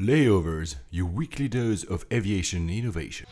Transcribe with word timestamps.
Layovers, 0.00 0.76
your 0.90 1.04
weekly 1.04 1.46
dose 1.46 1.84
of 1.84 2.06
aviation 2.10 2.70
innovation. 2.70 3.26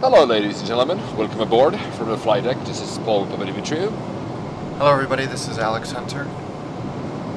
Hello, 0.00 0.24
ladies 0.24 0.60
and 0.60 0.66
gentlemen. 0.66 0.98
Welcome 1.14 1.40
aboard 1.40 1.78
from 1.98 2.08
the 2.08 2.16
flight 2.16 2.44
deck. 2.44 2.56
This 2.64 2.80
is 2.80 2.96
Paul 3.00 3.26
Papadimitriou. 3.26 3.90
Hello, 4.78 4.90
everybody. 4.90 5.26
This 5.26 5.48
is 5.48 5.58
Alex 5.58 5.92
Hunter. 5.92 6.26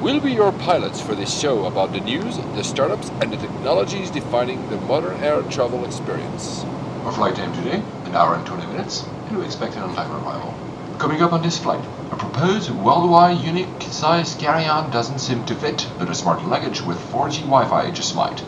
We'll 0.00 0.20
be 0.20 0.32
your 0.32 0.52
pilots 0.52 1.02
for 1.02 1.14
this 1.14 1.38
show 1.38 1.66
about 1.66 1.92
the 1.92 2.00
news, 2.00 2.38
the 2.38 2.64
startups, 2.64 3.10
and 3.20 3.30
the 3.30 3.36
technologies 3.36 4.10
defining 4.10 4.66
the 4.70 4.78
modern 4.78 5.22
air 5.22 5.42
travel 5.42 5.84
experience. 5.84 6.64
Our 7.04 7.12
flight 7.12 7.36
time 7.36 7.54
today, 7.54 7.82
an 8.06 8.14
hour 8.14 8.34
and 8.34 8.46
20 8.46 8.66
minutes, 8.68 9.04
we 9.30 9.44
expect 9.44 9.76
an 9.76 9.82
on-time 9.82 10.12
arrival. 10.12 10.54
Coming 10.98 11.22
up 11.22 11.32
on 11.32 11.42
this 11.42 11.58
flight, 11.58 11.84
a 12.10 12.16
proposed 12.16 12.70
worldwide 12.70 13.38
unique 13.38 13.82
size 13.82 14.34
carry-on 14.34 14.90
doesn't 14.90 15.18
seem 15.18 15.44
to 15.46 15.54
fit, 15.54 15.88
but 15.98 16.08
a 16.08 16.14
smart 16.14 16.44
luggage 16.44 16.80
with 16.80 16.98
4G 17.12 17.40
Wi-Fi 17.40 17.90
just 17.90 18.14
might. 18.14 18.42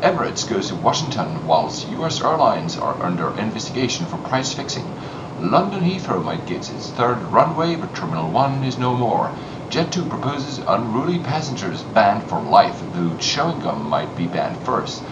Emirates 0.00 0.48
goes 0.48 0.68
to 0.68 0.74
Washington 0.74 1.46
whilst 1.46 1.88
US 1.88 2.20
airlines 2.20 2.76
are 2.76 3.02
under 3.02 3.30
investigation 3.38 4.06
for 4.06 4.18
price 4.18 4.52
fixing. 4.52 4.84
London 5.40 5.80
Heathrow 5.80 6.22
might 6.22 6.46
get 6.46 6.70
its 6.70 6.90
third 6.90 7.16
runway, 7.32 7.76
but 7.76 7.94
Terminal 7.94 8.30
1 8.30 8.64
is 8.64 8.76
no 8.76 8.94
more. 8.94 9.30
Jet2 9.70 10.08
proposes 10.08 10.58
unruly 10.58 11.18
passengers 11.18 11.82
banned 11.82 12.24
for 12.24 12.40
life, 12.40 12.82
though 12.92 13.16
chewing 13.18 13.60
gum 13.60 13.88
might 13.88 14.16
be 14.16 14.26
banned 14.26 14.58
first. 14.58 15.02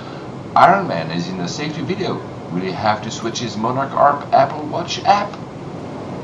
Iron 0.54 0.87
Man 0.87 1.10
is 1.10 1.29
in 1.29 1.41
a 1.41 1.48
safety 1.48 1.82
video. 1.82 2.20
Will 2.52 2.61
he 2.61 2.70
have 2.73 3.02
to 3.02 3.11
switch 3.11 3.38
his 3.38 3.56
Monarch 3.56 3.92
ARP 3.92 4.33
Apple 4.33 4.65
Watch 4.66 5.02
app? 5.05 5.33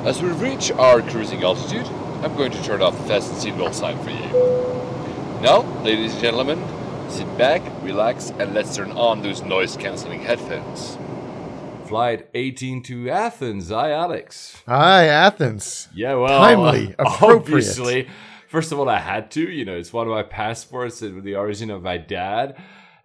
As 0.04 0.22
we 0.22 0.28
reach 0.30 0.70
our 0.72 1.00
cruising 1.02 1.42
altitude, 1.42 1.86
I'm 2.22 2.36
going 2.36 2.52
to 2.52 2.62
turn 2.62 2.82
off 2.82 2.96
the 2.98 3.04
fasten 3.04 3.34
seatbelt 3.36 3.74
sign 3.74 3.98
for 4.02 4.10
you. 4.10 4.28
Now, 5.42 5.60
ladies 5.82 6.12
and 6.12 6.20
gentlemen, 6.20 6.62
sit 7.08 7.26
back, 7.38 7.62
relax, 7.82 8.30
and 8.38 8.52
let's 8.54 8.76
turn 8.76 8.90
on 8.92 9.22
those 9.22 9.42
noise 9.42 9.76
cancelling 9.76 10.20
headphones. 10.20 10.98
Flight 11.86 12.28
18 12.34 12.82
to 12.84 13.08
Athens. 13.08 13.70
Hi, 13.70 13.92
Alex. 13.92 14.62
Hi, 14.66 15.06
Athens. 15.06 15.88
Yeah, 15.94 16.14
well, 16.16 16.38
Timely, 16.40 16.94
uh, 16.98 17.04
appropriate. 17.04 17.38
obviously. 17.38 18.08
First 18.48 18.72
of 18.72 18.78
all, 18.78 18.88
I 18.88 18.98
had 18.98 19.30
to. 19.32 19.42
You 19.42 19.64
know, 19.64 19.76
it's 19.76 19.92
one 19.92 20.06
of 20.06 20.12
my 20.12 20.22
passports 20.22 21.00
with 21.00 21.24
the 21.24 21.36
origin 21.36 21.70
of 21.70 21.82
my 21.82 21.96
dad. 21.96 22.56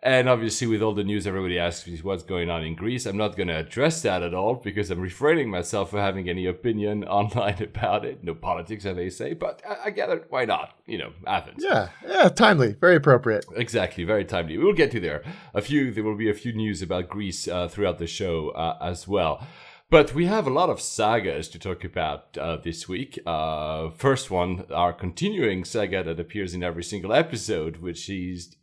And 0.03 0.27
obviously, 0.27 0.67
with 0.67 0.81
all 0.81 0.93
the 0.93 1.05
news, 1.05 1.25
everybody 1.25 1.57
asks 1.57 1.87
me 1.87 1.97
what's 1.99 2.23
going 2.23 2.49
on 2.49 2.61
in 2.61 2.75
Greece. 2.75 3.05
I'm 3.05 3.15
not 3.15 3.37
going 3.37 3.47
to 3.47 3.55
address 3.55 4.01
that 4.01 4.21
at 4.21 4.33
all 4.33 4.55
because 4.55 4.91
I'm 4.91 4.99
refraining 4.99 5.49
myself 5.49 5.91
from 5.91 5.99
having 5.99 6.27
any 6.27 6.45
opinion 6.45 7.03
online 7.07 7.63
about 7.63 8.03
it. 8.03 8.21
No 8.21 8.35
politics, 8.35 8.85
as 8.85 8.97
they 8.97 9.09
say. 9.09 9.33
But 9.33 9.61
I, 9.65 9.89
I. 9.97 10.19
Why 10.27 10.43
not? 10.43 10.77
You 10.85 10.97
know, 10.97 11.13
Athens. 11.25 11.63
Yeah, 11.65 11.87
yeah, 12.05 12.27
timely, 12.27 12.73
very 12.73 12.97
appropriate. 12.97 13.45
Exactly, 13.55 14.03
very 14.03 14.25
timely. 14.25 14.57
We'll 14.57 14.73
get 14.73 14.91
to 14.91 14.99
there. 14.99 15.23
A 15.53 15.61
few, 15.61 15.89
there 15.89 16.03
will 16.03 16.17
be 16.17 16.29
a 16.29 16.33
few 16.33 16.51
news 16.51 16.81
about 16.81 17.07
Greece 17.07 17.47
uh, 17.47 17.69
throughout 17.69 17.97
the 17.97 18.07
show 18.07 18.49
uh, 18.49 18.77
as 18.81 19.07
well. 19.07 19.47
But 19.89 20.13
we 20.13 20.25
have 20.25 20.47
a 20.47 20.49
lot 20.49 20.69
of 20.69 20.81
sagas 20.81 21.47
to 21.49 21.59
talk 21.59 21.85
about 21.85 22.37
uh, 22.37 22.57
this 22.57 22.89
week. 22.89 23.19
Uh, 23.25 23.91
first 23.91 24.29
one, 24.29 24.65
our 24.73 24.91
continuing 24.91 25.63
saga 25.63 26.03
that 26.03 26.19
appears 26.19 26.53
in 26.53 26.61
every 26.61 26.83
single 26.83 27.13
episode, 27.13 27.77
which 27.77 28.09
is 28.09 28.57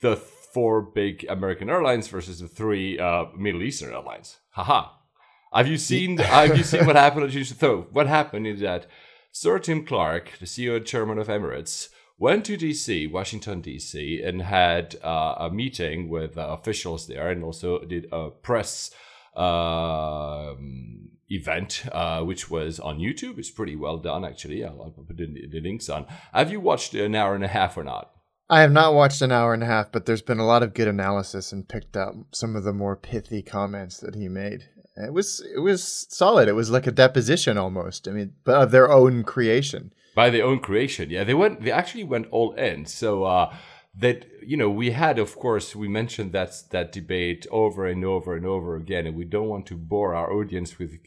the 0.00 0.16
four 0.52 0.82
big 0.82 1.24
American 1.28 1.70
airlines 1.70 2.08
versus 2.08 2.40
the 2.40 2.48
three 2.48 2.98
uh, 2.98 3.26
Middle 3.36 3.62
Eastern 3.62 3.92
airlines. 3.92 4.38
Haha. 4.50 4.90
Have 5.52 5.68
you 5.68 5.78
seen? 5.78 6.18
have 6.18 6.56
you 6.56 6.62
seen 6.62 6.86
what 6.86 6.96
happened? 7.04 7.34
at 7.34 7.46
So 7.46 7.86
what 7.92 8.06
happened 8.06 8.46
is 8.46 8.60
that 8.60 8.86
Sir 9.32 9.58
Tim 9.58 9.84
Clark, 9.84 10.32
the 10.38 10.46
CEO 10.46 10.76
and 10.76 10.86
chairman 10.86 11.18
of 11.18 11.28
Emirates, 11.28 11.88
went 12.18 12.44
to 12.46 12.56
DC, 12.56 13.10
Washington 13.10 13.62
DC, 13.62 14.26
and 14.26 14.42
had 14.42 14.96
uh, 15.02 15.36
a 15.38 15.50
meeting 15.50 16.08
with 16.08 16.36
uh, 16.36 16.48
officials 16.48 17.06
there, 17.06 17.30
and 17.30 17.44
also 17.44 17.78
did 17.84 18.08
a 18.12 18.30
press 18.30 18.90
um, 19.36 21.10
event, 21.30 21.84
uh, 21.92 22.22
which 22.22 22.50
was 22.50 22.80
on 22.80 22.98
YouTube. 22.98 23.38
It's 23.38 23.50
pretty 23.50 23.76
well 23.76 23.98
done, 23.98 24.24
actually. 24.24 24.64
I'll, 24.64 24.82
I'll 24.82 24.90
put 24.90 25.16
the, 25.16 25.46
the 25.50 25.60
links 25.60 25.88
on. 25.88 26.06
Have 26.32 26.50
you 26.50 26.60
watched 26.60 26.94
an 26.94 27.14
hour 27.14 27.34
and 27.34 27.44
a 27.44 27.48
half 27.48 27.76
or 27.76 27.84
not? 27.84 28.10
I 28.50 28.62
have 28.62 28.72
not 28.72 28.94
watched 28.94 29.20
an 29.20 29.32
hour 29.32 29.52
and 29.52 29.62
a 29.62 29.66
half, 29.66 29.92
but 29.92 30.06
there's 30.06 30.22
been 30.22 30.38
a 30.38 30.46
lot 30.46 30.62
of 30.62 30.72
good 30.72 30.88
analysis 30.88 31.52
and 31.52 31.68
picked 31.68 31.96
up 31.96 32.14
some 32.32 32.56
of 32.56 32.64
the 32.64 32.72
more 32.72 32.96
pithy 32.96 33.42
comments 33.42 33.98
that 33.98 34.14
he 34.14 34.28
made. 34.28 34.68
It 34.96 35.12
was 35.12 35.44
it 35.54 35.60
was 35.60 36.06
solid. 36.08 36.48
It 36.48 36.54
was 36.54 36.70
like 36.70 36.86
a 36.86 36.92
deposition 36.92 37.58
almost. 37.58 38.08
I 38.08 38.12
mean, 38.12 38.32
but 38.44 38.60
of 38.60 38.70
their 38.70 38.90
own 38.90 39.22
creation. 39.22 39.92
By 40.14 40.30
their 40.30 40.44
own 40.44 40.58
creation, 40.60 41.10
yeah. 41.10 41.24
They 41.24 41.34
went. 41.34 41.62
They 41.62 41.70
actually 41.70 42.04
went 42.04 42.26
all 42.32 42.52
in. 42.54 42.86
So 42.86 43.24
uh, 43.24 43.54
that 43.94 44.26
you 44.42 44.56
know, 44.56 44.70
we 44.70 44.90
had, 44.90 45.18
of 45.18 45.36
course, 45.36 45.76
we 45.76 45.86
mentioned 45.86 46.32
that 46.32 46.62
that 46.70 46.90
debate 46.90 47.46
over 47.50 47.86
and 47.86 48.04
over 48.04 48.34
and 48.34 48.46
over 48.46 48.74
again, 48.74 49.06
and 49.06 49.14
we 49.14 49.24
don't 49.24 49.48
want 49.48 49.66
to 49.66 49.76
bore 49.76 50.14
our 50.14 50.32
audience 50.32 50.78
with 50.78 50.98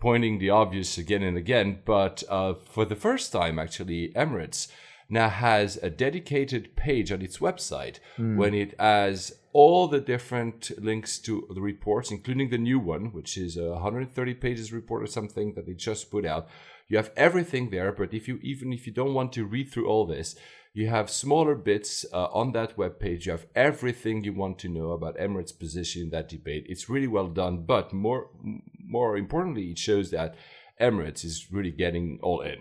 pointing 0.00 0.38
the 0.38 0.50
obvious 0.50 0.98
again 0.98 1.22
and 1.22 1.38
again. 1.38 1.80
But 1.86 2.22
uh, 2.28 2.54
for 2.54 2.84
the 2.84 2.96
first 2.96 3.32
time, 3.32 3.58
actually, 3.58 4.12
Emirates 4.14 4.68
now 5.08 5.28
has 5.28 5.76
a 5.82 5.90
dedicated 5.90 6.76
page 6.76 7.10
on 7.10 7.22
its 7.22 7.38
website 7.38 7.98
when 8.36 8.54
it 8.54 8.74
has 8.78 9.38
all 9.52 9.88
the 9.88 10.00
different 10.00 10.70
links 10.78 11.18
to 11.18 11.46
the 11.54 11.60
reports, 11.60 12.10
including 12.10 12.50
the 12.50 12.58
new 12.58 12.78
one, 12.78 13.12
which 13.12 13.38
is 13.38 13.56
a 13.56 13.70
130 13.70 14.34
pages 14.34 14.72
report 14.72 15.02
or 15.02 15.06
something 15.06 15.54
that 15.54 15.66
they 15.66 15.74
just 15.74 16.10
put 16.10 16.26
out. 16.26 16.46
You 16.88 16.96
have 16.96 17.10
everything 17.16 17.70
there, 17.70 17.92
but 17.92 18.14
if 18.14 18.28
you 18.28 18.38
even 18.42 18.72
if 18.72 18.86
you 18.86 18.92
don't 18.92 19.14
want 19.14 19.32
to 19.34 19.44
read 19.44 19.70
through 19.70 19.88
all 19.88 20.06
this, 20.06 20.36
you 20.72 20.88
have 20.88 21.10
smaller 21.10 21.54
bits 21.54 22.06
uh, 22.12 22.26
on 22.26 22.52
that 22.52 22.78
web 22.78 23.00
page. 23.00 23.26
You 23.26 23.32
have 23.32 23.46
everything 23.54 24.24
you 24.24 24.32
want 24.32 24.58
to 24.60 24.68
know 24.68 24.92
about 24.92 25.18
Emirates' 25.18 25.58
position 25.58 26.02
in 26.02 26.10
that 26.10 26.28
debate. 26.28 26.66
It's 26.68 26.88
really 26.88 27.08
well 27.08 27.28
done, 27.28 27.64
but 27.66 27.92
more 27.92 28.30
more 28.78 29.16
importantly, 29.16 29.70
it 29.70 29.78
shows 29.78 30.10
that 30.10 30.34
Emirates 30.80 31.24
is 31.24 31.48
really 31.50 31.72
getting 31.72 32.20
all 32.22 32.40
in. 32.40 32.60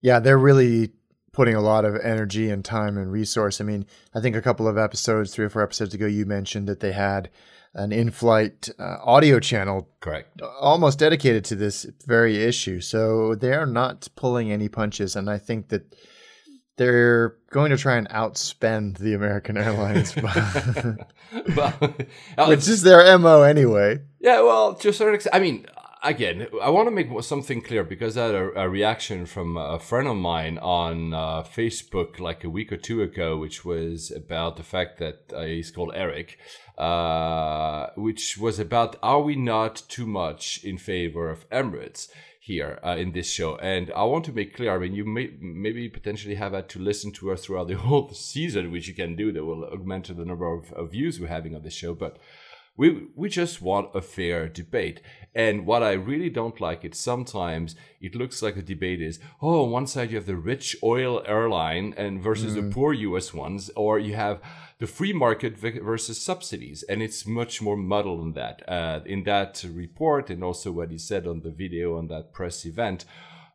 Yeah, 0.00 0.20
they're 0.20 0.38
really 0.38 0.92
putting 1.34 1.54
a 1.54 1.60
lot 1.60 1.84
of 1.84 1.96
energy 1.96 2.48
and 2.48 2.64
time 2.64 2.96
and 2.96 3.12
resource. 3.12 3.60
I 3.60 3.64
mean, 3.64 3.86
I 4.14 4.20
think 4.20 4.36
a 4.36 4.42
couple 4.42 4.66
of 4.66 4.78
episodes, 4.78 5.34
three 5.34 5.44
or 5.44 5.50
four 5.50 5.62
episodes 5.62 5.92
ago, 5.92 6.06
you 6.06 6.24
mentioned 6.24 6.68
that 6.68 6.80
they 6.80 6.92
had 6.92 7.28
an 7.74 7.92
in-flight 7.92 8.68
uh, 8.78 8.96
audio 9.02 9.40
channel 9.40 9.88
Correct. 10.00 10.40
almost 10.60 10.98
dedicated 10.98 11.44
to 11.46 11.56
this 11.56 11.86
very 12.06 12.42
issue. 12.42 12.80
So 12.80 13.34
they're 13.34 13.66
not 13.66 14.08
pulling 14.14 14.52
any 14.52 14.68
punches, 14.68 15.16
and 15.16 15.28
I 15.28 15.38
think 15.38 15.68
that 15.68 15.94
they're 16.76 17.36
going 17.50 17.70
to 17.70 17.76
try 17.76 17.96
and 17.96 18.08
outspend 18.08 18.98
the 18.98 19.14
American 19.14 19.56
Airlines, 19.56 20.12
but, 21.54 22.06
which 22.48 22.68
is 22.68 22.82
their 22.82 23.18
mo 23.18 23.42
anyway. 23.42 24.00
Yeah, 24.20 24.40
well, 24.40 24.74
to 24.74 24.88
a 24.88 24.92
certain 24.92 25.14
extent, 25.14 25.34
I 25.34 25.40
mean, 25.40 25.66
again, 26.04 26.46
I 26.62 26.70
want 26.70 26.86
to 26.86 26.90
make 26.90 27.08
something 27.22 27.62
clear 27.62 27.82
because 27.82 28.16
I 28.16 28.26
had 28.26 28.34
a, 28.34 28.62
a 28.62 28.68
reaction 28.68 29.26
from 29.26 29.56
a 29.56 29.78
friend 29.78 30.06
of 30.06 30.16
mine 30.16 30.58
on 30.58 31.14
uh, 31.14 31.42
Facebook 31.42 32.20
like 32.20 32.44
a 32.44 32.50
week 32.50 32.70
or 32.70 32.76
two 32.76 33.02
ago, 33.02 33.36
which 33.36 33.64
was 33.64 34.10
about 34.10 34.56
the 34.56 34.62
fact 34.62 34.98
that 34.98 35.32
uh, 35.34 35.42
he's 35.42 35.70
called 35.70 35.92
Eric, 35.94 36.38
uh, 36.78 37.88
which 37.96 38.38
was 38.38 38.58
about 38.58 38.96
are 39.02 39.22
we 39.22 39.34
not 39.34 39.82
too 39.88 40.06
much 40.06 40.62
in 40.62 40.78
favor 40.78 41.30
of 41.30 41.48
Emirates? 41.50 42.08
Here 42.38 42.78
uh, 42.84 42.96
in 42.98 43.12
this 43.12 43.30
show, 43.30 43.56
and 43.56 43.90
I 43.96 44.04
want 44.04 44.26
to 44.26 44.32
make 44.32 44.54
clear. 44.54 44.74
I 44.74 44.78
mean, 44.78 44.92
you 44.92 45.06
may 45.06 45.30
maybe 45.40 45.88
potentially 45.88 46.34
have 46.34 46.52
had 46.52 46.68
to 46.68 46.78
listen 46.78 47.10
to 47.12 47.32
us 47.32 47.46
throughout 47.46 47.68
the 47.68 47.78
whole 47.78 48.12
season, 48.12 48.70
which 48.70 48.86
you 48.86 48.92
can 48.92 49.16
do. 49.16 49.32
That 49.32 49.46
will 49.46 49.64
augment 49.64 50.14
the 50.14 50.26
number 50.26 50.52
of, 50.52 50.70
of 50.74 50.90
views 50.90 51.18
we're 51.18 51.28
having 51.28 51.54
on 51.54 51.62
this 51.62 51.72
show. 51.72 51.94
But 51.94 52.18
we 52.76 53.06
we 53.14 53.28
just 53.28 53.62
want 53.62 53.94
a 53.94 54.00
fair 54.00 54.48
debate. 54.48 55.00
And 55.34 55.66
what 55.66 55.82
I 55.82 55.92
really 55.92 56.30
don't 56.30 56.60
like 56.60 56.84
is 56.84 56.96
sometimes 56.96 57.74
it 58.00 58.14
looks 58.14 58.40
like 58.40 58.54
the 58.54 58.62
debate 58.62 59.02
is, 59.02 59.18
oh, 59.42 59.64
on 59.64 59.70
one 59.70 59.86
side 59.88 60.10
you 60.10 60.16
have 60.16 60.26
the 60.26 60.36
rich 60.36 60.76
oil 60.82 61.22
airline 61.26 61.92
and 61.96 62.22
versus 62.22 62.54
the 62.54 62.62
poor 62.62 62.92
US 62.92 63.34
ones, 63.34 63.68
or 63.74 63.98
you 63.98 64.14
have 64.14 64.40
the 64.78 64.86
free 64.86 65.12
market 65.12 65.56
versus 65.56 66.22
subsidies. 66.22 66.84
And 66.84 67.02
it's 67.02 67.26
much 67.26 67.60
more 67.60 67.76
muddled 67.76 68.20
than 68.20 68.32
that. 68.34 68.62
Uh, 68.68 69.00
in 69.06 69.24
that 69.24 69.64
report, 69.68 70.30
and 70.30 70.44
also 70.44 70.70
what 70.70 70.90
he 70.92 70.98
said 70.98 71.26
on 71.26 71.40
the 71.40 71.50
video 71.50 71.98
on 71.98 72.06
that 72.08 72.32
press 72.32 72.64
event, 72.64 73.04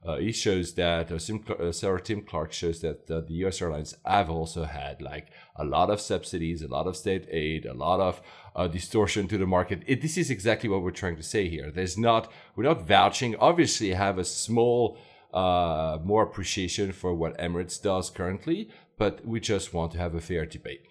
uh, 0.05 0.17
he 0.17 0.31
shows 0.31 0.73
that 0.75 1.11
uh, 1.11 1.53
uh, 1.53 1.71
Sir 1.73 1.99
Tim 1.99 2.21
Clark 2.21 2.53
shows 2.53 2.79
that 2.81 3.09
uh, 3.11 3.19
the 3.19 3.33
U.S. 3.43 3.61
airlines 3.61 3.95
have 4.05 4.29
also 4.29 4.63
had 4.63 5.01
like 5.01 5.27
a 5.57 5.65
lot 5.65 5.89
of 5.89 5.99
subsidies, 5.99 6.61
a 6.61 6.67
lot 6.67 6.87
of 6.87 6.95
state 6.95 7.27
aid, 7.29 7.65
a 7.65 7.73
lot 7.73 7.99
of 7.99 8.21
uh, 8.55 8.67
distortion 8.67 9.27
to 9.27 9.37
the 9.37 9.45
market. 9.45 9.83
It, 9.87 10.01
this 10.01 10.17
is 10.17 10.31
exactly 10.31 10.69
what 10.69 10.83
we're 10.83 10.91
trying 10.91 11.17
to 11.17 11.23
say 11.23 11.49
here. 11.49 11.69
There's 11.69 11.97
not 11.97 12.31
we're 12.55 12.63
not 12.63 12.87
vouching. 12.87 13.35
Obviously, 13.35 13.89
have 13.89 14.17
a 14.17 14.23
small 14.23 14.97
uh, 15.33 15.97
more 16.03 16.23
appreciation 16.23 16.93
for 16.93 17.13
what 17.13 17.37
Emirates 17.37 17.81
does 17.81 18.09
currently, 18.09 18.69
but 18.97 19.25
we 19.25 19.41
just 19.41 19.73
want 19.73 19.91
to 19.91 19.97
have 19.97 20.15
a 20.15 20.21
fair 20.21 20.45
debate. 20.45 20.81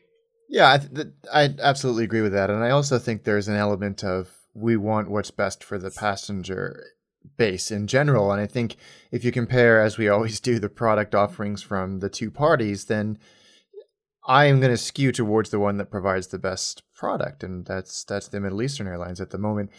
Yeah, 0.50 0.72
I, 0.72 0.78
th- 0.78 1.08
I 1.32 1.54
absolutely 1.62 2.04
agree 2.04 2.22
with 2.22 2.32
that, 2.32 2.50
and 2.50 2.62
I 2.62 2.70
also 2.70 2.98
think 2.98 3.24
there's 3.24 3.48
an 3.48 3.56
element 3.56 4.04
of 4.04 4.30
we 4.54 4.76
want 4.76 5.10
what's 5.10 5.30
best 5.30 5.64
for 5.64 5.78
the 5.78 5.90
passenger 5.90 6.84
base 7.36 7.70
in 7.70 7.86
general. 7.86 8.32
And 8.32 8.40
I 8.40 8.46
think 8.46 8.76
if 9.10 9.24
you 9.24 9.32
compare, 9.32 9.80
as 9.80 9.98
we 9.98 10.08
always 10.08 10.40
do, 10.40 10.58
the 10.58 10.68
product 10.68 11.14
offerings 11.14 11.62
from 11.62 12.00
the 12.00 12.08
two 12.08 12.30
parties, 12.30 12.86
then 12.86 13.18
I 14.28 14.44
am 14.44 14.60
going 14.60 14.72
to 14.72 14.76
skew 14.76 15.10
towards 15.10 15.48
the 15.50 15.58
one 15.58 15.78
that 15.78 15.90
provides 15.90 16.26
the 16.26 16.38
best 16.38 16.82
product, 16.94 17.42
and 17.42 17.64
that's 17.64 18.04
that's 18.04 18.28
the 18.28 18.40
Middle 18.40 18.60
Eastern 18.60 18.86
Airlines 18.86 19.22
at 19.22 19.30
the 19.30 19.38
moment. 19.38 19.70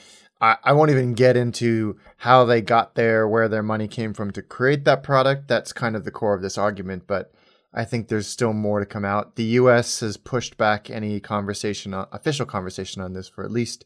I, 0.42 0.58
I 0.64 0.74
won't 0.74 0.90
even 0.90 1.14
get 1.14 1.38
into 1.38 1.98
how 2.18 2.46
they 2.46 2.62
got 2.62 2.96
there, 2.96 3.28
where 3.28 3.48
their 3.48 3.62
money 3.62 3.88
came 3.88 4.14
from 4.14 4.32
to 4.32 4.42
create 4.42 4.86
that 4.86 5.04
product. 5.04 5.48
That's 5.48 5.72
kind 5.72 5.96
of 5.96 6.04
the 6.04 6.12
core 6.12 6.34
of 6.34 6.42
this 6.42 6.58
argument, 6.58 7.04
but 7.06 7.32
I 7.74 7.86
think 7.86 8.08
there's 8.08 8.28
still 8.28 8.54
more 8.54 8.80
to 8.80 8.86
come 8.88 9.06
out. 9.06 9.36
The 9.36 9.44
U.S. 9.44 10.00
has 10.00 10.18
pushed 10.18 10.58
back 10.58 10.90
any 10.90 11.20
conversation, 11.20 11.94
uh, 11.94 12.08
official 12.12 12.48
conversation 12.48 13.04
on 13.04 13.14
this 13.14 13.30
for 13.30 13.44
at 13.44 13.52
least 13.52 13.86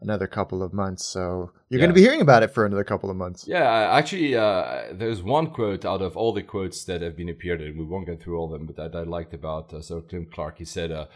another 0.00 0.26
couple 0.26 0.62
of 0.62 0.72
months. 0.72 1.04
So 1.04 1.50
you're 1.68 1.80
yeah. 1.80 1.86
going 1.86 1.90
to 1.90 1.94
be 1.94 2.02
hearing 2.02 2.20
about 2.20 2.42
it 2.42 2.50
for 2.50 2.64
another 2.64 2.84
couple 2.84 3.10
of 3.10 3.16
months. 3.16 3.46
Yeah, 3.46 3.64
actually, 3.64 4.36
uh, 4.36 4.84
there's 4.92 5.22
one 5.22 5.48
quote 5.48 5.84
out 5.84 6.02
of 6.02 6.16
all 6.16 6.32
the 6.32 6.42
quotes 6.42 6.84
that 6.84 7.02
have 7.02 7.16
been 7.16 7.28
appeared, 7.28 7.60
and 7.60 7.78
we 7.78 7.84
won't 7.84 8.06
go 8.06 8.16
through 8.16 8.38
all 8.38 8.52
of 8.52 8.58
them, 8.58 8.66
but 8.66 8.76
that 8.76 8.96
I 8.98 9.02
liked 9.02 9.34
about 9.34 9.72
uh, 9.72 9.80
Sir 9.80 10.00
Tim 10.00 10.26
Clark. 10.32 10.58
He 10.58 10.64
said, 10.64 10.92
uh, 10.92 11.06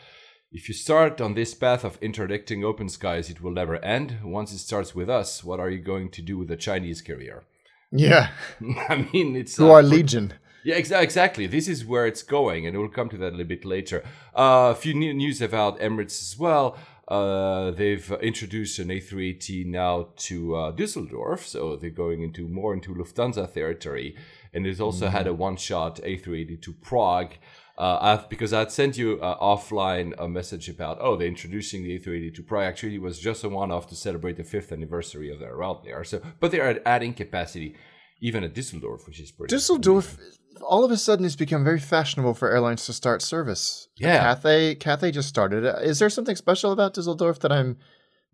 if 0.50 0.68
you 0.68 0.74
start 0.74 1.20
on 1.20 1.34
this 1.34 1.54
path 1.54 1.84
of 1.84 1.98
interdicting 2.02 2.64
open 2.64 2.88
skies, 2.88 3.30
it 3.30 3.40
will 3.40 3.52
never 3.52 3.76
end. 3.76 4.18
Once 4.22 4.52
it 4.52 4.58
starts 4.58 4.94
with 4.94 5.08
us, 5.08 5.42
what 5.42 5.60
are 5.60 5.70
you 5.70 5.80
going 5.80 6.10
to 6.10 6.22
do 6.22 6.36
with 6.36 6.48
the 6.48 6.56
Chinese 6.56 7.00
carrier? 7.00 7.44
Yeah. 7.90 8.30
I 8.88 9.08
mean, 9.12 9.36
it's. 9.36 9.56
Who 9.56 9.70
are 9.70 9.82
Legion. 9.82 10.34
Yeah, 10.64 10.78
exa- 10.78 11.02
exactly. 11.02 11.46
This 11.46 11.66
is 11.66 11.84
where 11.84 12.06
it's 12.06 12.22
going, 12.22 12.66
and 12.66 12.78
we'll 12.78 12.88
come 12.88 13.08
to 13.08 13.16
that 13.18 13.28
a 13.28 13.36
little 13.36 13.46
bit 13.46 13.64
later. 13.64 14.04
Uh, 14.36 14.70
a 14.70 14.74
few 14.74 14.94
new 14.94 15.12
news 15.12 15.42
about 15.42 15.80
Emirates 15.80 16.20
as 16.22 16.36
well. 16.38 16.76
Uh, 17.12 17.70
they've 17.72 18.10
introduced 18.22 18.78
an 18.78 18.88
A380 18.88 19.66
now 19.66 20.08
to 20.16 20.56
uh, 20.56 20.72
Düsseldorf, 20.72 21.40
so 21.40 21.76
they're 21.76 21.90
going 21.90 22.22
into 22.22 22.48
more 22.48 22.72
into 22.72 22.94
Lufthansa 22.94 23.52
territory. 23.52 24.16
And 24.54 24.66
it's 24.66 24.80
also 24.80 25.04
mm-hmm. 25.04 25.16
had 25.18 25.26
a 25.26 25.34
one-shot 25.34 25.96
A380 25.96 26.62
to 26.62 26.72
Prague. 26.72 27.34
Uh, 27.76 27.98
I've, 28.00 28.30
because 28.30 28.54
I'd 28.54 28.72
sent 28.72 28.96
you 28.96 29.20
uh, 29.20 29.38
offline 29.40 30.14
a 30.18 30.26
message 30.26 30.70
about 30.70 30.98
oh 31.00 31.16
they're 31.16 31.28
introducing 31.28 31.82
the 31.82 31.98
A380 31.98 32.34
to 32.36 32.42
Prague. 32.42 32.64
Actually, 32.64 32.94
it 32.94 33.02
was 33.02 33.18
just 33.18 33.44
a 33.44 33.50
one-off 33.50 33.88
to 33.88 33.94
celebrate 33.94 34.38
the 34.38 34.44
fifth 34.44 34.72
anniversary 34.72 35.30
of 35.30 35.38
their 35.38 35.54
route 35.54 35.84
there. 35.84 36.04
So, 36.04 36.22
but 36.40 36.50
they 36.50 36.60
are 36.60 36.80
adding 36.86 37.12
capacity 37.12 37.76
even 38.22 38.42
at 38.42 38.54
Düsseldorf, 38.54 39.06
which 39.06 39.20
is 39.20 39.30
pretty. 39.30 39.54
Düsseldorf, 39.54 40.16
all 40.62 40.84
of 40.84 40.90
a 40.90 40.96
sudden, 40.96 41.24
it's 41.24 41.36
become 41.36 41.64
very 41.64 41.80
fashionable 41.80 42.34
for 42.34 42.50
airlines 42.50 42.86
to 42.86 42.92
start 42.92 43.22
service. 43.22 43.88
Yeah, 43.96 44.20
Cathay, 44.20 44.76
Cathay 44.76 45.10
just 45.10 45.28
started. 45.28 45.64
Is 45.82 45.98
there 45.98 46.10
something 46.10 46.36
special 46.36 46.72
about 46.72 46.94
Düsseldorf 46.94 47.40
that 47.40 47.52
I'm 47.52 47.78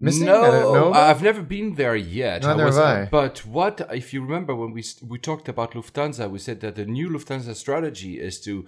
missing? 0.00 0.26
No, 0.26 0.92
I've 0.92 1.22
never 1.22 1.42
been 1.42 1.75
there 1.75 1.96
yet. 1.96 2.42
Neither 2.42 2.62
I 2.62 2.66
was, 2.66 2.76
have 2.76 2.84
I. 2.84 3.04
But 3.10 3.44
what 3.46 3.86
if 3.92 4.12
you 4.12 4.22
remember 4.22 4.54
when 4.54 4.72
we 4.72 4.84
we 5.02 5.19
talked 5.19 5.48
about 5.48 5.72
Lufthansa? 5.72 6.30
We 6.30 6.38
said 6.38 6.60
that 6.60 6.76
the 6.76 6.84
new 6.84 7.08
Lufthansa 7.08 7.54
strategy 7.54 8.20
is 8.20 8.40
to 8.42 8.66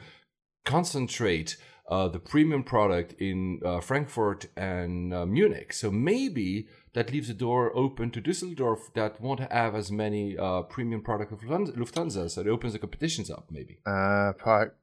concentrate 0.65 1.57
uh, 1.89 2.09
the 2.09 2.21
premium 2.21 2.63
product 2.63 3.15
in 3.21 3.61
uh, 3.65 3.81
Frankfurt 3.81 4.47
and 4.57 5.13
uh, 5.13 5.27
Munich. 5.27 5.73
So 5.73 5.91
maybe 5.91 6.69
that 6.93 7.13
leaves 7.13 7.29
the 7.29 7.35
door 7.35 7.71
open 7.77 8.11
to 8.11 8.21
Düsseldorf 8.21 8.93
that 8.95 9.21
won't 9.21 9.41
have 9.41 9.75
as 9.75 9.93
many 9.93 10.37
uh, 10.37 10.63
premium 10.63 11.03
product 11.03 11.33
of 11.33 11.41
Lufthansa. 11.41 12.31
So 12.31 12.41
it 12.41 12.49
opens 12.49 12.73
the 12.73 12.79
competitions 12.79 13.31
up, 13.31 13.47
maybe. 13.51 13.79
Uh, 13.87 14.33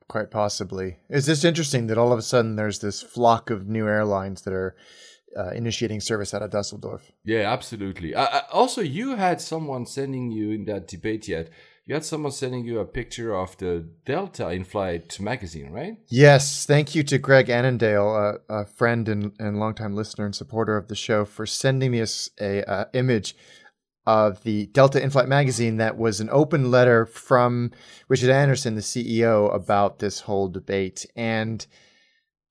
quite 0.08 0.32
possibly. 0.32 0.98
It's 1.10 1.26
just 1.26 1.44
interesting 1.44 1.88
that 1.88 1.98
all 1.98 2.14
of 2.14 2.20
a 2.20 2.22
sudden 2.22 2.56
there's 2.56 2.80
this 2.80 3.02
flock 3.02 3.50
of 3.50 3.68
new 3.68 3.88
airlines 3.88 4.44
that 4.44 4.54
are 4.54 4.76
uh, 5.38 5.50
initiating 5.50 6.00
service 6.00 6.34
out 6.34 6.42
of 6.42 6.52
Düsseldorf. 6.52 7.02
Yeah, 7.24 7.52
absolutely. 7.52 8.16
Uh, 8.16 8.42
also, 8.52 8.82
you 8.82 9.16
had 9.16 9.42
someone 9.42 9.86
sending 9.86 10.32
you 10.32 10.52
in 10.52 10.66
that 10.66 10.88
debate 10.88 11.28
yet 11.28 11.50
you 11.88 11.94
had 11.94 12.04
someone 12.04 12.34
sending 12.34 12.66
you 12.66 12.80
a 12.80 12.86
picture 12.86 13.34
of 13.34 13.58
the 13.58 13.88
Delta 14.06 14.50
in-flight 14.50 15.18
magazine, 15.22 15.72
right? 15.72 15.98
Yes. 16.10 16.66
Thank 16.66 16.94
you 16.94 17.02
to 17.04 17.18
Greg 17.18 17.50
Annandale, 17.50 18.14
a, 18.50 18.54
a 18.54 18.66
friend 18.66 19.08
and, 19.08 19.32
and 19.40 19.58
longtime 19.58 19.96
listener 19.96 20.26
and 20.26 20.36
supporter 20.36 20.76
of 20.76 20.90
the 20.90 20.96
show, 20.96 21.24
for 21.24 21.46
sending 21.46 21.92
me 21.92 22.02
a, 22.02 22.08
a, 22.42 22.60
a 22.60 22.88
image 22.94 23.38
of 24.06 24.44
the 24.44 24.66
Delta 24.68 25.02
in-flight 25.02 25.30
magazine 25.30 25.78
that 25.78 25.98
was 25.98 26.20
an 26.20 26.30
open 26.30 26.72
letter 26.72 27.06
from 27.06 27.72
Richard 28.10 28.32
Anderson, 28.32 28.76
the 28.76 28.82
CEO, 28.82 29.54
about 29.56 30.00
this 30.00 30.20
whole 30.20 30.50
debate. 30.50 31.06
And 31.16 31.66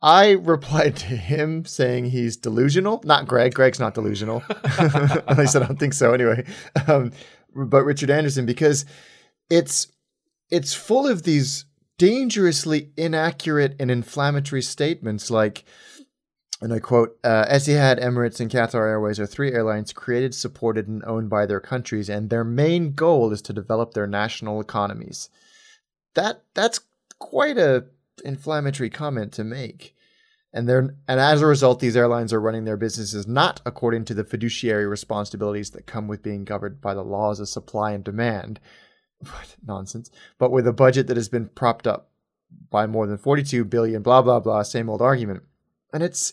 I 0.01 0.31
replied 0.41 0.97
to 0.97 1.15
him 1.15 1.67
saying 1.67 2.07
he's 2.07 2.39
delusional. 2.39 3.03
Not 3.05 3.29
Greg. 3.29 3.53
Greg's 3.53 3.81
not 3.81 3.93
delusional. 3.93 4.43
At 4.49 5.37
least 5.37 5.57
I 5.57 5.59
don't 5.59 5.79
think 5.79 5.93
so 5.93 6.15
anyway. 6.15 6.47
Um, 6.87 7.13
but 7.55 7.85
Richard 7.85 8.09
Anderson, 8.09 8.47
because– 8.47 8.87
it's 9.51 9.89
it's 10.51 10.75
full 10.75 11.07
of 11.07 11.23
these 11.23 11.65
dangerously 11.99 12.91
inaccurate 12.97 13.75
and 13.81 13.91
inflammatory 13.91 14.63
statements 14.63 15.31
like 15.31 15.65
and 16.63 16.73
I 16.73 16.79
quote, 16.79 17.19
uh, 17.23 17.45
Etihad, 17.47 18.03
Emirates, 18.03 18.41
and 18.41 18.51
Qatar 18.51 18.89
Airways 18.89 19.21
are 19.21 19.27
three 19.27 19.53
airlines 19.53 19.93
created, 19.93 20.35
supported, 20.35 20.89
and 20.89 21.05
owned 21.05 21.29
by 21.29 21.45
their 21.45 21.61
countries, 21.61 22.09
and 22.09 22.31
their 22.31 22.45
main 22.45 22.95
goal 22.95 23.31
is 23.31 23.43
to 23.43 23.53
develop 23.53 23.93
their 23.93 24.07
national 24.07 24.61
economies. 24.61 25.29
That 26.15 26.43
that's 26.55 26.81
quite 27.19 27.59
a 27.59 27.87
inflammatory 28.25 28.89
comment 28.89 29.33
to 29.35 29.45
make. 29.45 29.95
And 30.53 30.67
they're 30.67 30.95
and 31.07 31.21
as 31.21 31.43
a 31.43 31.47
result, 31.47 31.81
these 31.81 31.97
airlines 31.97 32.33
are 32.33 32.41
running 32.41 32.65
their 32.65 32.79
businesses 32.79 33.27
not 33.27 33.61
according 33.67 34.07
to 34.07 34.15
the 34.15 34.25
fiduciary 34.25 34.87
responsibilities 34.87 35.73
that 35.73 35.87
come 35.87 36.09
with 36.09 36.23
being 36.23 36.47
governed 36.47 36.81
by 36.81 36.95
the 36.95 37.05
laws 37.05 37.39
of 37.39 37.51
supply 37.51 37.93
and 37.93 38.03
demand, 38.03 38.61
what 39.21 39.57
nonsense, 39.67 40.11
but 40.39 40.51
with 40.51 40.67
a 40.67 40.73
budget 40.73 41.07
that 41.07 41.17
has 41.17 41.29
been 41.29 41.49
propped 41.49 41.87
up 41.87 42.11
by 42.71 42.87
more 42.87 43.07
than 43.07 43.19
42 43.19 43.65
billion, 43.65 44.03
blah, 44.03 44.23
blah, 44.23 44.41
blah, 44.41 44.63
same 44.63 44.89
old 44.89 45.03
argument. 45.03 45.43
And 45.93 46.03
it's, 46.03 46.33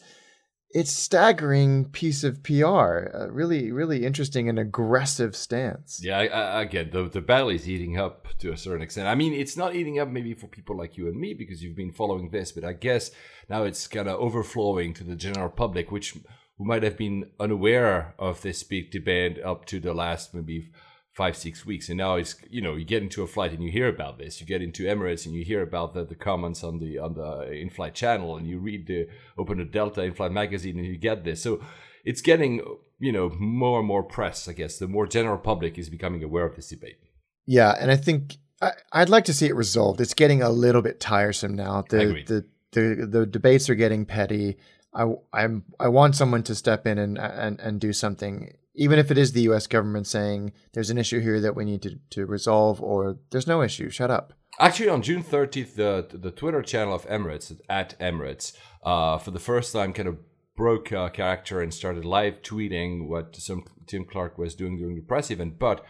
it's 0.74 0.91
staggering 0.91 1.85
piece 1.85 2.24
of 2.24 2.41
PR. 2.44 3.07
Really, 3.30 3.71
really 3.71 4.06
interesting 4.06 4.50
and 4.50 4.57
aggressive 4.57 5.35
stance. 5.35 6.01
Yeah, 6.03 6.18
I, 6.18 6.25
I, 6.25 6.62
again, 6.63 6.89
the 6.91 7.03
the 7.03 7.21
battle 7.21 7.50
is 7.50 7.69
eating 7.69 8.00
up 8.00 8.27
to 8.39 8.51
a 8.51 8.57
certain 8.57 8.81
extent. 8.81 9.07
I 9.07 9.15
mean, 9.15 9.33
it's 9.33 9.56
not 9.56 9.75
eating 9.75 10.00
up 10.00 10.09
maybe 10.09 10.33
for 10.33 10.47
people 10.47 10.75
like 10.75 10.97
you 10.97 11.07
and 11.07 11.19
me 11.19 11.36
because 11.36 11.62
you've 11.62 11.75
been 11.75 11.94
following 11.94 12.29
this, 12.31 12.51
but 12.51 12.63
I 12.63 12.74
guess 12.74 13.12
now 13.50 13.63
it's 13.63 13.88
kind 13.88 14.07
of 14.07 14.19
overflowing 14.19 14.95
to 14.95 15.03
the 15.03 15.15
general 15.15 15.50
public, 15.50 15.91
which 15.91 16.18
who 16.57 16.65
might 16.65 16.83
have 16.83 16.97
been 16.97 17.29
unaware 17.39 18.15
of 18.18 18.41
this 18.41 18.63
big 18.63 18.91
debate 18.91 19.39
up 19.44 19.65
to 19.65 19.79
the 19.79 19.94
last 19.94 20.33
maybe 20.33 20.71
five 21.13 21.38
six 21.38 21.65
weeks. 21.65 21.89
And 21.89 21.98
now 21.98 22.15
it's 22.15 22.36
you 22.50 22.62
know 22.62 22.75
you 22.75 22.86
get 22.86 23.03
into 23.03 23.24
a 23.24 23.27
flight 23.27 23.51
and 23.51 23.63
you 23.63 23.72
hear 23.72 23.88
about 23.88 24.17
this. 24.17 24.41
You 24.41 24.48
get 24.48 24.62
into 24.62 24.84
emirates 24.84 25.25
and 25.25 25.36
you 25.36 25.43
hear 25.46 25.62
about 25.62 25.93
the, 25.93 26.03
the 26.03 26.15
comments 26.15 26.63
on 26.63 26.79
the 26.79 27.00
on 27.00 27.13
the 27.13 27.51
in-flight 27.51 27.93
channel 27.93 28.36
and 28.36 28.48
you 28.48 28.60
read 28.60 28.88
the 28.88 29.08
open 29.38 29.60
the 29.60 29.65
delta 29.65 30.01
in-flight 30.01 30.32
magazine 30.32 30.77
and 30.77 30.88
you 30.88 30.98
get 30.98 31.24
this. 31.24 31.41
So 31.41 31.62
it's 32.03 32.22
getting 32.22 32.62
you 33.00 33.12
know 33.12 33.29
more 33.39 33.79
and 33.79 33.88
more 33.88 34.03
press 34.03 34.48
i 34.48 34.53
guess. 34.53 34.77
The 34.77 34.88
more 34.88 35.08
general 35.08 35.38
public 35.38 35.77
is 35.77 35.89
becoming 35.89 36.24
aware 36.24 36.46
of 36.46 36.55
this 36.55 36.70
debate. 36.70 36.98
Yeah 37.46 37.75
and 37.79 37.91
i 37.91 37.96
think 37.96 38.38
I, 38.62 38.72
i'd 38.93 39.10
like 39.10 39.25
to 39.25 39.34
see 39.34 39.48
it 39.48 39.55
resolved. 39.55 40.01
It's 40.01 40.13
getting 40.13 40.41
a 40.41 40.50
little 40.50 40.82
bit 40.82 41.00
tiresome 41.00 41.55
now. 41.55 41.84
The 41.89 42.24
the, 42.25 42.46
the 42.72 43.08
the 43.08 43.25
debates 43.25 43.70
are 43.70 43.75
getting 43.75 44.05
petty. 44.05 44.58
I, 44.96 45.12
I'm 45.32 45.63
I 45.79 45.88
want 45.89 46.15
someone 46.15 46.43
to 46.43 46.55
step 46.55 46.88
in 46.88 46.98
and 46.98 47.17
and, 47.20 47.60
and 47.60 47.79
do 47.79 47.93
something 47.93 48.53
even 48.75 49.00
if 49.00 49.12
it 49.12 49.18
is 49.18 49.32
the 49.32 49.42
US 49.42 49.68
government 49.68 50.08
saying 50.08 50.51
there's 50.74 50.89
an 50.89 50.98
issue 50.98 51.20
here 51.20 51.39
that 51.39 51.56
we 51.56 51.65
need 51.65 51.82
to, 51.84 52.00
to 52.12 52.25
resolve 52.25 52.82
or 52.82 53.18
there's 53.32 53.48
no 53.48 53.62
issue, 53.62 53.89
shut 53.89 54.12
up. 54.12 54.34
Actually, 54.60 54.89
on 54.89 55.01
June 55.01 55.24
30th, 55.24 55.75
the, 55.75 56.08
the 56.15 56.32
Twitter 56.32 56.62
channel 56.62 56.94
of 56.94 57.08
Emirates, 57.08 57.60
at 57.70 57.98
Emirates, 58.00 58.53
uh, 58.84 59.18
for 59.18 59.32
the 59.32 59.39
first 59.39 59.74
time 59.74 59.94
kind 59.94 60.08
of 60.08 60.18
broke 60.56 60.92
uh, 60.92 61.10
character 61.10 61.60
and 61.62 61.74
started 61.74 62.06
live 62.06 62.42
tweeting 62.44 63.08
what 63.08 63.36
some 63.36 63.63
Tim 63.88 64.06
Clark 64.06 64.38
was 64.38 64.53
doing 64.53 64.77
during 64.77 64.96
the 64.96 65.01
press 65.01 65.32
event. 65.32 65.58
But 65.58 65.84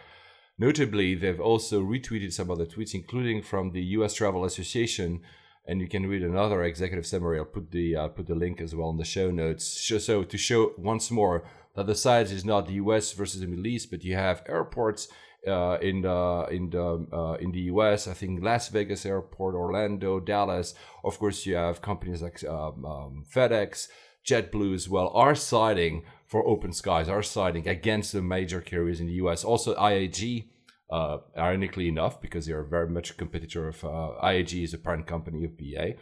notably, 0.58 1.14
they've 1.14 1.40
also 1.40 1.82
retweeted 1.82 2.32
some 2.32 2.50
other 2.50 2.64
tweets, 2.64 2.94
including 2.94 3.42
from 3.42 3.72
the 3.72 3.82
US 3.98 4.14
Travel 4.14 4.44
Association. 4.44 5.20
And 5.66 5.80
you 5.80 5.88
can 5.88 6.06
read 6.06 6.22
another 6.22 6.62
executive 6.62 7.06
summary. 7.06 7.38
I'll 7.38 7.46
put 7.46 7.70
the 7.70 7.96
uh, 7.96 8.08
put 8.08 8.26
the 8.26 8.34
link 8.34 8.60
as 8.60 8.74
well 8.74 8.90
in 8.90 8.98
the 8.98 9.04
show 9.04 9.30
notes. 9.30 9.64
So 9.64 10.22
to 10.22 10.38
show 10.38 10.72
once 10.76 11.10
more 11.10 11.44
that 11.74 11.86
the 11.86 11.94
size 11.94 12.32
is 12.32 12.44
not 12.44 12.66
the 12.66 12.74
U.S. 12.74 13.12
versus 13.12 13.40
the 13.40 13.46
Middle 13.46 13.66
East, 13.66 13.90
but 13.90 14.04
you 14.04 14.14
have 14.14 14.42
airports 14.48 15.08
uh, 15.46 15.78
in 15.80 16.02
the 16.02 16.46
in 16.50 16.70
the 16.70 17.06
uh, 17.12 17.34
in 17.34 17.52
the 17.52 17.60
U.S. 17.72 18.08
I 18.08 18.14
think 18.14 18.42
Las 18.42 18.68
Vegas 18.68 19.04
Airport, 19.04 19.54
Orlando, 19.54 20.20
Dallas. 20.20 20.74
Of 21.04 21.18
course, 21.18 21.44
you 21.46 21.56
have 21.56 21.82
companies 21.82 22.22
like 22.22 22.42
um, 22.44 22.84
um, 22.84 23.24
FedEx, 23.32 23.88
JetBlue 24.26 24.74
as 24.74 24.88
well 24.88 25.10
are 25.14 25.34
siding 25.34 26.04
for 26.26 26.46
open 26.46 26.72
skies, 26.72 27.08
are 27.08 27.22
siding 27.22 27.68
against 27.68 28.12
the 28.12 28.22
major 28.22 28.60
carriers 28.60 29.00
in 29.00 29.06
the 29.06 29.14
U.S. 29.14 29.44
Also, 29.44 29.74
IAG. 29.74 30.48
Uh, 30.90 31.18
ironically 31.36 31.88
enough, 31.88 32.20
because 32.20 32.46
they're 32.46 32.62
very 32.62 32.88
much 32.88 33.10
a 33.10 33.14
competitor 33.14 33.66
of 33.68 33.82
uh, 33.84 34.12
IAG 34.22 34.62
is 34.62 34.74
a 34.74 34.78
parent 34.78 35.06
company 35.06 35.42
of 35.42 35.56
BA. 35.56 35.94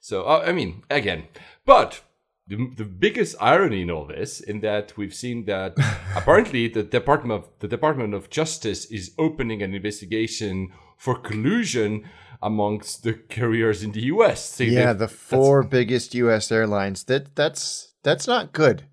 So 0.00 0.24
uh, 0.24 0.44
I 0.44 0.52
mean, 0.52 0.82
again, 0.90 1.28
but 1.64 2.02
the, 2.46 2.70
the 2.76 2.84
biggest 2.84 3.36
irony 3.40 3.82
in 3.82 3.90
all 3.90 4.06
this, 4.06 4.40
in 4.40 4.60
that 4.60 4.96
we've 4.96 5.14
seen 5.14 5.46
that 5.46 5.74
apparently 6.16 6.68
the 6.68 6.82
Department 6.82 7.32
of 7.44 7.48
the 7.60 7.68
Department 7.68 8.14
of 8.14 8.28
Justice 8.30 8.84
is 8.86 9.12
opening 9.18 9.62
an 9.62 9.74
investigation 9.74 10.70
for 10.98 11.18
collusion 11.18 12.04
amongst 12.42 13.02
the 13.02 13.14
carriers 13.14 13.82
in 13.82 13.92
the 13.92 14.02
U.S. 14.02 14.50
So 14.56 14.64
yeah, 14.64 14.92
the 14.92 15.08
four 15.08 15.62
biggest 15.62 16.14
U.S. 16.14 16.52
airlines. 16.52 17.04
That 17.04 17.34
that's 17.34 17.94
that's 18.02 18.26
not 18.26 18.52
good. 18.52 18.84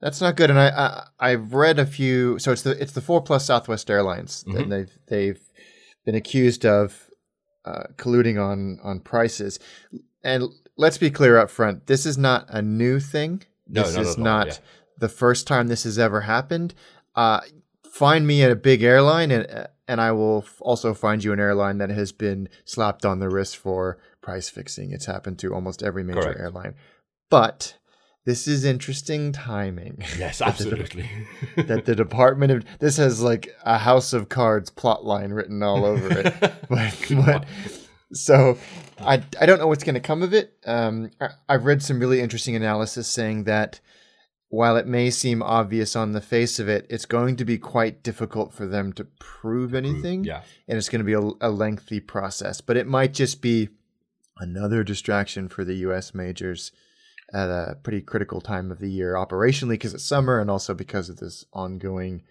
That's 0.00 0.20
not 0.20 0.36
good. 0.36 0.48
And 0.50 0.58
I, 0.60 0.68
I 0.68 1.02
I've 1.18 1.54
read 1.54 1.80
a 1.80 1.86
few. 1.86 2.38
So 2.38 2.52
it's 2.52 2.62
the 2.62 2.80
it's 2.80 2.92
the 2.92 3.00
four 3.00 3.20
plus 3.20 3.46
Southwest 3.46 3.90
Airlines, 3.90 4.44
Mm-hmm. 4.46 4.56
and 4.58 4.72
they've 4.72 4.98
they've 5.08 5.40
been 6.06 6.14
accused 6.14 6.64
of 6.64 7.10
uh, 7.64 7.84
colluding 7.96 8.40
on 8.40 8.78
on 8.84 9.00
prices. 9.00 9.58
And 10.22 10.44
let's 10.76 10.98
be 10.98 11.10
clear 11.10 11.38
up 11.38 11.50
front: 11.50 11.86
this 11.86 12.06
is 12.06 12.18
not 12.18 12.46
a 12.48 12.62
new 12.62 13.00
thing. 13.00 13.42
No, 13.68 13.82
this 13.82 13.94
not 13.94 14.02
is 14.02 14.12
at 14.12 14.18
not 14.18 14.46
yeah. 14.48 14.54
the 14.98 15.08
first 15.08 15.46
time 15.46 15.68
this 15.68 15.84
has 15.84 15.98
ever 15.98 16.22
happened. 16.22 16.74
Uh, 17.14 17.40
find 17.92 18.26
me 18.26 18.42
at 18.42 18.50
a 18.50 18.56
big 18.56 18.82
airline, 18.82 19.30
and 19.30 19.68
and 19.86 20.00
I 20.00 20.12
will 20.12 20.44
f- 20.46 20.60
also 20.60 20.94
find 20.94 21.24
you 21.24 21.32
an 21.32 21.40
airline 21.40 21.78
that 21.78 21.90
has 21.90 22.12
been 22.12 22.48
slapped 22.64 23.04
on 23.04 23.18
the 23.18 23.28
wrist 23.28 23.56
for 23.56 23.98
price 24.20 24.48
fixing. 24.48 24.92
It's 24.92 25.06
happened 25.06 25.38
to 25.40 25.54
almost 25.54 25.82
every 25.82 26.04
major 26.04 26.20
Correct. 26.20 26.40
airline. 26.40 26.74
But 27.30 27.78
this 28.24 28.46
is 28.46 28.64
interesting 28.64 29.32
timing. 29.32 30.04
yes, 30.18 30.38
that 30.38 30.58
the- 30.58 30.72
absolutely. 30.72 31.10
that 31.56 31.86
the 31.86 31.94
Department 31.94 32.52
of 32.52 32.64
this 32.78 32.98
has 32.98 33.22
like 33.22 33.48
a 33.64 33.78
House 33.78 34.12
of 34.12 34.28
Cards 34.28 34.70
plot 34.70 35.04
line 35.04 35.32
written 35.32 35.62
all 35.62 35.84
over 35.84 36.10
it. 36.10 36.34
but, 36.68 36.94
but 37.24 37.46
so 38.12 38.58
I 39.00 39.22
I 39.40 39.46
don't 39.46 39.58
know 39.58 39.66
what's 39.66 39.84
going 39.84 39.94
to 39.94 40.00
come 40.00 40.22
of 40.22 40.34
it. 40.34 40.56
Um, 40.66 41.10
I, 41.20 41.28
I've 41.48 41.64
read 41.64 41.82
some 41.82 42.00
really 42.00 42.20
interesting 42.20 42.56
analysis 42.56 43.08
saying 43.08 43.44
that 43.44 43.80
while 44.50 44.76
it 44.76 44.86
may 44.86 45.10
seem 45.10 45.42
obvious 45.42 45.94
on 45.94 46.12
the 46.12 46.20
face 46.20 46.58
of 46.58 46.68
it, 46.68 46.86
it's 46.88 47.04
going 47.04 47.36
to 47.36 47.44
be 47.44 47.58
quite 47.58 48.02
difficult 48.02 48.54
for 48.54 48.66
them 48.66 48.92
to 48.94 49.04
prove 49.18 49.74
anything, 49.74 50.24
yeah. 50.24 50.42
and 50.66 50.78
it's 50.78 50.88
going 50.88 51.00
to 51.00 51.04
be 51.04 51.12
a, 51.12 51.48
a 51.48 51.50
lengthy 51.50 52.00
process. 52.00 52.60
But 52.60 52.78
it 52.78 52.86
might 52.86 53.12
just 53.12 53.42
be 53.42 53.68
another 54.38 54.82
distraction 54.82 55.48
for 55.48 55.64
the 55.64 55.74
U.S. 55.76 56.14
majors 56.14 56.72
at 57.34 57.50
a 57.50 57.76
pretty 57.82 58.00
critical 58.00 58.40
time 58.40 58.70
of 58.70 58.78
the 58.78 58.90
year, 58.90 59.14
operationally 59.14 59.70
because 59.70 59.92
it's 59.92 60.04
summer, 60.04 60.40
and 60.40 60.50
also 60.50 60.72
because 60.72 61.10
of 61.10 61.18
this 61.18 61.44
ongoing 61.52 62.22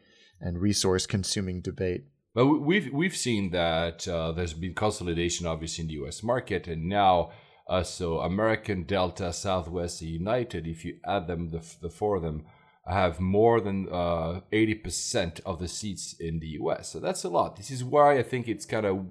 and 0.42 0.60
resource-consuming 0.60 1.62
debate. 1.62 2.06
But 2.34 2.46
we- 2.48 2.60
we've 2.60 2.94
we've 2.94 3.16
seen 3.16 3.52
that 3.52 4.08
uh, 4.08 4.32
there's 4.32 4.54
been 4.54 4.74
consolidation, 4.76 5.48
obviously, 5.48 5.84
in 5.84 5.88
the 5.88 5.94
U.S. 5.96 6.22
market, 6.24 6.68
and 6.68 6.88
now 6.88 7.32
uh, 7.70 7.84
so 7.84 8.20
American, 8.20 8.84
Delta, 8.84 9.34
Southwest, 9.34 10.02
United. 10.02 10.68
If 10.68 10.86
you 10.86 10.98
add 11.06 11.28
them, 11.28 11.50
the, 11.50 11.62
the 11.82 11.90
four 11.90 12.16
of 12.16 12.24
them 12.24 12.46
have 12.88 13.20
more 13.20 13.60
than 13.60 13.90
uh, 13.92 14.42
eighty 14.52 14.76
percent 14.76 15.40
of 15.46 15.60
the 15.60 15.68
seats 15.68 16.16
in 16.20 16.40
the 16.40 16.48
U.S. 16.62 16.92
So 16.92 17.00
that's 17.00 17.24
a 17.24 17.30
lot. 17.30 17.56
This 17.58 17.72
is 17.72 17.84
why 17.84 18.18
I 18.18 18.24
think 18.24 18.48
it's 18.48 18.66
kind 18.66 18.86
of 18.86 19.08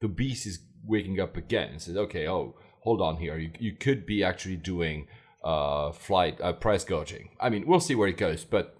the 0.00 0.08
beast 0.08 0.46
is 0.46 0.60
waking 0.84 1.18
up 1.18 1.36
again 1.36 1.70
and 1.70 1.82
says, 1.82 1.96
okay, 1.96 2.28
oh, 2.28 2.54
hold 2.82 3.00
on 3.00 3.16
here, 3.16 3.38
you 3.38 3.50
you 3.58 3.72
could 3.74 4.06
be 4.06 4.22
actually 4.22 4.56
doing 4.56 5.08
uh, 5.42 5.90
flight 5.92 6.38
uh, 6.40 6.52
price 6.52 6.84
gouging. 6.84 7.30
I 7.40 7.48
mean, 7.48 7.66
we'll 7.66 7.80
see 7.80 7.94
where 7.94 8.08
it 8.08 8.16
goes, 8.18 8.44
but 8.44 8.76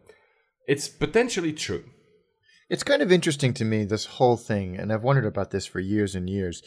it's 0.69 0.87
potentially 0.89 1.53
true. 1.53 1.85
It's 2.69 2.83
kind 2.83 3.01
of 3.01 3.13
interesting 3.13 3.55
to 3.55 3.65
me, 3.65 3.85
this 3.85 4.07
whole 4.07 4.37
thing, 4.37 4.77
and 4.77 4.93
I've 4.93 5.05
wondered 5.05 5.27
about 5.27 5.51
this 5.51 5.67
for 5.67 5.79
years 5.79 6.15
and 6.15 6.29
years. 6.29 6.63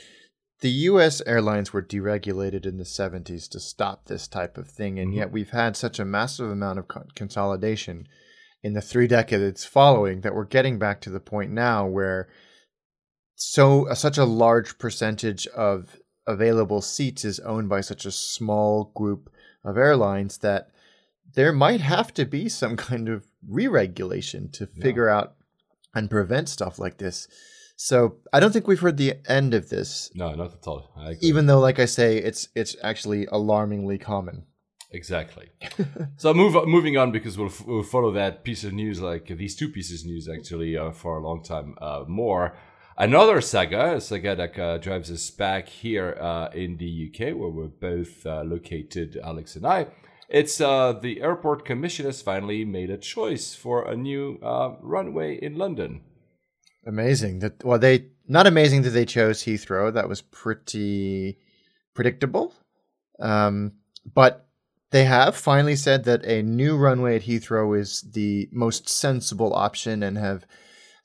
The 0.61 0.69
US 0.69 1.21
airlines 1.25 1.73
were 1.73 1.81
deregulated 1.81 2.65
in 2.65 2.77
the 2.77 2.83
70s 2.83 3.49
to 3.49 3.59
stop 3.59 4.05
this 4.05 4.27
type 4.27 4.57
of 4.57 4.69
thing, 4.69 4.99
and 4.99 5.13
yet 5.13 5.31
we've 5.31 5.51
had 5.51 5.75
such 5.75 5.99
a 5.99 6.05
massive 6.05 6.49
amount 6.49 6.79
of 6.79 6.87
consolidation 7.15 8.07
in 8.63 8.73
the 8.73 8.81
three 8.81 9.07
decades 9.07 9.65
following 9.65 10.21
that 10.21 10.35
we're 10.35 10.45
getting 10.45 10.79
back 10.79 11.01
to 11.01 11.09
the 11.09 11.19
point 11.19 11.51
now 11.51 11.85
where 11.85 12.27
so 13.35 13.87
uh, 13.87 13.95
such 13.95 14.17
a 14.17 14.25
large 14.25 14.77
percentage 14.77 15.47
of 15.47 15.97
available 16.27 16.81
seats 16.81 17.23
is 17.23 17.39
owned 17.39 17.69
by 17.69 17.79
such 17.79 18.05
a 18.05 18.11
small 18.11 18.91
group 18.95 19.29
of 19.63 19.77
airlines 19.77 20.39
that 20.39 20.69
there 21.35 21.53
might 21.53 21.79
have 21.79 22.13
to 22.13 22.25
be 22.25 22.49
some 22.49 22.75
kind 22.89 23.07
of 23.07 23.25
re-regulation 23.47 24.51
to 24.51 24.67
figure 24.67 25.07
out 25.07 25.35
and 25.93 26.09
prevent 26.09 26.49
stuff 26.49 26.79
like 26.79 26.97
this. 26.97 27.27
So 27.75 28.17
I 28.33 28.39
don't 28.41 28.51
think 28.51 28.67
we've 28.67 28.79
heard 28.81 28.97
the 28.97 29.15
end 29.27 29.53
of 29.53 29.69
this, 29.69 30.11
No, 30.13 30.33
not 30.35 30.53
at 30.53 30.67
all. 30.67 30.91
Even 31.21 31.45
though, 31.45 31.59
like 31.59 31.79
I 31.79 31.85
say, 31.85 32.17
it's 32.17 32.49
it's 32.53 32.75
actually 32.83 33.25
alarmingly 33.31 33.97
common. 33.97 34.45
Exactly. 34.91 35.49
so 36.17 36.33
move 36.33 36.67
moving 36.67 36.97
on 36.97 37.11
because 37.11 37.37
we'll, 37.37 37.47
f- 37.47 37.65
we'll 37.65 37.83
follow 37.83 38.11
that 38.13 38.43
piece 38.43 38.63
of 38.63 38.73
news, 38.73 38.99
like 38.99 39.27
these 39.27 39.55
two 39.55 39.69
pieces 39.69 40.01
of 40.01 40.07
news, 40.07 40.27
actually, 40.27 40.75
uh, 40.75 40.91
for 40.91 41.17
a 41.17 41.21
long 41.21 41.43
time 41.43 41.75
uh, 41.79 42.03
more. 42.07 42.57
Another 42.97 43.39
saga, 43.39 43.95
a 43.95 44.01
saga 44.01 44.35
that 44.35 44.59
uh, 44.59 44.77
drives 44.79 45.09
us 45.09 45.29
back 45.29 45.69
here 45.69 46.17
uh, 46.19 46.49
in 46.53 46.75
the 46.77 47.09
UK, 47.13 47.33
where 47.33 47.49
we're 47.49 47.67
both 47.67 48.25
uh, 48.25 48.41
located, 48.43 49.17
Alex 49.23 49.55
and 49.55 49.65
I. 49.65 49.87
It's 50.29 50.61
uh, 50.61 50.93
the 50.93 51.21
airport 51.21 51.65
commission 51.65 52.05
has 52.05 52.21
finally 52.21 52.63
made 52.63 52.91
a 52.91 52.97
choice 52.97 53.55
for 53.55 53.87
a 53.87 53.95
new 53.95 54.39
uh, 54.43 54.75
runway 54.79 55.35
in 55.35 55.57
London. 55.57 56.01
Amazing 56.85 57.39
that 57.39 57.63
well 57.63 57.79
they 57.79 58.05
not 58.27 58.45
amazing 58.45 58.83
that 58.83 58.91
they 58.91 59.05
chose 59.05 59.43
Heathrow. 59.43 59.91
That 59.91 60.07
was 60.07 60.21
pretty 60.21 61.39
predictable. 61.95 62.53
Um, 63.19 63.73
but 64.13 64.47
they 64.91 65.05
have 65.05 65.35
finally 65.35 65.75
said 65.75 66.03
that 66.05 66.23
a 66.25 66.41
new 66.41 66.77
runway 66.77 67.15
at 67.15 67.23
Heathrow 67.23 67.77
is 67.77 68.01
the 68.01 68.47
most 68.51 68.87
sensible 68.87 69.53
option 69.53 70.03
and 70.03 70.17
have 70.17 70.45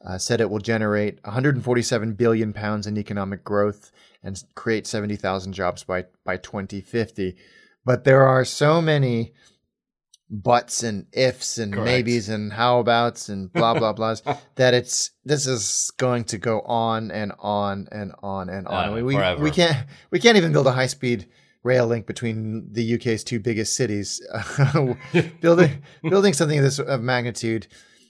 uh, 0.07 0.19
said 0.19 0.41
it 0.41 0.51
will 0.51 0.59
generate 0.59 1.19
147 1.25 2.13
billion 2.13 2.53
pounds 2.53 2.87
in 2.87 2.99
economic 2.99 3.43
growth 3.43 3.91
and 4.23 4.43
create 4.55 4.87
70,000 4.87 5.55
jobs 5.55 5.83
by 5.83 6.05
by 6.25 6.37
2050. 6.37 7.37
But 7.85 8.05
there 8.05 8.27
are 8.27 8.45
so 8.45 8.81
many 8.81 9.35
buts 10.31 10.83
and 10.83 11.07
ifs 11.13 11.59
and 11.59 11.73
Correct. 11.73 11.87
maybes 11.87 12.29
and 12.29 12.53
how 12.53 12.81
abouts 12.81 13.29
and 13.29 13.53
blah 13.53 13.79
blah 13.79 13.93
blahs 13.95 14.23
that 14.57 14.75
it's 14.75 15.11
this 15.25 15.47
is 15.47 15.93
going 15.97 16.25
to 16.25 16.39
go 16.39 16.61
on 16.63 17.11
and 17.11 17.33
on 17.39 17.89
and 17.93 18.13
on 18.23 18.49
and 18.49 18.67
on. 18.67 18.89
Uh, 18.89 18.95
we, 18.95 19.03
we, 19.03 19.15
forever. 19.15 19.43
we 19.43 19.51
can't 19.51 19.87
we 20.11 20.19
can't 20.19 20.37
even 20.37 20.53
build 20.53 20.67
a 20.67 20.73
high 20.73 20.87
speed 20.87 21.29
rail 21.63 21.87
link 21.87 22.07
between 22.07 22.73
the 22.73 22.95
UK's 22.95 23.25
two 23.25 23.41
biggest 23.41 23.75
cities. 23.77 24.21
building 25.41 25.83
building 26.03 26.33
something 26.33 26.59
of 26.59 26.65
this 26.65 26.79
of 26.79 27.01
magnitude 27.01 27.67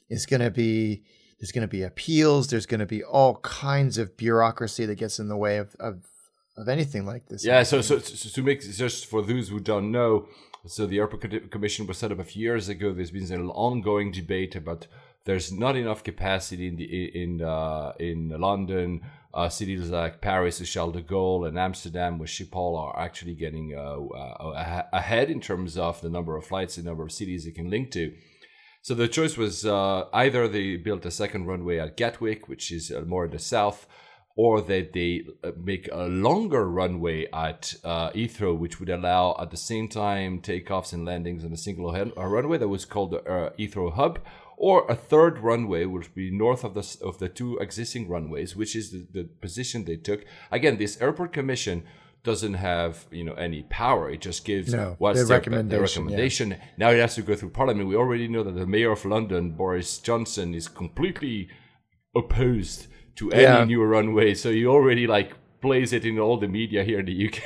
is 0.09 0.27
going 0.27 0.41
to 0.41 0.51
be 0.51 1.03
there's 1.39 1.53
going 1.53 1.63
to 1.63 1.69
be 1.69 1.83
appeals. 1.83 2.49
There's 2.49 2.67
going 2.67 2.81
to 2.81 2.87
be 2.87 3.03
all 3.03 3.37
kinds 3.37 3.99
of 3.99 4.17
bureaucracy 4.17 4.87
that 4.87 4.97
gets 4.97 5.19
in 5.19 5.29
the 5.29 5.37
way 5.37 5.59
of 5.59 5.75
of, 5.81 6.05
of 6.57 6.69
anything 6.69 7.07
like 7.07 7.27
this. 7.29 7.45
Yeah, 7.45 7.63
so, 7.63 7.81
so, 7.81 7.99
so 7.99 8.29
to 8.29 8.43
make 8.43 8.61
just 8.63 9.07
for 9.07 9.23
those 9.23 9.49
who 9.49 9.61
don't 9.61 9.91
know, 9.91 10.29
so 10.67 10.87
the 10.87 10.99
Airport 10.99 11.51
Commission 11.51 11.87
was 11.87 11.99
set 11.99 12.13
up 12.13 12.19
a 12.19 12.25
few 12.25 12.43
years 12.43 12.69
ago. 12.69 12.93
There's 12.93 13.11
been 13.11 13.31
an 13.33 13.51
ongoing 13.51 14.13
debate 14.13 14.55
about 14.57 14.87
there's 15.25 15.53
not 15.53 15.77
enough 15.77 16.05
capacity 16.05 16.69
in 16.69 16.77
the 16.77 17.23
in 17.23 17.43
uh, 17.43 17.93
in 17.99 18.29
London. 18.29 19.03
Uh, 19.33 19.49
cities 19.49 19.91
like 19.91 20.21
Paris, 20.21 20.61
Charles 20.71 20.95
de 20.95 21.03
Gaulle, 21.03 21.49
and 21.49 21.59
Amsterdam 21.59 22.19
with 22.19 22.31
Schiphol 22.31 22.79
are 22.79 22.97
actually 22.97 23.35
getting 23.35 23.75
uh, 23.77 23.99
uh, 23.99 24.55
ah- 24.57 24.87
ahead 24.93 25.29
in 25.29 25.41
terms 25.41 25.77
of 25.77 26.01
the 26.03 26.09
number 26.09 26.37
of 26.37 26.47
flights, 26.47 26.77
the 26.77 26.85
number 26.85 27.03
of 27.03 27.11
cities 27.11 27.45
they 27.45 27.51
can 27.51 27.69
link 27.69 27.91
to. 27.91 28.15
So 28.83 28.95
the 28.95 29.09
choice 29.09 29.37
was 29.37 29.67
uh, 29.67 30.05
either 30.13 30.47
they 30.47 30.77
built 30.77 31.05
a 31.05 31.11
second 31.11 31.47
runway 31.47 31.79
at 31.79 31.97
Gatwick, 31.97 32.49
which 32.49 32.71
is 32.71 32.93
uh, 32.93 33.01
more 33.01 33.25
in 33.25 33.33
the 33.33 33.39
south, 33.41 33.89
or 34.37 34.61
that 34.61 34.93
they 34.93 35.25
uh, 35.45 35.53
make 35.63 35.89
a 35.93 36.05
longer 36.05 36.69
runway 36.69 37.27
at 37.33 37.75
uh, 37.85 38.11
Heathrow, 38.11 38.57
which 38.59 38.81
would 38.81 38.91
allow 38.91 39.37
at 39.41 39.51
the 39.51 39.57
same 39.57 39.89
time 39.89 40.41
takeoffs 40.41 40.93
and 40.93 41.05
landings 41.05 41.45
on 41.45 41.53
a 41.53 41.57
single 41.57 41.93
head, 41.93 42.13
a 42.17 42.29
runway 42.29 42.59
that 42.59 42.69
was 42.69 42.85
called 42.85 43.13
the 43.13 43.19
uh, 43.19 43.51
Heathrow 43.59 43.93
Hub, 43.93 44.19
or 44.57 44.87
a 44.89 44.95
third 44.97 45.39
runway, 45.39 45.85
which 45.85 46.09
would 46.09 46.15
be 46.15 46.31
north 46.31 46.65
of 46.65 46.75
the 46.75 46.97
of 47.05 47.19
the 47.19 47.29
two 47.29 47.59
existing 47.59 48.09
runways, 48.09 48.57
which 48.57 48.75
is 48.75 48.91
the, 48.91 49.07
the 49.13 49.25
position 49.25 49.85
they 49.85 49.97
took. 49.97 50.25
Again, 50.51 50.79
this 50.79 51.01
airport 51.01 51.33
commission 51.33 51.85
doesn't 52.25 52.55
have 52.55 53.05
you 53.13 53.23
know 53.23 53.35
any 53.35 53.63
power; 53.63 54.11
it 54.11 54.21
just 54.21 54.45
gives 54.45 54.73
No, 54.73 54.97
what's 54.99 55.19
their 55.19 55.27
their, 55.27 55.37
recommendation, 55.37 55.69
their 55.69 55.79
yeah. 55.79 55.85
recommendation. 55.85 56.57
Now 56.77 56.91
it 56.91 56.99
has 56.99 57.15
to 57.15 57.23
go 57.23 57.37
through 57.37 57.51
Parliament. 57.51 57.89
We 57.89 57.95
already 57.95 58.27
know 58.27 58.43
that 58.43 58.57
the 58.57 58.67
mayor 58.67 58.91
of 58.91 59.05
London, 59.05 59.53
Boris 59.53 59.99
Johnson, 59.99 60.55
is 60.55 60.67
completely 60.67 61.49
opposed 62.17 62.89
to 63.17 63.31
any 63.33 63.43
Yeah. 63.43 63.65
new 63.65 63.83
runway. 63.83 64.35
So 64.35 64.51
he 64.51 64.67
already 64.67 65.07
like 65.07 65.33
plays 65.61 65.93
it 65.93 66.05
in 66.05 66.19
all 66.19 66.37
the 66.37 66.49
media 66.49 66.85
here 66.85 66.99
in 67.01 67.07
the 67.07 67.27
UK. 67.29 67.39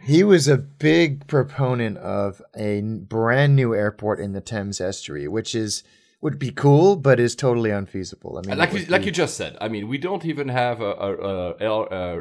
He 0.04 0.22
was 0.24 0.46
a 0.48 0.58
big 0.58 1.26
proponent 1.26 1.96
of 1.98 2.42
a 2.56 2.82
brand 2.82 3.56
new 3.56 3.74
airport 3.74 4.20
in 4.20 4.32
the 4.32 4.40
Thames 4.42 4.80
estuary, 4.80 5.28
which 5.28 5.54
is 5.54 5.82
would 6.20 6.38
be 6.38 6.52
cool, 6.52 6.94
but 6.96 7.18
is 7.18 7.34
totally 7.34 7.70
unfeasible. 7.70 8.38
I 8.38 8.46
mean, 8.46 8.56
like 8.58 8.72
you, 8.72 8.78
would 8.80 8.90
like 8.90 9.04
you 9.04 9.10
just 9.10 9.36
said, 9.36 9.56
I 9.60 9.68
mean, 9.68 9.88
we 9.88 9.98
don't 9.98 10.24
even 10.24 10.48
have 10.48 10.80
a, 10.80 10.92
a, 10.92 11.10
a, 11.58 11.82
a, 11.82 12.20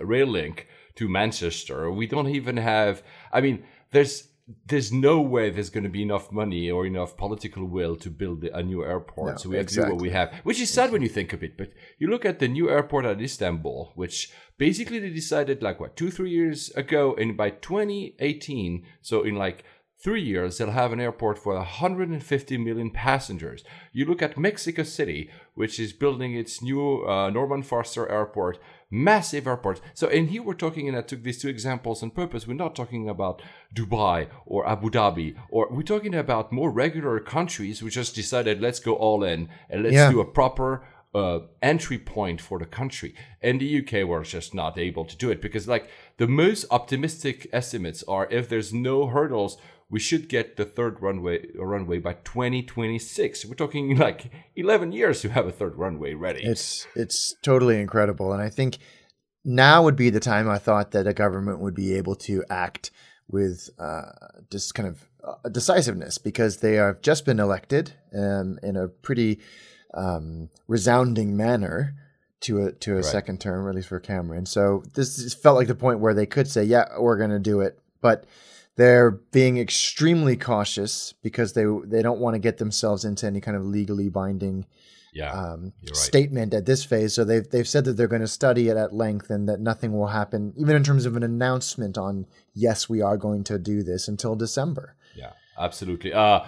a 0.00 0.04
rail 0.06 0.26
link 0.28 0.68
to 0.94 1.08
Manchester. 1.08 1.90
We 1.90 2.06
don't 2.06 2.28
even 2.28 2.56
have. 2.58 3.02
I 3.32 3.40
mean, 3.40 3.64
there's 3.90 4.28
there's 4.66 4.92
no 4.92 5.20
way 5.20 5.50
there's 5.50 5.70
going 5.70 5.84
to 5.84 5.90
be 5.90 6.02
enough 6.02 6.32
money 6.32 6.70
or 6.70 6.86
enough 6.86 7.16
political 7.16 7.64
will 7.64 7.96
to 7.96 8.10
build 8.10 8.44
a 8.44 8.62
new 8.62 8.84
airport. 8.84 9.32
No, 9.32 9.36
so 9.36 9.48
we 9.48 9.56
have 9.56 9.66
to 9.66 9.74
do 9.74 9.90
what 9.90 10.00
we 10.00 10.10
have, 10.10 10.32
which 10.44 10.60
is 10.60 10.70
sad 10.70 10.92
when 10.92 11.02
you 11.02 11.08
think 11.08 11.32
of 11.32 11.42
it. 11.42 11.56
But 11.56 11.70
you 11.98 12.08
look 12.08 12.24
at 12.24 12.38
the 12.38 12.48
new 12.48 12.70
airport 12.70 13.04
at 13.04 13.20
Istanbul, 13.20 13.92
which 13.94 14.32
basically 14.58 14.98
they 14.98 15.10
decided 15.10 15.62
like 15.62 15.80
what 15.80 15.96
two, 15.96 16.10
three 16.10 16.30
years 16.30 16.70
ago, 16.70 17.14
and 17.18 17.36
by 17.36 17.50
2018, 17.50 18.84
so 19.00 19.22
in 19.22 19.34
like 19.34 19.64
three 20.02 20.22
years, 20.22 20.56
they'll 20.56 20.70
have 20.70 20.92
an 20.92 21.00
airport 21.00 21.38
for 21.38 21.54
150 21.54 22.56
million 22.56 22.90
passengers. 22.90 23.62
You 23.92 24.06
look 24.06 24.22
at 24.22 24.38
Mexico 24.38 24.82
City, 24.82 25.30
which 25.54 25.78
is 25.78 25.92
building 25.92 26.34
its 26.34 26.62
new 26.62 27.04
uh, 27.06 27.28
Norman 27.30 27.62
Foster 27.62 28.08
Airport, 28.08 28.58
massive 28.90 29.46
airport. 29.46 29.80
So, 29.94 30.08
and 30.08 30.28
here 30.30 30.42
we're 30.42 30.54
talking, 30.54 30.88
and 30.88 30.96
I 30.96 31.02
took 31.02 31.22
these 31.22 31.40
two 31.40 31.48
examples 31.48 32.02
on 32.02 32.10
purpose. 32.10 32.46
We're 32.46 32.54
not 32.54 32.74
talking 32.74 33.08
about 33.08 33.40
Dubai 33.74 34.28
or 34.46 34.68
Abu 34.68 34.90
Dhabi, 34.90 35.36
or 35.48 35.68
we're 35.70 35.82
talking 35.82 36.14
about 36.14 36.50
more 36.52 36.70
regular 36.70 37.20
countries 37.20 37.78
who 37.80 37.88
just 37.90 38.14
decided 38.14 38.60
let's 38.60 38.80
go 38.80 38.94
all 38.94 39.22
in 39.22 39.48
and 39.68 39.82
let's 39.84 39.94
Yeah. 39.94 40.10
do 40.10 40.20
a 40.20 40.24
proper 40.24 40.84
uh, 41.12 41.40
entry 41.60 41.98
point 41.98 42.40
for 42.40 42.58
the 42.60 42.66
country. 42.66 43.14
And 43.42 43.60
the 43.60 43.78
UK 43.80 44.06
were 44.06 44.22
just 44.22 44.54
not 44.54 44.78
able 44.78 45.04
to 45.04 45.16
do 45.16 45.30
it 45.30 45.40
because, 45.42 45.66
like, 45.66 45.88
the 46.18 46.28
most 46.28 46.64
optimistic 46.70 47.48
estimates 47.52 48.04
are 48.06 48.28
if 48.30 48.48
there's 48.48 48.72
no 48.72 49.06
hurdles, 49.08 49.56
we 49.90 49.98
should 49.98 50.28
get 50.28 50.56
the 50.56 50.64
third 50.64 51.02
runway 51.02 51.46
runway 51.56 51.98
by 51.98 52.14
2026. 52.14 53.44
We're 53.44 53.54
talking 53.54 53.96
like 53.98 54.30
11 54.56 54.92
years 54.92 55.20
to 55.22 55.30
have 55.30 55.46
a 55.46 55.52
third 55.52 55.76
runway 55.76 56.14
ready. 56.14 56.42
It's 56.42 56.86
it's 56.94 57.34
totally 57.42 57.80
incredible, 57.80 58.32
and 58.32 58.40
I 58.40 58.48
think 58.48 58.78
now 59.44 59.82
would 59.82 59.96
be 59.96 60.10
the 60.10 60.20
time 60.20 60.48
I 60.48 60.58
thought 60.58 60.92
that 60.92 61.06
a 61.06 61.12
government 61.12 61.60
would 61.60 61.74
be 61.74 61.94
able 61.94 62.14
to 62.14 62.44
act 62.48 62.90
with 63.28 63.70
uh, 63.78 64.12
just 64.50 64.74
kind 64.74 64.88
of 64.88 65.08
uh, 65.24 65.48
decisiveness 65.48 66.18
because 66.18 66.58
they 66.58 66.74
have 66.74 67.00
just 67.00 67.24
been 67.24 67.40
elected 67.40 67.92
um, 68.14 68.58
in 68.62 68.76
a 68.76 68.88
pretty 68.88 69.40
um, 69.94 70.50
resounding 70.68 71.36
manner 71.36 71.94
to 72.40 72.66
a 72.66 72.72
to 72.72 72.96
a 72.96 73.02
second 73.02 73.40
term, 73.40 73.68
at 73.68 73.74
least 73.74 73.88
for 73.88 74.00
Cameron. 74.00 74.46
So 74.46 74.82
this 74.94 75.34
felt 75.34 75.56
like 75.56 75.68
the 75.68 75.74
point 75.74 76.00
where 76.00 76.14
they 76.14 76.26
could 76.26 76.48
say, 76.48 76.64
"Yeah, 76.64 76.86
we're 76.98 77.18
going 77.18 77.30
to 77.30 77.38
do 77.38 77.60
it," 77.60 77.78
but 78.00 78.24
they're 78.76 79.10
being 79.10 79.58
extremely 79.58 80.36
cautious 80.36 81.12
because 81.22 81.52
they 81.52 81.64
they 81.84 82.02
don't 82.02 82.20
want 82.20 82.34
to 82.34 82.38
get 82.38 82.58
themselves 82.58 83.04
into 83.04 83.26
any 83.26 83.40
kind 83.40 83.56
of 83.56 83.64
legally 83.64 84.08
binding 84.08 84.66
yeah. 85.12 85.32
um, 85.32 85.72
right. 85.82 85.96
statement 85.96 86.54
at 86.54 86.66
this 86.66 86.84
phase. 86.84 87.14
So 87.14 87.24
they've 87.24 87.48
they've 87.48 87.68
said 87.68 87.84
that 87.84 87.96
they're 87.96 88.08
going 88.08 88.22
to 88.22 88.28
study 88.28 88.68
it 88.68 88.76
at 88.76 88.94
length 88.94 89.30
and 89.30 89.48
that 89.48 89.60
nothing 89.60 89.92
will 89.92 90.08
happen, 90.08 90.52
even 90.56 90.76
in 90.76 90.84
terms 90.84 91.06
of 91.06 91.16
an 91.16 91.22
announcement 91.22 91.98
on 91.98 92.26
yes, 92.54 92.88
we 92.88 93.02
are 93.02 93.16
going 93.16 93.44
to 93.44 93.58
do 93.58 93.82
this 93.82 94.08
until 94.08 94.34
December. 94.36 94.96
Yeah, 95.14 95.32
absolutely. 95.58 96.12
Uh, 96.12 96.44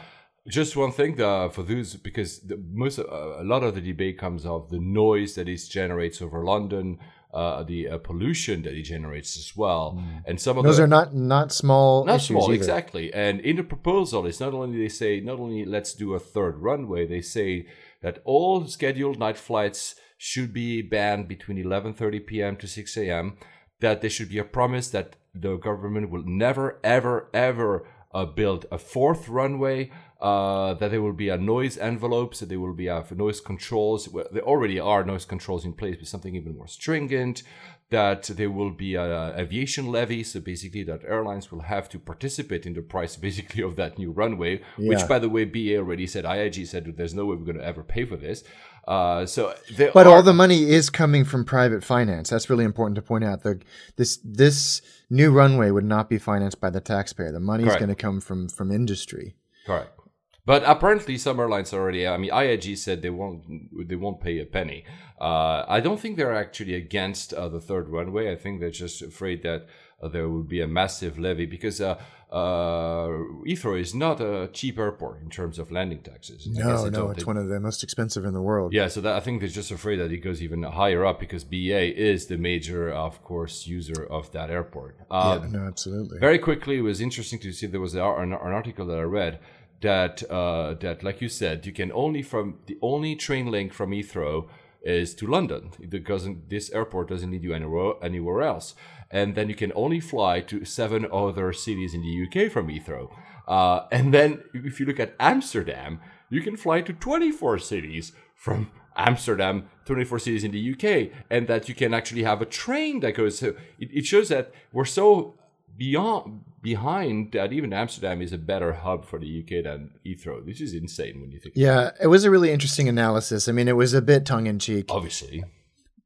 just 0.48 0.76
one 0.76 0.92
thing 0.92 1.20
uh, 1.20 1.48
for 1.50 1.62
those 1.62 1.94
because 1.94 2.40
the, 2.40 2.60
most 2.72 2.98
uh, 2.98 3.04
a 3.04 3.44
lot 3.44 3.62
of 3.62 3.74
the 3.74 3.80
debate 3.80 4.18
comes 4.18 4.44
of 4.44 4.70
the 4.70 4.80
noise 4.80 5.34
that 5.34 5.48
it 5.48 5.60
generates 5.70 6.20
over 6.20 6.44
London, 6.44 6.98
uh, 7.32 7.62
the 7.62 7.88
uh, 7.88 7.98
pollution 7.98 8.62
that 8.62 8.74
it 8.74 8.82
generates 8.82 9.36
as 9.38 9.56
well, 9.56 10.02
and 10.26 10.40
some 10.40 10.58
of 10.58 10.64
Those 10.64 10.76
the, 10.76 10.84
are 10.84 10.86
not 10.98 11.14
not 11.14 11.52
small 11.52 12.04
not 12.04 12.16
issues 12.16 12.26
small 12.28 12.44
either. 12.44 12.54
exactly. 12.54 13.12
And 13.12 13.40
in 13.40 13.56
the 13.56 13.62
proposal, 13.64 14.26
it's 14.26 14.40
not 14.40 14.52
only 14.52 14.78
they 14.78 14.88
say 14.88 15.20
not 15.20 15.38
only 15.38 15.64
let's 15.64 15.94
do 15.94 16.14
a 16.14 16.18
third 16.20 16.58
runway, 16.58 17.06
they 17.06 17.22
say 17.22 17.66
that 18.02 18.20
all 18.24 18.66
scheduled 18.66 19.18
night 19.18 19.38
flights 19.38 19.94
should 20.18 20.52
be 20.52 20.82
banned 20.82 21.26
between 21.28 21.56
11:30 21.56 22.26
p.m. 22.26 22.56
to 22.56 22.66
6 22.66 22.96
a.m. 22.98 23.36
That 23.80 24.00
there 24.00 24.10
should 24.10 24.28
be 24.28 24.38
a 24.38 24.44
promise 24.44 24.88
that 24.90 25.16
the 25.34 25.56
government 25.56 26.10
will 26.10 26.24
never, 26.24 26.78
ever, 26.84 27.28
ever 27.32 27.86
uh, 28.14 28.26
build 28.26 28.66
a 28.70 28.78
fourth 28.78 29.28
runway. 29.28 29.90
Uh, 30.22 30.74
that 30.74 30.92
there 30.92 31.02
will 31.02 31.12
be 31.12 31.28
a 31.30 31.36
noise 31.36 31.76
envelope, 31.78 32.32
so 32.32 32.46
there 32.46 32.60
will 32.60 32.72
be 32.72 32.88
uh, 32.88 33.02
noise 33.10 33.40
controls. 33.40 34.08
Well, 34.08 34.26
there 34.30 34.44
already 34.44 34.78
are 34.78 35.02
noise 35.02 35.24
controls 35.24 35.64
in 35.64 35.72
place, 35.72 35.96
but 35.98 36.06
something 36.06 36.36
even 36.36 36.56
more 36.56 36.68
stringent. 36.68 37.42
That 37.90 38.22
there 38.22 38.48
will 38.48 38.70
be 38.70 38.94
a 38.94 39.36
aviation 39.36 39.86
levy, 39.90 40.22
so 40.22 40.38
basically 40.38 40.84
that 40.84 41.02
airlines 41.04 41.50
will 41.50 41.62
have 41.62 41.88
to 41.88 41.98
participate 41.98 42.66
in 42.66 42.74
the 42.74 42.82
price, 42.82 43.16
basically, 43.28 43.64
of 43.64 43.74
that 43.74 43.98
new 43.98 44.12
runway. 44.12 44.62
Which, 44.78 45.08
by 45.08 45.18
the 45.18 45.28
way, 45.28 45.44
BA 45.44 45.76
already 45.78 46.06
said. 46.06 46.24
IAG 46.24 46.68
said 46.68 46.94
there's 46.96 47.14
no 47.14 47.26
way 47.26 47.34
we're 47.34 47.44
going 47.44 47.58
to 47.58 47.64
ever 47.64 47.82
pay 47.82 48.04
for 48.04 48.16
this. 48.16 48.44
Uh, 48.86 49.26
so 49.26 49.54
But 49.76 50.06
are, 50.06 50.14
all 50.14 50.22
the 50.22 50.32
money 50.32 50.70
is 50.70 50.88
coming 50.88 51.24
from 51.24 51.44
private 51.44 51.82
finance. 51.82 52.30
That's 52.30 52.48
really 52.48 52.64
important 52.64 52.94
to 52.94 53.02
point 53.02 53.24
out. 53.24 53.42
The, 53.42 53.60
this 53.96 54.18
this 54.22 54.82
new 55.10 55.32
runway 55.32 55.72
would 55.72 55.84
not 55.84 56.08
be 56.08 56.18
financed 56.18 56.60
by 56.60 56.70
the 56.70 56.80
taxpayer. 56.80 57.32
The 57.32 57.40
money 57.40 57.64
is 57.64 57.74
going 57.74 57.88
to 57.88 57.96
come 57.96 58.20
from 58.20 58.48
from 58.48 58.70
industry. 58.70 59.34
Correct. 59.66 59.98
But 60.44 60.64
apparently, 60.66 61.18
some 61.18 61.38
airlines 61.38 61.72
already. 61.72 62.06
I 62.06 62.16
mean, 62.16 62.30
IAG 62.32 62.76
said 62.76 63.00
they 63.02 63.10
won't. 63.10 63.44
They 63.88 63.94
won't 63.96 64.20
pay 64.20 64.40
a 64.40 64.44
penny. 64.44 64.84
Uh, 65.20 65.64
I 65.68 65.78
don't 65.80 66.00
think 66.00 66.16
they're 66.16 66.34
actually 66.34 66.74
against 66.74 67.32
uh, 67.32 67.48
the 67.48 67.60
third 67.60 67.88
runway. 67.88 68.32
I 68.32 68.36
think 68.36 68.58
they're 68.58 68.70
just 68.70 69.02
afraid 69.02 69.44
that 69.44 69.66
uh, 70.02 70.08
there 70.08 70.28
will 70.28 70.42
be 70.42 70.60
a 70.60 70.66
massive 70.66 71.16
levy 71.16 71.46
because 71.46 71.80
uh, 71.80 71.96
uh, 72.32 73.06
Heathrow 73.46 73.78
is 73.80 73.94
not 73.94 74.20
a 74.20 74.48
cheap 74.52 74.78
airport 74.78 75.22
in 75.22 75.30
terms 75.30 75.60
of 75.60 75.70
landing 75.70 76.02
taxes. 76.02 76.48
No, 76.48 76.88
no, 76.88 77.10
it's 77.10 77.20
they- 77.20 77.24
one 77.24 77.36
of 77.36 77.48
the 77.48 77.60
most 77.60 77.84
expensive 77.84 78.24
in 78.24 78.32
the 78.32 78.42
world. 78.42 78.72
Yeah, 78.72 78.88
so 78.88 79.00
that, 79.02 79.14
I 79.14 79.20
think 79.20 79.40
they're 79.40 79.48
just 79.48 79.70
afraid 79.70 79.96
that 80.00 80.10
it 80.10 80.18
goes 80.18 80.42
even 80.42 80.62
higher 80.64 81.04
up 81.06 81.20
because 81.20 81.44
BA 81.44 81.96
is 81.96 82.26
the 82.26 82.36
major, 82.38 82.90
of 82.90 83.22
course, 83.22 83.68
user 83.68 84.04
of 84.10 84.32
that 84.32 84.50
airport. 84.50 84.96
Um, 85.10 85.52
No, 85.52 85.66
absolutely. 85.66 86.18
very 86.18 86.38
quickly, 86.38 86.78
it 86.78 86.82
was 86.82 87.00
interesting 87.00 87.38
to 87.40 87.52
see 87.52 87.66
there 87.66 87.80
was 87.80 87.94
an, 87.94 88.00
an 88.00 88.32
article 88.32 88.86
that 88.86 88.98
I 88.98 89.02
read 89.02 89.38
that 89.82 90.22
uh, 90.30 90.74
that, 90.80 91.02
like 91.02 91.20
you 91.20 91.28
said, 91.28 91.66
you 91.66 91.72
can 91.72 91.92
only 91.92 92.22
from 92.22 92.58
the 92.66 92.78
only 92.80 93.14
train 93.14 93.50
link 93.50 93.72
from 93.72 93.90
Heathrow 93.90 94.48
is 94.82 95.14
to 95.14 95.26
London 95.26 95.70
because 95.88 96.28
this 96.48 96.70
airport 96.70 97.08
doesn't 97.08 97.30
lead 97.30 97.44
you 97.44 97.54
anywhere 97.54 97.94
anywhere 98.02 98.42
else, 98.42 98.74
and 99.10 99.34
then 99.34 99.48
you 99.48 99.54
can 99.54 99.72
only 99.74 100.00
fly 100.00 100.40
to 100.40 100.64
seven 100.64 101.06
other 101.12 101.52
cities 101.52 101.94
in 101.94 102.02
the 102.02 102.26
UK 102.26 102.50
from 102.50 102.68
Heathrow. 102.68 103.10
Uh, 103.46 103.86
and 103.90 104.14
then 104.14 104.42
if 104.54 104.80
you 104.80 104.86
look 104.86 105.00
at 105.00 105.14
Amsterdam, 105.18 106.00
you 106.30 106.40
can 106.40 106.56
fly 106.56 106.80
to 106.80 106.92
24 106.92 107.58
cities 107.58 108.12
from 108.34 108.70
Amsterdam, 108.96 109.68
24 109.84 110.18
cities 110.20 110.44
in 110.44 110.52
the 110.52 110.72
UK, 110.72 111.10
and 111.28 111.48
that 111.48 111.68
you 111.68 111.74
can 111.74 111.92
actually 111.92 112.22
have 112.22 112.40
a 112.40 112.46
train 112.46 113.00
that 113.00 113.14
goes. 113.14 113.38
So 113.38 113.48
it, 113.78 113.90
it 113.92 114.06
shows 114.06 114.28
that 114.28 114.52
we're 114.72 114.84
so 114.84 115.34
beyond 115.82 116.44
behind 116.62 117.32
that 117.32 117.52
even 117.52 117.72
Amsterdam 117.72 118.22
is 118.22 118.32
a 118.32 118.38
better 118.38 118.72
hub 118.72 119.04
for 119.04 119.18
the 119.18 119.40
UK 119.40 119.64
than 119.64 119.90
Heathrow. 120.06 120.46
This 120.46 120.60
is 120.60 120.74
insane 120.74 121.20
when 121.20 121.32
you 121.32 121.40
think. 121.40 121.54
Yeah, 121.56 121.90
it 122.00 122.06
was 122.06 122.22
a 122.24 122.30
really 122.30 122.52
interesting 122.52 122.88
analysis. 122.88 123.48
I 123.48 123.52
mean, 123.52 123.66
it 123.66 123.76
was 123.76 123.92
a 123.92 124.00
bit 124.00 124.24
tongue 124.24 124.46
in 124.46 124.60
cheek. 124.60 124.86
Obviously, 124.90 125.42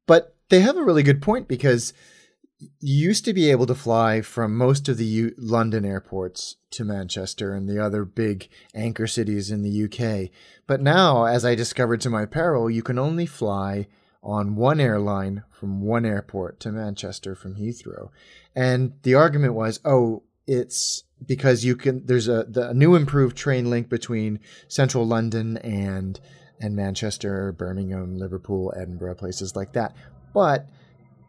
But 0.07 0.35
they 0.49 0.61
have 0.61 0.77
a 0.77 0.83
really 0.83 1.03
good 1.03 1.21
point 1.21 1.47
because 1.47 1.93
you 2.79 3.07
used 3.09 3.23
to 3.25 3.33
be 3.33 3.51
able 3.51 3.67
to 3.67 3.75
fly 3.75 4.21
from 4.21 4.57
most 4.57 4.89
of 4.89 4.97
the 4.97 5.05
U- 5.05 5.35
London 5.37 5.85
airports 5.85 6.55
to 6.71 6.83
Manchester 6.83 7.53
and 7.53 7.69
the 7.69 7.79
other 7.79 8.03
big 8.03 8.49
anchor 8.73 9.05
cities 9.05 9.51
in 9.51 9.61
the 9.61 9.83
UK. 9.85 10.31
But 10.65 10.81
now, 10.81 11.25
as 11.25 11.45
I 11.45 11.53
discovered 11.53 12.01
to 12.01 12.09
my 12.09 12.25
peril, 12.25 12.67
you 12.67 12.81
can 12.81 12.97
only 12.97 13.27
fly 13.27 13.85
on 14.27 14.57
one 14.57 14.81
airline 14.81 15.41
from 15.49 15.81
one 15.81 16.05
airport 16.05 16.59
to 16.59 16.71
Manchester 16.71 17.33
from 17.33 17.55
Heathrow. 17.55 18.09
And 18.53 18.93
the 19.03 19.15
argument 19.15 19.53
was, 19.53 19.79
oh, 19.85 20.23
it's 20.45 21.03
because 21.25 21.65
you 21.65 21.75
can 21.75 22.05
there's 22.05 22.27
a 22.27 22.43
the 22.43 22.69
a 22.69 22.73
new 22.73 22.93
improved 22.93 23.35
train 23.35 23.69
link 23.69 23.89
between 23.89 24.39
central 24.67 25.07
London 25.07 25.57
and 25.57 26.19
and 26.59 26.75
Manchester, 26.75 27.51
Birmingham, 27.53 28.17
Liverpool, 28.17 28.73
Edinburgh, 28.75 29.15
places 29.15 29.55
like 29.55 29.73
that. 29.73 29.95
But 30.33 30.67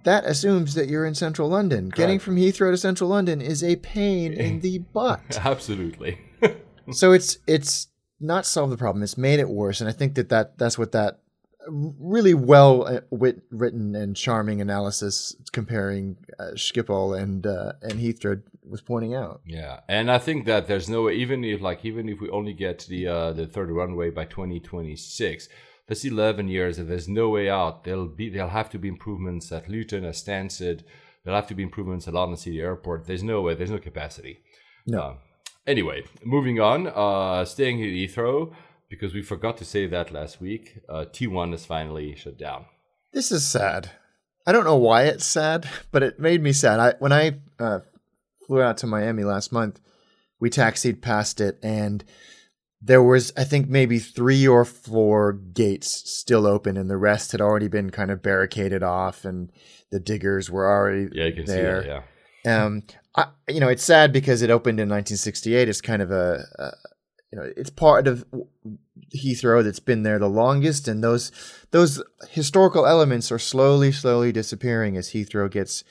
that 0.05 0.25
assumes 0.25 0.75
that 0.75 0.89
you're 0.89 1.07
in 1.07 1.15
central 1.15 1.49
London. 1.49 1.91
Getting 1.91 2.19
from 2.19 2.37
Heathrow 2.37 2.71
to 2.71 2.77
central 2.77 3.11
London 3.11 3.41
is 3.41 3.63
a 3.63 3.77
pain 3.77 4.33
in 4.33 4.61
the 4.61 4.79
butt. 4.93 5.39
absolutely. 5.45 6.19
so 6.91 7.13
it's 7.13 7.39
it's 7.47 7.89
not 8.21 8.45
solved 8.45 8.73
the 8.73 8.77
problem. 8.77 9.03
It's 9.05 9.19
made 9.19 9.39
it 9.39 9.49
worse, 9.49 9.81
and 9.81 9.89
I 9.89 9.93
think 9.93 10.15
that, 10.17 10.31
that 10.31 10.59
that's 10.59 10.77
what 10.77 10.93
that 10.93 11.21
really 11.71 12.35
well 12.35 12.87
uh, 12.87 13.01
wit- 13.11 13.43
written 13.51 13.95
and 13.95 14.17
charming 14.17 14.61
analysis 14.61 15.37
comparing 15.53 16.17
uh, 16.39 16.53
Schiphol 16.55 17.19
and 17.21 17.47
uh, 17.47 17.73
and 17.83 17.95
Heathrow 17.95 18.43
was 18.69 18.81
pointing 18.81 19.15
out. 19.15 19.41
Yeah, 19.47 19.81
and 19.89 20.11
I 20.11 20.19
think 20.19 20.47
that 20.47 20.67
there's 20.67 20.89
no 20.89 21.05
way, 21.05 21.15
even 21.15 21.45
if 21.45 21.61
like 21.61 21.85
even 21.85 22.09
if 22.09 22.21
we 22.21 22.31
only 22.31 22.53
get 22.53 22.87
the 22.89 23.07
uh, 23.07 23.33
the 23.33 23.47
third 23.47 23.71
runway 23.71 24.11
by 24.11 24.25
2026, 24.25 25.49
that's 25.87 26.05
11 26.05 26.49
years, 26.49 26.79
and 26.79 26.89
there's 26.89 27.09
no 27.09 27.31
way 27.31 27.49
out. 27.49 27.85
There'll 27.85 28.09
be 28.09 28.29
there'll 28.29 28.51
have 28.51 28.71
to 28.71 28.79
be 28.79 28.89
improvements 28.89 29.51
at 29.53 29.69
Luton, 29.69 30.05
at 30.05 30.15
Stansted. 30.15 30.83
There'll 31.25 31.39
have 31.39 31.49
to 31.49 31.55
be 31.55 31.63
improvements 31.63 32.07
at 32.09 32.15
London 32.15 32.37
City 32.37 32.61
Airport. 32.61 33.07
There's 33.07 33.23
no 33.23 33.43
way. 33.43 33.55
There's 33.55 33.71
no 33.71 33.79
capacity. 33.79 34.41
No. 34.87 35.01
Uh, 35.01 35.15
anyway, 35.67 36.05
moving 36.25 36.61
on. 36.61 36.87
Uh, 36.87 37.45
staying 37.45 37.83
at 37.83 37.89
Heathrow 37.89 38.55
because 38.89 39.15
we 39.15 39.23
forgot 39.23 39.57
to 39.59 39.65
say 39.65 39.87
that 39.87 40.13
last 40.13 40.41
week. 40.41 40.79
Uh, 40.89 41.05
T1 41.11 41.55
is 41.55 41.67
finally 41.67 42.15
shut 42.17 42.39
down. 42.39 42.67
This 43.13 43.31
is 43.33 43.47
sad. 43.47 43.91
I 44.47 44.53
don't 44.53 44.65
know 44.65 44.77
why 44.77 45.05
it's 45.05 45.27
sad, 45.27 45.69
but 45.91 46.03
it 46.03 46.19
made 46.21 46.43
me 46.43 46.53
sad. 46.53 46.81
I 46.81 46.95
when 46.99 47.13
I 47.13 47.39
uh, 47.59 47.81
flew 48.47 48.63
out 48.63 48.79
to 48.79 48.87
Miami 48.87 49.25
last 49.25 49.53
month, 49.53 49.81
we 50.41 50.49
taxied 50.51 51.03
past 51.03 51.41
it, 51.41 51.59
and 51.63 52.03
there 52.81 53.03
was, 53.03 53.33
I 53.37 53.45
think, 53.45 53.69
maybe 53.69 53.99
three 53.99 54.47
or 54.47 54.65
four 54.65 55.33
gates 55.33 55.91
still 56.11 56.47
open, 56.47 56.77
and 56.77 56.89
the 56.89 56.97
rest 56.97 57.33
had 57.33 57.41
already 57.41 57.69
been 57.69 57.91
kind 57.91 58.11
of 58.11 58.23
barricaded 58.23 58.83
off, 58.83 59.25
and 59.25 59.51
the 59.91 60.01
diggers 60.01 60.51
were 60.51 60.67
already 60.71 61.09
Yeah, 61.13 61.27
you 61.27 61.33
can 61.35 61.45
there. 61.45 61.83
see 61.83 61.89
that. 61.89 62.05
Yeah. 62.45 62.65
Um, 62.65 62.83
I, 63.17 63.27
you 63.49 63.59
know, 63.61 63.69
it's 63.69 63.83
sad 63.85 64.13
because 64.13 64.43
it 64.43 64.51
opened 64.51 64.79
in 64.79 64.89
1968. 64.89 65.69
It's 65.69 65.81
kind 65.81 66.01
of 66.01 66.11
a, 66.13 66.45
a 66.59 66.71
you 67.33 67.39
know, 67.39 67.53
it's 67.57 67.71
part 67.71 68.07
of 68.07 68.25
Heathrow 69.15 69.63
that's 69.63 69.81
been 69.81 70.03
there 70.03 70.19
the 70.19 70.29
longest, 70.29 70.89
and 70.89 71.03
those 71.03 71.31
those 71.71 72.03
historical 72.31 72.87
elements 72.87 73.31
are 73.31 73.39
slowly, 73.39 73.93
slowly 73.93 74.33
disappearing 74.33 74.97
as 74.97 75.11
Heathrow 75.11 75.51
gets 75.51 75.85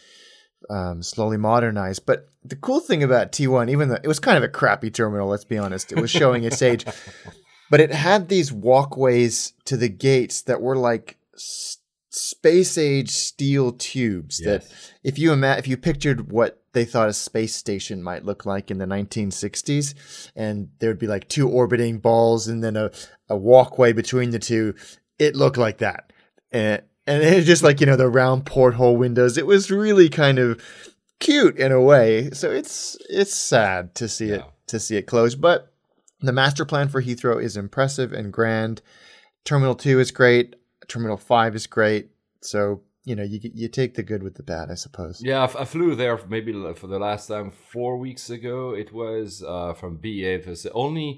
um, 0.69 1.03
slowly 1.03 1.37
modernized. 1.37 2.05
But 2.05 2.29
the 2.43 2.55
cool 2.55 2.79
thing 2.79 3.03
about 3.03 3.31
T1, 3.31 3.69
even 3.69 3.89
though 3.89 3.99
it 4.03 4.07
was 4.07 4.19
kind 4.19 4.37
of 4.37 4.43
a 4.43 4.49
crappy 4.49 4.89
terminal, 4.89 5.27
let's 5.27 5.45
be 5.45 5.57
honest, 5.57 5.91
it 5.91 5.99
was 6.01 6.09
showing 6.09 6.43
its 6.43 6.61
age, 6.61 6.85
but 7.69 7.79
it 7.79 7.91
had 7.91 8.29
these 8.29 8.51
walkways 8.51 9.53
to 9.65 9.77
the 9.77 9.89
gates 9.89 10.41
that 10.43 10.61
were 10.61 10.75
like 10.77 11.17
s- 11.35 11.77
space 12.09 12.77
age 12.77 13.09
steel 13.09 13.71
tubes 13.73 14.39
that 14.39 14.65
if 15.03 15.19
you 15.19 15.31
ima- 15.33 15.57
if 15.57 15.67
you 15.67 15.77
pictured 15.77 16.31
what 16.31 16.61
they 16.77 16.85
thought 16.85 17.09
a 17.09 17.13
space 17.13 17.55
station 17.55 18.03
might 18.03 18.23
look 18.23 18.45
like 18.45 18.69
in 18.69 18.77
the 18.77 18.85
1960s 18.85 20.29
and 20.35 20.69
there 20.77 20.91
would 20.91 20.99
be 20.99 21.07
like 21.07 21.27
two 21.27 21.49
orbiting 21.49 21.97
balls 21.97 22.47
and 22.47 22.63
then 22.63 22.77
a, 22.77 22.91
a 23.29 23.35
walkway 23.35 23.91
between 23.91 24.29
the 24.29 24.37
two. 24.37 24.75
It 25.17 25.35
looked 25.35 25.57
like 25.57 25.79
that. 25.79 26.13
And 26.51 26.83
and 27.07 27.23
it 27.23 27.45
just 27.45 27.63
like 27.63 27.79
you 27.79 27.87
know 27.87 27.95
the 27.95 28.07
round 28.07 28.45
porthole 28.45 28.95
windows. 28.95 29.39
It 29.39 29.47
was 29.47 29.71
really 29.71 30.07
kind 30.07 30.37
of 30.37 30.61
cute 31.19 31.57
in 31.57 31.71
a 31.71 31.81
way. 31.81 32.29
So 32.29 32.51
it's 32.51 32.95
it's 33.09 33.33
sad 33.33 33.95
to 33.95 34.07
see 34.07 34.29
it 34.29 34.45
to 34.67 34.79
see 34.79 34.97
it 34.97 35.07
close 35.07 35.33
but 35.33 35.73
the 36.21 36.31
master 36.31 36.63
plan 36.63 36.89
for 36.89 37.01
Heathrow 37.01 37.41
is 37.41 37.57
impressive 37.57 38.13
and 38.13 38.31
grand. 38.31 38.83
Terminal 39.45 39.73
2 39.73 39.99
is 39.99 40.11
great. 40.11 40.55
Terminal 40.87 41.17
5 41.17 41.55
is 41.55 41.65
great. 41.65 42.11
So 42.41 42.81
you 43.07 43.15
know 43.15 43.23
you 43.23 43.39
you 43.61 43.67
take 43.79 43.93
the 43.95 44.03
good 44.11 44.21
with 44.21 44.35
the 44.35 44.43
bad 44.43 44.65
i 44.69 44.75
suppose 44.75 45.21
Yeah, 45.23 45.41
I 45.41 45.43
f- 45.51 45.55
I 45.63 45.65
flew 45.65 45.95
there 45.95 46.19
maybe 46.35 46.51
for 46.81 46.87
the 46.87 46.99
last 47.07 47.23
time 47.27 47.51
four 47.51 47.93
weeks 48.05 48.25
ago. 48.37 48.57
It 48.83 48.89
was 49.01 49.27
uh, 49.55 49.73
from 49.79 49.91
BA. 50.03 50.31
There's 50.45 50.65
only 50.85 51.09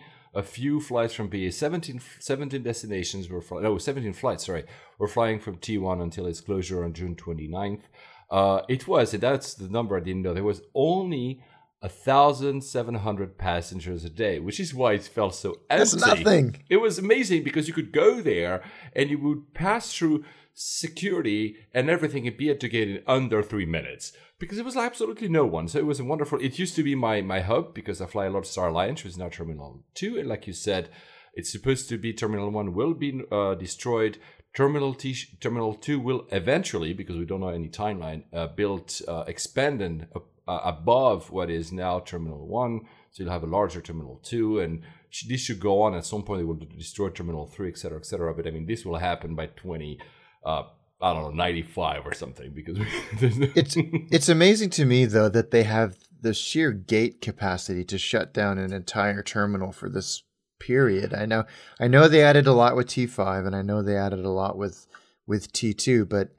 a 0.42 0.44
few 0.44 0.80
flights 0.80 1.14
from 1.18 1.28
BA. 1.34 1.52
17, 1.52 2.00
17 2.20 2.62
destinations 2.72 3.24
were 3.30 3.42
flying. 3.42 3.64
No, 3.64 3.78
17 3.78 4.14
flights, 4.14 4.46
sorry, 4.46 4.64
were 5.00 5.08
flying 5.18 5.40
from 5.40 5.56
T1 5.58 5.98
until 6.08 6.28
its 6.28 6.42
closure 6.42 6.84
on 6.86 6.94
June 6.94 7.16
29th. 7.16 7.86
Uh, 8.30 8.62
it 8.70 8.88
was, 8.88 9.12
that's 9.12 9.56
the 9.56 9.70
number 9.78 9.98
I 9.98 10.02
didn't 10.02 10.22
know. 10.22 10.36
There 10.36 10.44
was 10.54 10.62
only 10.76 11.42
1,700 11.82 13.38
passengers 13.38 14.04
a 14.06 14.10
day, 14.10 14.40
which 14.40 14.60
is 14.60 14.74
why 14.74 14.94
it 14.94 15.04
felt 15.04 15.34
so 15.36 15.50
empty. 15.70 15.78
That's 15.80 15.96
nothing. 15.96 16.64
It 16.70 16.78
was 16.78 17.00
amazing 17.00 17.44
because 17.44 17.68
you 17.68 17.74
could 17.74 17.92
go 17.92 18.22
there 18.22 18.62
and 18.96 19.10
you 19.10 19.18
would 19.20 19.54
pass 19.54 19.94
through 19.94 20.24
security 20.62 21.56
and 21.74 21.90
everything 21.90 22.28
at 22.28 22.38
the 22.38 22.68
gate 22.68 22.90
in 22.90 23.02
under 23.08 23.42
three 23.42 23.66
minutes 23.66 24.12
because 24.40 24.58
it 24.58 24.66
was 24.66 24.76
absolutely 24.76 25.30
no 25.30 25.46
one. 25.46 25.70
So 25.70 25.80
it 25.80 25.86
was 25.86 26.02
wonderful. 26.02 26.38
It 26.42 26.60
used 26.60 26.76
to 26.76 26.84
be 26.84 26.96
my 26.96 27.22
my 27.22 27.40
hub 27.40 27.74
because 27.74 28.02
I 28.02 28.08
fly 28.08 28.26
a 28.26 28.30
lot 28.30 28.40
of 28.40 28.46
Star 28.48 28.68
Alliance, 28.68 29.04
which 29.04 29.14
is 29.14 29.18
now 29.18 29.30
Terminal 29.30 29.86
Two, 29.94 30.18
and 30.18 30.28
like 30.28 30.48
you 30.48 30.54
said, 30.54 30.90
it's 31.34 31.50
supposed 31.50 31.88
to 31.90 31.98
be 31.98 32.12
Terminal 32.12 32.50
One 32.50 32.74
will 32.74 32.94
be 32.94 33.22
uh, 33.32 33.56
destroyed. 33.56 34.18
Terminal 34.54 34.94
T, 34.96 35.16
Terminal 35.40 35.76
Two 35.76 35.98
will 35.98 36.28
eventually, 36.30 36.92
because 36.92 37.16
we 37.16 37.26
don't 37.26 37.40
know 37.40 37.50
any 37.50 37.70
timeline, 37.70 38.24
uh, 38.34 38.48
built 38.48 39.02
uh, 39.08 39.24
expanded 39.28 40.08
uh, 40.14 40.60
above 40.66 41.32
what 41.32 41.50
is 41.50 41.72
now 41.72 42.02
Terminal 42.02 42.46
One. 42.46 42.82
So 43.12 43.24
you'll 43.24 43.32
have 43.32 43.44
a 43.44 43.48
larger 43.48 43.80
Terminal 43.80 44.20
Two, 44.24 44.60
and 44.60 44.82
this 45.30 45.40
should 45.40 45.62
go 45.62 45.84
on 45.84 45.96
at 45.96 46.06
some 46.06 46.24
point. 46.24 46.42
They 46.42 46.46
will 46.46 46.68
destroy 46.78 47.10
Terminal 47.12 47.48
Three, 47.48 47.70
etc., 47.70 48.00
etc. 48.00 48.34
But 48.34 48.46
I 48.46 48.52
mean, 48.52 48.66
this 48.66 48.84
will 48.84 48.98
happen 48.98 49.36
by 49.36 49.46
twenty. 49.46 50.00
Uh, 50.50 50.64
I 51.02 51.14
don't 51.14 51.24
know, 51.24 51.30
ninety 51.30 51.62
five 51.62 52.06
or 52.06 52.14
something, 52.14 52.52
because 52.52 52.78
It's 53.56 53.76
it's 53.78 54.30
amazing 54.30 54.72
to 54.72 54.86
me 54.86 55.06
though 55.06 55.30
that 55.30 55.52
they 55.52 55.64
have 55.64 55.98
the 56.22 56.34
sheer 56.34 56.72
gate 56.72 57.22
capacity 57.22 57.84
to 57.86 57.98
shut 57.98 58.34
down 58.34 58.58
an 58.58 58.74
entire 58.74 59.24
terminal 59.24 59.72
for 59.72 59.90
this 59.90 60.24
period. 60.60 61.14
I 61.14 61.26
know 61.26 61.46
I 61.80 61.88
know 61.88 62.08
they 62.08 62.24
added 62.24 62.48
a 62.48 62.54
lot 62.54 62.76
with 62.76 62.88
T5 62.88 63.46
and 63.46 63.56
I 63.56 63.62
know 63.62 63.82
they 63.82 63.96
added 63.96 64.26
a 64.26 64.30
lot 64.30 64.58
with 64.58 64.88
with 65.28 65.54
T2, 65.54 66.10
but 66.10 66.30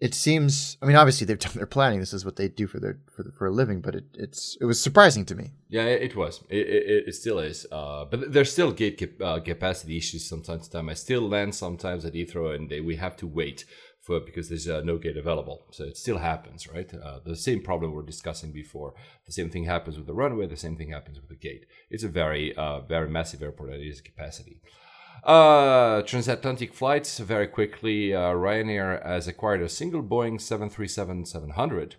it 0.00 0.14
seems 0.14 0.76
I 0.80 0.86
mean 0.86 0.96
obviously 0.96 1.26
they've 1.26 1.38
done 1.38 1.52
their 1.54 1.66
planning. 1.66 2.00
This 2.00 2.12
is 2.12 2.24
what 2.24 2.36
they 2.36 2.48
do 2.48 2.66
for 2.66 2.80
their 2.80 2.98
for, 3.14 3.32
for 3.36 3.46
a 3.46 3.50
living, 3.50 3.80
but 3.80 3.94
it, 3.94 4.04
it's 4.14 4.56
it 4.60 4.64
was 4.64 4.82
surprising 4.82 5.24
to 5.26 5.34
me. 5.34 5.52
Yeah, 5.68 5.84
it 5.84 6.02
it 6.02 6.16
was. 6.16 6.42
It, 6.48 6.66
it, 6.66 7.08
it 7.08 7.14
still 7.14 7.38
is. 7.38 7.66
Uh, 7.70 8.04
but 8.06 8.32
there's 8.32 8.52
still 8.52 8.72
gate 8.72 8.98
cap- 8.98 9.20
uh, 9.22 9.40
capacity 9.40 9.96
issues 9.96 10.28
sometimes. 10.28 10.68
Time 10.68 10.88
I 10.88 10.94
still 10.94 11.28
land 11.28 11.54
sometimes 11.54 12.04
at 12.04 12.14
Heathrow, 12.14 12.54
and 12.54 12.70
they, 12.70 12.80
we 12.80 12.96
have 12.96 13.16
to 13.18 13.26
wait 13.26 13.64
for 14.00 14.18
because 14.20 14.48
there's 14.48 14.68
uh, 14.68 14.80
no 14.82 14.96
gate 14.96 15.16
available. 15.16 15.66
So 15.72 15.84
it 15.84 15.96
still 15.96 16.18
happens, 16.18 16.66
right? 16.66 16.92
Uh, 16.92 17.20
the 17.24 17.36
same 17.36 17.62
problem 17.62 17.92
we're 17.92 18.02
discussing 18.02 18.52
before. 18.52 18.94
The 19.26 19.32
same 19.32 19.50
thing 19.50 19.64
happens 19.64 19.96
with 19.96 20.06
the 20.06 20.14
runway. 20.14 20.46
The 20.46 20.56
same 20.56 20.76
thing 20.76 20.90
happens 20.90 21.20
with 21.20 21.28
the 21.28 21.36
gate. 21.36 21.66
It's 21.90 22.04
a 22.04 22.08
very, 22.08 22.56
uh, 22.56 22.80
very 22.80 23.08
massive 23.08 23.42
airport 23.42 23.70
that 23.70 23.80
is 23.80 24.00
capacity. 24.00 24.60
Uh, 25.24 26.02
transatlantic 26.02 26.72
flights 26.72 27.18
very 27.18 27.46
quickly. 27.46 28.14
Uh, 28.14 28.32
Ryanair 28.32 29.04
has 29.04 29.28
acquired 29.28 29.60
a 29.62 29.68
single 29.68 30.02
Boeing 30.02 30.38
737-700 30.38 31.94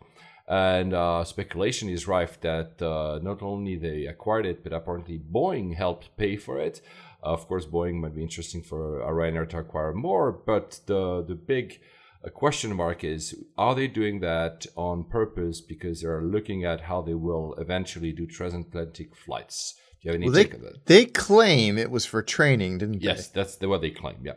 and 0.51 0.93
uh, 0.93 1.23
speculation 1.23 1.88
is 1.88 2.10
rife 2.10 2.39
that 2.41 2.81
uh, 2.81 3.19
not 3.21 3.41
only 3.41 3.77
they 3.77 4.05
acquired 4.05 4.45
it, 4.45 4.63
but 4.63 4.73
apparently 4.73 5.17
Boeing 5.17 5.75
helped 5.75 6.15
pay 6.17 6.36
for 6.36 6.60
it. 6.60 6.81
of 7.23 7.47
course, 7.47 7.65
Boeing 7.65 8.01
might 8.01 8.15
be 8.15 8.23
interesting 8.23 8.62
for 8.62 9.01
a 9.01 9.12
Ryanair 9.12 9.47
to 9.49 9.60
acquire 9.60 9.93
more, 9.93 10.31
but 10.31 10.81
the 10.88 11.23
the 11.25 11.36
big 11.36 11.79
uh, 12.25 12.29
question 12.29 12.75
mark 12.75 13.03
is: 13.03 13.36
Are 13.57 13.75
they 13.75 13.88
doing 13.88 14.19
that 14.21 14.65
on 14.75 15.05
purpose 15.05 15.62
because 15.62 16.01
they're 16.01 16.23
looking 16.36 16.65
at 16.65 16.81
how 16.81 17.01
they 17.01 17.13
will 17.13 17.53
eventually 17.57 18.12
do 18.12 18.25
transatlantic 18.25 19.15
flights? 19.15 19.75
Do 20.01 20.07
you 20.07 20.11
have 20.11 20.15
any 20.15 20.25
Well, 20.25 20.33
they 20.33 20.43
take 20.45 20.53
on 20.55 20.61
that? 20.61 20.85
they 20.85 21.05
claim 21.05 21.77
it 21.77 21.91
was 21.91 22.05
for 22.05 22.23
training, 22.23 22.79
didn't 22.79 23.01
Yes, 23.01 23.01
they? 23.01 23.09
Yes, 23.09 23.27
that's 23.27 23.55
the, 23.57 23.69
what 23.69 23.81
they 23.81 23.91
claim. 23.91 24.17
Yeah. 24.23 24.33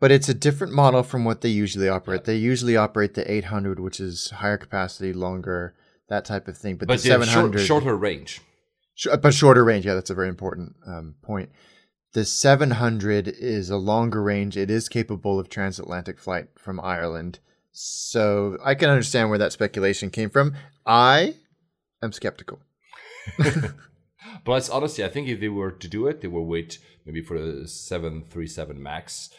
But 0.00 0.10
it's 0.12 0.28
a 0.28 0.34
different 0.34 0.72
model 0.72 1.02
from 1.02 1.24
what 1.24 1.40
they 1.40 1.48
usually 1.48 1.88
operate. 1.88 2.24
They 2.24 2.36
usually 2.36 2.76
operate 2.76 3.14
the 3.14 3.30
800, 3.30 3.80
which 3.80 3.98
is 4.00 4.30
higher 4.30 4.56
capacity, 4.56 5.12
longer, 5.12 5.74
that 6.08 6.24
type 6.24 6.46
of 6.48 6.56
thing. 6.56 6.76
But, 6.76 6.88
But 6.88 7.02
the 7.02 7.08
they're 7.08 7.18
short, 7.18 7.28
700, 7.28 7.66
shorter 7.66 7.96
range. 7.96 8.40
Sh- 8.94 9.08
but 9.20 9.34
shorter 9.34 9.64
range. 9.64 9.84
Yeah, 9.84 9.94
that's 9.94 10.10
a 10.10 10.14
very 10.14 10.28
important 10.28 10.76
um, 10.86 11.16
point. 11.22 11.50
The 12.12 12.24
700 12.24 13.28
is 13.28 13.70
a 13.70 13.76
longer 13.76 14.22
range. 14.22 14.56
It 14.56 14.70
is 14.70 14.88
capable 14.88 15.38
of 15.38 15.48
transatlantic 15.48 16.18
flight 16.18 16.46
from 16.56 16.80
Ireland. 16.80 17.40
So 17.72 18.56
I 18.64 18.74
can 18.74 18.88
understand 18.88 19.28
where 19.28 19.38
that 19.38 19.52
speculation 19.52 20.10
came 20.10 20.30
from. 20.30 20.54
I 20.86 21.34
am 22.02 22.12
skeptical. 22.12 22.60
But 24.44 24.68
honestly, 24.70 25.04
I 25.04 25.08
think 25.08 25.28
if 25.28 25.40
they 25.40 25.48
were 25.48 25.70
to 25.72 25.88
do 25.88 26.06
it, 26.06 26.20
they 26.20 26.28
will 26.28 26.46
wait 26.46 26.78
maybe 27.06 27.22
for 27.22 27.38
the 27.40 27.66
seven 27.68 28.24
three 28.30 28.46
seven 28.46 28.82
max, 28.82 29.30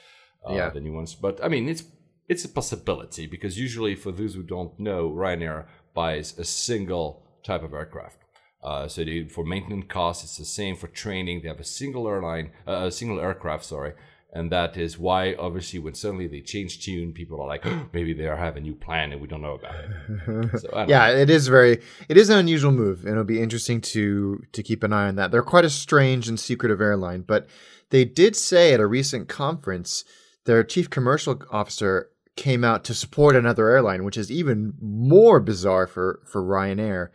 uh, 0.48 0.54
Yeah. 0.54 0.70
the 0.70 0.80
new 0.82 0.94
ones. 0.94 1.16
But 1.16 1.44
I 1.44 1.48
mean, 1.48 1.68
it's 1.70 1.84
it's 2.28 2.46
a 2.46 2.50
possibility 2.50 3.26
because 3.28 3.58
usually, 3.60 3.96
for 3.96 4.12
those 4.12 4.36
who 4.36 4.44
don't 4.44 4.80
know, 4.80 5.10
Ryanair 5.10 5.66
buys 5.96 6.38
a 6.38 6.44
single 6.46 7.24
type 7.44 7.64
of 7.64 7.74
aircraft. 7.74 8.18
Uh, 8.62 8.88
so 8.88 9.04
they, 9.04 9.24
for 9.24 9.46
maintenance 9.46 9.86
costs, 9.88 10.24
it's 10.26 10.38
the 10.38 10.46
same. 10.46 10.76
For 10.76 10.88
training, 10.88 11.42
they 11.42 11.48
have 11.48 11.60
a 11.62 11.64
single 11.64 12.08
airline, 12.08 12.52
uh, 12.68 12.86
a 12.88 12.92
single 12.92 13.20
aircraft. 13.20 13.66
Sorry, 13.66 13.94
and 14.32 14.52
that 14.52 14.78
is 14.78 14.98
why 14.98 15.34
obviously 15.36 15.80
when 15.80 15.96
suddenly 15.96 16.28
they 16.28 16.42
change 16.42 16.84
tune, 16.84 17.14
people 17.14 17.42
are 17.42 17.48
like, 17.48 17.66
maybe 17.94 18.14
they 18.14 18.28
are 18.28 18.38
have 18.38 18.58
a 18.58 18.62
new 18.62 18.76
plan 18.76 19.12
and 19.12 19.22
we 19.22 19.28
don't 19.28 19.42
know 19.42 19.56
about 19.56 19.76
it. 19.76 20.62
So, 20.62 20.86
Yeah, 20.88 21.10
it 21.10 21.30
is 21.30 21.48
very 21.48 21.82
it 22.08 22.18
is 22.18 22.30
an 22.30 22.38
unusual 22.38 22.72
move, 22.72 23.02
and 23.02 23.12
it'll 23.12 23.24
be 23.24 23.42
interesting 23.42 23.82
to 23.82 24.44
to 24.52 24.64
keep 24.64 24.84
an 24.84 24.94
eye 24.94 25.08
on 25.08 25.16
that. 25.16 25.32
They're 25.32 25.42
quite 25.42 25.66
a 25.66 25.70
strange 25.70 26.28
and 26.28 26.40
secretive 26.40 26.82
airline, 26.82 27.22
but 27.22 27.48
they 27.90 28.06
did 28.06 28.36
say 28.36 28.74
at 28.74 28.80
a 28.80 28.86
recent 28.86 29.28
conference 29.28 30.04
their 30.46 30.64
chief 30.64 30.90
commercial 30.90 31.42
officer 31.52 32.10
came 32.36 32.64
out 32.64 32.84
to 32.86 32.94
support 32.94 33.36
another 33.36 33.70
airline, 33.70 34.04
which 34.04 34.18
is 34.18 34.32
even 34.32 34.74
more 34.80 35.40
bizarre 35.40 35.88
for 35.88 36.22
for 36.26 36.42
Ryanair. 36.42 37.10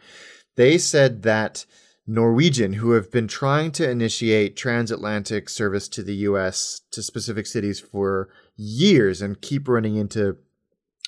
They 0.56 0.78
said 0.78 1.22
that 1.22 1.64
Norwegian, 2.06 2.74
who 2.74 2.92
have 2.92 3.10
been 3.10 3.28
trying 3.28 3.70
to 3.72 3.88
initiate 3.88 4.56
transatlantic 4.56 5.48
service 5.48 5.88
to 5.88 6.02
the 6.02 6.14
US 6.16 6.82
to 6.90 7.02
specific 7.02 7.46
cities 7.46 7.80
for 7.80 8.28
years 8.56 9.22
and 9.22 9.40
keep 9.40 9.68
running 9.68 9.96
into 9.96 10.36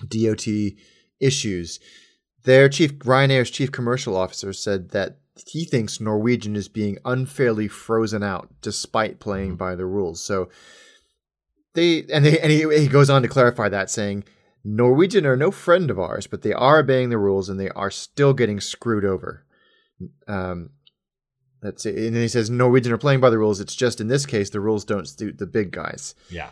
DOT 0.09 0.47
issues, 1.21 1.81
their 2.45 2.69
chief 2.69 2.99
Ryanair's 3.01 3.51
chief 3.51 3.71
commercial 3.73 4.17
officer 4.17 4.53
said 4.53 4.91
that 4.91 5.19
he 5.47 5.65
thinks 5.65 6.01
Norwegian 6.01 6.57
is 6.57 6.69
being 6.69 6.99
unfairly 7.05 7.69
frozen 7.69 8.23
out 8.23 8.49
despite 8.63 9.21
playing 9.21 9.57
by 9.57 9.75
the 9.75 9.85
rules. 9.85 10.23
So 10.23 10.49
they 11.75 12.07
and 12.11 12.25
they 12.25 12.39
and 12.39 12.51
he, 12.51 12.67
he 12.79 12.89
goes 12.89 13.11
on 13.11 13.23
to 13.23 13.29
clarify 13.29 13.69
that 13.69 13.91
saying 13.91 14.25
Norwegian 14.65 15.27
are 15.27 15.37
no 15.37 15.51
friend 15.51 15.91
of 15.91 15.99
ours, 15.99 16.27
but 16.27 16.43
they 16.43 16.55
are 16.55 16.79
obeying 16.79 17.11
the 17.11 17.19
rules 17.19 17.49
and 17.49 17.61
they 17.61 17.69
are 17.71 17.91
still 17.91 18.33
getting 18.33 18.61
screwed 18.61 19.05
over. 19.05 19.45
Um, 20.27 20.71
That's 21.63 21.87
it. 21.87 21.97
And 21.97 22.15
then 22.15 22.23
he 22.23 22.29
says 22.29 22.51
Norwegian 22.51 22.93
are 22.93 22.99
playing 22.99 23.21
by 23.21 23.31
the 23.31 23.39
rules. 23.39 23.61
It's 23.61 23.75
just 23.75 24.01
in 24.01 24.09
this 24.09 24.27
case 24.27 24.51
the 24.51 24.61
rules 24.61 24.85
don't 24.85 25.09
suit 25.09 25.39
the 25.39 25.47
big 25.47 25.71
guys. 25.71 26.15
Yeah. 26.31 26.51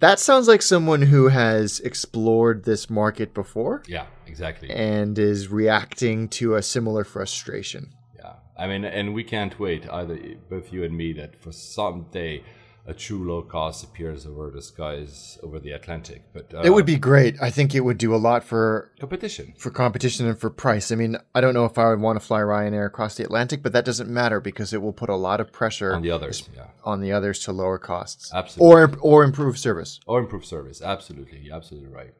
That 0.00 0.18
sounds 0.18 0.48
like 0.48 0.62
someone 0.62 1.02
who 1.02 1.28
has 1.28 1.78
explored 1.80 2.64
this 2.64 2.90
market 2.90 3.32
before 3.32 3.84
Yeah, 3.86 4.06
exactly. 4.26 4.68
and 4.70 5.16
is 5.16 5.46
reacting 5.48 6.28
to 6.30 6.56
a 6.56 6.62
similar 6.62 7.04
frustration. 7.04 7.92
Yeah, 8.16 8.32
I 8.58 8.66
mean, 8.66 8.84
and 8.84 9.14
we 9.14 9.22
can't 9.22 9.60
wait 9.60 9.88
either, 9.88 10.18
both 10.50 10.72
you 10.72 10.82
and 10.82 10.96
me, 10.96 11.12
that 11.12 11.40
for 11.40 11.52
some 11.52 12.06
day 12.10 12.42
a 12.88 12.94
true 12.94 13.26
low 13.28 13.42
cost 13.42 13.82
appears 13.84 14.26
over 14.26 14.50
the 14.50 14.62
skies 14.62 15.38
over 15.42 15.58
the 15.58 15.72
Atlantic. 15.72 16.22
But 16.32 16.54
uh, 16.54 16.62
It 16.62 16.70
would 16.70 16.86
be 16.86 16.96
great. 16.96 17.34
I 17.42 17.50
think 17.50 17.74
it 17.74 17.80
would 17.80 17.98
do 17.98 18.14
a 18.14 18.16
lot 18.28 18.44
for 18.44 18.92
competition. 19.00 19.54
for 19.58 19.70
competition 19.70 20.26
and 20.26 20.38
for 20.38 20.50
price. 20.50 20.92
I 20.92 20.94
mean, 20.94 21.16
I 21.34 21.40
don't 21.40 21.54
know 21.54 21.64
if 21.64 21.78
I 21.78 21.88
would 21.88 22.00
want 22.00 22.20
to 22.20 22.24
fly 22.26 22.40
Ryanair 22.40 22.86
across 22.86 23.16
the 23.16 23.24
Atlantic, 23.24 23.62
but 23.62 23.72
that 23.72 23.84
doesn't 23.84 24.08
matter 24.08 24.40
because 24.40 24.72
it 24.72 24.80
will 24.82 24.92
put 24.92 25.08
a 25.08 25.16
lot 25.16 25.40
of 25.40 25.52
pressure 25.52 25.94
on 25.94 26.02
the 26.02 26.10
others. 26.12 26.48
Yeah, 26.54 26.68
on 26.84 27.00
the 27.00 27.12
others 27.12 27.40
to 27.40 27.52
lower 27.52 27.78
costs. 27.78 28.32
Absolutely. 28.32 28.66
Or 28.74 28.90
or 29.00 29.24
improve 29.24 29.58
service. 29.58 29.98
or 30.06 30.20
improve 30.20 30.44
service. 30.44 30.80
Absolutely, 30.80 31.38
you're 31.40 31.56
absolutely 31.56 31.88
right. 31.90 32.14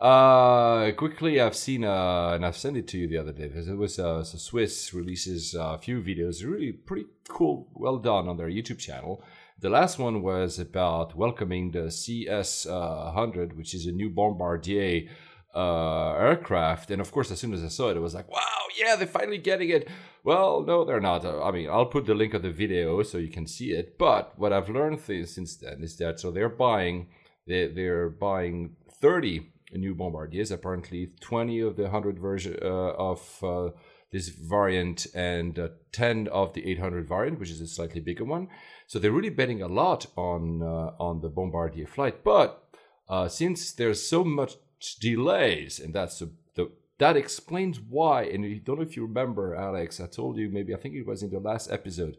Uh, 0.00 0.92
quickly, 0.92 1.40
I've 1.40 1.54
seen 1.56 1.84
uh, 1.84 2.30
and 2.34 2.44
I've 2.46 2.56
sent 2.56 2.76
it 2.76 2.88
to 2.88 2.98
you 2.98 3.06
the 3.06 3.18
other 3.18 3.32
day. 3.32 3.48
There 3.48 3.76
was 3.76 3.98
uh, 3.98 4.24
so 4.24 4.38
Swiss 4.38 4.94
releases 4.94 5.54
a 5.54 5.76
few 5.78 6.00
videos, 6.00 6.42
really 6.42 6.72
pretty 6.72 7.06
cool, 7.28 7.68
well 7.74 7.98
done 7.98 8.26
on 8.26 8.36
their 8.38 8.48
YouTube 8.48 8.78
channel. 8.78 9.22
The 9.60 9.68
last 9.68 9.98
one 9.98 10.22
was 10.22 10.58
about 10.58 11.14
welcoming 11.14 11.70
the 11.70 11.90
CS 11.90 12.64
uh, 12.64 13.12
100, 13.14 13.58
which 13.58 13.74
is 13.74 13.84
a 13.84 13.92
new 13.92 14.08
Bombardier 14.08 15.06
uh, 15.54 16.12
aircraft. 16.14 16.90
And 16.90 17.00
of 17.00 17.12
course, 17.12 17.30
as 17.30 17.40
soon 17.40 17.52
as 17.52 17.62
I 17.62 17.68
saw 17.68 17.90
it, 17.90 17.98
I 17.98 18.00
was 18.00 18.14
like, 18.14 18.30
wow, 18.30 18.64
yeah, 18.78 18.96
they're 18.96 19.06
finally 19.06 19.36
getting 19.36 19.68
it. 19.68 19.86
Well, 20.24 20.62
no, 20.62 20.86
they're 20.86 21.00
not. 21.00 21.26
Uh, 21.26 21.44
I 21.44 21.50
mean, 21.50 21.68
I'll 21.68 21.84
put 21.84 22.06
the 22.06 22.14
link 22.14 22.32
of 22.32 22.40
the 22.40 22.50
video 22.50 23.02
so 23.02 23.18
you 23.18 23.28
can 23.28 23.46
see 23.46 23.72
it. 23.72 23.98
But 23.98 24.32
what 24.38 24.54
I've 24.54 24.70
learned 24.70 25.04
th- 25.04 25.28
since 25.28 25.56
then 25.56 25.82
is 25.82 25.96
that 25.98 26.20
so 26.20 26.30
they're 26.30 26.48
buying 26.48 27.08
they 27.46 27.66
they're 27.66 28.08
buying 28.08 28.76
30 29.00 29.46
new 29.74 29.94
Bombardiers. 29.94 30.50
Apparently, 30.50 31.10
20 31.20 31.60
of 31.60 31.76
the 31.76 31.82
100 31.82 32.18
version 32.18 32.56
uh, 32.62 32.92
of 33.10 33.20
uh, 33.42 33.70
this 34.12 34.28
variant 34.28 35.06
and 35.14 35.58
uh, 35.58 35.68
10 35.92 36.28
of 36.28 36.52
the 36.52 36.68
800 36.70 37.08
variant, 37.08 37.38
which 37.38 37.50
is 37.50 37.60
a 37.60 37.66
slightly 37.66 38.00
bigger 38.00 38.24
one. 38.24 38.48
So 38.86 38.98
they're 38.98 39.12
really 39.12 39.30
betting 39.30 39.62
a 39.62 39.68
lot 39.68 40.06
on 40.16 40.62
uh, 40.62 40.92
on 40.98 41.20
the 41.20 41.28
Bombardier 41.28 41.86
flight. 41.86 42.24
But 42.24 42.64
uh, 43.08 43.28
since 43.28 43.72
there's 43.72 44.06
so 44.06 44.24
much 44.24 44.54
delays, 45.00 45.78
and 45.78 45.94
that's 45.94 46.18
the, 46.18 46.30
the 46.54 46.70
that 46.98 47.16
explains 47.16 47.80
why. 47.80 48.24
And 48.24 48.44
I 48.44 48.60
don't 48.64 48.76
know 48.76 48.82
if 48.82 48.96
you 48.96 49.06
remember, 49.06 49.54
Alex. 49.54 50.00
I 50.00 50.06
told 50.06 50.38
you 50.38 50.48
maybe 50.50 50.74
I 50.74 50.78
think 50.78 50.94
it 50.94 51.06
was 51.06 51.22
in 51.22 51.30
the 51.30 51.38
last 51.38 51.70
episode 51.70 52.16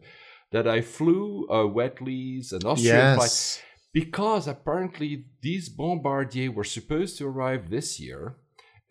that 0.50 0.66
I 0.66 0.80
flew 0.80 1.48
uh, 1.50 1.66
wet 1.66 2.00
lease 2.00 2.52
an 2.52 2.64
Austrian 2.64 3.16
flight 3.16 3.62
because 3.92 4.48
apparently 4.48 5.26
these 5.40 5.68
Bombardier 5.68 6.50
were 6.50 6.64
supposed 6.64 7.18
to 7.18 7.26
arrive 7.26 7.68
this 7.68 8.00
year 8.00 8.36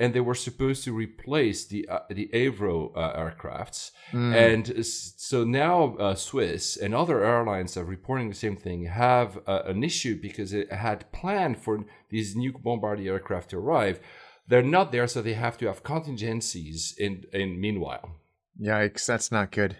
and 0.01 0.13
they 0.13 0.19
were 0.29 0.39
supposed 0.47 0.83
to 0.83 0.91
replace 1.05 1.59
the 1.71 1.81
uh, 1.95 1.99
the 2.19 2.27
Avro 2.43 2.77
uh, 3.03 3.13
aircrafts 3.23 3.91
and 4.13 4.63
so 4.85 5.37
now 5.63 5.77
uh, 6.05 6.15
Swiss 6.15 6.63
and 6.83 6.91
other 6.93 7.23
airlines 7.31 7.77
are 7.77 7.85
reporting 7.97 8.27
the 8.29 8.41
same 8.45 8.57
thing 8.65 8.79
have 8.85 9.29
uh, 9.47 9.61
an 9.73 9.79
issue 9.83 10.15
because 10.27 10.51
it 10.61 10.67
had 10.87 10.99
planned 11.19 11.57
for 11.65 11.73
these 12.13 12.35
new 12.35 12.51
Bombardier 12.67 13.13
aircraft 13.13 13.47
to 13.51 13.57
arrive 13.57 13.97
they're 14.47 14.71
not 14.77 14.91
there 14.91 15.07
so 15.07 15.21
they 15.21 15.37
have 15.45 15.57
to 15.59 15.65
have 15.71 15.83
contingencies 15.83 16.79
in 17.05 17.11
in 17.41 17.49
meanwhile 17.65 18.07
Yikes, 18.59 19.05
that's 19.11 19.31
not 19.37 19.51
good. 19.59 19.73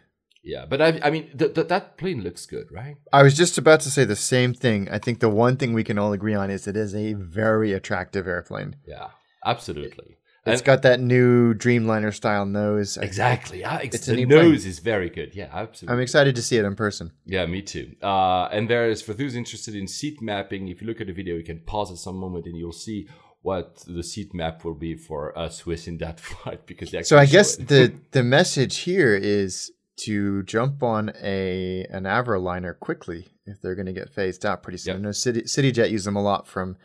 yeah 0.54 0.66
but 0.72 0.80
I, 0.82 0.90
I 1.08 1.10
mean 1.16 1.26
th- 1.40 1.54
th- 1.56 1.68
that 1.74 1.98
plane 1.98 2.22
looks 2.28 2.46
good 2.56 2.68
right 2.72 2.96
I 3.20 3.22
was 3.24 3.36
just 3.44 3.58
about 3.58 3.80
to 3.82 3.90
say 3.96 4.04
the 4.06 4.16
same 4.36 4.54
thing. 4.64 4.80
I 4.96 5.00
think 5.04 5.20
the 5.20 5.30
one 5.46 5.56
thing 5.58 5.72
we 5.74 5.84
can 5.90 5.98
all 6.02 6.14
agree 6.14 6.38
on 6.44 6.50
is 6.56 6.68
it 6.68 6.78
is 6.86 6.94
a 6.96 7.14
very 7.14 7.72
attractive 7.80 8.26
airplane. 8.36 8.72
yeah 8.96 9.10
absolutely 9.46 10.18
It's 10.46 10.62
And- 10.62 10.66
got 10.66 10.82
that 10.82 11.00
new 11.00 11.54
Dreamliner 11.54 12.12
style 12.14 12.46
nose. 12.48 12.98
I- 12.98 13.04
Exactly. 13.04 13.60
Yeah, 13.60 13.78
it's, 13.78 13.96
It's 13.96 14.08
a 14.08 14.12
the 14.12 14.18
neat 14.18 14.30
plane. 14.30 14.52
nose 14.52 14.66
is 14.66 14.80
very 14.80 15.10
good. 15.10 15.36
Yeah, 15.36 15.50
absolutely. 15.54 15.94
I'm 15.94 16.02
excited 16.02 16.36
to 16.36 16.42
see 16.42 16.58
it 16.58 16.66
in 16.66 16.76
person. 16.76 17.12
yeah, 17.26 17.46
me 17.46 17.62
too. 17.62 17.92
Uh, 18.02 18.46
and 18.52 18.68
there 18.68 18.90
is 18.90 19.04
for 19.04 19.14
those 19.14 19.36
interested 19.36 19.76
in 19.76 19.88
seat 19.88 20.20
mapping. 20.20 20.68
If 20.68 20.82
you 20.82 20.88
look 20.88 21.00
at 21.00 21.06
the 21.08 21.14
video, 21.14 21.36
you 21.36 21.44
can 21.44 21.60
pause 21.60 21.92
at 21.92 21.98
some 21.98 22.16
moment 22.16 22.46
and 22.48 22.58
you'll 22.58 22.72
see 22.88 23.08
what 23.44 23.84
the 23.88 24.02
seat 24.04 24.34
map 24.34 24.64
will 24.66 24.74
be 24.88 24.96
for 24.96 25.32
a 25.36 25.52
Swiss 25.52 25.88
in 25.88 25.98
that 26.00 26.20
flight 26.28 26.66
because 26.66 26.90
So 27.08 27.18
I 27.20 27.26
guess 27.28 27.56
the 27.56 27.94
the 28.12 28.24
message 28.24 28.78
here 28.80 29.16
is 29.16 29.72
to 30.06 30.42
jump 30.44 30.82
on 30.82 31.12
a 31.22 31.86
an 31.92 32.04
Avroliner 32.06 32.74
quickly 32.80 33.28
if 33.46 33.62
they're 33.62 33.76
going 33.76 33.86
to 33.88 33.94
get 33.94 34.10
phased 34.10 34.44
out 34.46 34.64
pretty 34.64 34.78
soon. 34.80 34.94
Yep. 34.94 35.00
I 35.00 35.04
know 35.04 35.12
City 35.12 35.42
CityJet 35.44 35.92
use 35.92 36.06
them 36.06 36.16
a 36.16 36.22
lot 36.24 36.48
from 36.48 36.78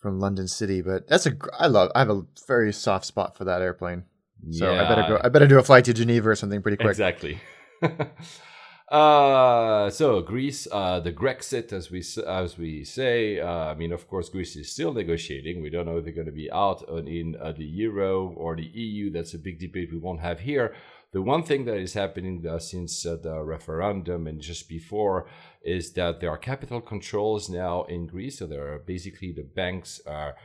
from 0.00 0.18
London 0.18 0.48
City, 0.48 0.80
but 0.80 1.06
that's 1.08 1.26
a 1.26 1.32
I 1.58 1.66
love 1.66 1.90
I 1.94 2.00
have 2.00 2.10
a 2.10 2.22
very 2.46 2.72
soft 2.72 3.04
spot 3.04 3.36
for 3.36 3.44
that 3.44 3.62
airplane. 3.62 4.04
So 4.50 4.74
I 4.74 4.88
better 4.88 5.02
go. 5.02 5.20
I 5.22 5.28
better 5.28 5.46
do 5.46 5.58
a 5.58 5.62
flight 5.62 5.84
to 5.84 5.92
Geneva 5.92 6.30
or 6.30 6.34
something 6.34 6.62
pretty 6.62 6.78
quick. 6.78 6.90
Exactly. 6.90 7.40
uh, 8.88 9.90
so 9.90 10.22
Greece, 10.22 10.66
uh, 10.72 11.00
the 11.00 11.12
Grexit, 11.12 11.72
as 11.72 11.90
we 11.90 12.02
as 12.26 12.56
we 12.56 12.84
say. 12.84 13.38
Uh, 13.38 13.46
I 13.46 13.74
mean, 13.74 13.92
of 13.92 14.08
course, 14.08 14.28
Greece 14.28 14.56
is 14.56 14.72
still 14.72 14.92
negotiating. 14.94 15.60
We 15.60 15.70
don't 15.70 15.86
know 15.86 15.98
if 15.98 16.04
they're 16.04 16.14
going 16.14 16.26
to 16.26 16.32
be 16.32 16.50
out 16.50 16.82
in 16.88 17.36
uh, 17.36 17.52
the 17.52 17.64
euro 17.64 18.28
or 18.36 18.56
the 18.56 18.66
EU. 18.66 19.10
That's 19.10 19.34
a 19.34 19.38
big 19.38 19.58
debate 19.58 19.90
we 19.92 19.98
won't 19.98 20.20
have 20.20 20.40
here. 20.40 20.74
The 21.12 21.22
one 21.22 21.42
thing 21.42 21.64
that 21.64 21.78
is 21.78 21.94
happening 21.94 22.46
uh, 22.46 22.60
since 22.60 23.04
uh, 23.04 23.16
the 23.20 23.42
referendum 23.42 24.28
and 24.28 24.40
just 24.40 24.68
before 24.68 25.26
is 25.64 25.92
that 25.94 26.20
there 26.20 26.30
are 26.30 26.38
capital 26.38 26.80
controls 26.80 27.48
now 27.48 27.82
in 27.84 28.06
Greece. 28.06 28.38
So 28.38 28.46
there 28.46 28.72
are 28.72 28.78
basically 28.78 29.32
the 29.32 29.42
banks 29.42 30.00
are 30.06 30.36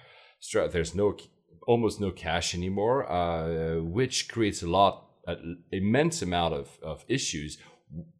there's 0.72 0.96
no 0.96 1.16
almost 1.68 2.00
no 2.00 2.12
cash 2.12 2.54
anymore, 2.56 3.12
uh, 3.12 3.82
which 3.82 4.30
creates 4.30 4.62
a 4.64 4.68
lot, 4.68 5.08
an 5.28 5.64
immense 5.72 6.22
amount 6.22 6.54
of, 6.54 6.78
of 6.82 7.06
issues. 7.08 7.58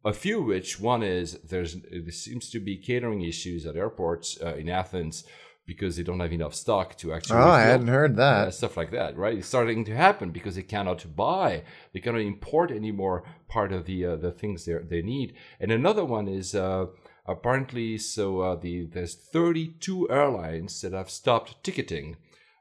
A 0.04 0.12
few 0.12 0.42
which 0.42 0.80
one 0.80 1.02
is 1.02 1.38
there's 1.40 1.76
there 1.90 2.10
seems 2.12 2.50
to 2.50 2.60
be 2.60 2.76
catering 2.76 3.22
issues 3.22 3.66
at 3.66 3.76
airports 3.76 4.38
uh, 4.40 4.54
in 4.54 4.68
Athens 4.68 5.24
because 5.66 5.96
they 5.96 6.02
don't 6.02 6.20
have 6.20 6.32
enough 6.32 6.54
stock 6.54 6.96
to 6.96 7.12
actually. 7.12 7.38
Oh, 7.38 7.50
I 7.50 7.62
hadn't 7.62 7.88
heard 7.88 8.16
that. 8.16 8.48
Uh, 8.48 8.50
stuff 8.50 8.76
like 8.76 8.92
that, 8.92 9.16
right? 9.16 9.36
It's 9.36 9.48
starting 9.48 9.84
to 9.86 9.94
happen 9.94 10.30
because 10.30 10.54
they 10.54 10.62
cannot 10.62 11.16
buy, 11.16 11.64
they 11.92 12.00
cannot 12.00 12.20
import 12.20 12.70
anymore 12.70 13.24
part 13.48 13.72
of 13.72 13.84
the 13.84 14.06
uh, 14.06 14.16
the 14.16 14.32
things 14.32 14.64
they 14.64 14.74
they 14.74 15.02
need. 15.02 15.34
And 15.60 15.72
another 15.72 16.04
one 16.04 16.28
is 16.28 16.54
uh, 16.54 16.86
apparently 17.26 17.98
so 17.98 18.40
uh, 18.40 18.56
the 18.56 18.86
there's 18.86 19.14
32 19.14 20.08
airlines 20.10 20.80
that 20.82 20.92
have 20.92 21.10
stopped 21.10 21.62
ticketing 21.62 22.16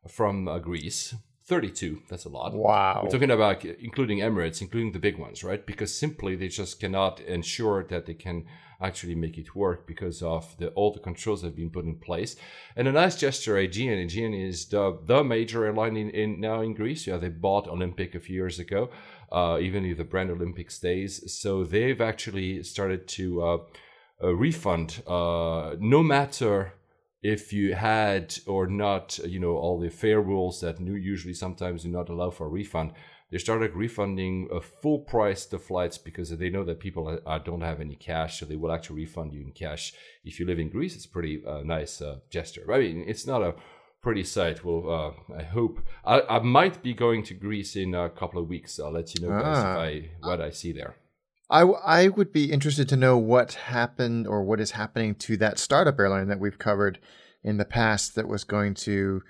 from 0.07 0.47
uh, 0.47 0.59
Greece. 0.59 1.15
32, 1.47 2.01
that's 2.09 2.25
a 2.25 2.29
lot. 2.29 2.55
Wow. 2.55 3.01
We're 3.03 3.11
talking 3.11 3.29
about 3.29 3.63
including 3.63 4.17
Emirates, 4.17 4.61
including 4.63 4.93
the 4.93 4.99
big 4.99 5.19
ones, 5.19 5.43
right? 5.43 5.63
Because 5.63 5.95
simply 5.95 6.35
they 6.35 6.47
just 6.47 6.79
cannot 6.79 7.19
ensure 7.19 7.83
that 7.83 8.07
they 8.07 8.15
can 8.15 8.45
actually 8.81 9.15
make 9.15 9.37
it 9.37 9.55
work 9.55 9.87
because 9.87 10.21
of 10.21 10.57
the 10.57 10.69
all 10.69 10.91
the 10.91 10.99
controls 10.99 11.41
that 11.41 11.47
have 11.47 11.55
been 11.55 11.69
put 11.69 11.85
in 11.85 11.95
place. 11.95 12.35
And 12.75 12.87
a 12.87 12.91
nice 12.91 13.15
gesture, 13.15 13.57
Aegean. 13.57 13.99
Aegean 13.99 14.33
is 14.33 14.65
the 14.67 14.97
the 15.03 15.23
major 15.23 15.65
airline 15.65 15.97
in, 15.97 16.09
in 16.09 16.39
now 16.39 16.61
in 16.61 16.73
Greece. 16.73 17.07
Yeah, 17.07 17.17
they 17.17 17.29
bought 17.29 17.67
Olympic 17.67 18.15
a 18.15 18.19
few 18.19 18.35
years 18.35 18.59
ago, 18.59 18.89
uh, 19.31 19.57
even 19.61 19.85
if 19.85 19.97
the 19.97 20.03
brand 20.03 20.31
Olympic 20.31 20.71
stays. 20.71 21.31
So 21.31 21.63
they've 21.63 22.01
actually 22.01 22.63
started 22.63 23.07
to 23.09 23.43
uh, 23.43 23.57
uh, 24.23 24.33
refund 24.33 25.03
uh, 25.07 25.75
no 25.79 26.01
matter 26.01 26.73
if 27.25 27.51
you 27.51 27.73
had 27.73 28.37
or 28.45 28.67
not, 28.67 29.17
you 29.25 29.39
know, 29.39 29.57
all 29.57 29.79
the 29.79 29.89
fair 29.89 30.21
rules 30.21 30.61
that 30.61 30.79
usually 30.79 31.33
sometimes 31.33 31.81
do 31.81 31.89
not 31.89 32.09
allow 32.09 32.29
for 32.29 32.45
a 32.45 32.49
refund. 32.49 32.93
They 33.35 33.39
started 33.39 33.75
refunding 33.75 34.47
a 34.49 34.61
full 34.61 34.99
price 34.99 35.43
the 35.45 35.59
flights 35.59 35.97
because 35.97 36.29
they 36.29 36.49
know 36.49 36.63
that 36.63 36.79
people 36.79 37.19
uh, 37.25 37.37
don't 37.39 37.59
have 37.59 37.81
any 37.81 37.97
cash, 37.97 38.39
so 38.39 38.45
they 38.45 38.55
will 38.55 38.71
actually 38.71 39.01
refund 39.01 39.33
you 39.33 39.41
in 39.41 39.51
cash. 39.51 39.91
If 40.23 40.39
you 40.39 40.45
live 40.45 40.57
in 40.57 40.69
Greece, 40.69 40.95
it's 40.95 41.03
a 41.03 41.09
pretty 41.09 41.43
uh, 41.45 41.59
nice 41.65 42.01
uh, 42.01 42.19
gesture. 42.29 42.63
I 42.73 42.79
mean, 42.79 43.03
it's 43.05 43.27
not 43.27 43.41
a 43.41 43.55
pretty 44.01 44.23
sight. 44.23 44.63
Well, 44.63 44.89
uh, 45.29 45.33
I 45.37 45.43
hope 45.43 45.81
I, 46.05 46.21
I 46.29 46.39
might 46.39 46.81
be 46.81 46.93
going 46.93 47.23
to 47.23 47.33
Greece 47.33 47.75
in 47.75 47.93
a 47.93 48.09
couple 48.09 48.41
of 48.41 48.47
weeks. 48.47 48.79
I'll 48.79 48.93
let 48.93 49.13
you 49.13 49.27
know 49.27 49.37
guys 49.37 49.57
Ah. 49.57 49.71
if 49.73 49.77
I 49.79 50.09
what 50.29 50.39
I 50.39 50.51
see 50.51 50.71
there. 50.71 50.95
I, 51.49 51.59
w- 51.59 51.79
I 51.85 52.07
would 52.07 52.31
be 52.31 52.53
interested 52.53 52.87
to 52.87 52.95
know 52.95 53.17
what 53.17 53.51
happened 53.55 54.27
or 54.27 54.45
what 54.45 54.61
is 54.61 54.71
happening 54.71 55.13
to 55.15 55.35
that 55.43 55.59
startup 55.59 55.99
airline 55.99 56.29
that 56.29 56.39
we've 56.39 56.57
covered 56.57 56.99
in 57.43 57.57
the 57.57 57.65
past 57.65 58.15
that 58.15 58.29
was 58.29 58.45
going 58.45 58.75
to 58.75 59.21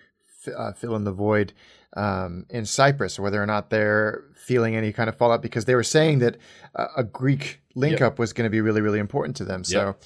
f- 0.48 0.54
uh, 0.56 0.74
fill 0.74 0.96
in 0.96 1.06
the 1.06 1.12
void 1.12 1.54
um, 1.96 2.46
in 2.50 2.66
Cyprus, 2.66 3.20
whether 3.20 3.42
or 3.42 3.46
not 3.46 3.70
they're 3.70 4.24
feeling 4.36 4.76
any 4.76 4.92
kind 4.92 5.10
of 5.10 5.16
fallout 5.16 5.42
because 5.42 5.66
they 5.66 5.76
were 5.76 5.84
saying 5.84 6.20
that 6.20 6.38
uh, 6.76 6.88
a 6.98 7.04
Greek 7.04 7.62
link 7.74 8.02
up 8.02 8.20
was 8.20 8.34
going 8.34 8.46
to 8.46 8.50
be 8.50 8.62
really, 8.62 8.82
really 8.82 9.00
important 9.00 9.36
to 9.38 9.46
them. 9.46 9.64
So, 9.64 9.86
Yep. 9.86 10.04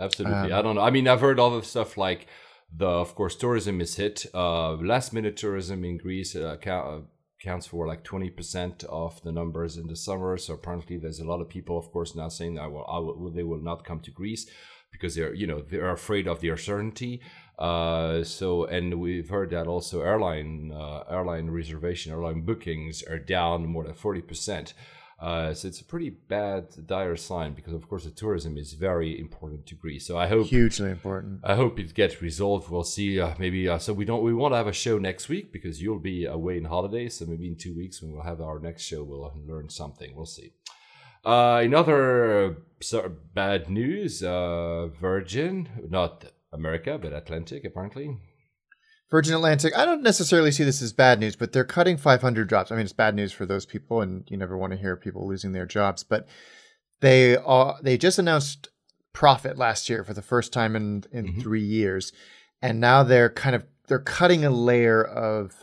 Absolutely. 0.00 0.52
I 0.52 0.62
don't 0.62 0.76
know. 0.76 0.82
I 0.82 0.90
mean, 0.90 1.08
I've 1.08 1.20
heard 1.20 1.40
other 1.40 1.62
stuff 1.62 1.96
like 1.96 2.26
the, 2.74 2.86
of 2.86 3.14
course, 3.14 3.34
tourism 3.34 3.80
is 3.80 3.96
hit. 3.96 4.26
Uh, 4.32 4.74
last 4.74 5.12
minute 5.12 5.36
tourism 5.36 5.84
in 5.84 5.98
Greece 5.98 6.36
uh, 6.36 6.56
ca- 6.62 6.96
uh, 6.96 7.00
accounts 7.40 7.66
for 7.66 7.86
like 7.86 8.04
20% 8.04 8.84
of 8.84 9.22
the 9.22 9.32
numbers 9.32 9.76
in 9.76 9.86
the 9.86 9.96
summer. 9.96 10.36
So 10.36 10.54
apparently 10.54 10.98
there's 10.98 11.18
a 11.20 11.24
lot 11.24 11.40
of 11.40 11.48
people, 11.48 11.78
of 11.78 11.90
course, 11.90 12.14
now 12.14 12.28
saying 12.28 12.54
that 12.56 12.70
well, 12.70 12.86
I 12.88 12.98
will, 12.98 13.32
they 13.34 13.42
will 13.42 13.62
not 13.62 13.84
come 13.84 14.00
to 14.00 14.10
Greece 14.10 14.48
because 14.92 15.14
they're, 15.14 15.34
you 15.34 15.46
know, 15.46 15.62
they're 15.62 15.90
afraid 15.90 16.26
of 16.26 16.40
the 16.40 16.50
uncertainty. 16.50 17.20
Uh, 17.58 18.22
so, 18.22 18.64
and 18.66 19.00
we've 19.00 19.28
heard 19.28 19.50
that 19.50 19.66
also 19.66 20.02
airline, 20.02 20.72
uh, 20.72 21.02
airline 21.10 21.50
reservation, 21.50 22.12
airline 22.12 22.42
bookings 22.42 23.02
are 23.02 23.18
down 23.18 23.66
more 23.66 23.84
than 23.84 23.94
40%. 23.94 24.72
Uh, 25.18 25.52
so 25.52 25.66
it's 25.66 25.80
a 25.80 25.84
pretty 25.84 26.10
bad, 26.10 26.68
dire 26.86 27.16
sign 27.16 27.52
because, 27.52 27.72
of 27.72 27.88
course, 27.88 28.04
the 28.04 28.10
tourism 28.12 28.56
is 28.56 28.74
very 28.74 29.18
important 29.18 29.66
to 29.66 29.74
Greece. 29.74 30.06
So 30.06 30.16
I 30.16 30.28
hope 30.28 30.46
hugely 30.46 30.92
important. 30.92 31.40
I 31.42 31.56
hope 31.56 31.80
it 31.80 31.92
gets 31.92 32.22
resolved. 32.22 32.70
We'll 32.70 32.84
see. 32.84 33.20
Uh, 33.20 33.34
maybe 33.36 33.68
uh, 33.68 33.78
so 33.78 33.92
we 33.92 34.04
don't 34.04 34.22
we 34.22 34.32
won't 34.32 34.54
have 34.54 34.68
a 34.68 34.72
show 34.72 34.96
next 34.96 35.28
week 35.28 35.52
because 35.52 35.82
you'll 35.82 35.98
be 35.98 36.26
away 36.26 36.56
in 36.56 36.64
holidays. 36.64 37.18
So 37.18 37.26
maybe 37.26 37.48
in 37.48 37.56
two 37.56 37.74
weeks 37.74 38.00
when 38.00 38.12
we'll 38.12 38.22
have 38.22 38.40
our 38.40 38.60
next 38.60 38.82
show, 38.82 39.02
we'll 39.02 39.32
learn 39.44 39.68
something. 39.68 40.14
We'll 40.14 40.26
see. 40.26 40.52
Uh, 41.24 41.62
in 41.64 41.74
other 41.74 42.58
sort 42.80 43.06
of 43.06 43.34
bad 43.34 43.68
news, 43.68 44.22
uh, 44.22 44.86
Virgin, 45.00 45.68
not 45.90 46.26
America, 46.52 46.98
but 47.00 47.12
Atlantic, 47.12 47.64
apparently. 47.64 48.16
Virgin 49.10 49.34
Atlantic, 49.34 49.76
I 49.76 49.84
don't 49.86 50.02
necessarily 50.02 50.50
see 50.52 50.64
this 50.64 50.82
as 50.82 50.92
bad 50.92 51.18
news, 51.18 51.34
but 51.34 51.52
they're 51.52 51.64
cutting 51.64 51.96
500 51.96 52.48
jobs. 52.48 52.70
I 52.70 52.76
mean, 52.76 52.84
it's 52.84 52.92
bad 52.92 53.14
news 53.14 53.32
for 53.32 53.46
those 53.46 53.64
people, 53.64 54.02
and 54.02 54.24
you 54.28 54.36
never 54.36 54.56
want 54.56 54.72
to 54.72 54.78
hear 54.78 54.96
people 54.96 55.26
losing 55.26 55.52
their 55.52 55.64
jobs. 55.66 56.04
But 56.04 56.28
they 57.00 57.36
are 57.36 57.78
they 57.82 57.96
just 57.96 58.18
announced 58.18 58.68
profit 59.14 59.56
last 59.56 59.88
year 59.88 60.04
for 60.04 60.12
the 60.12 60.22
first 60.22 60.52
time 60.52 60.76
in 60.76 61.04
in 61.10 61.26
Mhm. 61.28 61.42
three 61.42 61.62
years, 61.62 62.12
and 62.60 62.80
now 62.80 63.02
they're 63.02 63.30
kind 63.30 63.56
of 63.56 63.64
they're 63.86 63.98
cutting 63.98 64.44
a 64.44 64.50
layer 64.50 65.02
of 65.02 65.54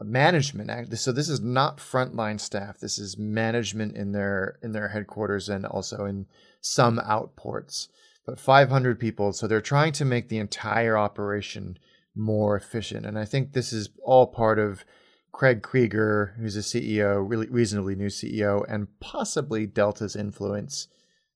management. 0.00 0.98
So 0.98 1.12
this 1.12 1.28
is 1.28 1.40
not 1.40 1.76
frontline 1.78 2.40
staff. 2.40 2.80
This 2.80 2.98
is 2.98 3.16
management 3.18 3.96
in 3.96 4.12
their 4.12 4.58
in 4.62 4.72
their 4.72 4.88
headquarters 4.88 5.48
and 5.48 5.64
also 5.64 6.04
in 6.06 6.26
some 6.60 6.98
outports. 6.98 7.88
But 8.30 8.38
500 8.38 9.00
people, 9.00 9.32
so 9.32 9.48
they're 9.48 9.60
trying 9.60 9.90
to 9.94 10.04
make 10.04 10.28
the 10.28 10.38
entire 10.38 10.96
operation 10.96 11.76
more 12.14 12.54
efficient. 12.54 13.04
And 13.04 13.18
I 13.18 13.24
think 13.24 13.54
this 13.54 13.72
is 13.72 13.88
all 14.04 14.28
part 14.28 14.60
of 14.60 14.84
Craig 15.32 15.62
Kreeger, 15.62 16.36
who's 16.36 16.54
a 16.56 16.60
CEO, 16.60 17.28
really 17.28 17.48
reasonably 17.48 17.96
new 17.96 18.06
CEO, 18.06 18.64
and 18.72 18.86
possibly 19.00 19.66
Delta's 19.66 20.14
influence 20.14 20.86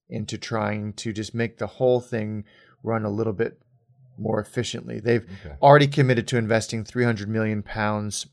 into 0.09 0.38
trying 0.38 0.92
to 0.92 1.12
just 1.12 1.35
make 1.35 1.59
the 1.59 1.66
whole 1.66 2.00
thing 2.00 2.44
run 2.85 3.04
a 3.04 3.11
little 3.11 3.33
bit 3.33 3.61
more 4.16 4.38
efficiently. 4.38 5.00
They've 5.00 5.24
Okay. 5.44 5.57
already 5.61 5.88
committed 5.88 6.28
to 6.28 6.38
investing 6.38 6.85
300 6.85 7.28
million 7.28 7.64
pounds 7.64 8.26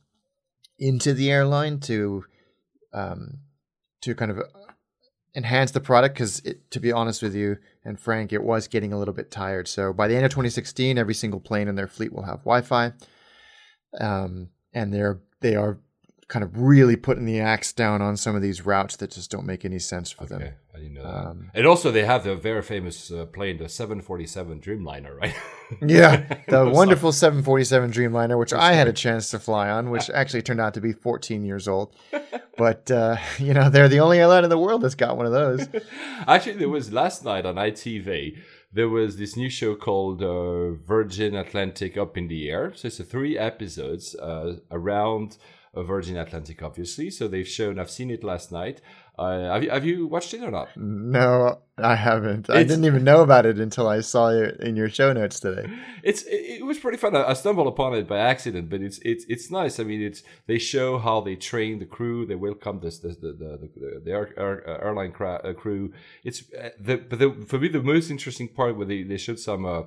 into 0.78 1.16
the 1.16 1.32
airline 1.32 1.80
to 1.80 2.26
um, 2.94 3.40
to 4.02 4.14
kind 4.14 4.30
of 4.30 4.38
enhance 5.36 5.72
the 5.72 5.80
product 5.80 6.16
because 6.16 6.42
to 6.70 6.80
be 6.80 6.92
honest 6.92 7.22
with 7.22 7.34
you 7.34 7.58
and 7.86 8.00
frank 8.00 8.34
it 8.34 8.44
was 8.44 8.68
getting 8.68 8.92
a 8.92 9.00
little 9.00 9.14
bit 9.14 9.32
tired. 9.32 9.68
So 9.68 9.94
by 9.94 10.08
the 10.08 10.16
end 10.16 10.26
of 10.26 10.32
2016 10.32 10.98
every 10.98 11.14
single 11.14 11.40
plane 11.40 11.68
in 11.68 11.76
their 11.76 11.88
fleet 11.88 12.12
will 12.12 12.24
have 12.24 12.40
wi-fi. 12.40 12.94
Um, 14.00 14.50
and 14.74 14.94
they're 14.94 15.20
they 15.42 15.56
are 15.56 15.80
kind 16.32 16.44
of 16.46 16.58
really 16.58 16.96
putting 16.96 17.26
the 17.26 17.42
axe 17.42 17.74
down 17.74 18.02
on 18.02 18.16
some 18.16 18.38
of 18.38 18.42
these 18.42 18.66
routes 18.66 18.96
that 18.96 19.12
just 19.12 19.30
don't 19.30 19.46
make 19.46 19.66
any 19.66 19.80
sense 19.80 20.10
for 20.10 20.26
them 20.26 20.42
I 20.74 20.78
didn't 20.78 20.94
know 20.94 21.04
that. 21.04 21.28
Um, 21.28 21.52
and 21.54 21.68
also, 21.68 21.92
they 21.92 22.06
have 22.06 22.24
the 22.24 22.36
very 22.36 22.62
famous 22.62 23.12
uh, 23.12 23.26
plane, 23.26 23.58
the 23.58 23.68
747 23.68 24.62
Dreamliner, 24.62 25.18
right? 25.18 25.36
Yeah, 25.82 26.38
the 26.50 26.70
wonderful 26.70 27.14
747 27.14 27.94
Dreamliner, 27.94 28.38
which 28.38 28.52
I 28.52 28.74
had 28.74 28.90
a 28.90 28.94
chance 28.94 29.30
to 29.30 29.40
fly 29.40 29.70
on, 29.70 29.90
which 29.90 30.10
actually 30.14 30.42
turned 30.42 30.60
out 30.60 30.74
to 30.74 30.82
be 30.82 30.92
14 30.92 31.46
years 31.46 31.68
old. 31.68 31.96
But 32.58 32.92
uh, 32.92 33.16
you 33.40 33.54
know, 33.56 33.70
they're 33.70 33.88
the 33.88 34.02
only 34.02 34.20
airline 34.20 34.44
in 34.44 34.50
the 34.50 34.58
world 34.58 34.82
that's 34.82 34.94
got 34.94 35.18
one 35.18 35.26
of 35.26 35.32
those. 35.32 35.68
Actually, 36.28 36.58
there 36.58 36.70
was 36.70 36.92
last 36.92 37.24
night 37.24 37.46
on 37.46 37.56
ITV. 37.56 38.38
There 38.72 38.90
was 38.90 39.18
this 39.18 39.36
new 39.36 39.50
show 39.50 39.74
called 39.74 40.22
uh, 40.22 40.72
Virgin 40.72 41.34
Atlantic 41.34 41.98
Up 41.98 42.18
in 42.18 42.28
the 42.28 42.50
Air. 42.52 42.74
So 42.76 42.88
it's 42.88 43.00
a 43.00 43.04
three 43.06 43.36
episodes 43.36 44.16
uh, 44.16 44.58
around 44.70 45.38
Virgin 45.74 46.18
Atlantic, 46.18 46.62
obviously. 46.62 47.10
So 47.10 47.28
they've 47.28 47.48
shown. 47.48 47.80
I've 47.80 47.90
seen 47.90 48.12
it 48.12 48.24
last 48.24 48.52
night. 48.52 48.82
Uh, 49.18 49.54
have 49.54 49.64
you 49.64 49.70
have 49.70 49.86
you 49.86 50.08
watched 50.08 50.34
it 50.34 50.42
or 50.42 50.52
not? 50.52 50.70
No, 50.76 51.60
I 51.78 51.96
haven't. 51.96 52.50
I 52.50 52.64
didn't 52.64 52.86
even 52.86 53.04
know 53.04 53.22
about 53.22 53.46
it 53.46 53.58
until 53.58 53.88
I 53.88 54.02
saw 54.02 54.30
it 54.30 54.60
in 54.60 54.76
your 54.76 54.90
show 54.90 55.14
notes 55.14 55.40
today. 55.40 55.70
It's 56.04 56.24
it, 56.24 56.60
it 56.60 56.66
was 56.66 56.78
pretty 56.80 56.98
fun. 56.98 57.16
I, 57.16 57.30
I 57.30 57.34
stumbled 57.34 57.68
upon 57.68 57.94
it 57.94 58.08
by 58.08 58.18
accident, 58.20 58.70
but 58.70 58.82
it's 58.82 59.00
it's 59.00 59.26
it's 59.30 59.50
nice. 59.50 59.80
I 59.80 59.84
mean, 59.84 60.02
it's 60.02 60.24
they 60.48 60.58
show 60.58 60.98
how 60.98 61.22
they 61.22 61.36
train 61.36 61.80
the 61.80 61.86
crew. 61.86 62.26
They 62.26 62.36
welcome 62.36 62.82
this, 62.82 63.00
this 63.00 63.18
the 63.18 63.32
the 63.32 63.70
the, 63.76 64.02
the 64.04 64.12
air, 64.12 64.34
air, 64.38 64.70
uh, 64.70 64.86
airline 64.86 65.14
cra- 65.14 65.42
uh, 65.44 65.54
crew. 65.54 65.94
It's 66.24 66.44
uh, 66.54 66.70
the 66.80 66.98
but 66.98 67.20
the, 67.20 67.32
for 67.48 67.60
me 67.60 67.70
the 67.70 67.82
most 67.82 68.10
interesting 68.10 68.50
part 68.50 68.76
where 68.76 68.88
they 68.88 69.04
they 69.04 69.18
showed 69.18 69.40
some 69.40 69.66
uh, 69.66 69.84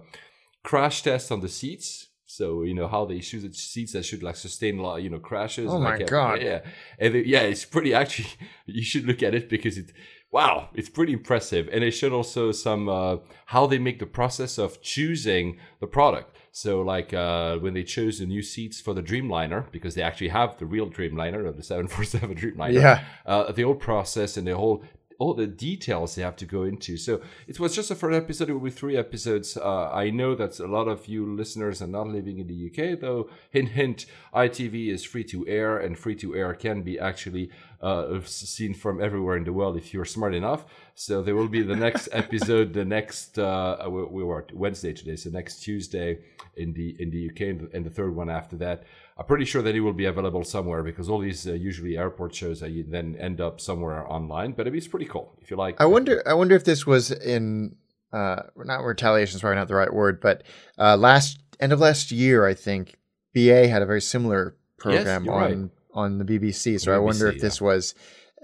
crash 0.62 1.02
tests 1.02 1.30
on 1.30 1.40
the 1.40 1.48
seats. 1.48 2.08
So 2.36 2.64
you 2.64 2.74
know 2.74 2.88
how 2.88 3.04
they 3.04 3.20
choose 3.20 3.44
the 3.44 3.52
seats 3.52 3.92
that 3.92 4.04
should 4.04 4.22
like 4.22 4.34
sustain 4.34 4.78
a 4.78 4.82
lot, 4.82 5.02
you 5.02 5.08
know, 5.08 5.20
crashes. 5.20 5.70
Oh 5.70 5.78
my 5.78 5.96
like, 5.96 6.08
God. 6.08 6.42
Yeah, 6.42 6.62
and 6.98 7.14
they, 7.14 7.22
yeah, 7.24 7.42
it's 7.42 7.64
pretty. 7.64 7.94
Actually, 7.94 8.30
you 8.66 8.82
should 8.82 9.06
look 9.06 9.22
at 9.22 9.34
it 9.34 9.48
because 9.48 9.78
it. 9.78 9.92
Wow, 10.32 10.70
it's 10.74 10.88
pretty 10.88 11.12
impressive, 11.12 11.68
and 11.72 11.84
it 11.84 11.92
showed 11.92 12.12
also 12.12 12.50
some 12.50 12.88
uh, 12.88 13.18
how 13.46 13.68
they 13.68 13.78
make 13.78 14.00
the 14.00 14.06
process 14.06 14.58
of 14.58 14.82
choosing 14.82 15.58
the 15.78 15.86
product. 15.86 16.36
So, 16.50 16.82
like 16.82 17.14
uh, 17.14 17.58
when 17.58 17.72
they 17.72 17.84
chose 17.84 18.18
the 18.18 18.26
new 18.26 18.42
seats 18.42 18.80
for 18.80 18.94
the 18.94 19.02
Dreamliner, 19.02 19.70
because 19.70 19.94
they 19.94 20.02
actually 20.02 20.30
have 20.30 20.58
the 20.58 20.66
real 20.66 20.90
Dreamliner, 20.90 21.44
or 21.44 21.52
the 21.52 21.62
747 21.62 22.36
Dreamliner. 22.56 22.72
Yeah. 22.72 23.04
Uh, 23.24 23.52
the 23.52 23.62
whole 23.62 23.76
process 23.76 24.36
and 24.36 24.46
the 24.46 24.56
whole 24.56 24.82
all 25.18 25.34
the 25.34 25.46
details 25.46 26.14
they 26.14 26.22
have 26.22 26.36
to 26.36 26.46
go 26.46 26.62
into. 26.62 26.96
So 26.96 27.20
it 27.46 27.60
was 27.60 27.74
just 27.74 27.90
a 27.90 27.94
first 27.94 28.16
episode. 28.16 28.48
It 28.48 28.52
will 28.52 28.60
be 28.60 28.70
three 28.70 28.96
episodes. 28.96 29.56
Uh, 29.56 29.90
I 29.90 30.10
know 30.10 30.34
that 30.34 30.58
a 30.58 30.66
lot 30.66 30.88
of 30.88 31.06
you 31.06 31.34
listeners 31.34 31.80
are 31.82 31.86
not 31.86 32.08
living 32.08 32.38
in 32.38 32.46
the 32.46 32.66
UK, 32.66 33.00
though. 33.00 33.28
Hint, 33.50 33.70
hint. 33.70 34.06
ITV 34.34 34.88
is 34.88 35.04
free 35.04 35.24
to 35.24 35.46
air, 35.46 35.78
and 35.78 35.98
free 35.98 36.16
to 36.16 36.34
air 36.34 36.54
can 36.54 36.82
be 36.82 36.98
actually 36.98 37.50
uh, 37.80 38.20
seen 38.24 38.74
from 38.74 39.00
everywhere 39.00 39.36
in 39.36 39.44
the 39.44 39.52
world 39.52 39.76
if 39.76 39.92
you're 39.92 40.04
smart 40.04 40.34
enough. 40.34 40.64
So 40.94 41.22
there 41.22 41.36
will 41.36 41.48
be 41.48 41.62
the 41.62 41.76
next 41.76 42.08
episode, 42.12 42.72
the 42.72 42.84
next 42.84 43.38
uh, 43.38 43.76
we, 43.88 44.04
we 44.04 44.24
were 44.24 44.46
Wednesday 44.52 44.92
today, 44.92 45.16
so 45.16 45.30
next 45.30 45.56
Tuesday 45.62 46.18
in 46.56 46.72
the 46.72 46.96
in 46.98 47.10
the 47.10 47.30
UK, 47.30 47.40
and 47.40 47.60
the, 47.60 47.76
and 47.76 47.84
the 47.84 47.90
third 47.90 48.14
one 48.14 48.30
after 48.30 48.56
that. 48.56 48.84
I'm 49.16 49.26
pretty 49.26 49.44
sure 49.44 49.62
that 49.62 49.74
it 49.74 49.80
will 49.80 49.92
be 49.92 50.06
available 50.06 50.42
somewhere 50.42 50.82
because 50.82 51.08
all 51.08 51.20
these 51.20 51.46
uh, 51.46 51.52
usually 51.52 51.96
airport 51.96 52.34
shows 52.34 52.62
uh, 52.62 52.66
you 52.66 52.84
then 52.88 53.16
end 53.20 53.40
up 53.40 53.60
somewhere 53.60 54.10
online. 54.10 54.52
But 54.52 54.66
it's 54.66 54.88
pretty 54.88 55.06
cool 55.06 55.38
if 55.40 55.50
you 55.50 55.56
like. 55.56 55.80
I 55.80 55.86
wonder. 55.86 56.22
I 56.26 56.34
wonder 56.34 56.56
if 56.56 56.64
this 56.64 56.84
was 56.86 57.12
in 57.12 57.76
uh, 58.12 58.42
not 58.56 58.84
retaliation 58.84 59.36
is 59.36 59.40
probably 59.40 59.56
not 59.56 59.68
the 59.68 59.74
right 59.74 59.92
word, 59.92 60.20
but 60.20 60.42
uh, 60.78 60.96
last 60.96 61.38
end 61.60 61.72
of 61.72 61.80
last 61.80 62.10
year, 62.10 62.46
I 62.46 62.54
think 62.54 62.96
BA 63.34 63.68
had 63.68 63.82
a 63.82 63.86
very 63.86 64.00
similar 64.00 64.56
program 64.78 65.24
you're 65.24 65.34
on 65.34 65.62
right. 65.62 65.70
on 65.92 66.18
the 66.18 66.24
BBC. 66.24 66.80
So 66.80 66.92
On 66.92 66.96
I 66.96 67.00
wonder 67.00 67.30
BBC, 67.30 67.34
if 67.36 67.40
this 67.40 67.60
was 67.60 67.94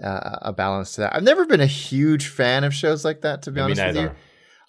uh, 0.03 0.37
a 0.41 0.53
balance 0.53 0.95
to 0.95 1.01
that. 1.01 1.15
I've 1.15 1.23
never 1.23 1.45
been 1.45 1.61
a 1.61 1.67
huge 1.67 2.27
fan 2.27 2.63
of 2.63 2.73
shows 2.73 3.05
like 3.05 3.21
that, 3.21 3.43
to 3.43 3.51
be 3.51 3.55
Me 3.55 3.61
honest 3.61 3.85
with 3.85 3.95
you. 3.97 4.11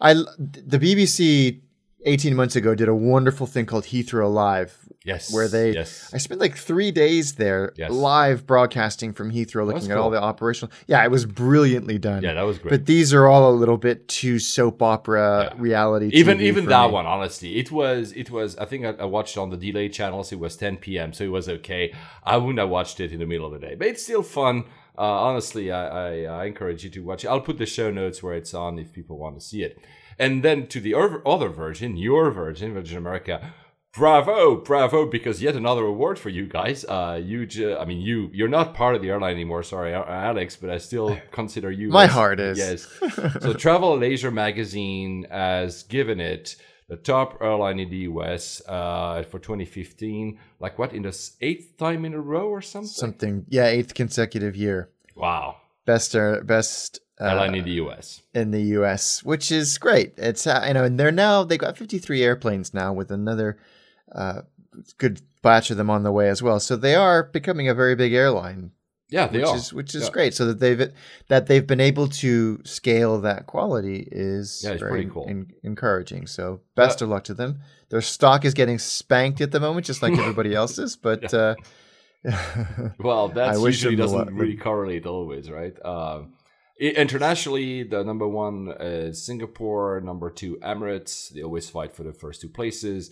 I 0.00 0.14
the 0.14 0.78
BBC 0.78 1.60
18 2.04 2.34
months 2.34 2.56
ago 2.56 2.74
did 2.74 2.88
a 2.88 2.94
wonderful 2.94 3.46
thing 3.46 3.66
called 3.66 3.84
Heathrow 3.84 4.32
Live. 4.32 4.88
Yes. 5.04 5.32
Where 5.32 5.48
they- 5.48 5.72
Yes. 5.72 6.10
I 6.12 6.18
spent 6.18 6.40
like 6.40 6.56
three 6.56 6.90
days 6.90 7.34
there 7.34 7.72
Yes. 7.76 7.90
live 7.90 8.46
broadcasting 8.46 9.12
from 9.12 9.32
Heathrow, 9.32 9.66
looking 9.66 9.90
at 9.90 9.98
all 9.98 10.10
the 10.10 10.20
operational. 10.22 10.72
Yeah, 10.86 11.04
it 11.04 11.10
was 11.10 11.26
brilliantly 11.26 11.98
done. 11.98 12.22
Yeah, 12.22 12.34
that 12.34 12.42
was 12.42 12.58
great. 12.58 12.70
But 12.70 12.86
these 12.86 13.12
are 13.12 13.26
all 13.26 13.50
a 13.52 13.56
little 13.56 13.78
bit 13.78 14.06
too 14.08 14.38
soap 14.38 14.82
opera 14.82 15.50
Yeah. 15.54 15.60
reality. 15.62 16.10
even 16.12 16.38
TV 16.38 16.42
even 16.48 16.66
that 16.66 16.86
me. 16.88 16.92
one 16.92 17.06
honestly 17.06 17.58
it 17.58 17.70
was 17.72 18.12
it 18.12 18.30
was 18.30 18.56
i 18.58 18.64
think 18.64 18.84
I, 18.84 18.90
I 18.90 19.04
watched 19.04 19.36
on 19.38 19.50
the 19.50 19.56
delay 19.56 19.88
channels 19.88 20.30
it 20.32 20.38
was 20.38 20.56
10 20.56 20.76
p.m 20.78 21.12
so 21.12 21.24
it 21.24 21.28
was 21.32 21.48
okay 21.48 21.92
i 22.24 22.36
wouldn't 22.36 22.58
have 22.58 22.68
watched 22.68 23.00
it 23.00 23.12
in 23.12 23.18
the 23.18 23.26
middle 23.26 23.46
of 23.46 23.52
the 23.52 23.66
day 23.66 23.74
but 23.74 23.86
it's 23.88 24.02
still 24.02 24.22
fun 24.22 24.64
uh, 24.98 25.02
honestly 25.02 25.70
I, 25.70 25.82
I 25.86 26.22
i 26.42 26.44
encourage 26.46 26.84
you 26.84 26.90
to 26.90 27.00
watch 27.02 27.24
it 27.24 27.28
i'll 27.28 27.40
put 27.40 27.58
the 27.58 27.66
show 27.66 27.90
notes 27.90 28.22
where 28.22 28.34
it's 28.34 28.54
on 28.54 28.78
if 28.78 28.92
people 28.92 29.16
want 29.18 29.38
to 29.38 29.44
see 29.44 29.62
it 29.62 29.78
and 30.18 30.42
then 30.42 30.66
to 30.68 30.80
the 30.80 30.94
other 30.94 31.22
other 31.26 31.48
version 31.48 31.96
your 31.96 32.30
version 32.30 32.74
virgin 32.74 32.98
america 32.98 33.52
bravo 33.94 34.56
bravo 34.56 35.04
because 35.06 35.42
yet 35.42 35.54
another 35.54 35.82
award 35.84 36.18
for 36.18 36.30
you 36.30 36.46
guys 36.46 36.84
uh 36.86 37.20
you 37.22 37.44
ju- 37.44 37.76
i 37.76 37.84
mean 37.84 38.00
you 38.00 38.30
you're 38.32 38.48
not 38.48 38.72
part 38.72 38.94
of 38.94 39.02
the 39.02 39.10
airline 39.10 39.34
anymore 39.34 39.62
sorry 39.62 39.92
alex 39.92 40.56
but 40.56 40.70
i 40.70 40.78
still 40.78 41.18
consider 41.30 41.70
you 41.70 41.90
My 41.90 42.04
as- 42.04 42.10
heart 42.10 42.40
is. 42.40 42.56
yes 42.58 42.86
so 43.42 43.52
travel 43.52 43.98
leisure 43.98 44.30
magazine 44.30 45.26
has 45.30 45.82
given 45.82 46.20
it 46.20 46.56
the 46.88 46.96
top 46.96 47.38
airline 47.42 47.78
in 47.80 47.90
the 47.90 47.98
us 48.06 48.62
uh 48.66 49.24
for 49.30 49.38
2015 49.38 50.38
like 50.58 50.78
what 50.78 50.94
in 50.94 51.02
the 51.02 51.30
eighth 51.42 51.76
time 51.76 52.06
in 52.06 52.14
a 52.14 52.20
row 52.20 52.48
or 52.48 52.62
something 52.62 52.88
something. 52.88 53.44
Yeah, 53.48 53.66
eighth 53.66 53.92
consecutive 53.94 54.56
year. 54.56 54.88
wow 55.14 55.56
Best 55.84 56.14
uh, 56.14 56.38
best 56.44 57.00
uh, 57.20 57.24
airline 57.24 57.56
in 57.56 57.64
the 57.64 57.72
us 57.72 58.22
in 58.34 58.52
the 58.52 58.62
U.S., 58.78 59.24
which 59.24 59.50
is 59.50 59.78
great. 59.78 60.12
It's 60.16 60.46
uh, 60.46 60.62
you 60.68 60.74
know, 60.74 60.84
and 60.84 60.98
they're 60.98 61.10
now 61.10 61.42
they've 61.42 61.58
got 61.58 61.76
53 61.76 62.22
airplanes 62.22 62.72
now 62.72 62.92
with 62.92 63.10
another 63.10 63.58
uh, 64.14 64.42
good 64.98 65.20
batch 65.42 65.70
of 65.70 65.76
them 65.76 65.90
on 65.90 66.02
the 66.02 66.12
way 66.12 66.28
as 66.28 66.42
well. 66.42 66.60
So 66.60 66.76
they 66.76 66.94
are 66.94 67.24
becoming 67.24 67.68
a 67.68 67.74
very 67.74 67.94
big 67.96 68.12
airline, 68.12 68.70
Yeah, 69.10 69.26
they 69.26 69.38
which 69.38 69.48
are. 69.48 69.56
is 69.56 69.72
which 69.72 69.94
is 69.94 70.04
Yeah. 70.04 70.10
great. 70.10 70.34
So 70.34 70.46
that 70.46 70.60
they've 70.60 70.92
that 71.28 71.46
they've 71.46 71.66
been 71.66 71.80
able 71.80 72.08
to 72.08 72.60
scale 72.64 73.20
that 73.22 73.46
quality 73.46 74.08
is 74.12 74.62
Yeah, 74.64 74.72
it's 74.72 74.80
very 74.80 74.92
pretty 74.92 75.10
cool. 75.10 75.26
en- 75.28 75.50
encouraging. 75.62 76.26
So 76.26 76.60
best 76.76 77.02
of 77.02 77.08
luck 77.08 77.24
to 77.24 77.34
them. 77.34 77.60
Their 77.90 78.00
stock 78.00 78.44
is 78.44 78.54
getting 78.54 78.78
spanked 78.78 79.40
at 79.40 79.50
the 79.52 79.60
moment, 79.60 79.84
just 79.86 80.02
like 80.02 80.12
everybody 80.16 80.54
else's. 80.62 80.96
But 80.96 81.32
uh, 81.34 81.54
Well, 82.98 83.28
that 83.34 83.58
usually 83.60 83.96
doesn't 83.96 84.34
really 84.34 84.56
correlate 84.56 85.06
always, 85.06 85.50
right? 85.50 85.74
Um, 85.84 86.34
i- 86.80 86.84
internationally, 87.04 87.82
the 87.82 88.04
number 88.04 88.28
one 88.28 88.72
is 88.80 89.24
Singapore, 89.24 90.00
number 90.00 90.30
two 90.30 90.56
Emirates. 90.62 91.30
They 91.30 91.42
always 91.42 91.68
fight 91.68 91.92
for 91.92 92.04
the 92.04 92.12
first 92.12 92.40
two 92.40 92.48
places. 92.48 93.10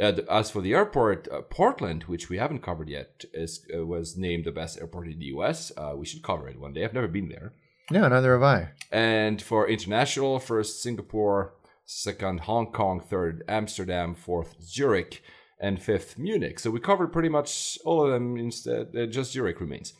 Uh, 0.00 0.12
as 0.30 0.50
for 0.50 0.60
the 0.60 0.74
airport, 0.74 1.26
uh, 1.32 1.40
Portland, 1.40 2.02
which 2.04 2.28
we 2.28 2.36
haven't 2.38 2.62
covered 2.62 2.88
yet, 2.88 3.24
is 3.32 3.64
uh, 3.74 3.86
was 3.86 4.16
named 4.16 4.44
the 4.44 4.52
best 4.52 4.78
airport 4.78 5.08
in 5.08 5.18
the 5.18 5.26
U.S. 5.26 5.72
Uh, 5.76 5.94
we 5.96 6.04
should 6.04 6.22
cover 6.22 6.48
it 6.48 6.60
one 6.60 6.74
day. 6.74 6.84
I've 6.84 6.92
never 6.94 7.08
been 7.08 7.28
there. 7.28 7.52
no, 7.90 8.06
neither 8.08 8.32
have 8.34 8.42
I. 8.42 8.68
And 8.92 9.40
for 9.40 9.66
international, 9.68 10.38
first 10.38 10.82
Singapore, 10.82 11.54
second 11.86 12.40
Hong 12.40 12.72
Kong, 12.72 13.00
third 13.00 13.42
Amsterdam, 13.48 14.14
fourth 14.14 14.56
Zurich, 14.62 15.22
and 15.58 15.80
fifth 15.80 16.18
Munich. 16.18 16.58
So 16.58 16.70
we 16.70 16.80
covered 16.80 17.10
pretty 17.12 17.30
much 17.30 17.78
all 17.84 18.04
of 18.04 18.10
them. 18.10 18.36
Instead, 18.36 18.94
uh, 18.94 19.06
just 19.06 19.32
Zurich 19.32 19.60
remains. 19.60 19.94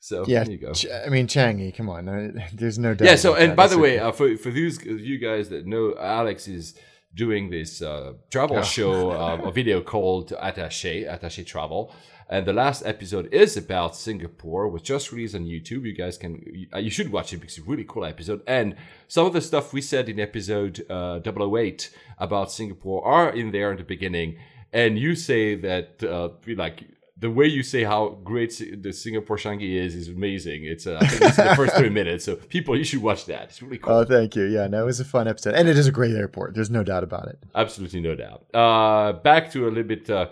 So 0.00 0.26
Yeah, 0.26 0.44
there 0.44 0.52
you 0.52 0.58
go. 0.58 0.72
Ch- 0.74 0.86
I 1.06 1.08
mean 1.08 1.26
Changi. 1.28 1.74
Come 1.74 1.88
on, 1.88 2.04
there's 2.52 2.78
no 2.78 2.92
doubt. 2.92 3.06
Yeah. 3.08 3.16
So 3.16 3.36
and 3.36 3.56
by 3.56 3.68
the 3.68 3.78
way, 3.78 3.98
uh, 3.98 4.12
for 4.12 4.36
for 4.36 4.50
those 4.50 4.76
of 4.76 5.00
you 5.00 5.16
guys 5.18 5.48
that 5.48 5.66
know, 5.66 5.94
Alex 5.98 6.46
is 6.46 6.74
doing 7.14 7.50
this 7.50 7.80
uh, 7.80 8.14
travel 8.30 8.62
show, 8.62 9.10
uh, 9.10 9.40
a 9.44 9.52
video 9.52 9.80
called 9.80 10.30
Attaché, 10.30 11.08
Attaché 11.08 11.46
Travel. 11.46 11.94
And 12.28 12.46
the 12.46 12.52
last 12.52 12.84
episode 12.86 13.32
is 13.32 13.56
about 13.56 13.94
Singapore, 13.94 14.68
was 14.68 14.82
just 14.82 15.12
released 15.12 15.34
on 15.34 15.44
YouTube. 15.44 15.84
You 15.84 15.92
guys 15.92 16.16
can, 16.16 16.66
uh, 16.74 16.78
you 16.78 16.90
should 16.90 17.12
watch 17.12 17.32
it 17.32 17.36
because 17.36 17.58
it's 17.58 17.66
a 17.66 17.70
really 17.70 17.84
cool 17.84 18.04
episode. 18.04 18.42
And 18.46 18.76
some 19.08 19.26
of 19.26 19.34
the 19.34 19.42
stuff 19.42 19.72
we 19.72 19.82
said 19.82 20.08
in 20.08 20.18
episode 20.18 20.84
uh, 20.90 21.20
008 21.24 21.90
about 22.18 22.50
Singapore 22.50 23.04
are 23.04 23.30
in 23.30 23.52
there 23.52 23.70
in 23.70 23.76
the 23.78 23.84
beginning. 23.84 24.38
And 24.72 24.98
you 24.98 25.14
say 25.14 25.54
that, 25.56 26.02
uh, 26.02 26.30
like, 26.56 26.84
the 27.16 27.30
way 27.30 27.46
you 27.46 27.62
say 27.62 27.84
how 27.84 28.18
great 28.24 28.60
the 28.82 28.92
Singapore 28.92 29.36
Changi 29.36 29.76
is 29.76 29.94
is 29.94 30.08
amazing. 30.08 30.64
It's 30.64 30.86
uh, 30.86 30.98
I 31.00 31.06
think 31.06 31.22
it's 31.22 31.36
the 31.36 31.54
first 31.54 31.76
three 31.76 31.88
minutes. 32.00 32.24
So 32.24 32.36
people, 32.36 32.76
you 32.76 32.84
should 32.84 33.02
watch 33.02 33.26
that. 33.26 33.44
It's 33.44 33.62
really 33.62 33.78
cool. 33.78 33.92
Oh, 33.92 34.04
thank 34.04 34.34
you. 34.34 34.44
Yeah, 34.44 34.66
no, 34.66 34.82
it 34.82 34.86
was 34.86 35.00
a 35.00 35.04
fun 35.04 35.28
episode, 35.28 35.54
and 35.54 35.68
it 35.68 35.78
is 35.78 35.86
a 35.86 35.92
great 35.92 36.14
airport. 36.14 36.54
There's 36.54 36.70
no 36.70 36.82
doubt 36.82 37.04
about 37.04 37.28
it. 37.28 37.38
Absolutely 37.54 38.00
no 38.00 38.14
doubt. 38.16 38.44
Uh, 38.52 39.12
back 39.12 39.50
to 39.52 39.66
a 39.66 39.70
little 39.70 39.84
bit 39.84 40.10
uh, 40.10 40.28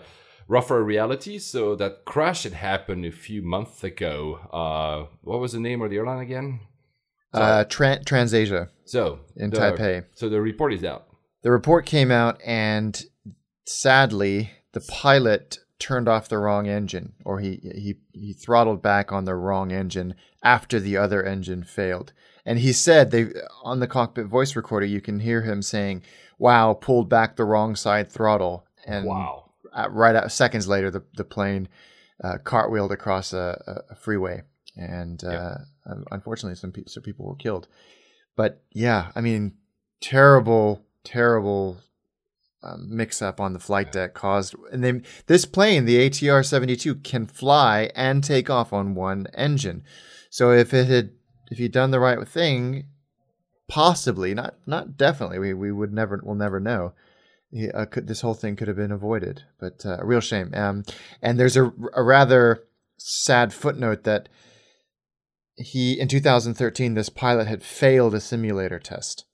rougher 0.49 0.83
reality. 0.83 1.39
So 1.39 1.75
that 1.77 2.03
crash 2.05 2.43
that 2.43 2.53
happened 2.53 3.05
a 3.05 3.11
few 3.11 3.41
months 3.41 3.83
ago. 3.83 4.39
Uh, 4.51 5.13
what 5.21 5.39
was 5.39 5.53
the 5.53 5.59
name 5.61 5.81
of 5.81 5.89
the 5.89 5.95
airline 5.97 6.19
again? 6.19 6.59
Uh, 7.33 7.63
Tran- 7.63 8.03
TransAsia 8.03 8.69
So 8.85 9.19
in 9.37 9.49
the- 9.49 9.57
Taipei. 9.57 10.03
So 10.15 10.27
the 10.29 10.39
report 10.41 10.73
is 10.73 10.83
out. 10.83 11.07
The 11.43 11.51
report 11.51 11.85
came 11.85 12.11
out, 12.11 12.39
and 12.45 13.01
sadly, 13.65 14.51
the 14.73 14.81
pilot 14.81 15.57
turned 15.87 16.07
off 16.07 16.29
the 16.29 16.37
wrong 16.37 16.67
engine, 16.67 17.13
or 17.25 17.39
he 17.39 17.59
he 17.75 17.95
he 18.13 18.33
throttled 18.33 18.81
back 18.81 19.11
on 19.11 19.25
the 19.25 19.35
wrong 19.35 19.71
engine 19.71 20.15
after 20.43 20.79
the 20.79 20.95
other 20.97 21.21
engine 21.23 21.63
failed. 21.63 22.13
And 22.45 22.59
he 22.59 22.73
said 22.73 23.11
they 23.11 23.25
on 23.63 23.79
the 23.79 23.87
cockpit 23.87 24.27
voice 24.27 24.55
recorder, 24.55 24.85
you 24.85 25.01
can 25.01 25.19
hear 25.19 25.41
him 25.41 25.61
saying, 25.61 26.03
"Wow, 26.37 26.73
pulled 26.73 27.09
back 27.09 27.35
the 27.35 27.45
wrong 27.45 27.75
side 27.75 28.09
throttle." 28.11 28.65
And 28.85 29.05
Wow. 29.05 29.51
right 29.89 30.15
out, 30.15 30.31
seconds 30.31 30.67
later, 30.67 30.89
the 30.91 31.03
the 31.15 31.23
plane 31.35 31.67
uh, 32.23 32.37
cartwheeled 32.43 32.91
across 32.91 33.33
a, 33.33 33.83
a- 33.91 33.95
freeway, 33.95 34.43
and 34.77 35.23
uh, 35.23 35.55
un- 35.85 36.05
unfortunately, 36.11 36.55
some 36.55 36.71
people 36.71 36.91
some 36.91 37.03
people 37.03 37.25
were 37.25 37.35
killed. 37.35 37.67
But 38.35 38.61
yeah, 38.71 39.11
I 39.15 39.21
mean, 39.21 39.53
terrible, 40.01 40.81
terrible 41.03 41.77
um, 42.63 42.87
mix 42.89 43.21
up 43.21 43.39
on 43.39 43.53
the 43.53 43.59
flight 43.59 43.91
deck 43.91 44.13
caused, 44.13 44.55
and 44.71 44.83
then 44.83 45.03
this 45.27 45.45
plane, 45.45 45.85
the 45.85 46.09
ATR 46.09 46.45
seventy 46.45 46.75
two, 46.75 46.95
can 46.95 47.25
fly 47.25 47.91
and 47.95 48.23
take 48.23 48.49
off 48.49 48.73
on 48.73 48.95
one 48.95 49.27
engine. 49.33 49.83
So 50.29 50.51
if 50.51 50.73
it 50.73 50.87
had 50.87 51.11
if 51.51 51.57
he'd 51.57 51.71
done 51.71 51.91
the 51.91 51.99
right 51.99 52.27
thing, 52.27 52.85
possibly 53.67 54.33
not 54.33 54.55
not 54.65 54.97
definitely, 54.97 55.39
we 55.39 55.53
we 55.53 55.71
would 55.71 55.93
never 55.93 56.19
we'll 56.23 56.35
never 56.35 56.59
know 56.59 56.93
uh, 57.73 57.85
could, 57.85 58.07
this 58.07 58.21
whole 58.21 58.33
thing 58.33 58.55
could 58.55 58.67
have 58.67 58.77
been 58.77 58.91
avoided. 58.91 59.43
But 59.59 59.85
uh, 59.85 59.97
a 59.99 60.05
real 60.05 60.21
shame. 60.21 60.53
Um, 60.53 60.83
and 61.21 61.39
there's 61.39 61.57
a, 61.57 61.71
a 61.93 62.03
rather 62.03 62.63
sad 62.97 63.53
footnote 63.53 64.03
that 64.03 64.29
he 65.55 65.99
in 65.99 66.07
2013 66.07 66.93
this 66.93 67.09
pilot 67.09 67.47
had 67.47 67.63
failed 67.63 68.15
a 68.15 68.19
simulator 68.19 68.79
test, 68.79 69.25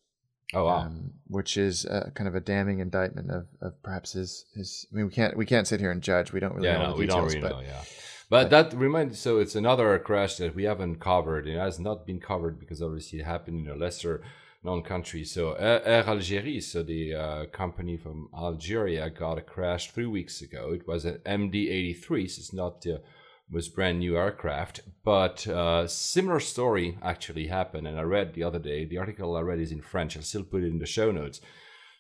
Oh 0.54 0.66
wow. 0.66 0.78
um, 0.78 1.12
which 1.28 1.58
is 1.58 1.86
uh, 1.86 2.10
kind 2.16 2.28
of 2.28 2.34
a 2.34 2.40
damning 2.40 2.80
indictment 2.80 3.30
of, 3.30 3.48
of 3.62 3.82
perhaps 3.84 4.14
his 4.14 4.46
his. 4.56 4.88
I 4.92 4.96
mean, 4.96 5.06
we 5.06 5.12
can't 5.12 5.38
we 5.38 5.46
can't 5.46 5.68
sit 5.68 5.80
here 5.80 5.92
and 5.92 6.02
judge. 6.02 6.32
We 6.32 6.40
don't 6.40 6.56
really 6.56 6.68
yeah, 6.68 6.78
know 6.80 6.84
no, 6.88 6.94
the 6.94 7.00
we 7.00 7.06
don't 7.06 7.28
details, 7.28 7.36
really 7.36 7.50
but 7.50 7.62
know. 7.62 7.68
Yeah. 7.68 7.84
But 8.30 8.50
that 8.52 8.74
reminds 8.74 9.20
so 9.20 9.40
it's 9.40 9.56
another 9.56 9.98
crash 10.00 10.38
that 10.38 10.56
we 10.56 10.64
haven't 10.64 11.00
covered. 11.00 11.48
It 11.48 11.58
has 11.58 11.80
not 11.80 12.06
been 12.06 12.20
covered 12.20 12.60
because 12.60 12.82
obviously 12.82 13.20
it 13.20 13.26
happened 13.26 13.68
in 13.68 13.74
a 13.74 13.76
lesser 13.76 14.24
known 14.64 14.84
country. 14.84 15.24
So 15.24 15.54
Air, 15.54 15.84
Air 15.86 16.04
Algérie, 16.04 16.62
so 16.62 16.84
the 16.84 17.16
uh, 17.16 17.46
company 17.48 17.98
from 17.98 18.30
Algeria, 18.36 19.10
got 19.10 19.38
a 19.38 19.42
crash 19.42 19.92
three 19.92 20.06
weeks 20.06 20.42
ago. 20.42 20.72
It 20.74 20.88
was 20.88 21.06
an 21.06 21.20
MD-83, 21.26 22.30
so 22.30 22.40
it's 22.40 22.54
not 22.54 22.82
the 22.82 23.02
most 23.50 23.76
brand 23.76 24.00
new 24.00 24.16
aircraft, 24.18 24.82
but 25.04 25.48
uh, 25.48 25.88
similar 25.88 26.40
story 26.40 26.98
actually 27.02 27.48
happened. 27.48 27.88
And 27.88 28.00
I 28.00 28.04
read 28.04 28.34
the 28.34 28.44
other 28.44 28.60
day. 28.60 28.86
The 28.86 28.98
article 28.98 29.36
I 29.36 29.42
read 29.42 29.60
is 29.60 29.72
in 29.72 29.82
French. 29.82 30.16
I'll 30.16 30.24
still 30.24 30.44
put 30.44 30.64
it 30.64 30.68
in 30.68 30.80
the 30.80 30.86
show 30.86 31.12
notes. 31.12 31.42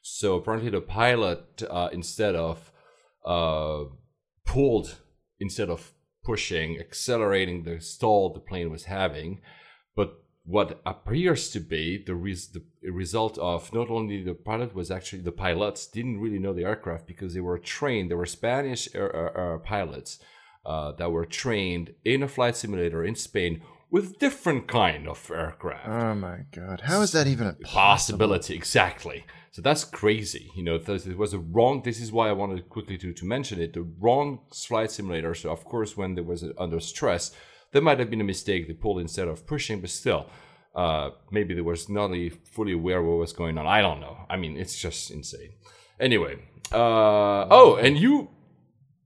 So 0.01 0.35
apparently 0.35 0.69
the 0.69 0.81
pilot, 0.81 1.63
uh, 1.69 1.89
instead 1.91 2.35
of 2.35 2.71
uh, 3.25 3.85
pulled, 4.45 4.99
instead 5.39 5.69
of 5.69 5.91
pushing, 6.23 6.79
accelerating 6.79 7.63
the 7.63 7.81
stall 7.81 8.31
the 8.33 8.39
plane 8.39 8.69
was 8.69 8.85
having, 8.85 9.41
but 9.95 10.23
what 10.45 10.81
appears 10.85 11.49
to 11.51 11.59
be 11.59 12.03
the, 12.05 12.15
res- 12.15 12.51
the 12.51 12.63
result 12.91 13.37
of 13.39 13.73
not 13.73 13.89
only 13.89 14.23
the 14.23 14.33
pilot 14.33 14.73
was 14.73 14.89
actually 14.91 15.21
the 15.21 15.31
pilots 15.31 15.87
didn't 15.87 16.19
really 16.19 16.39
know 16.39 16.53
the 16.53 16.63
aircraft 16.63 17.07
because 17.07 17.33
they 17.33 17.39
were 17.39 17.57
trained. 17.59 18.09
They 18.09 18.15
were 18.15 18.25
Spanish 18.25 18.87
air, 18.95 19.15
air- 19.15 19.37
air 19.37 19.57
pilots 19.59 20.19
uh, 20.65 20.91
that 20.93 21.11
were 21.11 21.25
trained 21.25 21.93
in 22.03 22.23
a 22.23 22.27
flight 22.27 22.55
simulator 22.55 23.03
in 23.03 23.15
Spain 23.15 23.61
with 23.91 24.19
different 24.19 24.67
kind 24.67 25.07
of 25.07 25.31
aircraft. 25.31 25.87
Oh 25.87 26.15
my 26.15 26.39
god, 26.51 26.81
how 26.81 27.01
is 27.01 27.11
that 27.13 27.27
even 27.27 27.47
a 27.47 27.53
possibility? 27.53 27.73
possibility 27.73 28.55
exactly. 28.55 29.25
So 29.51 29.61
that's 29.61 29.83
crazy. 29.83 30.51
You 30.55 30.63
know 30.63 30.75
it 30.75 31.17
was 31.17 31.33
a 31.33 31.39
wrong 31.39 31.81
this 31.83 31.99
is 31.99 32.11
why 32.11 32.29
i 32.29 32.33
wanted 32.33 32.69
quickly 32.69 32.97
to, 32.99 33.13
to 33.13 33.25
mention 33.25 33.59
it. 33.59 33.73
The 33.73 33.87
wrong 33.99 34.41
flight 34.53 34.91
simulator 34.91 35.33
so 35.33 35.49
of 35.49 35.65
course 35.65 35.97
when 35.97 36.15
there 36.15 36.23
was 36.23 36.43
a, 36.43 36.53
under 36.59 36.79
stress 36.79 37.31
there 37.71 37.81
might 37.81 37.99
have 37.99 38.09
been 38.09 38.21
a 38.21 38.25
mistake 38.25 38.67
they 38.67 38.73
pulled 38.73 38.99
instead 38.99 39.27
of 39.27 39.45
pushing 39.45 39.81
but 39.81 39.89
still 39.89 40.27
uh, 40.75 41.09
maybe 41.31 41.53
they 41.53 41.61
was 41.61 41.89
not 41.89 42.11
really 42.11 42.29
fully 42.29 42.73
aware 42.73 43.01
what 43.01 43.17
was 43.17 43.33
going 43.33 43.57
on. 43.57 43.65
I 43.65 43.81
don't 43.81 43.99
know. 43.99 44.17
I 44.29 44.37
mean 44.37 44.55
it's 44.55 44.77
just 44.77 45.09
insane. 45.09 45.53
Anyway 45.99 46.37
uh, 46.71 47.47
oh 47.49 47.79
and 47.81 47.97
you 47.97 48.29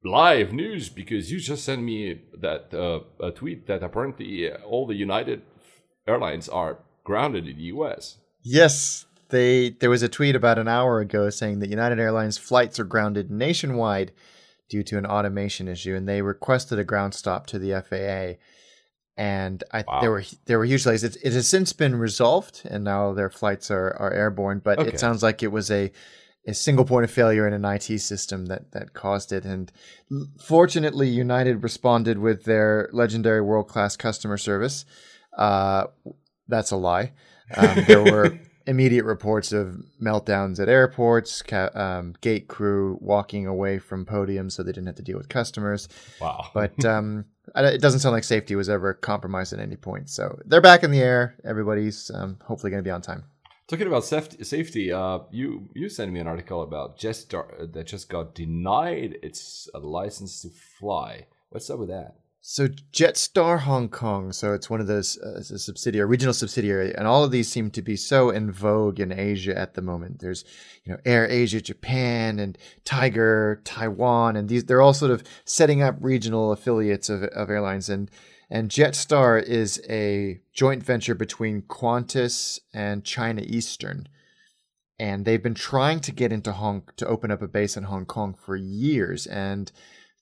live 0.03 0.51
news 0.53 0.89
because 0.89 1.31
you 1.31 1.39
just 1.39 1.63
sent 1.63 1.81
me 1.81 2.21
that 2.37 2.73
uh, 2.73 2.99
a 3.25 3.31
tweet 3.31 3.67
that 3.67 3.81
apparently 3.83 4.51
uh, 4.51 4.57
all 4.65 4.85
the 4.85 4.95
united 4.95 5.41
airlines 6.07 6.49
are 6.49 6.79
grounded 7.03 7.47
in 7.47 7.57
the 7.57 7.65
us 7.71 8.17
Yes, 8.45 9.05
they 9.29 9.69
there 9.69 9.89
was 9.89 10.03
a 10.03 10.09
tweet 10.09 10.35
about 10.35 10.59
an 10.59 10.67
hour 10.67 10.99
ago 10.99 11.29
saying 11.29 11.59
that 11.59 11.69
United 11.69 11.97
Airlines 11.97 12.37
flights 12.37 12.77
are 12.77 12.83
grounded 12.83 13.31
nationwide 13.31 14.11
due 14.69 14.83
to 14.83 14.97
an 14.97 15.05
automation 15.05 15.69
issue, 15.69 15.95
and 15.95 16.07
they 16.07 16.21
requested 16.21 16.77
a 16.77 16.83
ground 16.83 17.13
stop 17.13 17.47
to 17.47 17.57
the 17.57 17.71
FAA. 17.81 18.37
And 19.15 19.63
I 19.71 19.85
Wow. 19.87 20.01
there 20.01 20.11
were 20.11 20.23
there 20.45 20.57
were 20.59 20.65
huge 20.65 20.83
delays. 20.83 21.05
It, 21.05 21.15
it 21.23 21.31
has 21.31 21.47
since 21.47 21.71
been 21.71 21.95
resolved, 21.95 22.63
and 22.69 22.83
now 22.83 23.13
their 23.13 23.29
flights 23.29 23.71
are, 23.71 23.95
are 23.97 24.11
airborne. 24.11 24.59
But 24.59 24.79
Okay. 24.79 24.89
it 24.89 24.99
sounds 24.99 25.23
like 25.23 25.41
it 25.41 25.51
was 25.53 25.71
a 25.71 25.91
a 26.47 26.53
single 26.53 26.85
point 26.85 27.05
of 27.05 27.11
failure 27.11 27.47
in 27.47 27.53
an 27.53 27.65
IT 27.65 27.99
system 27.99 28.47
that 28.47 28.71
that 28.71 28.93
caused 28.93 29.31
it. 29.31 29.45
And 29.45 29.71
fortunately, 30.39 31.07
United 31.07 31.63
responded 31.63 32.17
with 32.17 32.43
their 32.43 32.89
legendary 32.91 33.41
world 33.41 33.67
class 33.67 33.95
customer 33.95 34.37
service. 34.37 34.85
Uh, 35.37 35.85
that's 36.47 36.71
a 36.71 36.75
lie. 36.75 37.13
Um, 37.55 37.83
there 37.87 38.03
were 38.11 38.39
immediate 38.65 39.05
reports 39.05 39.51
of 39.51 39.75
meltdowns 40.01 40.59
at 40.59 40.69
airports, 40.69 41.41
ca- 41.41 41.71
um, 41.73 42.13
gate 42.21 42.47
crew 42.47 42.97
walking 43.01 43.45
away 43.45 43.79
from 43.79 44.05
podiums 44.05 44.53
so 44.53 44.63
they 44.63 44.71
didn't 44.71 44.87
have 44.87 44.95
to 44.95 45.01
deal 45.01 45.17
with 45.17 45.29
customers. 45.29 45.87
wow 46.21 46.49
But 46.53 46.83
um, 46.85 47.25
it 47.55 47.81
doesn't 47.81 47.99
sound 47.99 48.13
like 48.13 48.23
safety 48.23 48.55
was 48.55 48.69
ever 48.69 48.93
compromised 48.93 49.53
at 49.53 49.59
any 49.59 49.75
point. 49.75 50.09
So 50.09 50.39
they're 50.45 50.61
back 50.61 50.83
in 50.83 50.91
the 50.91 51.01
air. 51.01 51.35
Everybody's 51.43 52.09
um, 52.13 52.37
hopefully 52.43 52.69
going 52.69 52.83
to 52.83 52.87
be 52.87 52.91
on 52.91 53.01
time. 53.01 53.25
Talking 53.73 53.87
about 53.87 54.05
safety, 54.05 54.91
uh, 54.91 55.21
you 55.31 55.67
you 55.73 55.89
sent 55.89 56.11
me 56.11 56.19
an 56.19 56.27
article 56.27 56.61
about 56.61 56.99
Jetstar 56.99 57.73
that 57.73 57.87
just 57.87 58.07
got 58.07 58.35
denied 58.35 59.17
its 59.23 59.67
uh, 59.73 59.79
license 59.79 60.43
to 60.43 60.49
fly. 60.79 61.25
What's 61.49 61.71
up 61.71 61.79
with 61.79 61.89
that? 61.89 62.13
So 62.41 62.67
Jetstar 62.67 63.61
Hong 63.61 63.89
Kong, 63.89 64.31
so 64.31 64.53
it's 64.53 64.69
one 64.69 64.79
of 64.79 64.85
those 64.85 65.17
uh, 65.17 65.37
it's 65.39 65.49
a 65.49 65.57
subsidiary, 65.57 66.07
regional 66.07 66.35
subsidiary, 66.35 66.93
and 66.93 67.07
all 67.07 67.23
of 67.23 67.31
these 67.31 67.49
seem 67.49 67.71
to 67.71 67.81
be 67.81 67.95
so 67.95 68.29
in 68.29 68.51
vogue 68.51 68.99
in 68.99 69.11
Asia 69.11 69.57
at 69.57 69.73
the 69.73 69.81
moment. 69.81 70.19
There's, 70.19 70.45
you 70.83 70.91
know, 70.91 70.99
Air 71.03 71.27
Asia 71.27 71.59
Japan 71.59 72.37
and 72.37 72.55
Tiger 72.85 73.59
Taiwan, 73.63 74.35
and 74.35 74.49
these 74.49 74.65
they're 74.65 74.83
all 74.83 74.93
sort 74.93 75.09
of 75.09 75.23
setting 75.45 75.81
up 75.81 75.95
regional 75.99 76.51
affiliates 76.51 77.09
of, 77.09 77.23
of 77.23 77.49
airlines. 77.49 77.89
And 77.89 78.11
and 78.53 78.69
Jetstar 78.69 79.41
is 79.41 79.81
a 79.89 80.39
joint 80.53 80.83
venture 80.83 81.15
between 81.15 81.63
Qantas 81.63 82.59
and 82.71 83.03
China 83.03 83.41
Eastern, 83.43 84.07
and 84.99 85.25
they've 85.25 85.41
been 85.41 85.55
trying 85.55 85.99
to 86.01 86.11
get 86.11 86.31
into 86.31 86.51
Hong 86.51 86.83
to 86.97 87.07
open 87.07 87.31
up 87.31 87.41
a 87.41 87.47
base 87.47 87.75
in 87.75 87.85
Hong 87.85 88.05
Kong 88.05 88.35
for 88.35 88.55
years, 88.55 89.25
and 89.25 89.71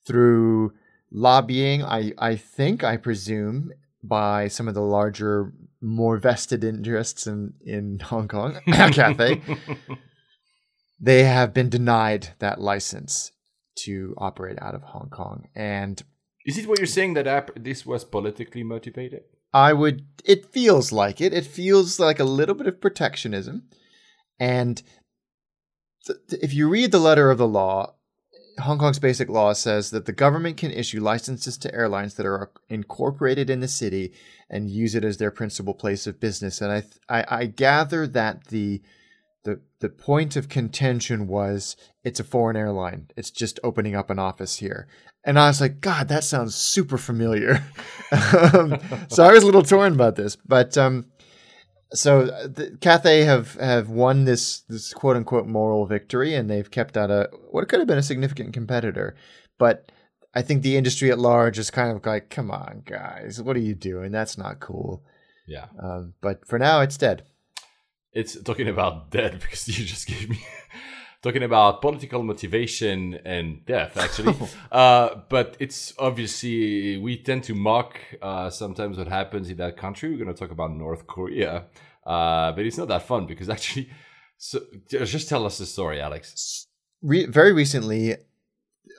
through 0.08 0.72
lobbying, 1.12 1.84
I, 1.84 2.14
I 2.18 2.38
think, 2.38 2.86
I 2.86 2.96
presume, 2.96 3.74
by 4.02 4.48
some 4.48 4.70
of 4.70 4.76
the 4.76 4.82
larger, 4.82 5.52
more 5.82 6.18
vested 6.18 6.64
interests 6.64 7.28
in, 7.28 7.54
in 7.60 8.00
Hong 8.00 8.30
Kong, 8.30 8.62
Cathay, 8.66 9.42
they 11.02 11.26
have 11.26 11.54
been 11.54 11.68
denied 11.68 12.30
that 12.40 12.62
license 12.62 13.34
to 13.80 14.16
operate 14.18 14.58
out 14.62 14.74
of 14.74 14.84
Hong 14.84 15.10
Kong. 15.10 15.50
And 15.54 16.02
is 16.46 16.58
it 16.58 16.68
what 16.68 16.80
you're 16.80 16.88
saying 16.88 17.14
that 17.14 17.28
app, 17.28 17.52
this 17.56 17.86
was 17.86 18.04
politically 18.04 18.64
motivated? 18.64 19.24
I 19.54 19.74
would, 19.74 20.06
it 20.24 20.52
feels 20.52 20.92
like 20.92 21.20
it. 21.20 21.34
It 21.34 21.46
feels 21.46 22.00
like 22.00 22.20
a 22.20 22.24
little 22.24 22.56
bit 22.56 22.68
of 22.68 22.82
protectionism. 22.82 23.64
And 24.40 24.82
th- 26.06 26.42
if 26.42 26.54
you 26.54 26.70
read 26.70 26.92
the 26.92 27.00
letter 27.00 27.30
of 27.30 27.38
the 27.38 27.48
law, 27.48 27.96
Hong 28.60 28.78
Kong's 28.78 29.00
basic 29.00 29.30
law 29.30 29.54
says 29.54 29.90
that 29.92 30.06
the 30.06 30.12
government 30.12 30.58
can 30.58 30.72
issue 30.72 31.02
licenses 31.02 31.58
to 31.60 31.74
airlines 31.74 32.16
that 32.16 32.26
are 32.26 32.52
incorporated 32.70 33.50
in 33.50 33.60
the 33.60 33.68
city 33.68 34.14
and 34.50 34.70
use 34.70 34.96
it 34.96 35.06
as 35.06 35.18
their 35.18 35.32
principal 35.32 35.74
place 35.74 36.06
of 36.08 36.20
business. 36.20 36.62
And 36.62 36.72
I, 36.72 36.84
I, 37.10 37.26
I 37.42 37.46
gather 37.46 38.08
that 38.08 38.48
the 38.48 38.82
the 39.44 39.62
the 39.80 39.90
point 39.90 40.36
of 40.36 40.50
contention 40.50 41.28
was 41.28 41.76
it's 42.04 42.20
a 42.20 42.24
foreign 42.24 42.56
airline. 42.56 43.08
It's 43.16 43.32
just 43.32 43.60
opening 43.64 43.96
up 43.96 44.10
an 44.10 44.20
office 44.20 44.58
here. 44.58 44.88
And 45.24 45.38
I 45.38 45.48
was 45.48 45.62
like, 45.62 45.82
God, 45.82 46.08
that 46.08 46.24
sounds 46.24 46.56
super 46.56 46.98
familiar. 46.98 47.64
um, 48.12 48.78
so 49.10 49.24
I 49.24 49.32
was 49.32 49.44
a 49.44 49.46
little 49.46 49.64
torn 49.64 49.94
about 49.94 50.16
this, 50.16 50.36
but 50.36 50.78
um, 50.78 51.06
so 51.94 52.22
uh, 52.22 52.48
the, 52.48 52.78
Cathay 52.82 53.24
have 53.24 53.56
have 53.56 53.90
won 53.90 54.26
this 54.26 54.62
this 54.70 54.94
quote 54.94 55.16
unquote 55.16 55.48
moral 55.48 55.86
victory, 55.86 56.36
and 56.36 56.50
they've 56.50 56.70
kept 56.70 56.98
out 56.98 57.12
a 57.12 57.30
what 57.50 57.68
could 57.68 57.80
have 57.80 57.88
been 57.88 57.98
a 57.98 58.04
significant 58.04 58.54
competitor, 58.54 59.16
but. 59.58 59.92
I 60.34 60.42
think 60.42 60.64
the 60.64 60.78
industry 60.78 61.12
at 61.12 61.20
large 61.20 61.60
is 61.60 61.70
kind 61.70 61.94
of 61.94 62.06
like, 62.06 62.30
come 62.30 62.52
on, 62.52 62.84
guys, 62.86 63.42
what 63.42 63.58
are 63.58 63.60
you 63.60 63.76
doing? 63.76 64.14
That's 64.14 64.38
not 64.38 64.62
cool. 64.62 65.04
Yeah. 65.46 65.66
Um, 65.78 66.14
but 66.22 66.48
for 66.48 66.58
now, 66.58 66.80
it's 66.80 66.96
dead. 66.96 67.24
It's 68.14 68.42
talking 68.42 68.68
about 68.68 69.10
death 69.12 69.34
because 69.42 69.68
you 69.68 69.86
just 69.86 70.08
gave 70.08 70.30
me 70.30 70.40
talking 71.22 71.44
about 71.44 71.82
political 71.82 72.24
motivation 72.24 73.20
and 73.26 73.66
death, 73.66 73.98
actually. 73.98 74.36
uh, 74.72 75.16
but 75.30 75.56
it's 75.60 75.94
obviously, 76.00 76.98
we 76.98 77.18
tend 77.18 77.44
to 77.46 77.56
mock 77.56 77.98
uh, 78.22 78.50
sometimes 78.50 78.98
what 78.98 79.08
happens 79.08 79.50
in 79.50 79.58
that 79.58 79.78
country. 79.78 80.10
We're 80.10 80.24
going 80.24 80.34
to 80.34 80.40
talk 80.40 80.52
about 80.52 80.72
North 80.72 81.08
Korea. 81.08 81.66
Uh, 82.06 82.52
but 82.54 82.66
it's 82.66 82.78
not 82.78 82.88
that 82.88 83.04
fun 83.04 83.28
because 83.28 83.50
actually, 83.50 83.90
so 84.38 84.60
just 84.90 85.30
tell 85.30 85.46
us 85.46 85.60
the 85.60 85.66
story, 85.66 86.02
Alex. 86.02 86.66
Re- 87.02 87.28
very 87.28 87.54
recently, 87.54 88.16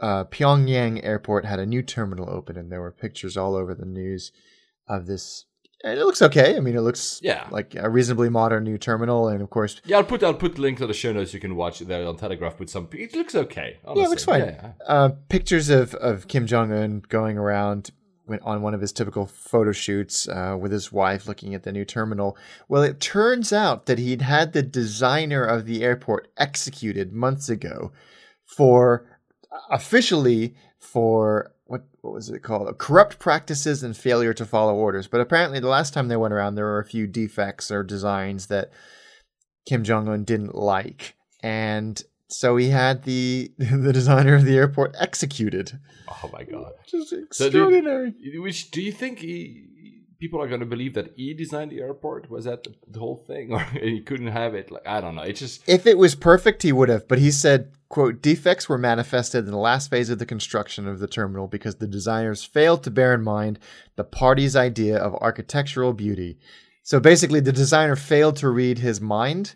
uh, 0.00 0.24
Pyongyang 0.24 1.04
Airport 1.04 1.44
had 1.44 1.58
a 1.58 1.66
new 1.66 1.82
terminal 1.82 2.30
open, 2.30 2.56
and 2.56 2.70
there 2.70 2.80
were 2.80 2.92
pictures 2.92 3.36
all 3.36 3.56
over 3.56 3.74
the 3.74 3.84
news 3.84 4.32
of 4.88 5.06
this 5.06 5.46
and 5.84 5.98
it 5.98 6.04
looks 6.04 6.22
okay. 6.22 6.56
I 6.56 6.60
mean, 6.60 6.76
it 6.76 6.80
looks 6.80 7.20
yeah 7.22 7.46
like 7.50 7.74
a 7.74 7.88
reasonably 7.88 8.28
modern 8.28 8.64
new 8.64 8.78
terminal, 8.78 9.28
and 9.28 9.42
of 9.42 9.50
course, 9.50 9.80
yeah. 9.84 9.98
I'll 9.98 10.04
put 10.04 10.22
I'll 10.22 10.34
put 10.34 10.56
the 10.56 10.60
link 10.62 10.78
to 10.78 10.86
the 10.86 10.94
show 10.94 11.12
notes. 11.12 11.34
You 11.34 11.40
can 11.40 11.56
watch 11.56 11.80
it 11.80 11.88
there 11.88 12.06
on 12.06 12.16
Telegraph. 12.16 12.58
With 12.58 12.70
some, 12.70 12.88
it 12.92 13.14
looks 13.14 13.34
okay. 13.34 13.78
Honestly. 13.84 14.00
Yeah, 14.00 14.06
it 14.06 14.10
looks 14.10 14.24
fine. 14.24 14.40
Yeah. 14.40 14.72
Uh, 14.86 15.10
pictures 15.28 15.68
of 15.68 15.94
of 15.94 16.28
Kim 16.28 16.46
Jong 16.46 16.72
Un 16.72 17.02
going 17.08 17.38
around 17.38 17.90
on 18.42 18.62
one 18.62 18.74
of 18.74 18.80
his 18.80 18.92
typical 18.92 19.26
photo 19.26 19.72
shoots 19.72 20.28
uh, 20.28 20.56
with 20.58 20.72
his 20.72 20.92
wife 20.92 21.26
looking 21.26 21.54
at 21.54 21.64
the 21.64 21.72
new 21.72 21.84
terminal. 21.84 22.36
Well, 22.68 22.82
it 22.82 23.00
turns 23.00 23.52
out 23.52 23.86
that 23.86 23.98
he'd 23.98 24.22
had 24.22 24.52
the 24.52 24.62
designer 24.62 25.44
of 25.44 25.66
the 25.66 25.82
airport 25.82 26.28
executed 26.36 27.12
months 27.12 27.48
ago 27.48 27.92
for 28.44 29.04
officially 29.70 30.54
for 30.78 31.51
what 31.72 31.86
what 32.02 32.12
was 32.12 32.28
it 32.28 32.42
called? 32.42 32.76
Corrupt 32.76 33.18
practices 33.18 33.82
and 33.82 33.96
failure 33.96 34.34
to 34.34 34.44
follow 34.44 34.74
orders. 34.74 35.06
But 35.06 35.22
apparently, 35.22 35.58
the 35.58 35.68
last 35.68 35.94
time 35.94 36.08
they 36.08 36.16
went 36.16 36.34
around, 36.34 36.54
there 36.54 36.66
were 36.66 36.78
a 36.78 36.84
few 36.84 37.06
defects 37.06 37.70
or 37.70 37.82
designs 37.82 38.48
that 38.48 38.70
Kim 39.66 39.82
Jong 39.82 40.06
Un 40.06 40.24
didn't 40.24 40.54
like, 40.54 41.14
and 41.42 42.02
so 42.28 42.58
he 42.58 42.68
had 42.68 43.04
the 43.04 43.52
the 43.58 43.92
designer 43.92 44.34
of 44.34 44.44
the 44.44 44.54
airport 44.54 44.94
executed. 44.98 45.80
Oh 46.08 46.28
my 46.30 46.44
god! 46.44 46.72
Just 46.86 47.14
extraordinary. 47.14 48.10
So 48.22 48.32
do, 48.32 48.42
which 48.42 48.70
do 48.70 48.82
you 48.82 48.92
think 48.92 49.20
he? 49.20 49.64
People 50.22 50.40
are 50.40 50.46
going 50.46 50.60
to 50.60 50.72
believe 50.74 50.94
that 50.94 51.08
he 51.16 51.34
designed 51.34 51.72
the 51.72 51.80
airport. 51.80 52.30
Was 52.30 52.44
that 52.44 52.62
the, 52.62 52.72
the 52.86 53.00
whole 53.00 53.20
thing, 53.26 53.52
or 53.56 53.64
he 53.90 54.00
couldn't 54.00 54.28
have 54.28 54.54
it? 54.54 54.70
Like 54.70 54.86
I 54.86 55.00
don't 55.00 55.16
know. 55.16 55.22
It's 55.30 55.40
just 55.40 55.68
if 55.68 55.86
it 55.86 55.98
was 55.98 56.14
perfect, 56.14 56.62
he 56.62 56.72
would 56.72 56.88
have. 56.88 57.08
But 57.08 57.18
he 57.18 57.30
said 57.30 57.72
quote, 57.92 58.22
defects 58.22 58.70
were 58.70 58.78
manifested 58.78 59.44
in 59.44 59.50
the 59.50 59.58
last 59.58 59.90
phase 59.90 60.08
of 60.08 60.18
the 60.18 60.24
construction 60.24 60.88
of 60.88 60.98
the 60.98 61.06
terminal 61.06 61.46
because 61.46 61.74
the 61.76 61.86
designers 61.86 62.42
failed 62.42 62.82
to 62.82 62.90
bear 62.90 63.12
in 63.12 63.22
mind 63.22 63.58
the 63.96 64.04
party's 64.04 64.56
idea 64.56 64.96
of 64.96 65.14
architectural 65.16 65.92
beauty. 65.92 66.38
So 66.82 66.98
basically, 67.00 67.40
the 67.40 67.52
designer 67.52 67.94
failed 67.94 68.36
to 68.36 68.48
read 68.48 68.78
his 68.78 69.00
mind, 69.00 69.54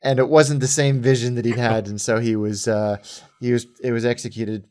and 0.00 0.20
it 0.20 0.28
wasn't 0.28 0.60
the 0.60 0.68
same 0.68 1.02
vision 1.02 1.34
that 1.34 1.44
he'd 1.44 1.56
had, 1.56 1.88
and 1.88 2.00
so 2.00 2.20
he 2.20 2.36
was 2.36 2.68
uh, 2.68 2.98
he 3.40 3.52
was 3.52 3.66
it 3.82 3.90
was 3.90 4.06
executed 4.06 4.64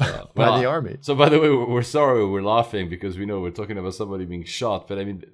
uh, 0.00 0.24
by 0.26 0.28
well, 0.34 0.58
the 0.58 0.66
army. 0.66 0.98
So, 1.00 1.14
by 1.14 1.28
the 1.28 1.38
way, 1.38 1.50
we're 1.50 1.82
sorry 1.82 2.26
we're 2.26 2.42
laughing 2.42 2.88
because 2.88 3.18
we 3.18 3.26
know 3.26 3.40
we're 3.40 3.50
talking 3.50 3.78
about 3.78 3.94
somebody 3.94 4.24
being 4.24 4.44
shot, 4.44 4.88
but 4.88 4.98
I 4.98 5.04
mean, 5.04 5.24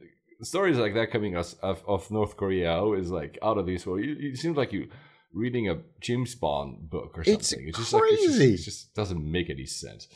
stories 0.43 0.79
like 0.79 0.95
that 0.95 1.11
coming 1.11 1.37
us 1.37 1.55
of, 1.63 1.83
of 1.87 2.11
North 2.11 2.37
Korea 2.37 2.85
is 2.93 3.11
like 3.11 3.39
out 3.43 3.59
of 3.59 3.67
this 3.67 3.87
world. 3.87 4.01
It, 4.01 4.19
it 4.21 4.39
seems 4.39 4.57
like 4.57 4.73
you 4.73 4.89
reading 5.33 5.69
a 5.69 5.79
James 6.01 6.35
Bond 6.35 6.91
book 6.91 7.17
or 7.17 7.25
something. 7.25 7.41
It's, 7.41 7.53
it's 7.53 7.79
just 7.79 7.93
crazy. 7.93 8.27
Like, 8.27 8.41
it 8.41 8.57
just, 8.57 8.65
just 8.65 8.95
doesn't 8.95 9.23
make 9.23 9.51
any 9.51 9.67
sense. 9.67 10.09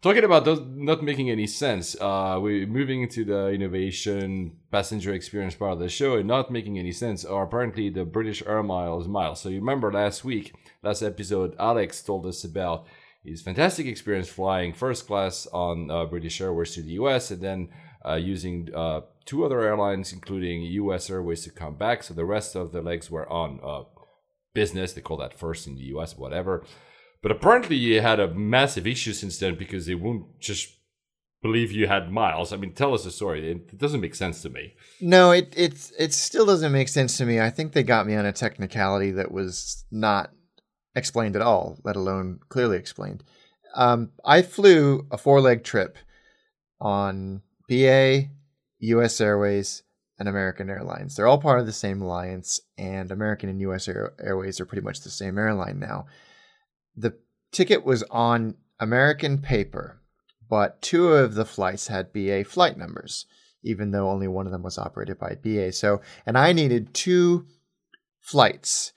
Talking 0.00 0.24
about 0.24 0.44
those 0.44 0.60
not 0.60 1.02
making 1.02 1.30
any 1.30 1.46
sense, 1.46 1.96
uh, 1.98 2.38
we're 2.40 2.66
moving 2.66 3.02
into 3.02 3.24
the 3.24 3.48
innovation 3.48 4.58
passenger 4.70 5.14
experience 5.14 5.54
part 5.54 5.72
of 5.72 5.78
the 5.78 5.88
show 5.88 6.16
and 6.16 6.28
not 6.28 6.50
making 6.50 6.78
any 6.78 6.92
sense 6.92 7.24
are 7.24 7.44
apparently 7.44 7.88
the 7.88 8.04
British 8.04 8.42
Air 8.46 8.62
Miles 8.62 9.08
miles. 9.08 9.40
So 9.40 9.48
you 9.48 9.60
remember 9.60 9.90
last 9.90 10.22
week, 10.22 10.54
last 10.82 11.00
episode, 11.00 11.56
Alex 11.58 12.02
told 12.02 12.26
us 12.26 12.44
about 12.44 12.86
his 13.24 13.42
fantastic 13.42 13.86
experience 13.86 14.28
flying 14.28 14.72
first 14.72 15.06
class 15.06 15.46
on 15.52 15.90
uh, 15.90 16.04
British 16.04 16.40
Airways 16.40 16.74
to 16.74 16.82
the 16.82 16.92
US 16.92 17.30
and 17.30 17.40
then 17.40 17.68
uh, 18.06 18.14
using 18.14 18.68
uh, 18.74 19.00
two 19.24 19.44
other 19.44 19.62
airlines, 19.62 20.12
including 20.12 20.62
US 20.62 21.08
Airways, 21.08 21.42
to 21.44 21.50
come 21.50 21.76
back. 21.76 22.02
So 22.02 22.12
the 22.12 22.24
rest 22.24 22.54
of 22.54 22.72
the 22.72 22.82
legs 22.82 23.10
were 23.10 23.30
on 23.30 23.60
uh, 23.64 23.84
business. 24.52 24.92
They 24.92 25.00
call 25.00 25.16
that 25.18 25.38
first 25.38 25.66
in 25.66 25.76
the 25.76 25.84
US, 25.96 26.16
whatever. 26.16 26.64
But 27.22 27.32
apparently, 27.32 27.76
you 27.76 28.02
had 28.02 28.20
a 28.20 28.34
massive 28.34 28.86
issue 28.86 29.14
since 29.14 29.38
then 29.38 29.56
because 29.56 29.86
they 29.86 29.94
won't 29.94 30.38
just 30.38 30.76
believe 31.40 31.72
you 31.72 31.86
had 31.86 32.12
miles. 32.12 32.52
I 32.52 32.56
mean, 32.56 32.74
tell 32.74 32.92
us 32.92 33.06
a 33.06 33.10
story. 33.10 33.50
It, 33.50 33.78
doesn't 33.78 34.00
make 34.02 34.14
sense 34.14 34.42
to 34.42 34.50
me. 34.50 34.74
No, 35.00 35.30
it 35.30 35.52
it 35.56 35.90
it 35.98 36.12
still 36.12 36.44
doesn't 36.44 36.72
make 36.72 36.88
sense 36.88 37.16
to 37.18 37.24
me. 37.24 37.40
I 37.40 37.48
think 37.48 37.72
they 37.72 37.82
got 37.82 38.06
me 38.06 38.14
on 38.14 38.26
a 38.26 38.32
technicality 38.32 39.10
that 39.12 39.32
was 39.32 39.84
not 39.90 40.32
explained 40.94 41.36
at 41.36 41.42
all, 41.42 41.78
let 41.84 41.96
alone 41.96 42.40
clearly 42.48 42.76
explained. 42.76 43.24
Um, 43.74 44.12
I 44.24 44.42
flew 44.42 45.06
a 45.10 45.18
four 45.18 45.40
leg 45.40 45.64
trip 45.64 45.98
on 46.80 47.42
BA, 47.68 48.24
US 48.78 49.20
Airways, 49.20 49.82
and 50.18 50.28
American 50.28 50.70
Airlines. 50.70 51.16
They're 51.16 51.26
all 51.26 51.38
part 51.38 51.60
of 51.60 51.66
the 51.66 51.72
same 51.72 52.00
alliance, 52.00 52.60
and 52.78 53.10
American 53.10 53.48
and 53.48 53.60
US 53.62 53.88
Air- 53.88 54.14
Airways 54.20 54.60
are 54.60 54.66
pretty 54.66 54.84
much 54.84 55.00
the 55.00 55.10
same 55.10 55.38
airline 55.38 55.78
now. 55.78 56.06
The 56.96 57.14
ticket 57.50 57.84
was 57.84 58.02
on 58.04 58.54
American 58.78 59.38
paper, 59.38 60.00
but 60.48 60.80
two 60.82 61.08
of 61.08 61.34
the 61.34 61.44
flights 61.44 61.88
had 61.88 62.12
BA 62.12 62.44
flight 62.44 62.76
numbers, 62.76 63.26
even 63.62 63.90
though 63.90 64.08
only 64.10 64.28
one 64.28 64.46
of 64.46 64.52
them 64.52 64.62
was 64.62 64.78
operated 64.78 65.18
by 65.18 65.34
BA. 65.34 65.72
So, 65.72 66.00
and 66.26 66.38
I 66.38 66.52
needed 66.52 66.94
two 66.94 67.46
flights, 68.20 68.92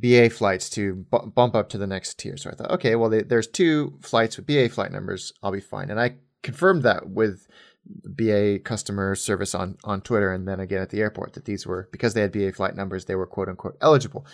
BA 0.00 0.30
flights, 0.30 0.70
to 0.70 1.06
b- 1.10 1.18
bump 1.34 1.54
up 1.54 1.68
to 1.70 1.78
the 1.78 1.86
next 1.86 2.18
tier. 2.18 2.36
So 2.36 2.50
I 2.50 2.54
thought, 2.54 2.70
okay, 2.72 2.94
well, 2.94 3.10
they, 3.10 3.22
there's 3.22 3.46
two 3.46 3.98
flights 4.02 4.36
with 4.36 4.46
BA 4.46 4.68
flight 4.68 4.92
numbers. 4.92 5.32
I'll 5.42 5.52
be 5.52 5.60
fine. 5.60 5.90
And 5.90 6.00
I 6.00 6.16
confirmed 6.42 6.82
that 6.84 7.08
with 7.08 7.46
BA 7.84 8.58
customer 8.60 9.14
service 9.14 9.54
on 9.54 9.78
on 9.82 10.02
Twitter 10.02 10.32
and 10.32 10.46
then 10.46 10.60
again 10.60 10.82
at 10.82 10.90
the 10.90 11.00
airport 11.00 11.32
that 11.32 11.46
these 11.46 11.66
were 11.66 11.88
because 11.90 12.12
they 12.12 12.20
had 12.20 12.32
BA 12.32 12.52
flight 12.52 12.76
numbers, 12.76 13.04
they 13.06 13.14
were 13.14 13.26
quote 13.26 13.48
unquote 13.48 13.78
eligible. 13.80 14.26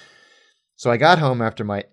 So 0.77 0.91
I 0.91 0.97
got 0.97 1.21
home 1.21 1.41
after 1.41 1.63
my 1.63 1.85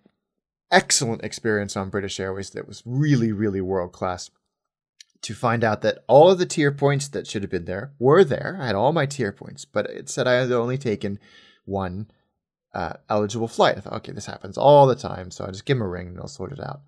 excellent 0.72 1.24
experience 1.24 1.76
on 1.78 1.90
British 1.90 2.20
Airways 2.20 2.52
that 2.52 2.68
was 2.68 2.82
really, 2.86 3.32
really 3.32 3.62
world 3.62 3.92
class 3.92 4.32
to 5.22 5.36
find 5.36 5.64
out 5.64 5.82
that 5.82 6.00
all 6.08 6.32
of 6.32 6.40
the 6.40 6.46
tier 6.46 6.72
points 6.72 7.08
that 7.10 7.28
should 7.28 7.44
have 7.44 7.52
been 7.52 7.66
there 7.66 7.94
were 8.00 8.24
there. 8.24 8.58
I 8.60 8.68
had 8.68 8.76
all 8.76 8.92
my 8.92 9.06
tier 9.06 9.32
points, 9.32 9.66
but 9.66 9.88
it 9.90 10.10
said 10.10 10.28
I 10.28 10.34
had 10.34 10.52
only 10.52 10.80
taken 10.80 11.20
one 11.66 12.10
uh, 12.74 12.94
eligible 13.10 13.48
flight. 13.48 13.78
I 13.78 13.82
thought, 13.82 13.94
okay, 13.94 14.12
this 14.12 14.26
happens 14.26 14.58
all 14.58 14.88
the 14.88 14.96
time, 14.96 15.32
so 15.32 15.46
I 15.46 15.52
just 15.52 15.66
give 15.66 15.78
him 15.78 15.84
a 15.84 15.88
ring 15.88 16.08
and 16.08 16.18
they'll 16.18 16.28
sort 16.28 16.52
it 16.52 16.60
out. 16.60 16.82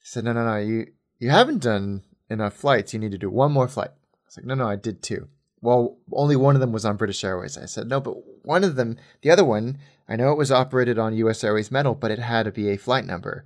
He 0.00 0.06
said, 0.06 0.24
no, 0.24 0.32
no, 0.32 0.44
no, 0.44 0.56
you 0.56 0.86
you 1.18 1.30
haven't 1.30 1.62
done 1.62 2.02
enough 2.30 2.54
flights. 2.54 2.92
You 2.92 2.98
need 2.98 3.12
to 3.12 3.18
do 3.18 3.30
one 3.30 3.52
more 3.52 3.68
flight. 3.68 3.90
I 3.90 4.26
was 4.26 4.36
like, 4.36 4.46
no, 4.46 4.54
no, 4.54 4.68
I 4.68 4.76
did 4.76 5.02
two. 5.02 5.28
Well, 5.60 5.98
only 6.12 6.36
one 6.36 6.56
of 6.56 6.60
them 6.60 6.72
was 6.72 6.86
on 6.86 6.96
British 6.96 7.22
Airways. 7.22 7.58
I 7.58 7.66
said, 7.66 7.88
no, 7.88 8.00
but 8.00 8.14
one 8.44 8.64
of 8.64 8.76
them, 8.76 8.96
the 9.20 9.30
other 9.30 9.44
one, 9.44 9.78
I 10.08 10.16
know 10.16 10.32
it 10.32 10.38
was 10.38 10.50
operated 10.50 10.98
on 10.98 11.14
US 11.14 11.44
Airways 11.44 11.70
metal, 11.70 11.94
but 11.94 12.10
it 12.10 12.18
had 12.18 12.46
a 12.46 12.52
BA 12.52 12.78
flight 12.78 13.04
number. 13.04 13.44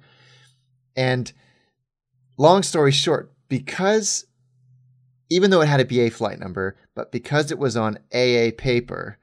And 0.97 1.32
long 2.39 2.62
story 2.62 2.93
short, 2.93 3.32
because 3.49 4.26
even 5.28 5.51
though 5.51 5.61
it 5.61 5.66
had 5.66 5.80
a 5.80 5.85
BA 5.85 6.11
flight 6.11 6.39
number, 6.39 6.76
but 6.95 7.11
because 7.11 7.51
it 7.51 7.59
was 7.59 7.76
on 7.76 7.99
AA 8.14 8.51
paper, 8.57 9.18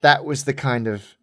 that 0.00 0.24
was 0.24 0.44
the 0.44 0.54
kind 0.54 0.88
of 0.88 1.16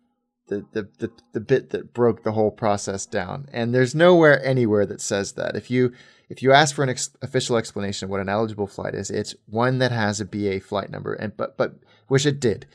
the, 0.52 0.66
the, 0.74 0.90
the, 1.00 1.12
the 1.32 1.40
bit 1.40 1.70
that 1.70 1.94
broke 1.94 2.24
the 2.24 2.34
whole 2.34 2.52
process 2.52 3.06
down. 3.06 3.48
And 3.54 3.74
there's 3.74 3.96
nowhere 3.96 4.44
anywhere 4.46 4.86
that 4.86 5.00
says 5.00 5.32
that. 5.34 5.56
If 5.56 5.72
you 5.72 5.94
if 6.30 6.44
you 6.44 6.52
ask 6.54 6.76
for 6.76 6.84
an 6.84 6.90
ex- 6.90 7.10
official 7.22 7.58
explanation 7.58 8.06
of 8.06 8.10
what 8.10 8.20
an 8.20 8.30
eligible 8.30 8.68
flight 8.68 8.94
is, 8.94 9.10
it's 9.10 9.36
one 9.48 9.80
that 9.80 9.92
has 9.92 10.20
a 10.20 10.26
BA 10.26 10.60
flight 10.60 10.90
number, 10.90 11.14
and 11.14 11.36
but 11.36 11.58
but 11.58 11.76
which 12.08 12.26
it 12.26 12.40
did, 12.40 12.68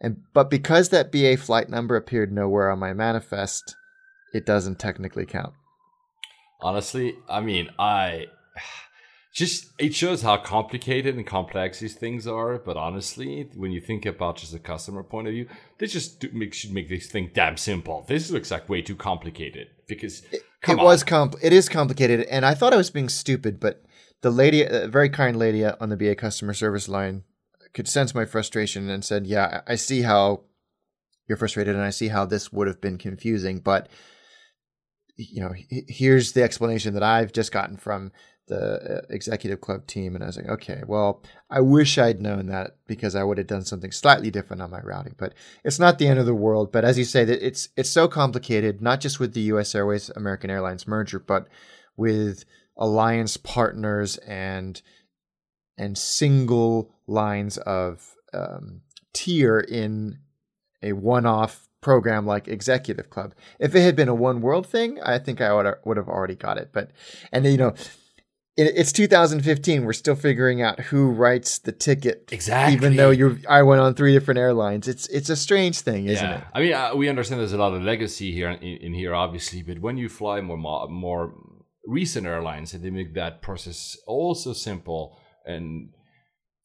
and 0.00 0.22
but 0.32 0.50
because 0.50 0.88
that 0.88 1.12
BA 1.12 1.36
flight 1.36 1.68
number 1.68 1.96
appeared 1.96 2.32
nowhere 2.32 2.70
on 2.70 2.78
my 2.78 2.92
manifest, 2.92 3.76
it 4.32 4.46
doesn't 4.46 4.78
technically 4.78 5.26
count. 5.26 5.54
Honestly, 6.60 7.16
I 7.28 7.40
mean, 7.40 7.70
I 7.78 8.26
just 9.34 9.72
it 9.80 9.92
shows 9.92 10.22
how 10.22 10.36
complicated 10.36 11.16
and 11.16 11.26
complex 11.26 11.80
these 11.80 11.96
things 11.96 12.26
are. 12.26 12.56
But 12.56 12.76
honestly, 12.76 13.50
when 13.56 13.72
you 13.72 13.80
think 13.80 14.06
about 14.06 14.36
just 14.36 14.54
a 14.54 14.60
customer 14.60 15.02
point 15.02 15.26
of 15.26 15.32
view, 15.32 15.48
they 15.78 15.88
just 15.88 16.20
do 16.20 16.30
make, 16.32 16.54
should 16.54 16.72
make 16.72 16.88
this 16.88 17.08
thing 17.08 17.32
damn 17.34 17.56
simple. 17.56 18.04
This 18.06 18.30
looks 18.30 18.52
like 18.52 18.68
way 18.68 18.80
too 18.80 18.94
complicated 18.94 19.68
because 19.88 20.22
it, 20.30 20.42
it 20.68 20.78
was 20.78 21.02
compl- 21.02 21.42
it 21.42 21.52
is 21.52 21.68
complicated, 21.68 22.20
and 22.30 22.46
I 22.46 22.54
thought 22.54 22.72
I 22.72 22.78
was 22.78 22.90
being 22.90 23.08
stupid, 23.08 23.58
but 23.58 23.82
the 24.22 24.30
lady, 24.30 24.62
a 24.62 24.86
very 24.86 25.10
kind 25.10 25.36
lady 25.36 25.64
on 25.64 25.88
the 25.88 25.96
BA 25.96 26.14
customer 26.14 26.54
service 26.54 26.88
line, 26.88 27.24
could 27.74 27.88
sense 27.88 28.14
my 28.14 28.24
frustration 28.24 28.88
and 28.88 29.04
said, 29.04 29.26
"Yeah, 29.26 29.62
I 29.66 29.74
see 29.74 30.02
how 30.02 30.44
you're 31.26 31.36
frustrated, 31.36 31.74
and 31.74 31.84
I 31.84 31.90
see 31.90 32.08
how 32.08 32.24
this 32.24 32.52
would 32.52 32.68
have 32.68 32.80
been 32.80 32.98
confusing, 32.98 33.58
but." 33.58 33.88
You 35.16 35.42
know, 35.42 35.54
here's 35.86 36.32
the 36.32 36.42
explanation 36.42 36.94
that 36.94 37.04
I've 37.04 37.30
just 37.32 37.52
gotten 37.52 37.76
from 37.76 38.10
the 38.46 38.98
uh, 38.98 39.06
executive 39.10 39.60
club 39.60 39.86
team 39.86 40.14
and 40.14 40.22
I 40.22 40.26
was 40.26 40.36
like, 40.36 40.48
okay, 40.48 40.82
well, 40.86 41.22
I 41.50 41.60
wish 41.60 41.96
I'd 41.96 42.20
known 42.20 42.46
that 42.46 42.76
because 42.86 43.14
I 43.14 43.22
would 43.22 43.38
have 43.38 43.46
done 43.46 43.64
something 43.64 43.90
slightly 43.90 44.30
different 44.30 44.62
on 44.62 44.70
my 44.70 44.80
routing. 44.80 45.14
But 45.16 45.34
it's 45.64 45.78
not 45.78 45.98
the 45.98 46.08
end 46.08 46.18
of 46.18 46.26
the 46.26 46.34
world. 46.34 46.70
But 46.70 46.84
as 46.84 46.98
you 46.98 47.04
say, 47.04 47.24
that 47.24 47.44
it's 47.46 47.68
it's 47.76 47.90
so 47.90 48.06
complicated, 48.06 48.82
not 48.82 49.00
just 49.00 49.18
with 49.18 49.34
the 49.34 49.40
U.S. 49.42 49.74
Airways 49.74 50.10
American 50.10 50.50
Airlines 50.50 50.86
merger, 50.86 51.18
but 51.18 51.48
with 51.96 52.44
alliance 52.76 53.36
partners 53.36 54.16
and 54.18 54.82
and 55.78 55.96
single 55.96 56.94
lines 57.06 57.56
of 57.58 58.14
um, 58.32 58.82
tier 59.12 59.58
in 59.58 60.18
a 60.82 60.92
one-off 60.92 61.68
program 61.80 62.26
like 62.26 62.48
Executive 62.48 63.10
Club. 63.10 63.34
If 63.58 63.74
it 63.74 63.80
had 63.80 63.96
been 63.96 64.08
a 64.08 64.14
one 64.14 64.40
world 64.40 64.66
thing, 64.66 65.00
I 65.02 65.18
think 65.18 65.40
I 65.40 65.52
would 65.52 65.74
would 65.84 65.96
have 65.96 66.08
already 66.08 66.34
got 66.34 66.58
it. 66.58 66.70
But 66.72 66.90
and 67.32 67.44
you 67.46 67.56
know 67.56 67.74
it's 68.56 68.92
2015. 68.92 69.84
We're 69.84 69.92
still 69.92 70.14
figuring 70.14 70.62
out 70.62 70.78
who 70.78 71.10
writes 71.10 71.58
the 71.58 71.72
ticket. 71.72 72.28
Exactly. 72.30 72.74
Even 72.74 72.96
though 72.96 73.10
you, 73.10 73.40
I 73.48 73.62
went 73.62 73.80
on 73.80 73.94
three 73.94 74.12
different 74.12 74.38
airlines. 74.38 74.86
It's 74.86 75.08
it's 75.08 75.28
a 75.28 75.36
strange 75.36 75.80
thing, 75.80 76.06
isn't 76.06 76.24
yeah. 76.24 76.38
it? 76.38 76.44
I 76.54 76.60
mean, 76.60 76.72
uh, 76.72 76.94
we 76.94 77.08
understand 77.08 77.40
there's 77.40 77.52
a 77.52 77.58
lot 77.58 77.74
of 77.74 77.82
legacy 77.82 78.32
here 78.32 78.50
in, 78.50 78.62
in, 78.62 78.94
here, 78.94 79.14
obviously, 79.14 79.62
but 79.62 79.80
when 79.80 79.96
you 79.96 80.08
fly 80.08 80.40
more 80.40 80.88
more 80.88 81.34
recent 81.86 82.26
airlines, 82.26 82.74
and 82.74 82.84
they 82.84 82.90
make 82.90 83.14
that 83.14 83.42
process 83.42 83.96
also 84.06 84.52
simple. 84.52 85.18
And 85.44 85.90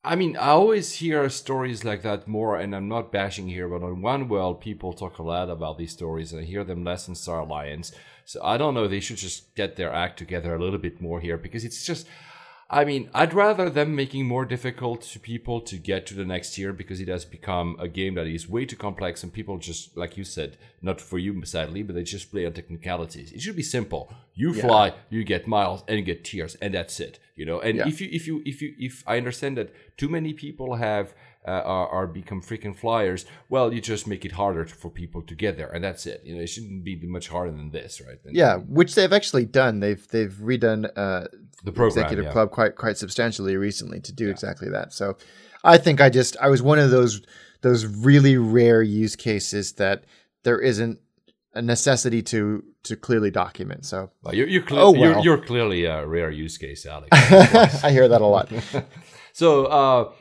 I 0.04 0.16
mean, 0.16 0.38
I 0.38 0.50
always 0.50 0.94
hear 0.94 1.28
stories 1.30 1.84
like 1.84 2.04
that 2.04 2.28
more, 2.28 2.58
and 2.58 2.76
I'm 2.76 2.88
not 2.88 3.12
bashing 3.12 3.48
here, 3.50 3.68
but 3.68 3.84
on 3.84 4.02
One 4.02 4.30
World, 4.30 4.62
people 4.62 4.94
talk 4.94 5.18
a 5.18 5.24
lot 5.24 5.50
about 5.50 5.78
these 5.78 5.92
stories, 5.92 6.32
and 6.32 6.42
I 6.42 6.46
hear 6.46 6.64
them 6.64 6.84
less 6.84 7.08
in 7.08 7.16
Star 7.16 7.40
Alliance. 7.40 7.92
So 8.30 8.40
I 8.44 8.58
don't 8.60 8.76
know. 8.76 8.88
They 8.88 9.00
should 9.00 9.18
just 9.18 9.56
get 9.56 9.76
their 9.76 9.92
act 9.92 10.20
together 10.20 10.54
a 10.54 10.60
little 10.60 10.78
bit 10.78 11.02
more 11.02 11.20
here 11.20 11.36
because 11.36 11.66
it's 11.66 11.84
just. 11.84 12.06
I 12.72 12.86
mean, 12.86 13.10
I'd 13.16 13.34
rather 13.34 13.68
them 13.68 13.96
making 13.96 14.28
more 14.28 14.46
difficult 14.46 15.02
to 15.02 15.20
people 15.20 15.60
to 15.62 15.78
get 15.78 16.06
to 16.06 16.14
the 16.14 16.24
next 16.24 16.54
tier 16.54 16.72
because 16.72 17.02
it 17.02 17.08
has 17.08 17.26
become 17.26 17.76
a 17.80 17.88
game 17.88 18.14
that 18.14 18.28
is 18.28 18.48
way 18.48 18.66
too 18.68 18.76
complex 18.76 19.24
and 19.24 19.34
people 19.34 19.58
just, 19.58 19.98
like 19.98 20.16
you 20.16 20.24
said, 20.24 20.56
not 20.80 21.02
for 21.02 21.18
you 21.18 21.44
sadly, 21.46 21.82
but 21.82 21.96
they 21.96 22.04
just 22.04 22.30
play 22.30 22.46
on 22.46 22.54
technicalities. 22.54 23.32
It 23.32 23.42
should 23.42 23.56
be 23.56 23.64
simple. 23.64 24.14
You 24.36 24.54
yeah. 24.54 24.62
fly, 24.62 24.94
you 25.10 25.24
get 25.24 25.48
miles, 25.48 25.84
and 25.88 25.98
you 25.98 26.06
get 26.06 26.24
tiers, 26.24 26.54
and 26.62 26.76
that's 26.76 27.00
it. 27.00 27.18
You 27.36 27.48
know. 27.48 27.60
And 27.60 27.78
yeah. 27.78 27.88
if 27.88 28.00
you, 28.00 28.10
if 28.12 28.28
you, 28.28 28.44
if 28.46 28.62
you, 28.62 28.76
if 28.78 29.04
I 29.08 29.18
understand 29.18 29.58
that 29.58 29.74
too 29.98 30.08
many 30.08 30.34
people 30.34 30.76
have 30.76 31.16
uh, 31.48 31.52
are, 31.52 31.88
are 31.88 32.08
become 32.08 32.42
freaking 32.42 32.76
flyers, 32.76 33.26
well, 33.48 33.74
you 33.74 33.80
just 33.80 34.08
make 34.08 34.26
it 34.26 34.34
harder 34.34 34.66
for 34.66 34.90
people 34.90 35.22
to 35.22 35.36
get 35.36 35.58
there, 35.58 35.70
and 35.70 35.84
that's 35.84 36.06
it. 36.06 36.22
You 36.24 36.36
know, 36.36 36.42
it 36.42 36.48
shouldn't 36.48 36.84
be 36.84 37.00
much 37.04 37.30
harder 37.30 37.52
than 37.52 37.72
this, 37.72 38.02
right? 38.06 38.18
And, 38.26 38.36
yeah, 38.36 38.58
which 38.58 38.96
they've 38.96 39.14
actually 39.14 39.46
done. 39.46 39.80
They've 39.80 40.06
they've 40.10 40.34
redone 40.34 40.92
uh, 40.96 41.28
the 41.64 41.72
program, 41.72 42.04
executive 42.04 42.26
yeah. 42.26 42.32
club 42.32 42.52
quite 42.52 42.76
quite 42.76 42.98
substantially 42.98 43.56
recently 43.56 44.02
to 44.02 44.14
do 44.14 44.26
yeah. 44.26 44.32
exactly 44.32 44.70
that. 44.70 44.94
So, 44.94 45.18
I 45.64 45.78
think 45.78 46.02
I 46.02 46.10
just 46.10 46.36
I 46.42 46.50
was 46.50 46.62
one 46.62 46.78
of 46.78 46.92
those 46.92 47.22
those 47.62 47.86
really 47.86 48.38
rare 48.38 48.82
use 48.82 49.16
cases 49.16 49.74
that 49.74 50.04
there 50.44 50.60
isn't 50.60 51.00
a 51.54 51.62
necessity 51.62 52.22
to 52.24 52.64
to 52.84 52.98
clearly 52.98 53.32
document. 53.32 53.86
So 53.86 54.12
well, 54.24 54.36
you're 54.36 54.48
you're, 54.48 54.64
oh, 54.72 54.92
well. 54.92 55.02
you're, 55.02 55.20
you're, 55.20 55.38
clearly 55.46 55.86
a 55.86 56.06
rare 56.06 56.32
use 56.32 56.58
case, 56.58 56.86
Alex. 56.86 57.10
I 57.14 57.92
hear 57.92 58.10
that 58.10 58.20
a 58.20 58.26
lot. 58.26 58.52
so. 59.34 59.66
Uh, 59.68 60.12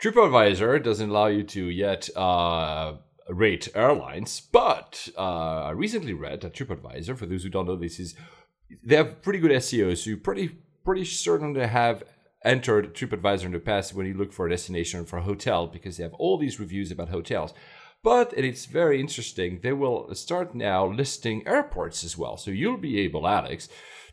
TripAdvisor 0.00 0.82
doesn't 0.84 1.10
allow 1.10 1.26
you 1.26 1.42
to 1.42 1.66
yet 1.66 2.08
uh, 2.16 2.94
rate 3.28 3.68
airlines, 3.74 4.40
but 4.40 5.08
uh, 5.18 5.64
I 5.64 5.70
recently 5.70 6.12
read 6.12 6.40
that 6.42 6.54
TripAdvisor, 6.54 7.16
for 7.16 7.26
those 7.26 7.42
who 7.42 7.48
don't 7.48 7.66
know, 7.66 7.76
this 7.76 7.98
is 7.98 8.14
they 8.84 8.96
have 8.96 9.22
pretty 9.22 9.40
good 9.40 9.50
SEO, 9.50 9.96
so 9.96 10.10
you're 10.10 10.18
pretty 10.18 10.56
pretty 10.84 11.04
certain 11.04 11.52
to 11.54 11.66
have 11.66 12.04
entered 12.44 12.94
TripAdvisor 12.94 13.46
in 13.46 13.52
the 13.52 13.58
past 13.58 13.92
when 13.92 14.06
you 14.06 14.14
look 14.14 14.32
for 14.32 14.46
a 14.46 14.50
destination 14.50 15.04
for 15.04 15.18
a 15.18 15.22
hotel 15.22 15.66
because 15.66 15.96
they 15.96 16.04
have 16.04 16.14
all 16.14 16.38
these 16.38 16.60
reviews 16.60 16.90
about 16.90 17.08
hotels. 17.08 17.52
But 18.04 18.32
it's 18.36 18.66
very 18.66 19.00
interesting. 19.00 19.60
They 19.62 19.72
will 19.72 20.14
start 20.14 20.54
now 20.54 20.86
listing 20.86 21.46
airports 21.46 22.04
as 22.04 22.16
well, 22.16 22.36
so 22.36 22.52
you'll 22.52 22.76
be 22.76 23.00
able, 23.00 23.26
Alex, 23.26 23.68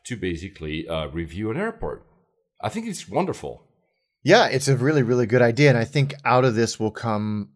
to 0.05 0.17
basically 0.17 0.88
uh, 0.88 1.07
review 1.07 1.51
an 1.51 1.57
airport. 1.57 2.05
I 2.59 2.69
think 2.69 2.88
it's 2.88 3.07
wonderful. 3.07 3.67
Yeah, 4.26 4.47
it's 4.47 4.67
a 4.67 4.76
really, 4.76 5.03
really 5.03 5.28
good 5.28 5.43
idea. 5.43 5.69
And 5.69 5.78
I 5.78 5.86
think 5.86 6.15
out 6.26 6.45
of 6.45 6.55
this 6.55 6.80
will 6.80 6.89
come 6.89 7.49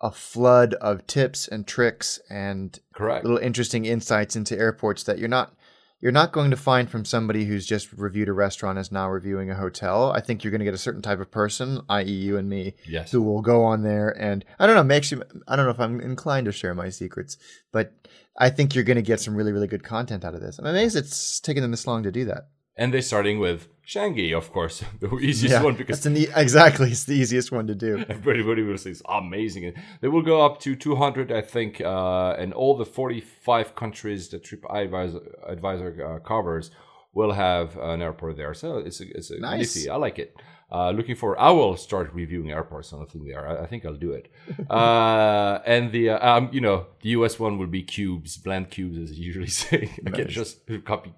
a 0.00 0.10
flood 0.10 0.72
of 0.74 1.06
tips 1.06 1.46
and 1.46 1.66
tricks 1.66 2.18
and 2.30 2.80
Correct. 2.94 3.26
little 3.26 3.38
interesting 3.38 3.84
insights 3.84 4.34
into 4.34 4.58
airports 4.58 5.02
that 5.04 5.18
you're 5.18 5.28
not 5.28 5.54
you're 6.00 6.12
not 6.12 6.32
going 6.32 6.50
to 6.50 6.56
find 6.56 6.90
from 6.90 7.04
somebody 7.04 7.44
who's 7.44 7.66
just 7.66 7.92
reviewed 7.92 8.28
a 8.28 8.32
restaurant 8.32 8.78
is 8.78 8.92
now 8.92 9.08
reviewing 9.08 9.50
a 9.50 9.54
hotel. 9.54 10.12
I 10.12 10.20
think 10.20 10.44
you're 10.44 10.50
going 10.50 10.58
to 10.58 10.64
get 10.66 10.74
a 10.74 10.78
certain 10.78 11.00
type 11.00 11.20
of 11.20 11.30
person, 11.30 11.80
i.e., 11.88 12.10
you 12.10 12.36
and 12.36 12.46
me, 12.46 12.74
yes. 12.86 13.10
who 13.10 13.22
will 13.22 13.40
go 13.40 13.64
on 13.64 13.82
there 13.82 14.10
and 14.10 14.44
I 14.58 14.66
don't 14.66 14.76
know, 14.76 14.84
makes 14.84 15.12
you 15.12 15.22
I 15.46 15.56
don't 15.56 15.66
know 15.66 15.70
if 15.70 15.80
I'm 15.80 16.00
inclined 16.00 16.46
to 16.46 16.52
share 16.52 16.74
my 16.74 16.88
secrets, 16.88 17.36
but 17.70 17.92
I 18.38 18.48
think 18.48 18.74
you're 18.74 18.84
going 18.84 18.96
to 18.96 19.02
get 19.02 19.20
some 19.20 19.34
really, 19.34 19.52
really 19.52 19.68
good 19.68 19.84
content 19.84 20.24
out 20.24 20.34
of 20.34 20.40
this. 20.40 20.58
I'm 20.58 20.66
amazed 20.66 20.96
it's 20.96 21.38
taken 21.38 21.60
them 21.60 21.70
this 21.70 21.86
long 21.86 22.02
to 22.02 22.10
do 22.10 22.24
that. 22.24 22.48
And 22.76 22.92
they're 22.92 23.02
starting 23.02 23.38
with 23.38 23.68
Changi, 23.86 24.36
of 24.36 24.50
course, 24.52 24.82
the 25.00 25.14
easiest 25.18 25.52
yeah, 25.52 25.62
one 25.62 25.74
because 25.76 26.04
e- 26.06 26.26
exactly 26.34 26.90
it's 26.90 27.04
the 27.04 27.14
easiest 27.14 27.52
one 27.52 27.66
to 27.68 27.74
do. 27.74 28.04
Everybody 28.08 28.62
will 28.62 28.78
say 28.78 28.90
it's 28.90 29.02
amazing. 29.08 29.74
They 30.00 30.08
will 30.08 30.22
go 30.22 30.44
up 30.44 30.58
to 30.60 30.74
200, 30.74 31.30
I 31.30 31.42
think, 31.42 31.80
uh, 31.80 32.34
and 32.38 32.52
all 32.52 32.76
the 32.76 32.84
45 32.86 33.74
countries 33.76 34.28
that 34.30 34.42
TripAdvisor 34.42 35.20
advisor, 35.48 36.04
uh, 36.04 36.18
covers 36.26 36.70
will 37.12 37.32
have 37.32 37.76
an 37.76 38.02
airport 38.02 38.36
there. 38.36 38.54
So 38.54 38.78
it's 38.78 39.00
a, 39.00 39.04
it's 39.16 39.30
a 39.30 39.38
Nice. 39.38 39.74
nifty. 39.76 39.90
I 39.90 39.96
like 39.96 40.18
it. 40.18 40.34
Uh, 40.72 40.90
looking 40.90 41.14
for. 41.14 41.38
I 41.38 41.50
will 41.50 41.76
start 41.76 42.10
reviewing 42.12 42.50
airports 42.50 42.92
on 42.92 43.00
the 43.00 43.06
thing 43.06 43.24
there. 43.24 43.46
I, 43.46 43.62
I 43.64 43.66
think 43.66 43.84
I'll 43.84 43.94
do 43.94 44.12
it. 44.12 44.30
uh, 44.70 45.60
and 45.64 45.92
the 45.92 46.10
uh, 46.10 46.36
um, 46.36 46.48
you 46.52 46.60
know, 46.60 46.86
the 47.00 47.10
US 47.10 47.38
one 47.38 47.58
will 47.58 47.68
be 47.68 47.82
cubes, 47.82 48.36
bland 48.36 48.70
cubes, 48.70 48.98
as 48.98 49.10
I 49.16 49.20
usually 49.20 49.46
say. 49.64 49.90
I 50.06 50.10
can 50.10 50.28
just 50.28 50.60
copy 50.84 51.12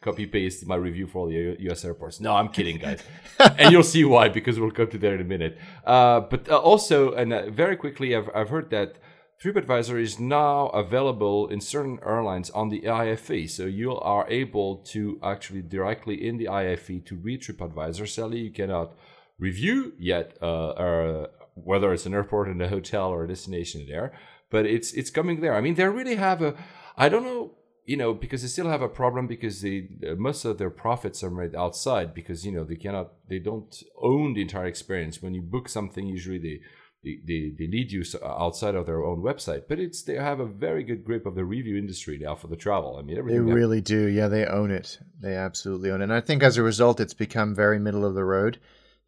copy 0.00 0.26
paste 0.26 0.66
my 0.66 0.76
review 0.76 1.06
for 1.06 1.18
all 1.20 1.28
the 1.28 1.56
US 1.70 1.84
airports. 1.84 2.20
No, 2.20 2.34
I'm 2.34 2.48
kidding, 2.48 2.78
guys. 2.78 3.02
and 3.58 3.72
you'll 3.72 3.82
see 3.82 4.04
why 4.04 4.28
because 4.28 4.58
we'll 4.58 4.70
come 4.70 4.88
to 4.88 4.98
that 4.98 5.12
in 5.14 5.20
a 5.20 5.24
minute. 5.24 5.58
Uh, 5.84 6.20
but 6.20 6.48
uh, 6.48 6.58
also, 6.58 7.12
and 7.12 7.32
uh, 7.32 7.50
very 7.50 7.76
quickly, 7.76 8.16
I've 8.16 8.30
I've 8.34 8.48
heard 8.48 8.70
that. 8.70 8.96
TripAdvisor 9.42 10.00
is 10.00 10.20
now 10.20 10.68
available 10.68 11.48
in 11.48 11.60
certain 11.60 11.98
airlines 12.06 12.48
on 12.50 12.68
the 12.68 12.86
IFE. 12.86 13.50
So 13.50 13.64
you 13.64 13.96
are 13.96 14.24
able 14.30 14.76
to 14.92 15.18
actually 15.20 15.62
directly 15.62 16.28
in 16.28 16.36
the 16.36 16.46
IFE 16.46 17.04
to 17.06 17.16
read 17.16 17.42
TripAdvisor. 17.42 18.08
Sally, 18.08 18.38
you 18.38 18.52
cannot 18.52 18.94
review 19.40 19.94
yet 19.98 20.38
uh, 20.40 20.68
uh, 20.68 21.26
whether 21.54 21.92
it's 21.92 22.06
an 22.06 22.14
airport 22.14 22.48
and 22.48 22.62
a 22.62 22.68
hotel 22.68 23.08
or 23.08 23.24
a 23.24 23.28
destination 23.28 23.84
there, 23.88 24.12
but 24.48 24.64
it's 24.64 24.92
it's 24.92 25.10
coming 25.10 25.40
there. 25.40 25.54
I 25.54 25.60
mean, 25.60 25.74
they 25.74 25.88
really 25.88 26.14
have 26.14 26.40
a. 26.40 26.54
I 26.96 27.08
don't 27.08 27.24
know, 27.24 27.50
you 27.84 27.96
know, 27.96 28.14
because 28.14 28.42
they 28.42 28.48
still 28.48 28.68
have 28.68 28.82
a 28.82 28.88
problem 28.88 29.26
because 29.26 29.60
they 29.60 29.88
uh, 30.08 30.14
most 30.14 30.44
of 30.44 30.58
their 30.58 30.70
profits 30.70 31.24
are 31.24 31.30
made 31.30 31.56
outside 31.56 32.14
because 32.14 32.46
you 32.46 32.52
know 32.52 32.62
they 32.62 32.76
cannot 32.76 33.14
they 33.28 33.40
don't 33.40 33.82
own 34.00 34.34
the 34.34 34.42
entire 34.42 34.66
experience. 34.66 35.20
When 35.20 35.34
you 35.34 35.42
book 35.42 35.68
something, 35.68 36.06
usually 36.06 36.38
they 36.38 36.60
they, 37.04 37.18
they, 37.26 37.52
they 37.58 37.66
lead 37.66 37.90
you 37.90 38.04
outside 38.24 38.74
of 38.74 38.86
their 38.86 39.02
own 39.04 39.22
website, 39.22 39.64
but 39.68 39.78
it's 39.80 40.02
they 40.02 40.14
have 40.14 40.40
a 40.40 40.46
very 40.46 40.84
good 40.84 41.04
grip 41.04 41.26
of 41.26 41.34
the 41.34 41.44
review 41.44 41.76
industry 41.76 42.18
now 42.18 42.34
for 42.34 42.46
the 42.46 42.56
travel. 42.56 42.96
I 42.96 43.02
mean, 43.02 43.14
They 43.14 43.18
everything. 43.18 43.46
that- 43.46 43.54
really 43.54 43.80
do. 43.80 44.06
Yeah, 44.06 44.28
they 44.28 44.46
own 44.46 44.70
it. 44.70 44.98
They 45.20 45.34
absolutely 45.34 45.90
own 45.90 46.00
it. 46.00 46.04
And 46.04 46.12
I 46.12 46.20
think 46.20 46.42
as 46.42 46.56
a 46.56 46.62
result, 46.62 47.00
it's 47.00 47.14
become 47.14 47.54
very 47.54 47.78
middle 47.78 48.04
of 48.04 48.14
the 48.14 48.24
road. 48.24 48.58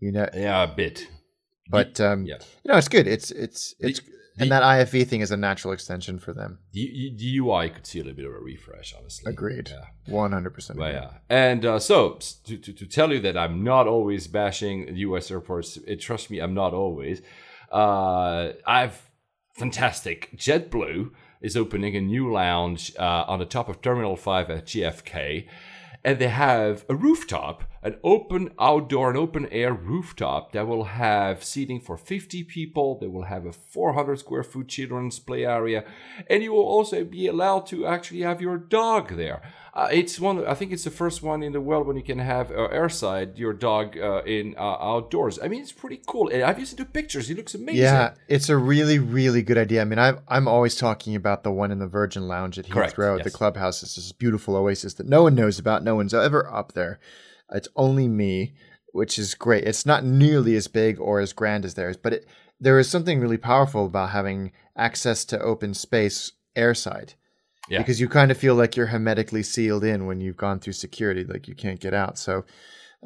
You 0.01 0.13
know, 0.13 0.29
yeah, 0.35 0.65
a 0.65 0.67
bit. 0.67 1.07
but 1.71 2.01
um, 2.01 2.25
yeah. 2.27 2.37
you 2.65 2.73
know, 2.73 2.79
it's 2.79 2.89
good. 2.89 3.07
It's 3.07 3.31
it's 3.31 3.75
The- 3.81 3.89
it's 3.91 4.01
and 4.37 4.51
that 4.51 4.65
IFE 4.65 5.07
thing 5.09 5.21
is 5.21 5.31
a 5.31 5.37
natural 5.37 5.73
extension 5.73 6.19
for 6.19 6.33
them. 6.33 6.59
The, 6.73 7.15
the 7.17 7.39
UI 7.39 7.71
could 7.71 7.87
see 7.87 8.01
a 8.01 8.03
little 8.03 8.17
bit 8.17 8.27
of 8.27 8.33
a 8.33 8.41
refresh, 8.41 8.93
honestly. 8.99 9.31
Agreed. 9.33 9.71
Yeah. 9.71 10.13
One 10.13 10.33
hundred 10.33 10.55
percent. 10.55 10.81
Yeah. 10.81 11.11
And 11.31 11.65
uh, 11.65 11.79
so, 11.79 12.19
to, 12.47 12.57
to, 12.57 12.73
to 12.73 12.87
tell 12.87 13.13
you 13.13 13.21
that 13.21 13.37
I'm 13.39 13.63
not 13.63 13.87
always 13.87 14.27
bashing 14.27 14.89
US 14.97 15.31
airports, 15.31 15.77
it, 15.87 16.01
trust 16.01 16.31
me, 16.33 16.41
I'm 16.41 16.53
not 16.53 16.75
always. 16.75 17.23
Uh, 17.75 18.53
I've 18.65 19.11
fantastic. 19.53 20.31
JetBlue 20.37 21.11
is 21.43 21.57
opening 21.57 21.97
a 21.97 22.01
new 22.01 22.33
lounge 22.33 22.95
uh, 22.99 23.25
on 23.27 23.41
the 23.41 23.45
top 23.45 23.69
of 23.69 23.83
Terminal 23.83 24.17
5 24.17 24.51
at 24.51 24.67
JFK. 24.67 25.47
And 26.05 26.19
they 26.19 26.29
have 26.29 26.85
a 26.89 26.95
rooftop, 26.95 27.65
an 27.85 27.97
open 28.03 28.51
outdoor 28.59 29.11
and 29.11 29.19
open 29.19 29.47
air 29.53 29.75
rooftop 29.75 30.53
that 30.53 30.67
will 30.67 30.85
have 30.85 31.45
seating 31.45 31.79
for 31.79 31.99
50 31.99 32.43
people. 32.45 32.99
They 32.99 33.07
will 33.07 33.25
have 33.25 33.45
a 33.45 33.53
400 33.53 34.19
square 34.19 34.43
foot 34.43 34.69
children's 34.69 35.19
play 35.19 35.45
area. 35.45 35.85
And 36.31 36.43
you 36.43 36.53
will 36.53 36.65
also 36.65 37.05
be 37.05 37.27
allowed 37.27 37.67
to 37.67 37.87
actually 37.87 38.23
have 38.23 38.41
your 38.41 38.57
dog 38.57 39.17
there. 39.17 39.43
Uh, 39.75 39.89
it's 39.93 40.19
one. 40.19 40.47
I 40.47 40.55
think 40.55 40.73
it's 40.73 40.85
the 40.85 40.91
first 40.91 41.23
one 41.23 41.43
in 41.43 41.53
the 41.53 41.61
world 41.61 41.87
when 41.87 41.97
you 41.97 42.03
can 42.03 42.21
have 42.21 42.51
uh, 42.53 42.69
airside 42.69 43.37
your 43.37 43.53
dog 43.53 43.99
uh, 43.99 44.23
in 44.25 44.55
uh, 44.57 44.77
outdoors. 44.81 45.39
I 45.43 45.49
mean, 45.49 45.61
it's 45.63 45.73
pretty 45.73 46.01
cool. 46.07 46.29
And 46.29 46.45
I've 46.45 46.65
seen 46.67 46.77
the 46.77 46.85
pictures. 46.85 47.29
It 47.29 47.37
looks 47.37 47.57
amazing. 47.57 47.83
Yeah, 47.83 48.15
it's 48.29 48.49
a 48.49 48.57
really, 48.57 49.01
really 49.01 49.43
good 49.43 49.59
idea. 49.59 49.83
I 49.83 49.85
mean, 49.85 49.99
I'm 49.99 50.21
I'm 50.29 50.47
always 50.47 50.77
talking 50.77 51.17
about 51.17 51.43
the 51.43 51.51
one 51.51 51.73
in 51.73 51.81
the 51.81 51.89
Virgin 51.89 52.29
Lounge 52.29 52.57
at 52.57 52.71
Correct, 52.71 52.97
Heathrow. 52.97 53.19
The 53.19 53.25
yes. 53.25 53.35
clubhouse 53.35 53.83
is 53.83 53.97
this 53.97 54.13
beautiful 54.13 54.55
oasis 54.55 54.95
that 54.95 55.09
no 55.09 55.25
one 55.25 55.35
knows 55.35 55.59
about. 55.59 55.83
No 55.83 55.97
one's 55.97 56.15
ever 56.15 56.49
up 56.49 56.75
there. 56.75 57.01
It's 57.55 57.69
only 57.77 58.09
me, 58.09 58.55
which 58.93 59.19
is 59.19 59.35
great. 59.35 59.65
It's 59.65 59.87
not 59.87 60.05
nearly 60.05 60.57
as 60.57 60.69
big 60.69 61.01
or 61.01 61.21
as 61.21 61.33
grand 61.33 61.65
as 61.65 61.75
theirs, 61.75 61.97
but 61.97 62.13
it, 62.13 62.27
there 62.61 62.79
is 62.79 62.89
something 62.89 63.21
really 63.21 63.37
powerful 63.39 63.87
about 63.87 64.11
having 64.11 64.53
access 64.77 65.25
to 65.27 65.41
open 65.41 65.75
space 65.75 66.33
airside. 66.57 67.15
Yeah. 67.69 67.79
Because 67.79 68.01
you 68.01 68.09
kind 68.09 68.31
of 68.31 68.37
feel 68.37 68.55
like 68.55 68.77
you're 68.77 68.87
hermetically 68.87 69.43
sealed 69.43 69.85
in 69.85 70.07
when 70.07 70.21
you've 70.21 70.37
gone 70.37 70.61
through 70.61 70.75
security, 70.75 71.25
like 71.25 71.49
you 71.49 71.55
can't 71.55 71.81
get 71.81 71.95
out. 71.95 72.19
So 72.19 72.45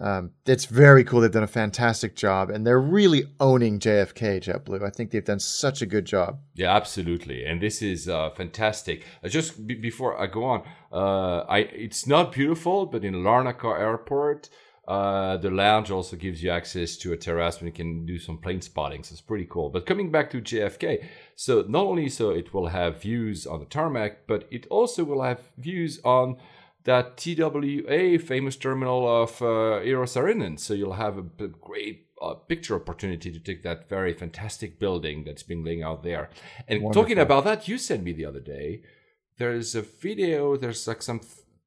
um, 0.01 0.31
it's 0.47 0.65
very 0.65 1.03
cool. 1.03 1.21
They've 1.21 1.31
done 1.31 1.43
a 1.43 1.49
fantastic 1.49 2.15
job, 2.15 2.51
and 2.51 2.67
they're 2.67 2.81
really 2.81 3.25
owning 3.41 3.81
JFK 3.81 4.41
JetBlue. 4.41 4.83
I 4.85 4.91
think 4.91 5.11
they've 5.11 5.25
done 5.25 5.41
such 5.41 5.83
a 5.83 5.87
good 5.87 6.05
job. 6.05 6.39
Yeah, 6.55 6.75
absolutely, 6.75 7.45
and 7.45 7.61
this 7.61 7.83
is 7.83 8.09
uh, 8.09 8.31
fantastic. 8.31 9.05
Uh, 9.25 9.29
just 9.29 9.67
b- 9.67 9.75
before 9.75 10.21
I 10.21 10.27
go 10.29 10.45
on, 10.45 10.63
uh, 10.93 11.45
I 11.49 11.59
it's 11.59 12.07
not 12.07 12.33
beautiful, 12.33 12.87
but 12.87 13.05
in 13.05 13.15
Larnaca 13.15 13.79
Airport, 13.79 14.49
uh, 14.87 15.37
the 15.37 15.51
lounge 15.51 15.91
also 15.91 16.17
gives 16.17 16.43
you 16.43 16.51
access 16.51 16.97
to 16.97 17.13
a 17.13 17.17
terrace 17.17 17.61
when 17.61 17.67
you 17.67 17.73
can 17.73 18.07
do 18.07 18.19
some 18.19 18.39
plane 18.39 18.63
spotting. 18.63 19.03
So 19.03 19.13
it's 19.13 19.21
pretty 19.21 19.47
cool. 19.51 19.69
But 19.69 19.85
coming 19.85 20.13
back 20.13 20.31
to 20.31 20.41
JFK, 20.41 21.05
so 21.35 21.65
not 21.69 21.85
only 21.85 22.09
so 22.09 22.31
it 22.31 22.55
will 22.55 22.69
have 22.69 23.03
views 23.03 23.47
on 23.47 23.59
the 23.59 23.67
tarmac, 23.67 24.29
but 24.29 24.47
it 24.51 24.67
also 24.71 25.03
will 25.03 25.23
have 25.23 25.41
views 25.59 26.01
on 26.05 26.37
that 26.85 27.17
TWA 27.17 28.19
famous 28.19 28.57
terminal 28.57 29.23
of 29.23 29.43
uh, 29.43 29.81
Eero 29.85 30.07
Saarinen. 30.07 30.59
So 30.59 30.75
you'll 30.75 30.95
have 30.95 31.19
a 31.19 31.23
b- 31.23 31.49
great 31.61 32.07
uh, 32.23 32.35
picture 32.35 32.75
opportunity 32.75 33.31
to 33.31 33.41
take 33.41 33.63
that 33.63 33.89
very 33.89 34.15
fantastic 34.15 34.79
building 34.79 35.25
that's 35.25 35.43
been 35.43 35.65
laying 35.65 35.83
out 35.83 36.03
there. 36.03 36.31
And 36.67 36.93
talking 36.93 37.19
about 37.19 37.45
that, 37.45 37.69
you 37.69 37.79
sent 37.79 38.03
me 38.03 38.13
the 38.13 38.25
other 38.25 38.41
day. 38.41 38.83
There's 39.39 39.75
a 39.75 39.83
video. 39.83 40.57
There's 40.57 40.87
like 40.89 41.03
some 41.03 41.21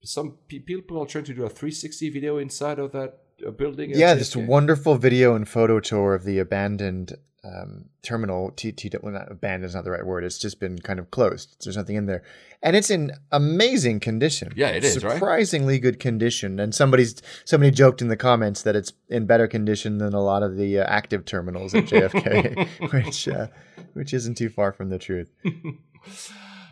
some 0.03 0.38
people 0.47 0.99
are 1.01 1.05
trying 1.05 1.26
to 1.26 1.34
do 1.34 1.43
a 1.43 1.49
360 1.49 2.09
video 2.09 2.38
inside 2.38 2.80
of 2.80 2.91
that 2.91 3.20
uh, 3.45 3.51
building. 3.51 3.91
Yeah, 3.91 4.14
this 4.14 4.36
wonderful 4.36 4.95
video 4.95 5.36
and 5.36 5.47
photo 5.47 5.80
tour 5.80 6.16
of 6.16 6.24
the 6.24 6.39
abandoned 6.39 7.18
um, 7.43 7.85
terminal. 8.03 8.51
T, 8.51 8.71
T, 8.71 8.91
well, 9.01 9.13
not 9.13 9.31
abandoned 9.31 9.65
is 9.65 9.75
not 9.75 9.83
the 9.83 9.91
right 9.91 10.05
word. 10.05 10.23
It's 10.23 10.37
just 10.37 10.59
been 10.59 10.79
kind 10.79 10.99
of 10.99 11.11
closed. 11.11 11.55
There's 11.63 11.77
nothing 11.77 11.95
in 11.95 12.05
there, 12.05 12.23
and 12.61 12.75
it's 12.75 12.89
in 12.89 13.11
amazing 13.31 13.99
condition. 13.99 14.53
Yeah, 14.55 14.69
it 14.69 14.83
is, 14.83 15.03
right? 15.03 15.13
surprisingly 15.13 15.79
good 15.79 15.99
condition. 15.99 16.59
And 16.59 16.73
somebody's 16.73 17.21
somebody 17.45 17.71
joked 17.71 18.01
in 18.01 18.07
the 18.07 18.17
comments 18.17 18.61
that 18.63 18.75
it's 18.75 18.93
in 19.09 19.25
better 19.25 19.47
condition 19.47 19.97
than 19.97 20.13
a 20.13 20.21
lot 20.21 20.43
of 20.43 20.57
the 20.57 20.79
uh, 20.79 20.83
active 20.83 21.25
terminals 21.25 21.73
at 21.73 21.85
JFK, 21.85 22.91
which 22.91 23.27
uh, 23.27 23.47
which 23.93 24.13
isn't 24.13 24.35
too 24.35 24.49
far 24.49 24.71
from 24.71 24.89
the 24.89 24.99
truth. 24.99 25.31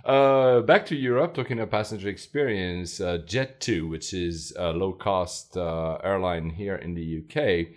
Uh, 0.05 0.61
back 0.61 0.85
to 0.87 0.95
Europe, 0.95 1.35
talking 1.35 1.59
about 1.59 1.69
passenger 1.69 2.07
experience, 2.07 2.99
uh, 2.99 3.19
Jet2, 3.27 3.87
which 3.87 4.13
is 4.13 4.53
a 4.57 4.71
low 4.71 4.93
cost 4.93 5.57
uh, 5.57 5.97
airline 6.03 6.49
here 6.49 6.75
in 6.75 6.95
the 6.95 7.21
UK, 7.21 7.67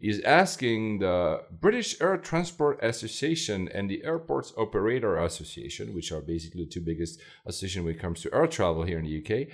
is 0.00 0.20
asking 0.20 1.00
the 1.00 1.42
British 1.50 2.00
Air 2.00 2.16
Transport 2.16 2.78
Association 2.82 3.68
and 3.74 3.90
the 3.90 4.04
Airports 4.04 4.52
Operator 4.56 5.16
Association, 5.18 5.94
which 5.94 6.12
are 6.12 6.20
basically 6.20 6.64
the 6.64 6.70
two 6.70 6.80
biggest 6.80 7.20
associations 7.46 7.84
when 7.84 7.94
it 7.94 8.00
comes 8.00 8.22
to 8.22 8.34
air 8.34 8.46
travel 8.46 8.84
here 8.84 8.98
in 8.98 9.04
the 9.04 9.18
UK, 9.18 9.48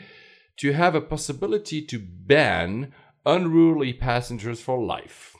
to 0.58 0.72
have 0.72 0.94
a 0.94 1.00
possibility 1.00 1.80
to 1.82 1.98
ban 1.98 2.92
unruly 3.24 3.92
passengers 3.92 4.60
for 4.60 4.84
life. 4.84 5.34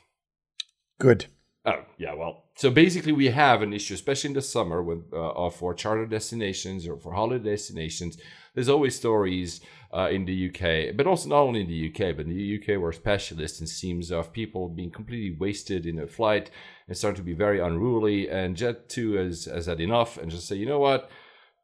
Good. 0.99 1.27
Oh, 1.65 1.83
yeah, 1.97 2.13
well, 2.13 2.45
so 2.57 2.69
basically 2.69 3.11
we 3.11 3.27
have 3.27 3.61
an 3.61 3.73
issue, 3.73 3.95
especially 3.95 4.29
in 4.29 4.35
the 4.35 4.41
summer 4.41 4.83
when 4.83 5.03
uh, 5.13 5.49
for 5.49 5.73
charter 5.73 6.05
destinations 6.05 6.87
or 6.87 6.97
for 6.97 7.13
holiday 7.13 7.51
destinations. 7.51 8.17
There's 8.55 8.69
always 8.69 8.95
stories 8.95 9.61
uh, 9.93 10.09
in 10.09 10.25
the 10.25 10.49
UK, 10.49 10.95
but 10.95 11.07
also 11.07 11.29
not 11.29 11.41
only 11.41 11.61
in 11.61 11.67
the 11.67 11.89
UK, 11.89 12.15
but 12.15 12.25
in 12.25 12.35
the 12.35 12.59
UK 12.59 12.81
we're 12.81 12.91
specialists 12.91 13.61
in 13.61 13.67
seems 13.67 14.11
of 14.11 14.33
people 14.33 14.69
being 14.69 14.91
completely 14.91 15.37
wasted 15.37 15.85
in 15.85 15.99
a 15.99 16.07
flight 16.07 16.49
and 16.87 16.97
starting 16.97 17.17
to 17.17 17.23
be 17.23 17.33
very 17.33 17.59
unruly. 17.59 18.29
And 18.29 18.57
Jet2 18.57 19.23
has, 19.23 19.45
has 19.45 19.67
had 19.67 19.79
enough 19.79 20.17
and 20.17 20.31
just 20.31 20.47
say, 20.47 20.55
you 20.55 20.65
know 20.65 20.79
what? 20.79 21.09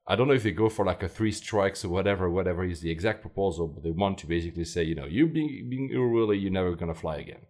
I 0.07 0.15
don't 0.15 0.27
know 0.27 0.33
if 0.33 0.43
they 0.43 0.51
go 0.51 0.69
for 0.69 0.85
like 0.85 1.03
a 1.03 1.09
three 1.09 1.31
strikes 1.31 1.85
or 1.85 1.89
whatever, 1.89 2.29
whatever 2.29 2.63
is 2.65 2.81
the 2.81 2.91
exact 2.91 3.21
proposal, 3.21 3.67
but 3.67 3.83
they 3.83 3.91
want 3.91 4.17
to 4.19 4.27
basically 4.27 4.65
say, 4.65 4.83
you 4.83 4.95
know, 4.95 5.05
you 5.05 5.27
being, 5.27 5.67
being 5.69 5.89
unruly, 5.91 6.37
you're 6.37 6.51
never 6.51 6.75
going 6.75 6.93
to 6.93 6.99
fly 6.99 7.17
again. 7.17 7.45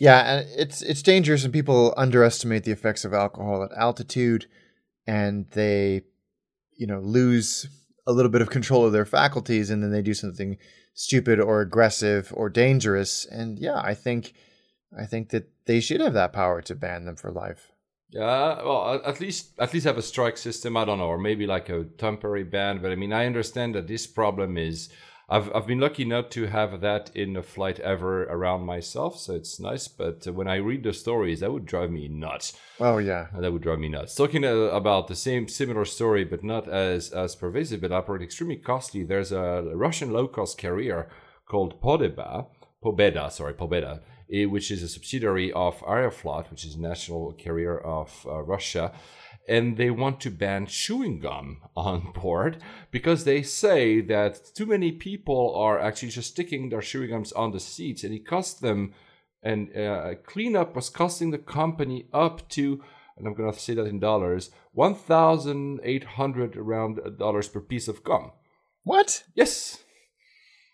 Yeah, 0.00 0.20
and 0.20 0.48
it's 0.56 0.80
it's 0.80 1.02
dangerous, 1.02 1.44
and 1.44 1.52
people 1.52 1.92
underestimate 1.94 2.64
the 2.64 2.70
effects 2.70 3.04
of 3.04 3.12
alcohol 3.12 3.62
at 3.62 3.78
altitude, 3.78 4.46
and 5.06 5.46
they, 5.50 6.02
you 6.78 6.86
know, 6.86 7.00
lose 7.00 7.68
a 8.06 8.12
little 8.12 8.30
bit 8.30 8.42
of 8.42 8.50
control 8.50 8.86
of 8.86 8.92
their 8.92 9.04
faculties, 9.04 9.70
and 9.70 9.82
then 9.82 9.90
they 9.90 10.02
do 10.02 10.14
something 10.14 10.58
stupid 10.94 11.40
or 11.40 11.60
aggressive 11.60 12.32
or 12.34 12.48
dangerous. 12.48 13.26
And 13.26 13.58
yeah, 13.58 13.80
I 13.82 13.94
think, 13.94 14.34
I 14.98 15.06
think 15.06 15.30
that 15.30 15.50
they 15.66 15.80
should 15.80 16.00
have 16.00 16.14
that 16.14 16.32
power 16.32 16.62
to 16.62 16.74
ban 16.74 17.04
them 17.04 17.16
for 17.16 17.30
life. 17.30 17.70
Yeah, 18.10 18.62
well, 18.64 19.00
at- 19.04 19.20
least 19.20 19.52
at 19.60 19.72
least 19.72 19.86
have 19.86 19.98
a 19.98 20.02
strike 20.02 20.36
system. 20.36 20.76
I 20.76 20.84
don't 20.84 20.98
know, 20.98 21.06
or 21.06 21.18
maybe 21.18 21.46
like 21.46 21.68
a 21.68 21.84
temporary 21.84 22.42
ban. 22.44 22.82
But 22.82 22.90
I 22.90 22.96
mean, 22.96 23.12
I 23.12 23.26
understand 23.26 23.74
that 23.74 23.86
this 23.86 24.06
problem 24.06 24.58
is. 24.58 24.88
I've 25.30 25.54
I've 25.54 25.66
been 25.66 25.78
lucky 25.78 26.04
not 26.04 26.30
to 26.32 26.46
have 26.46 26.80
that 26.80 27.10
in 27.14 27.36
a 27.36 27.42
flight 27.42 27.78
ever 27.80 28.24
around 28.24 28.66
myself, 28.66 29.18
so 29.18 29.34
it's 29.34 29.60
nice. 29.60 29.86
But 29.86 30.26
uh, 30.26 30.32
when 30.32 30.48
I 30.48 30.56
read 30.56 30.82
the 30.82 30.92
stories, 30.92 31.40
that 31.40 31.52
would 31.52 31.66
drive 31.66 31.90
me 31.90 32.08
nuts. 32.08 32.52
Oh 32.80 32.98
yeah, 32.98 33.28
That 33.38 33.52
would 33.52 33.62
drive 33.62 33.78
me 33.78 33.88
nuts. 33.88 34.14
Talking 34.14 34.44
uh, 34.44 34.48
about 34.48 35.06
the 35.06 35.14
same 35.14 35.46
similar 35.46 35.84
story, 35.84 36.24
but 36.24 36.42
not 36.42 36.68
as 36.68 37.12
as 37.12 37.36
pervasive, 37.36 37.80
but 37.80 37.92
operate 37.92 38.22
extremely 38.22 38.56
costly. 38.56 39.04
There's 39.04 39.30
a 39.30 39.70
Russian 39.74 40.12
low 40.12 40.26
cost 40.26 40.58
carrier 40.58 41.08
called 41.46 41.80
Podeba, 41.80 42.46
Pobeda, 42.82 43.30
sorry, 43.30 43.54
Pobeda, 43.54 44.00
eh, 44.32 44.46
which 44.46 44.70
is 44.70 44.82
a 44.82 44.88
subsidiary 44.88 45.52
of 45.52 45.78
Aeroflot, 45.80 46.50
which 46.50 46.64
is 46.64 46.74
a 46.74 46.80
national 46.80 47.32
carrier 47.34 47.78
of 47.78 48.26
uh, 48.28 48.42
Russia. 48.42 48.92
And 49.48 49.76
they 49.76 49.90
want 49.90 50.20
to 50.20 50.30
ban 50.30 50.66
chewing 50.66 51.20
gum 51.20 51.62
on 51.76 52.12
board 52.12 52.62
because 52.90 53.24
they 53.24 53.42
say 53.42 54.00
that 54.02 54.54
too 54.54 54.66
many 54.66 54.92
people 54.92 55.54
are 55.56 55.80
actually 55.80 56.10
just 56.10 56.30
sticking 56.30 56.68
their 56.68 56.82
chewing 56.82 57.10
gums 57.10 57.32
on 57.32 57.50
the 57.50 57.60
seats, 57.60 58.04
and 58.04 58.14
it 58.14 58.26
costs 58.26 58.60
them. 58.60 58.94
And 59.42 59.74
uh, 59.76 60.14
cleanup 60.24 60.76
was 60.76 60.90
costing 60.90 61.30
the 61.30 61.38
company 61.38 62.06
up 62.12 62.48
to, 62.50 62.84
and 63.16 63.26
I'm 63.26 63.34
going 63.34 63.52
to 63.52 63.58
say 63.58 63.74
that 63.74 63.86
in 63.86 63.98
dollars, 63.98 64.50
one 64.72 64.94
thousand 64.94 65.80
eight 65.82 66.04
hundred 66.04 66.56
around 66.56 67.00
dollars 67.18 67.48
per 67.48 67.60
piece 67.60 67.88
of 67.88 68.04
gum. 68.04 68.32
What? 68.84 69.24
Yes, 69.34 69.82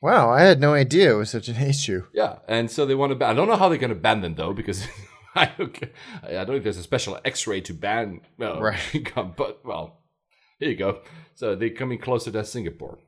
Wow, 0.02 0.30
I 0.30 0.42
had 0.42 0.60
no 0.60 0.74
idea 0.74 1.12
it 1.12 1.16
was 1.16 1.30
such 1.30 1.48
an 1.48 1.56
issue. 1.56 2.04
Yeah, 2.12 2.38
and 2.46 2.70
so 2.70 2.84
they 2.84 2.94
want 2.94 3.10
to 3.10 3.16
ban. 3.16 3.30
I 3.30 3.34
don't 3.34 3.48
know 3.48 3.56
how 3.56 3.68
they're 3.68 3.78
going 3.78 3.88
to 3.88 3.94
ban 3.96 4.20
them 4.20 4.34
though, 4.34 4.52
because 4.52 4.86
I 5.36 5.52
don't. 5.58 6.46
think 6.46 6.64
there's 6.64 6.78
a 6.78 6.82
special 6.82 7.18
X-ray 7.24 7.60
to 7.62 7.74
ban 7.74 8.20
uh, 8.40 8.60
Right. 8.60 8.80
But 9.36 9.64
well, 9.64 10.00
here 10.58 10.70
you 10.70 10.76
go. 10.76 11.00
So 11.34 11.54
they're 11.54 11.70
coming 11.70 11.98
closer 11.98 12.30
to 12.30 12.44
Singapore. 12.44 12.98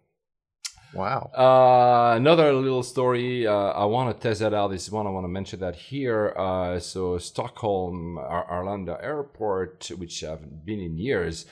Wow. 0.95 1.31
Uh, 1.37 2.17
another 2.17 2.53
little 2.53 2.83
story. 2.83 3.47
Uh, 3.47 3.53
I 3.53 3.85
want 3.85 4.15
to 4.15 4.23
test 4.23 4.41
that 4.41 4.55
out. 4.55 4.71
This 4.71 4.91
one 4.91 5.07
I 5.07 5.11
want 5.11 5.25
to 5.25 5.29
mention 5.29 5.61
that 5.61 5.77
here. 5.77 6.35
Uh, 6.37 6.79
so 6.79 7.19
Stockholm 7.19 8.19
Ar- 8.19 8.47
Arlanda 8.51 9.03
Airport, 9.03 9.91
which 9.97 10.25
I 10.25 10.31
haven't 10.31 10.65
been 10.65 10.81
in 10.81 10.97
years, 10.99 11.47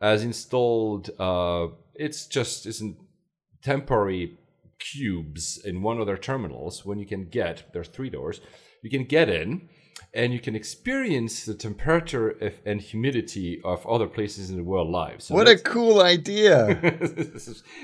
has 0.00 0.22
installed. 0.22 1.10
Uh, 1.18 1.68
it's 1.94 2.26
just 2.26 2.66
isn't 2.66 2.96
temporary 3.62 4.38
cubes 4.78 5.60
in 5.64 5.82
one 5.82 6.00
of 6.00 6.06
their 6.06 6.18
terminals. 6.18 6.84
When 6.84 6.98
you 6.98 7.06
can 7.06 7.24
get 7.28 7.64
there's 7.72 7.88
three 7.88 8.10
doors, 8.10 8.40
you 8.82 8.90
can 8.90 9.04
get 9.04 9.28
in. 9.28 9.68
And 10.16 10.32
you 10.32 10.40
can 10.40 10.56
experience 10.56 11.44
the 11.44 11.52
temperature 11.54 12.30
and 12.64 12.80
humidity 12.80 13.60
of 13.62 13.86
other 13.86 14.08
places 14.08 14.48
in 14.48 14.56
the 14.56 14.64
world 14.64 14.88
live. 14.88 15.20
So 15.20 15.34
what 15.34 15.46
a 15.46 15.58
cool 15.58 16.00
idea. 16.00 16.58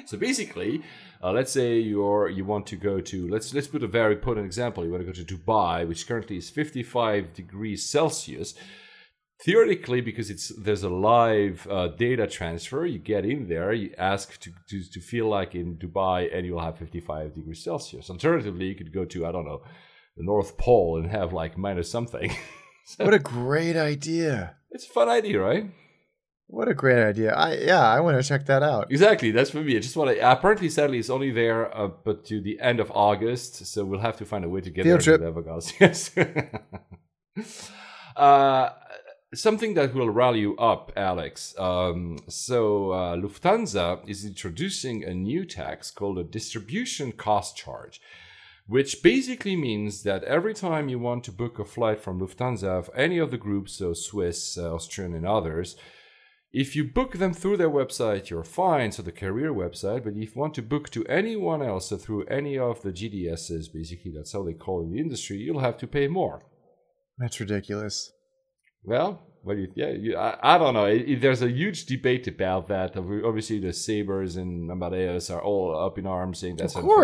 so 0.06 0.16
basically, 0.16 0.82
uh, 1.22 1.32
let's 1.32 1.52
say 1.52 1.78
you're 1.78 2.30
you 2.30 2.46
want 2.46 2.66
to 2.68 2.76
go 2.76 3.02
to 3.02 3.28
let's 3.28 3.52
let's 3.52 3.68
put 3.68 3.82
a 3.82 3.86
very 3.86 4.16
put 4.16 4.38
an 4.38 4.46
example. 4.46 4.82
You 4.82 4.90
want 4.90 5.02
to 5.06 5.12
go 5.12 5.18
to 5.22 5.26
Dubai, 5.34 5.86
which 5.86 6.08
currently 6.08 6.38
is 6.38 6.48
55 6.48 7.34
degrees 7.34 7.84
Celsius. 7.84 8.54
Theoretically, 9.44 10.00
because 10.00 10.30
it's 10.30 10.48
there's 10.56 10.84
a 10.84 10.88
live 10.88 11.66
uh, 11.68 11.88
data 11.88 12.26
transfer, 12.26 12.86
you 12.86 12.98
get 12.98 13.24
in 13.26 13.48
there, 13.48 13.72
you 13.72 13.92
ask 13.98 14.40
to, 14.40 14.50
to 14.70 14.76
to 14.90 15.00
feel 15.00 15.28
like 15.28 15.54
in 15.54 15.76
Dubai, 15.76 16.34
and 16.34 16.46
you'll 16.46 16.60
have 16.60 16.78
55 16.78 17.34
degrees 17.34 17.62
Celsius. 17.62 18.08
Alternatively, 18.08 18.66
you 18.66 18.74
could 18.74 18.92
go 18.92 19.04
to 19.04 19.26
I 19.26 19.32
don't 19.32 19.44
know 19.44 19.62
the 20.16 20.24
North 20.24 20.58
Pole 20.58 20.98
and 20.98 21.10
have 21.10 21.32
like 21.32 21.56
minus 21.56 21.90
something. 21.90 22.34
what 22.98 23.14
a 23.14 23.18
great 23.18 23.76
idea. 23.76 24.56
it's 24.70 24.86
a 24.86 24.92
fun 24.92 25.08
idea, 25.08 25.40
right? 25.40 25.70
What 26.48 26.68
a 26.68 26.74
great 26.74 27.02
idea. 27.02 27.32
I 27.32 27.54
yeah, 27.54 27.80
I 27.80 28.00
want 28.00 28.20
to 28.20 28.28
check 28.28 28.44
that 28.46 28.62
out. 28.62 28.90
Exactly, 28.90 29.30
that's 29.30 29.50
for 29.50 29.62
me. 29.62 29.74
I 29.74 29.80
just 29.80 29.96
want 29.96 30.10
to. 30.10 30.32
Apparently, 30.32 30.68
sadly, 30.68 30.98
it's 30.98 31.08
only 31.08 31.30
there, 31.30 31.74
uh, 31.74 31.88
but 32.04 32.26
to 32.26 32.42
the 32.42 32.60
end 32.60 32.78
of 32.78 32.90
August, 32.90 33.64
so 33.64 33.86
we'll 33.86 34.00
have 34.00 34.18
to 34.18 34.26
find 34.26 34.44
a 34.44 34.50
way 34.50 34.60
to 34.60 34.68
get 34.70 34.84
Field 34.84 35.00
there. 35.00 35.18
trip. 35.18 35.70
Yes. 35.80 36.10
uh, 38.16 38.68
something 39.34 39.72
that 39.74 39.94
will 39.94 40.10
rally 40.10 40.40
you 40.40 40.54
up, 40.58 40.92
Alex. 40.94 41.54
Um, 41.58 42.18
so 42.28 42.90
uh, 42.90 43.16
Lufthansa 43.16 44.06
is 44.06 44.26
introducing 44.26 45.04
a 45.04 45.14
new 45.14 45.46
tax 45.46 45.90
called 45.90 46.18
a 46.18 46.24
distribution 46.24 47.12
cost 47.12 47.56
charge. 47.56 47.98
Which 48.66 49.02
basically 49.02 49.56
means 49.56 50.02
that 50.04 50.22
every 50.24 50.54
time 50.54 50.88
you 50.88 50.98
want 50.98 51.24
to 51.24 51.32
book 51.32 51.58
a 51.58 51.64
flight 51.64 52.00
from 52.00 52.20
Lufthansa 52.20 52.64
of 52.68 52.90
any 52.94 53.18
of 53.18 53.30
the 53.30 53.36
groups, 53.38 53.72
so 53.76 53.92
Swiss, 53.92 54.56
uh, 54.56 54.74
Austrian, 54.74 55.14
and 55.14 55.26
others, 55.26 55.76
if 56.52 56.76
you 56.76 56.84
book 56.84 57.14
them 57.14 57.32
through 57.34 57.56
their 57.56 57.70
website, 57.70 58.30
you're 58.30 58.44
fine, 58.44 58.92
so 58.92 59.02
the 59.02 59.10
career 59.10 59.52
website. 59.52 60.04
But 60.04 60.14
if 60.16 60.34
you 60.34 60.40
want 60.40 60.54
to 60.54 60.62
book 60.62 60.90
to 60.90 61.04
anyone 61.06 61.62
else, 61.62 61.88
so 61.88 61.96
through 61.96 62.26
any 62.26 62.56
of 62.58 62.82
the 62.82 62.92
GDSs, 62.92 63.72
basically 63.72 64.12
that's 64.14 64.32
how 64.32 64.44
they 64.44 64.52
call 64.52 64.82
it 64.82 64.84
in 64.86 64.92
the 64.92 65.00
industry, 65.00 65.38
you'll 65.38 65.60
have 65.60 65.78
to 65.78 65.86
pay 65.86 66.06
more. 66.08 66.42
That's 67.18 67.40
ridiculous. 67.40 68.12
Well, 68.84 69.20
what 69.42 69.54
do 69.54 69.62
you? 69.62 69.72
Yeah, 69.74 69.90
you, 69.90 70.16
I, 70.16 70.54
I 70.54 70.58
don't 70.58 70.74
know. 70.74 70.84
It- 70.86 71.08
it- 71.08 71.20
there's 71.20 71.42
a 71.42 71.50
huge 71.50 71.86
debate 71.86 72.26
about 72.28 72.68
that. 72.68 72.96
Obviously, 72.96 73.58
the 73.58 73.72
Sabres 73.72 74.36
and 74.36 74.70
Amadeus 74.70 75.30
are 75.30 75.42
all 75.42 75.74
up 75.76 75.98
in 75.98 76.06
arms 76.06 76.38
saying 76.38 76.56
that's 76.56 76.76
of 76.76 76.84
unfair. 76.84 76.96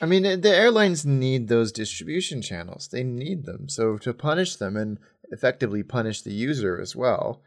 I 0.00 0.06
mean, 0.06 0.22
the 0.40 0.54
airlines 0.54 1.06
need 1.06 1.48
those 1.48 1.72
distribution 1.72 2.42
channels. 2.42 2.88
They 2.88 3.02
need 3.02 3.44
them. 3.44 3.68
So 3.68 3.96
to 3.98 4.12
punish 4.12 4.56
them 4.56 4.76
and 4.76 4.98
effectively 5.30 5.82
punish 5.82 6.22
the 6.22 6.32
user 6.32 6.80
as 6.80 6.94
well 6.94 7.42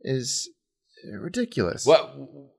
is 0.00 0.48
ridiculous. 1.12 1.84
Well, 1.84 2.52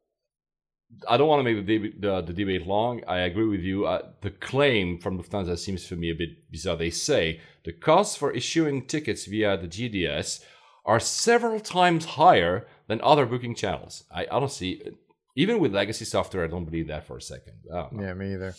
I 1.07 1.17
don't 1.17 1.27
want 1.27 1.39
to 1.39 1.43
make 1.43 1.65
the, 1.65 1.79
deb- 1.79 2.01
the, 2.01 2.21
the 2.21 2.33
debate 2.33 2.65
long. 2.65 3.01
I 3.07 3.19
agree 3.19 3.47
with 3.47 3.61
you. 3.61 3.85
Uh, 3.85 4.09
the 4.21 4.31
claim 4.31 4.99
from 4.99 5.17
Lufthansa 5.21 5.57
seems 5.57 5.85
for 5.85 5.95
me 5.95 6.09
a 6.09 6.15
bit 6.15 6.51
bizarre. 6.51 6.75
They 6.75 6.89
say 6.89 7.39
the 7.63 7.73
costs 7.73 8.15
for 8.15 8.31
issuing 8.31 8.87
tickets 8.87 9.25
via 9.25 9.57
the 9.57 9.67
GDS 9.67 10.43
are 10.85 10.99
several 10.99 11.59
times 11.59 12.05
higher 12.05 12.67
than 12.87 12.99
other 13.01 13.25
booking 13.25 13.53
channels. 13.55 14.03
I, 14.11 14.23
I 14.23 14.39
don't 14.39 14.51
see, 14.51 14.81
even 15.35 15.59
with 15.59 15.73
legacy 15.73 16.05
software, 16.05 16.43
I 16.43 16.47
don't 16.47 16.65
believe 16.65 16.87
that 16.87 17.05
for 17.05 17.17
a 17.17 17.21
second. 17.21 17.53
I 17.71 17.75
don't 17.81 17.93
know. 17.93 18.03
Yeah, 18.03 18.13
me 18.15 18.33
either. 18.33 18.55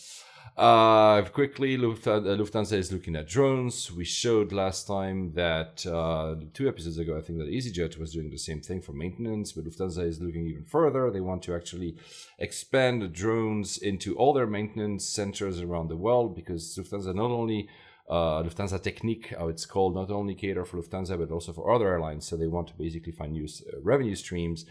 Uh, 0.57 1.21
quickly, 1.23 1.77
Lufthansa, 1.77 2.73
is 2.73 2.91
looking 2.91 3.15
at 3.15 3.27
drones. 3.27 3.91
We 3.91 4.03
showed 4.03 4.51
last 4.51 4.85
time 4.85 5.33
that 5.33 5.85
uh, 5.87 6.35
two 6.53 6.67
episodes 6.67 6.97
ago, 6.97 7.17
I 7.17 7.21
think 7.21 7.39
that 7.39 7.47
EasyJet 7.47 7.97
was 7.97 8.13
doing 8.13 8.29
the 8.29 8.37
same 8.37 8.61
thing 8.61 8.81
for 8.81 8.91
maintenance, 8.91 9.53
but 9.53 9.65
Lufthansa 9.65 10.05
is 10.05 10.19
looking 10.19 10.47
even 10.47 10.65
further. 10.65 11.09
They 11.09 11.21
want 11.21 11.41
to 11.43 11.55
actually 11.55 11.95
expand 12.37 13.13
drones 13.13 13.77
into 13.77 14.15
all 14.15 14.33
their 14.33 14.45
maintenance 14.45 15.05
centers 15.05 15.61
around 15.61 15.87
the 15.87 15.97
world 15.97 16.35
because 16.35 16.77
Lufthansa 16.77 17.15
not 17.15 17.31
only 17.31 17.69
uh, 18.09 18.43
Lufthansa 18.43 18.77
Technik, 18.77 19.37
how 19.37 19.47
it's 19.47 19.65
called, 19.65 19.95
not 19.95 20.11
only 20.11 20.35
cater 20.35 20.65
for 20.65 20.77
Lufthansa 20.77 21.17
but 21.17 21.31
also 21.31 21.53
for 21.53 21.73
other 21.73 21.87
airlines. 21.87 22.27
So 22.27 22.35
they 22.35 22.47
want 22.47 22.67
to 22.67 22.73
basically 22.73 23.13
find 23.13 23.31
new 23.31 23.45
uh, 23.45 23.79
revenue 23.81 24.15
streams. 24.15 24.65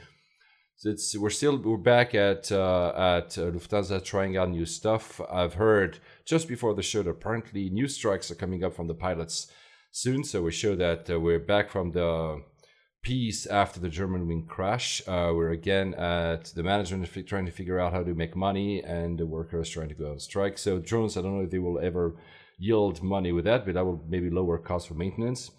It's 0.82 1.14
we're 1.14 1.28
still 1.28 1.58
we're 1.58 1.76
back 1.76 2.14
at 2.14 2.50
uh, 2.50 2.88
at 2.96 3.36
uh, 3.36 3.50
Lufthansa 3.50 4.02
trying 4.02 4.38
out 4.38 4.48
new 4.48 4.64
stuff. 4.64 5.20
I've 5.30 5.54
heard 5.54 5.98
just 6.24 6.48
before 6.48 6.72
the 6.72 6.82
show 6.82 7.02
that 7.02 7.10
apparently 7.10 7.68
new 7.68 7.86
strikes 7.86 8.30
are 8.30 8.34
coming 8.34 8.64
up 8.64 8.74
from 8.74 8.86
the 8.86 8.94
pilots 8.94 9.48
soon. 9.92 10.24
So 10.24 10.40
we 10.40 10.52
show 10.52 10.74
that 10.76 11.10
uh, 11.10 11.20
we're 11.20 11.38
back 11.38 11.68
from 11.68 11.92
the 11.92 12.42
peace 13.02 13.44
after 13.44 13.78
the 13.78 13.90
German 13.90 14.26
wing 14.26 14.46
crash. 14.48 15.02
Uh, 15.06 15.32
we're 15.34 15.50
again 15.50 15.92
at 15.96 16.46
the 16.54 16.62
management 16.62 17.26
trying 17.26 17.44
to 17.44 17.52
figure 17.52 17.78
out 17.78 17.92
how 17.92 18.02
to 18.02 18.14
make 18.14 18.34
money, 18.34 18.82
and 18.82 19.18
the 19.18 19.26
workers 19.26 19.68
trying 19.68 19.90
to 19.90 19.94
go 19.94 20.12
on 20.12 20.18
strike. 20.18 20.56
So 20.56 20.78
drones, 20.78 21.18
I 21.18 21.20
don't 21.20 21.36
know 21.36 21.44
if 21.44 21.50
they 21.50 21.58
will 21.58 21.78
ever 21.78 22.16
yield 22.56 23.02
money 23.02 23.32
with 23.32 23.44
that, 23.44 23.66
but 23.66 23.74
that 23.74 23.84
will 23.84 24.02
maybe 24.08 24.30
lower 24.30 24.56
costs 24.56 24.88
for 24.88 24.94
maintenance. 24.94 25.50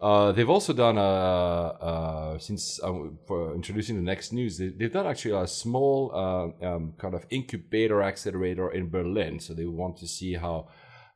Uh, 0.00 0.30
they've 0.30 0.48
also 0.48 0.72
done 0.72 0.96
a, 0.96 1.00
uh, 1.00 2.38
since 2.38 2.80
um, 2.84 3.18
for 3.26 3.54
introducing 3.54 3.96
the 3.96 4.02
next 4.02 4.32
news, 4.32 4.56
they, 4.56 4.68
they've 4.68 4.92
done 4.92 5.06
actually 5.06 5.34
a 5.34 5.46
small 5.46 6.12
uh, 6.14 6.66
um, 6.66 6.94
kind 6.98 7.14
of 7.14 7.26
incubator 7.30 8.00
accelerator 8.02 8.70
in 8.70 8.88
Berlin. 8.88 9.40
So 9.40 9.54
they 9.54 9.64
want 9.64 9.96
to 9.98 10.06
see 10.06 10.34
how 10.34 10.68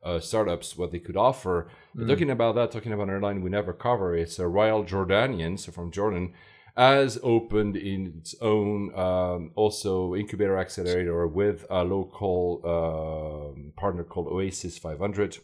uh, 0.02 0.18
startups 0.18 0.76
what 0.76 0.90
they 0.90 0.98
could 0.98 1.16
offer. 1.16 1.68
But 1.94 2.08
Talking 2.08 2.30
about 2.30 2.56
that, 2.56 2.72
talking 2.72 2.92
about 2.92 3.04
an 3.04 3.10
airline 3.10 3.42
we 3.42 3.50
never 3.50 3.72
cover, 3.72 4.16
it's 4.16 4.40
a 4.40 4.48
Royal 4.48 4.82
Jordanian, 4.82 5.60
so 5.60 5.70
from 5.70 5.92
Jordan, 5.92 6.34
has 6.76 7.20
opened 7.22 7.76
in 7.76 8.14
its 8.18 8.34
own 8.40 8.92
um, 8.98 9.52
also 9.54 10.16
incubator 10.16 10.58
accelerator 10.58 11.28
with 11.28 11.66
a 11.70 11.84
local 11.84 12.62
um 12.64 13.72
partner 13.76 14.02
called 14.02 14.26
Oasis 14.28 14.78
500 14.78 15.36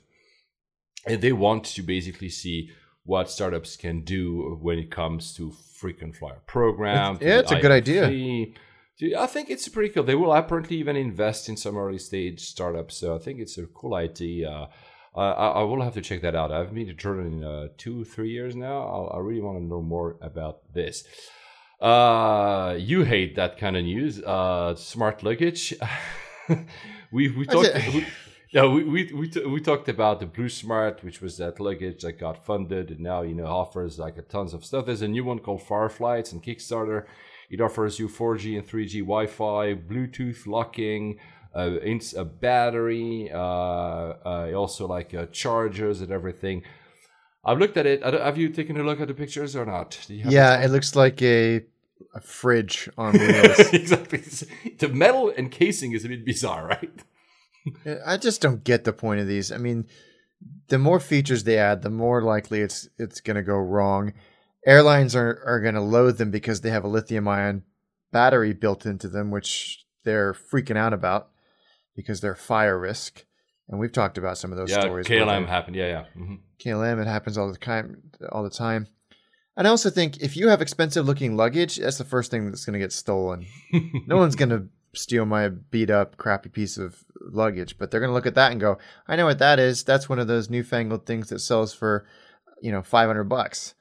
and 1.06 1.20
they 1.20 1.32
want 1.32 1.64
to 1.64 1.82
basically 1.82 2.30
see 2.30 2.70
what 3.08 3.30
startups 3.30 3.72
can 3.84 3.96
do 4.16 4.58
when 4.60 4.78
it 4.78 4.90
comes 4.90 5.32
to 5.36 5.50
frequent 5.80 6.12
flyer 6.18 6.40
program. 6.46 7.14
It's- 7.16 7.26
yeah, 7.28 7.38
it's 7.40 7.52
a 7.52 7.54
good 7.62 7.72
idea. 7.82 8.02
I 9.24 9.26
think 9.34 9.48
it's 9.48 9.66
pretty 9.68 9.90
cool. 9.92 10.02
They 10.04 10.14
will 10.22 10.34
apparently 10.34 10.76
even 10.76 10.94
invest 10.96 11.48
in 11.48 11.56
some 11.56 11.74
early 11.84 11.98
stage 12.10 12.40
startups. 12.54 12.94
So 13.00 13.06
I 13.16 13.18
think 13.24 13.40
it's 13.40 13.56
a 13.56 13.66
cool 13.78 13.94
idea. 13.94 14.50
Uh, 15.16 15.20
I, 15.44 15.48
I 15.60 15.62
will 15.62 15.82
have 15.82 15.94
to 15.94 16.02
check 16.02 16.20
that 16.22 16.34
out. 16.40 16.52
I've 16.52 16.74
been 16.74 16.86
to 16.88 16.92
Jordan 17.04 17.26
in 17.32 17.44
uh, 17.44 17.68
two, 17.78 18.04
three 18.04 18.30
years 18.30 18.54
now. 18.54 18.78
I'll, 18.94 19.08
I 19.16 19.18
really 19.26 19.40
want 19.40 19.56
to 19.58 19.64
know 19.64 19.80
more 19.82 20.16
about 20.20 20.56
this. 20.74 21.04
Uh, 21.80 22.76
you 22.78 23.04
hate 23.04 23.36
that 23.36 23.56
kind 23.58 23.76
of 23.76 23.84
news. 23.84 24.20
Uh, 24.22 24.74
smart 24.74 25.22
luggage. 25.22 25.74
we 27.12 27.22
we 27.38 27.46
talked. 27.46 27.68
Said- 28.52 28.62
we, 28.64 28.68
yeah, 28.68 28.72
we 28.74 28.84
we 28.84 29.12
we, 29.12 29.28
t- 29.28 29.44
we 29.44 29.60
talked 29.60 29.88
about 29.88 30.20
the 30.20 30.26
Bluesmart, 30.26 31.02
which 31.02 31.20
was 31.20 31.36
that 31.38 31.60
luggage 31.60 32.02
that 32.02 32.12
got 32.18 32.44
funded 32.44 32.90
and 32.90 33.00
now 33.00 33.22
you 33.22 33.34
know 33.34 33.46
offers 33.46 33.98
like 33.98 34.16
a 34.18 34.22
tons 34.22 34.54
of 34.54 34.64
stuff. 34.64 34.86
There's 34.86 35.02
a 35.02 35.08
new 35.08 35.24
one 35.24 35.38
called 35.38 35.62
Firefly. 35.62 36.18
It's 36.18 36.32
on 36.32 36.40
Kickstarter. 36.40 37.04
It 37.50 37.60
offers 37.60 37.98
you 37.98 38.08
4G 38.08 38.58
and 38.58 38.68
3G 38.68 39.00
Wi-Fi, 39.00 39.74
Bluetooth 39.74 40.46
locking, 40.46 41.18
a, 41.54 41.82
ins- 41.82 42.12
a 42.12 42.22
battery, 42.24 43.30
uh, 43.32 43.38
uh, 43.38 44.52
also 44.54 44.86
like 44.86 45.14
uh, 45.14 45.24
chargers 45.32 46.02
and 46.02 46.10
everything. 46.12 46.62
I've 47.42 47.58
looked 47.58 47.78
at 47.78 47.86
it. 47.86 48.02
I 48.02 48.10
Have 48.22 48.36
you 48.36 48.50
taken 48.50 48.76
a 48.78 48.82
look 48.82 49.00
at 49.00 49.08
the 49.08 49.14
pictures 49.14 49.56
or 49.56 49.64
not? 49.64 49.98
Yeah, 50.08 50.60
it 50.62 50.70
looks 50.70 50.94
like 50.94 51.22
a 51.22 51.64
a 52.14 52.20
fridge 52.20 52.88
on 52.98 53.12
wheels. 53.18 53.58
exactly. 53.72 54.22
The 54.78 54.88
metal 54.88 55.30
encasing 55.32 55.92
is 55.92 56.04
a 56.04 56.08
bit 56.08 56.24
bizarre, 56.26 56.66
right? 56.66 57.02
I 58.06 58.16
just 58.16 58.40
don't 58.40 58.64
get 58.64 58.84
the 58.84 58.92
point 58.92 59.20
of 59.20 59.26
these. 59.26 59.52
I 59.52 59.58
mean, 59.58 59.86
the 60.68 60.78
more 60.78 61.00
features 61.00 61.44
they 61.44 61.58
add, 61.58 61.82
the 61.82 61.90
more 61.90 62.22
likely 62.22 62.60
it's 62.60 62.88
it's 62.98 63.20
going 63.20 63.36
to 63.36 63.42
go 63.42 63.56
wrong. 63.56 64.12
Airlines 64.66 65.14
are 65.16 65.42
are 65.46 65.60
going 65.60 65.74
to 65.74 65.80
load 65.80 66.18
them 66.18 66.30
because 66.30 66.60
they 66.60 66.70
have 66.70 66.84
a 66.84 66.88
lithium 66.88 67.28
ion 67.28 67.62
battery 68.12 68.52
built 68.52 68.86
into 68.86 69.08
them, 69.08 69.30
which 69.30 69.84
they're 70.04 70.34
freaking 70.34 70.76
out 70.76 70.92
about 70.92 71.30
because 71.94 72.20
they're 72.20 72.34
fire 72.34 72.78
risk. 72.78 73.24
And 73.68 73.78
we've 73.78 73.92
talked 73.92 74.16
about 74.16 74.38
some 74.38 74.50
of 74.50 74.56
those 74.56 74.70
yeah, 74.70 74.80
stories. 74.80 75.06
KLM 75.06 75.46
happened. 75.46 75.76
Yeah, 75.76 75.86
yeah. 75.88 76.04
hmm 76.14 76.36
KLM, 76.58 77.00
it 77.00 77.06
happens 77.06 77.38
all 77.38 77.52
the 77.52 77.58
time. 77.58 78.02
All 78.32 78.42
the 78.42 78.50
time. 78.50 78.88
And 79.56 79.66
I 79.66 79.70
also 79.70 79.90
think 79.90 80.18
if 80.18 80.36
you 80.36 80.48
have 80.48 80.62
expensive 80.62 81.04
looking 81.04 81.36
luggage, 81.36 81.76
that's 81.76 81.98
the 81.98 82.04
first 82.04 82.30
thing 82.30 82.46
that's 82.46 82.64
going 82.64 82.74
to 82.74 82.78
get 82.78 82.92
stolen. 82.92 83.46
no 84.06 84.16
one's 84.16 84.36
going 84.36 84.50
to 84.50 84.68
steal 84.98 85.24
my 85.24 85.48
beat 85.48 85.90
up, 85.90 86.16
crappy 86.16 86.48
piece 86.48 86.76
of 86.76 87.04
luggage, 87.20 87.78
but 87.78 87.90
they're 87.90 88.00
going 88.00 88.10
to 88.10 88.14
look 88.14 88.26
at 88.26 88.34
that 88.34 88.52
and 88.52 88.60
go, 88.60 88.78
"I 89.06 89.16
know 89.16 89.26
what 89.26 89.38
that 89.38 89.58
is. 89.58 89.84
That's 89.84 90.08
one 90.08 90.18
of 90.18 90.26
those 90.28 90.50
newfangled 90.50 91.06
things 91.06 91.28
that 91.28 91.40
sells 91.40 91.72
for, 91.72 92.06
you 92.60 92.72
know, 92.72 92.82
five 92.82 93.08
hundred 93.08 93.24
bucks." 93.24 93.74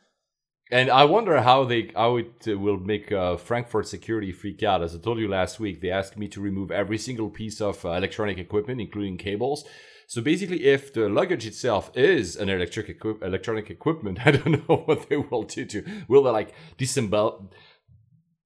And 0.70 0.90
I 0.90 1.06
wonder 1.06 1.42
how 1.42 1.64
they 1.64 1.92
how 1.96 2.18
it 2.18 2.46
uh, 2.48 2.58
will 2.58 2.78
make 2.78 3.12
uh, 3.12 3.38
Frankfurt 3.38 3.88
security 3.88 4.32
freak 4.32 4.64
out. 4.64 4.84
As 4.84 4.94
I 4.94 5.00
told 5.00 5.20
you 5.20 5.30
last 5.30 5.60
week, 5.60 5.82
they 5.82 5.90
asked 5.90 6.18
me 6.18 6.28
to 6.30 6.42
remove 6.42 6.72
every 6.72 6.98
single 6.98 7.30
piece 7.30 7.62
of 7.62 7.84
uh, 7.86 7.92
electronic 7.92 8.38
equipment, 8.38 8.82
including 8.82 9.18
cables. 9.18 9.64
So 10.10 10.22
basically, 10.22 10.66
if 10.66 10.94
the 10.94 11.10
luggage 11.10 11.46
itself 11.46 11.92
is 11.94 12.38
an 12.38 12.50
electric 12.50 12.90
equi- 12.90 13.22
electronic 13.22 13.70
equipment, 13.70 14.20
I 14.26 14.32
don't 14.32 14.68
know 14.68 14.78
what 14.86 15.10
they 15.10 15.18
will 15.18 15.44
do 15.44 15.66
to. 15.66 15.84
Will 16.08 16.24
they 16.24 16.32
like 16.32 16.54
disassemble, 16.78 17.50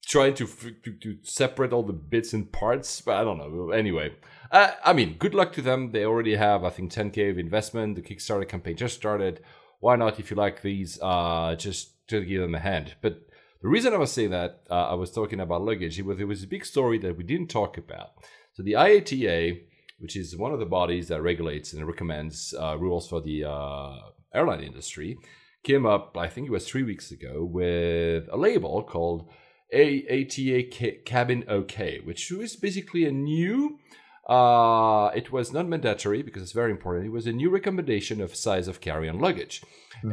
trying 0.05 0.33
to, 0.35 0.47
to 0.47 0.91
to 0.91 1.17
separate 1.23 1.73
all 1.73 1.83
the 1.83 1.93
bits 1.93 2.33
and 2.33 2.51
parts? 2.51 3.01
But 3.01 3.17
I 3.17 3.23
don't 3.23 3.37
know. 3.37 3.71
Anyway, 3.71 4.13
uh, 4.51 4.71
I 4.83 4.93
mean, 4.93 5.17
good 5.17 5.33
luck 5.33 5.53
to 5.53 5.61
them. 5.61 5.91
They 5.91 6.05
already 6.05 6.35
have, 6.35 6.63
I 6.63 6.69
think, 6.69 6.91
10k 6.91 7.31
of 7.31 7.37
investment. 7.37 7.95
The 7.95 8.01
Kickstarter 8.01 8.47
campaign 8.47 8.75
just 8.75 8.95
started. 8.95 9.41
Why 9.79 9.95
not? 9.95 10.19
If 10.19 10.29
you 10.29 10.37
like 10.37 10.61
these, 10.61 10.99
uh, 11.01 11.55
just 11.55 12.07
to 12.09 12.23
give 12.23 12.41
them 12.41 12.55
a 12.55 12.59
hand. 12.59 12.95
But 13.01 13.21
the 13.61 13.67
reason 13.69 13.93
I 13.93 13.97
was 13.97 14.11
saying 14.11 14.31
that, 14.31 14.61
uh, 14.69 14.89
I 14.89 14.93
was 14.95 15.11
talking 15.11 15.39
about 15.39 15.63
luggage. 15.63 15.99
It 15.99 16.05
was 16.05 16.19
it 16.19 16.27
was 16.27 16.43
a 16.43 16.47
big 16.47 16.65
story 16.65 16.97
that 16.99 17.17
we 17.17 17.23
didn't 17.23 17.49
talk 17.49 17.77
about. 17.77 18.11
So 18.53 18.63
the 18.63 18.73
IATA, 18.73 19.61
which 19.99 20.15
is 20.15 20.35
one 20.35 20.51
of 20.51 20.59
the 20.59 20.65
bodies 20.65 21.07
that 21.07 21.21
regulates 21.21 21.73
and 21.73 21.87
recommends 21.87 22.53
uh, 22.59 22.77
rules 22.77 23.07
for 23.07 23.21
the 23.21 23.45
uh, 23.45 23.95
airline 24.33 24.63
industry, 24.63 25.17
came 25.63 25.85
up, 25.85 26.17
I 26.17 26.27
think 26.27 26.47
it 26.47 26.51
was 26.51 26.67
three 26.67 26.83
weeks 26.83 27.11
ago, 27.11 27.43
with 27.43 28.27
a 28.31 28.37
label 28.37 28.83
called 28.83 29.29
IATA 29.73 31.05
Cabin 31.05 31.45
OK, 31.47 31.99
which 32.03 32.31
was 32.31 32.55
basically 32.55 33.05
a 33.05 33.11
new. 33.11 33.79
Uh, 34.27 35.09
it 35.15 35.31
was 35.31 35.51
not 35.51 35.67
mandatory 35.67 36.21
because 36.21 36.43
it's 36.43 36.51
very 36.51 36.71
important. 36.71 37.07
It 37.07 37.11
was 37.11 37.27
a 37.27 37.31
new 37.31 37.49
recommendation 37.49 38.21
of 38.21 38.35
size 38.35 38.67
of 38.67 38.79
carry-on 38.79 39.19
luggage, 39.19 39.63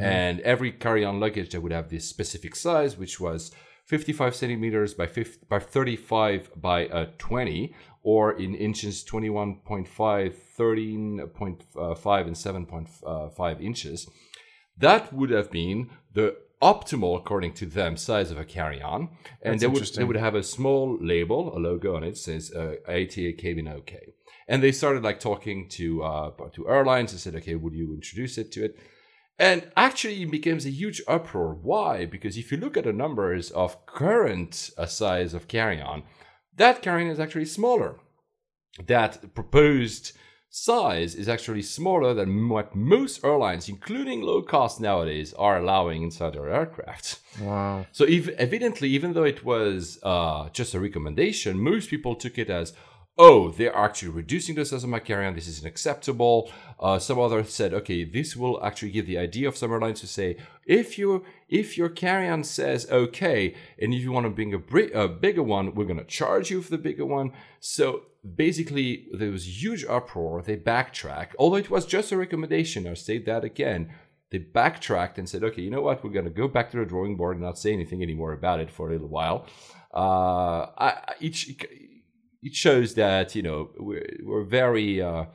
and 0.01 0.41
every 0.41 0.73
carry-on 0.73 1.21
luggage 1.21 1.51
that 1.51 1.61
would 1.61 1.73
have 1.73 1.89
this 1.91 2.09
specific 2.09 2.57
size, 2.57 2.97
which 2.97 3.21
was 3.21 3.53
55 3.87 4.35
centimeters 4.35 4.95
by 4.95 5.07
50, 5.07 5.47
by 5.49 5.59
35 5.59 6.51
by 6.57 6.87
uh, 6.89 7.07
20, 7.19 7.75
or 8.03 8.33
in 8.33 8.55
inches 8.55 9.05
21.5, 9.05 9.89
13.5, 10.59 12.27
and 12.27 12.37
7.5 12.37 13.63
inches. 13.63 14.09
That 14.77 15.13
would 15.13 15.31
have 15.31 15.51
been 15.51 15.91
the 16.13 16.37
optimal, 16.61 17.17
according 17.17 17.53
to 17.55 17.67
them, 17.67 17.97
size 17.97 18.31
of 18.31 18.39
a 18.39 18.45
carry-on, 18.45 19.11
and 19.43 19.55
That's 19.55 19.61
they 19.61 19.67
would 19.67 19.95
they 19.95 20.05
would 20.05 20.17
have 20.17 20.35
a 20.35 20.43
small 20.43 20.99
label, 21.01 21.57
a 21.57 21.59
logo 21.59 21.97
on 21.97 22.05
it 22.05 22.17
says 22.17 22.53
uh, 22.55 22.75
IATA 22.89 23.39
Cabin 23.39 23.69
OK. 23.69 24.15
And 24.49 24.63
they 24.63 24.73
started 24.73 25.03
like 25.03 25.21
talking 25.21 25.69
to 25.71 26.03
uh, 26.03 26.31
to 26.53 26.69
airlines 26.69 27.13
and 27.13 27.21
said, 27.21 27.37
okay, 27.37 27.55
would 27.55 27.75
you 27.75 27.95
introduce 27.95 28.39
it 28.39 28.51
to 28.53 28.65
it? 28.65 28.79
And 29.39 29.71
actually, 29.77 30.23
it 30.23 30.31
becomes 30.31 30.67
a 30.67 30.71
huge 30.71 31.01
uproar. 31.07 31.55
Why? 31.55 32.07
Because 32.07 32.37
if 32.37 32.51
you 32.51 32.59
look 32.59 32.77
at 32.77 32.85
the 32.85 32.93
numbers 32.93 33.51
of 33.53 33.87
current 33.87 34.71
uh, 34.77 34.87
size 34.87 35.33
of 35.33 35.47
carry-on, 35.47 36.03
that 36.57 36.83
carry-on 36.83 37.11
is 37.11 37.21
actually 37.21 37.45
smaller. 37.45 38.01
That 38.85 39.35
proposed 39.35 40.13
size 40.51 41.15
is 41.15 41.29
actually 41.29 41.63
smaller 41.63 42.15
than 42.15 42.49
what 42.49 42.75
most 42.75 43.25
airlines, 43.25 43.69
including 43.69 44.23
low 44.23 44.43
cost 44.43 44.81
nowadays, 44.81 45.35
are 45.35 45.59
allowing 45.59 46.03
inside 46.03 46.33
their 46.33 46.51
aircraft. 46.51 47.21
Wow. 47.41 47.87
So, 47.93 48.05
if, 48.05 48.29
evidently, 48.29 48.89
even 48.89 49.13
though 49.13 49.25
it 49.25 49.45
was 49.45 49.99
uh, 50.03 50.49
just 50.51 50.75
a 50.75 50.81
recommendation, 50.81 51.61
most 51.61 51.91
people 51.91 52.15
took 52.15 52.39
it 52.39 52.51
as, 52.51 52.73
oh, 53.19 53.51
they're 53.51 53.77
actually 53.77 54.11
reducing 54.11 54.55
the 54.55 54.65
size 54.65 54.85
of 54.85 54.91
my 54.91 55.01
carry-on. 55.01 55.35
This 55.35 55.49
isn't 55.49 55.67
acceptable. 55.67 56.51
Uh, 56.79 56.99
some 57.01 57.19
others 57.19 57.53
said, 57.53 57.75
okay, 57.75 58.05
this 58.05 58.37
will 58.37 58.65
actually 58.65 58.93
give 58.93 59.07
the 59.07 59.19
idea 59.19 59.49
of 59.49 59.57
some 59.57 59.73
airlines 59.73 60.01
to 60.01 60.07
say, 60.07 60.37
if 60.65 60.97
you 60.99 61.25
if 61.49 61.77
your 61.77 61.89
carry-on 61.89 62.45
says 62.45 62.89
okay, 62.91 63.55
and 63.81 63.93
if 63.93 64.01
you 64.01 64.13
want 64.13 64.27
to 64.27 64.31
bring 64.31 64.55
a, 64.55 64.59
bri- 64.59 64.93
a 64.93 65.09
bigger 65.09 65.43
one, 65.43 65.75
we're 65.75 65.85
going 65.85 65.99
to 65.99 66.05
charge 66.05 66.51
you 66.51 66.63
for 66.63 66.71
the 66.71 66.79
bigger 66.79 67.05
one. 67.05 67.33
So 67.59 68.03
basically, 68.37 69.09
there 69.13 69.31
was 69.31 69.63
huge 69.63 69.85
uproar. 69.85 70.43
They 70.43 70.57
backtrack, 70.57 71.29
although 71.39 71.57
it 71.57 71.71
was 71.71 71.87
just 71.87 72.13
a 72.13 72.17
recommendation. 72.17 72.87
I'll 72.87 72.97
say 72.97 73.19
that 73.19 73.45
again 73.45 73.93
they 74.31 74.39
backtracked 74.39 75.19
and 75.19 75.29
said, 75.29 75.43
okay, 75.43 75.63
you 75.63 75.71
know 75.71 75.81
what? 75.81 76.05
We're 76.05 76.11
going 76.11 76.27
to 76.27 76.31
go 76.31 76.49
back 76.49 76.71
to 76.71 76.77
the 76.77 76.85
drawing 76.85 77.17
board 77.17 77.37
and 77.37 77.45
not 77.45 77.59
say 77.59 77.73
anything 77.73 78.03
anymore 78.03 78.33
about 78.33 78.61
it 78.61 78.71
for 78.71 78.89
a 78.89 78.93
little 78.93 79.09
while. 79.09 79.47
Uh, 79.95 80.67
I- 80.77 81.15
each, 81.21 81.57
it 82.43 82.55
shows 82.55 82.95
that, 82.95 83.35
you 83.35 83.43
know, 83.43 83.71
we're, 83.79 84.07
we're 84.23 84.45
very, 84.45 85.03
uh, 85.03 85.27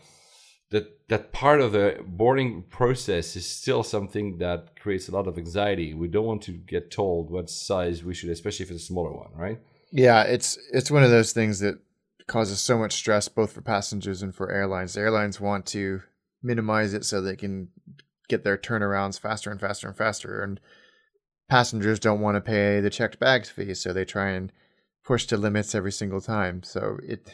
that, 0.71 1.07
that 1.09 1.31
part 1.31 1.61
of 1.61 1.73
the 1.73 1.99
boarding 2.05 2.63
process 2.63 3.35
is 3.35 3.47
still 3.47 3.83
something 3.83 4.37
that 4.39 4.79
creates 4.79 5.07
a 5.07 5.11
lot 5.11 5.27
of 5.27 5.37
anxiety. 5.37 5.93
We 5.93 6.07
don't 6.07 6.25
want 6.25 6.41
to 6.43 6.51
get 6.51 6.91
told 6.91 7.29
what 7.29 7.49
size 7.49 8.03
we 8.03 8.13
should, 8.13 8.29
especially 8.29 8.65
if 8.65 8.71
it's 8.71 8.83
a 8.83 8.85
smaller 8.85 9.13
one, 9.13 9.31
right? 9.35 9.59
Yeah, 9.91 10.23
it's 10.23 10.57
it's 10.71 10.89
one 10.89 11.03
of 11.03 11.11
those 11.11 11.33
things 11.33 11.59
that 11.59 11.77
causes 12.25 12.59
so 12.59 12.79
much 12.79 12.93
stress 12.93 13.27
both 13.27 13.51
for 13.51 13.61
passengers 13.61 14.23
and 14.23 14.33
for 14.33 14.51
airlines. 14.51 14.93
The 14.93 15.01
airlines 15.01 15.39
want 15.39 15.67
to 15.67 16.01
minimize 16.41 16.95
it 16.95 17.05
so 17.05 17.21
they 17.21 17.35
can 17.35 17.67
get 18.27 18.43
their 18.43 18.57
turnarounds 18.57 19.19
faster 19.19 19.51
and 19.51 19.59
faster 19.59 19.87
and 19.87 19.95
faster 19.95 20.41
and 20.41 20.59
passengers 21.49 21.99
don't 21.99 22.21
want 22.21 22.35
to 22.35 22.41
pay 22.41 22.79
the 22.79 22.89
checked 22.89 23.19
bags 23.19 23.49
fee, 23.49 23.75
so 23.75 23.93
they 23.93 24.05
try 24.05 24.31
and 24.31 24.51
push 25.03 25.25
to 25.27 25.37
limits 25.37 25.75
every 25.75 25.91
single 25.91 26.21
time. 26.21 26.63
So 26.63 26.99
it 27.03 27.31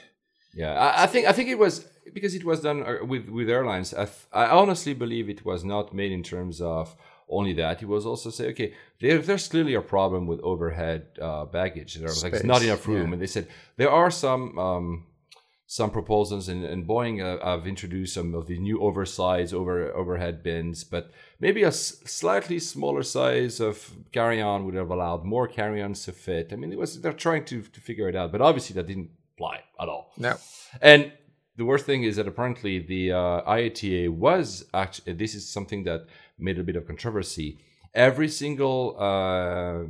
Yeah, 0.53 0.73
I, 0.73 1.03
I 1.03 1.07
think 1.07 1.27
I 1.27 1.31
think 1.31 1.49
it 1.49 1.59
was 1.59 1.85
because 2.13 2.33
it 2.35 2.43
was 2.43 2.61
done 2.61 2.83
uh, 2.83 3.05
with 3.05 3.29
with 3.29 3.49
airlines. 3.49 3.93
I, 3.93 4.07
I 4.33 4.47
honestly 4.49 4.93
believe 4.93 5.29
it 5.29 5.45
was 5.45 5.63
not 5.63 5.93
made 5.93 6.11
in 6.11 6.23
terms 6.23 6.61
of 6.61 6.95
only 7.29 7.53
that. 7.53 7.81
It 7.83 7.87
was 7.87 8.05
also 8.05 8.31
say, 8.31 8.47
okay, 8.49 8.73
there, 8.99 9.19
there's 9.19 9.47
clearly 9.47 9.75
a 9.75 9.81
problem 9.81 10.25
with 10.25 10.39
overhead 10.41 11.07
uh, 11.21 11.45
baggage. 11.45 11.95
There's 11.95 12.23
like 12.23 12.35
Space, 12.35 12.45
not 12.45 12.63
enough 12.63 12.87
room, 12.87 13.07
yeah. 13.07 13.13
and 13.13 13.21
they 13.21 13.27
said 13.27 13.47
there 13.77 13.91
are 13.91 14.11
some. 14.11 14.57
Um, 14.57 15.05
some 15.71 15.91
proposals 15.91 16.49
and, 16.49 16.65
and 16.65 16.87
Boeing 16.87 17.21
uh, 17.21 17.45
have 17.45 17.67
introduced 17.67 18.15
some 18.15 18.33
of 18.33 18.47
the 18.47 18.57
new 18.57 18.81
oversized 18.81 19.53
over 19.53 19.93
overhead 19.93 20.41
bins, 20.41 20.83
but 20.83 21.11
maybe 21.39 21.61
a 21.61 21.67
s- 21.67 22.01
slightly 22.05 22.57
smaller 22.57 23.03
size 23.03 23.59
of 23.59 23.91
carry-on 24.11 24.65
would 24.65 24.73
have 24.73 24.89
allowed 24.89 25.23
more 25.23 25.47
carry-ons 25.47 26.03
to 26.05 26.11
fit. 26.11 26.51
I 26.51 26.55
mean, 26.55 26.73
it 26.73 26.79
was 26.79 26.99
they're 27.01 27.13
trying 27.13 27.45
to 27.45 27.61
to 27.61 27.79
figure 27.81 28.09
it 28.09 28.15
out, 28.15 28.31
but 28.31 28.41
obviously 28.41 28.73
that 28.73 28.87
didn't 28.87 29.11
apply 29.35 29.61
at 29.79 29.87
all. 29.87 30.11
no. 30.17 30.33
And 30.81 31.11
the 31.55 31.65
worst 31.65 31.85
thing 31.85 32.01
is 32.03 32.15
that 32.15 32.27
apparently 32.27 32.79
the 32.79 33.11
uh, 33.11 33.41
IATA 33.57 34.09
was 34.09 34.65
actually, 34.73 35.13
this 35.13 35.35
is 35.35 35.47
something 35.47 35.83
that 35.83 36.07
made 36.39 36.57
a 36.57 36.63
bit 36.63 36.77
of 36.77 36.87
controversy. 36.87 37.59
Every 37.93 38.29
single 38.29 38.95
uh, 38.97 39.83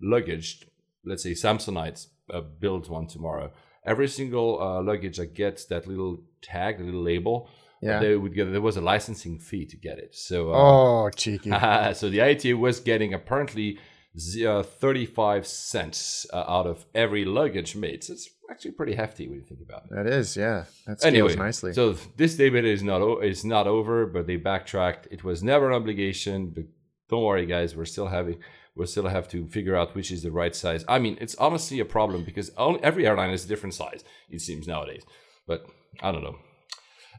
luggage, 0.00 0.66
let's 1.04 1.22
say 1.22 1.32
Samsonite 1.32 2.06
uh, 2.32 2.40
builds 2.40 2.88
one 2.88 3.08
tomorrow, 3.08 3.52
every 3.84 4.08
single 4.08 4.60
uh, 4.62 4.82
luggage 4.82 5.16
that 5.18 5.34
gets 5.34 5.64
that 5.66 5.86
little 5.86 6.22
tag, 6.40 6.80
little 6.80 7.02
label, 7.02 7.48
Yeah. 7.80 7.98
they 8.00 8.16
would 8.16 8.34
get, 8.34 8.50
there 8.52 8.60
was 8.60 8.76
a 8.76 8.80
licensing 8.80 9.38
fee 9.38 9.66
to 9.66 9.76
get 9.76 9.98
it. 9.98 10.14
So, 10.14 10.52
uh, 10.52 10.56
Oh, 10.56 11.10
cheeky. 11.10 11.50
so 11.94 12.08
the 12.10 12.18
IATA 12.18 12.54
was 12.58 12.80
getting 12.80 13.12
apparently 13.14 13.78
z- 14.16 14.46
uh, 14.46 14.62
35 14.62 15.46
cents 15.46 16.26
uh, 16.32 16.44
out 16.46 16.66
of 16.66 16.84
every 16.94 17.24
luggage 17.24 17.74
made. 17.76 18.04
So 18.04 18.12
it's 18.12 18.28
actually 18.50 18.72
pretty 18.72 18.94
hefty 18.94 19.26
when 19.28 19.38
you 19.38 19.44
think 19.44 19.60
about 19.68 19.84
it. 19.86 19.90
That 19.94 20.06
is, 20.06 20.36
yeah. 20.36 20.64
That 20.86 21.00
scales 21.00 21.04
Anyway, 21.04 21.34
nicely. 21.36 21.72
so 21.72 21.94
this 22.16 22.36
debate 22.36 22.64
is 22.64 22.82
not 22.82 23.00
o- 23.02 23.20
is 23.20 23.44
not 23.44 23.66
over, 23.66 24.06
but 24.06 24.26
they 24.28 24.36
backtracked. 24.36 25.08
It 25.10 25.24
was 25.24 25.42
never 25.42 25.68
an 25.70 25.74
obligation, 25.74 26.50
but 26.54 26.64
don't 27.10 27.24
worry, 27.24 27.46
guys. 27.46 27.74
We're 27.74 27.84
still 27.96 28.06
having 28.08 28.38
we'll 28.74 28.86
still 28.86 29.08
have 29.08 29.28
to 29.28 29.46
figure 29.48 29.76
out 29.76 29.94
which 29.94 30.10
is 30.10 30.22
the 30.22 30.30
right 30.30 30.54
size. 30.54 30.84
I 30.88 30.98
mean, 30.98 31.18
it's 31.20 31.34
honestly 31.36 31.80
a 31.80 31.84
problem 31.84 32.24
because 32.24 32.50
every 32.82 33.06
airline 33.06 33.30
is 33.30 33.44
a 33.44 33.48
different 33.48 33.74
size. 33.74 34.04
It 34.30 34.40
seems 34.40 34.66
nowadays, 34.66 35.02
but 35.46 35.66
I 36.00 36.12
don't 36.12 36.22
know. 36.22 36.36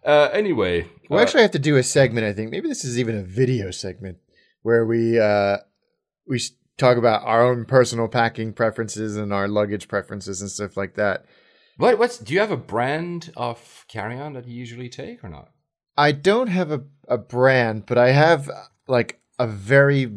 Uh, 0.06 0.30
anyway, 0.34 0.88
We'll 1.10 1.20
uh, 1.20 1.24
actually 1.24 1.44
have 1.44 1.52
to 1.52 1.60
do 1.60 1.78
a 1.78 1.84
segment. 1.84 2.28
I 2.28 2.34
think 2.34 2.52
maybe 2.52 2.68
this 2.68 2.84
is 2.84 3.00
even 3.00 3.16
a 3.18 3.24
video 3.24 3.72
segment 3.72 4.18
where 4.62 4.86
we 4.86 5.20
uh, 5.20 5.58
we 6.28 6.42
talk 6.78 6.98
about 6.98 7.24
our 7.24 7.46
own 7.46 7.66
personal 7.66 8.08
packing 8.08 8.54
preferences 8.54 9.16
and 9.16 9.32
our 9.32 9.48
luggage 9.48 9.88
preferences 9.88 10.42
and 10.42 10.50
stuff 10.50 10.76
like 10.76 10.96
that. 10.96 11.26
what 11.78 12.00
what's 12.00 12.18
do 12.18 12.34
you 12.34 12.40
have 12.40 12.52
a 12.52 12.58
brand 12.58 13.32
of 13.38 13.86
carry-on 13.88 14.34
that 14.34 14.48
you 14.48 14.56
usually 14.56 14.90
take 14.90 15.24
or 15.24 15.30
not? 15.30 15.50
I 15.96 16.12
don't 16.12 16.48
have 16.48 16.72
a, 16.72 16.84
a 17.08 17.18
brand, 17.18 17.86
but 17.86 17.98
I 17.98 18.12
have 18.12 18.50
uh, 18.50 18.64
like 18.88 19.22
a 19.38 19.48
very 19.48 20.12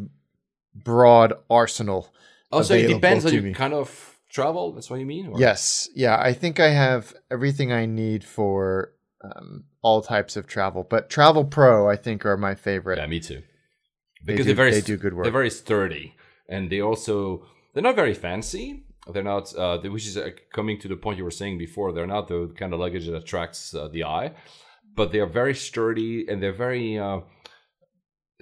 broad 0.83 1.33
arsenal. 1.49 2.13
Oh, 2.51 2.61
so 2.61 2.73
it 2.73 2.87
depends 2.87 3.25
on 3.25 3.33
your 3.33 3.53
kind 3.53 3.73
of 3.73 4.17
travel. 4.29 4.71
That's 4.73 4.89
what 4.89 4.99
you 4.99 5.05
mean? 5.05 5.27
or- 5.27 5.39
Yes, 5.39 5.89
yeah, 5.95 6.17
I 6.19 6.33
think 6.33 6.59
I 6.59 6.69
have 6.69 7.13
everything 7.31 7.71
I 7.71 7.85
need 7.85 8.23
for 8.23 8.93
um, 9.23 9.65
all 9.81 10.01
types 10.01 10.37
of 10.37 10.47
travel. 10.47 10.85
But 10.89 11.09
Travelpro, 11.09 11.91
I 11.91 11.95
think, 11.95 12.25
are 12.25 12.37
my 12.37 12.55
favorite. 12.55 12.97
Yeah, 12.99 13.07
me 13.07 13.19
too. 13.19 13.41
They 14.23 14.33
Because 14.33 14.45
do- 14.45 14.51
are 14.51 14.55
very 14.55 14.71
they 14.71 14.81
do 14.81 14.97
good 14.97 15.13
work. 15.13 15.23
They're 15.25 15.31
very 15.31 15.49
sturdy, 15.49 16.15
and 16.49 16.69
they 16.71 16.81
also 16.81 17.45
they're 17.73 17.83
not 17.83 17.95
very 17.95 18.13
fancy. 18.13 18.83
They're 19.11 19.23
not, 19.23 19.55
uh, 19.55 19.77
they- 19.77 19.89
which 19.89 20.05
is 20.05 20.17
uh, 20.17 20.31
coming 20.53 20.79
to 20.81 20.87
the 20.87 20.97
point 20.97 21.17
you 21.17 21.23
were 21.23 21.31
saying 21.31 21.57
before. 21.57 21.91
They're 21.93 22.07
not 22.17 22.27
the 22.27 22.53
kind 22.57 22.73
of 22.73 22.79
luggage 22.79 23.05
that 23.07 23.15
attracts 23.15 23.73
uh, 23.73 23.87
the 23.87 24.03
eye, 24.03 24.33
but 24.95 25.11
they 25.11 25.19
are 25.19 25.25
very 25.41 25.55
sturdy 25.55 26.27
and 26.27 26.41
they're 26.43 26.51
very 26.67 26.97
uh, 26.99 27.21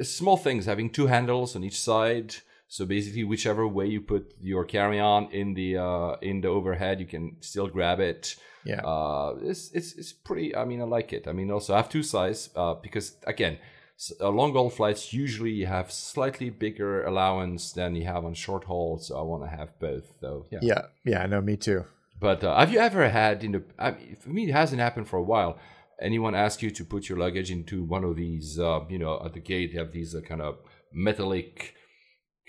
small 0.02 0.38
things, 0.38 0.66
having 0.66 0.90
two 0.90 1.08
handles 1.08 1.56
on 1.56 1.64
each 1.64 1.80
side. 1.80 2.36
So 2.68 2.86
basically, 2.86 3.24
whichever 3.24 3.68
way 3.68 3.86
you 3.86 4.02
put 4.02 4.34
your 4.42 4.66
carry-on 4.66 5.32
in 5.32 5.54
the 5.54 5.78
uh, 5.78 6.16
in 6.22 6.42
the 6.42 6.48
overhead, 6.50 7.00
you 7.00 7.06
can 7.06 7.38
still 7.40 7.68
grab 7.68 8.00
it. 8.00 8.36
Yeah. 8.66 8.82
Uh, 8.82 9.36
it's 9.44 9.72
it's 9.72 9.94
it's 9.94 10.12
pretty. 10.14 10.56
I 10.56 10.66
mean, 10.66 10.82
I 10.82 10.86
like 10.86 11.14
it. 11.14 11.28
I 11.28 11.32
mean, 11.32 11.52
also 11.52 11.74
I 11.74 11.78
have 11.78 11.90
two 11.90 12.02
size 12.04 12.50
uh, 12.56 12.74
because 12.74 13.18
again, 13.28 13.60
s- 13.98 14.14
uh, 14.20 14.30
long 14.30 14.54
haul 14.54 14.72
flights 14.72 15.14
usually 15.14 15.52
you 15.52 15.68
have 15.68 15.92
slightly 15.92 16.50
bigger 16.50 17.04
allowance 17.06 17.72
than 17.72 17.96
you 17.96 18.06
have 18.06 18.26
on 18.26 18.34
short 18.34 18.64
haul. 18.64 18.98
So 18.98 19.18
I 19.18 19.22
want 19.22 19.44
to 19.44 19.50
have 19.50 19.78
both. 19.80 20.18
So 20.20 20.48
yeah. 20.52 20.60
yeah, 20.64 20.82
yeah, 21.06 21.26
no, 21.28 21.42
me 21.42 21.58
too. 21.58 21.86
But 22.20 22.44
uh, 22.44 22.58
have 22.58 22.74
you 22.74 22.80
ever 22.80 23.08
had 23.10 23.44
in 23.44 23.52
the? 23.52 23.64
I 23.78 23.92
mean, 23.92 24.16
for 24.20 24.30
me, 24.30 24.50
it 24.50 24.54
hasn't 24.54 24.82
happened 24.82 25.08
for 25.08 25.18
a 25.18 25.24
while. 25.24 25.60
Anyone 26.02 26.36
ask 26.36 26.62
you 26.62 26.72
to 26.72 26.84
put 26.86 27.08
your 27.10 27.18
luggage 27.18 27.52
into 27.52 27.84
one 27.84 28.04
of 28.04 28.16
these? 28.16 28.60
Uh, 28.60 28.82
you 28.90 29.00
know, 29.00 29.22
at 29.24 29.34
the 29.34 29.40
gate, 29.40 29.72
you 29.72 29.80
have 29.80 29.92
these 29.92 30.14
uh, 30.14 30.22
kind 30.22 30.42
of 30.42 30.58
metallic, 30.94 31.74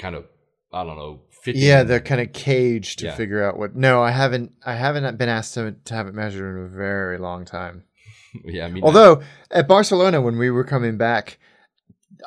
kind 0.01 0.15
of 0.17 0.25
I 0.73 0.85
don't 0.85 0.97
know, 0.97 1.23
fitting. 1.43 1.63
Yeah, 1.63 1.85
they're 1.85 2.01
kind 2.01 2.21
of 2.21 2.33
caged 2.33 2.99
to 2.99 3.07
Yeah. 3.07 3.15
figure 3.15 3.43
out 3.43 3.57
what. 3.57 3.77
No, 3.77 4.03
I 4.03 4.11
haven't. 4.11 4.53
I 4.65 4.75
haven't 4.75 5.17
been 5.17 5.29
asked 5.29 5.55
to, 5.55 5.73
to 5.85 5.95
have 5.95 6.07
it 6.09 6.15
measured 6.15 6.57
in 6.57 6.65
a 6.65 6.69
very 6.69 7.19
long 7.19 7.45
time. 7.45 7.85
yeah. 8.45 8.67
I 8.67 8.69
mean, 8.71 8.83
Although 8.83 9.23
at 9.51 9.69
Barcelona, 9.69 10.21
when 10.21 10.39
we 10.39 10.51
were 10.51 10.65
coming 10.65 10.97
back, 10.97 11.39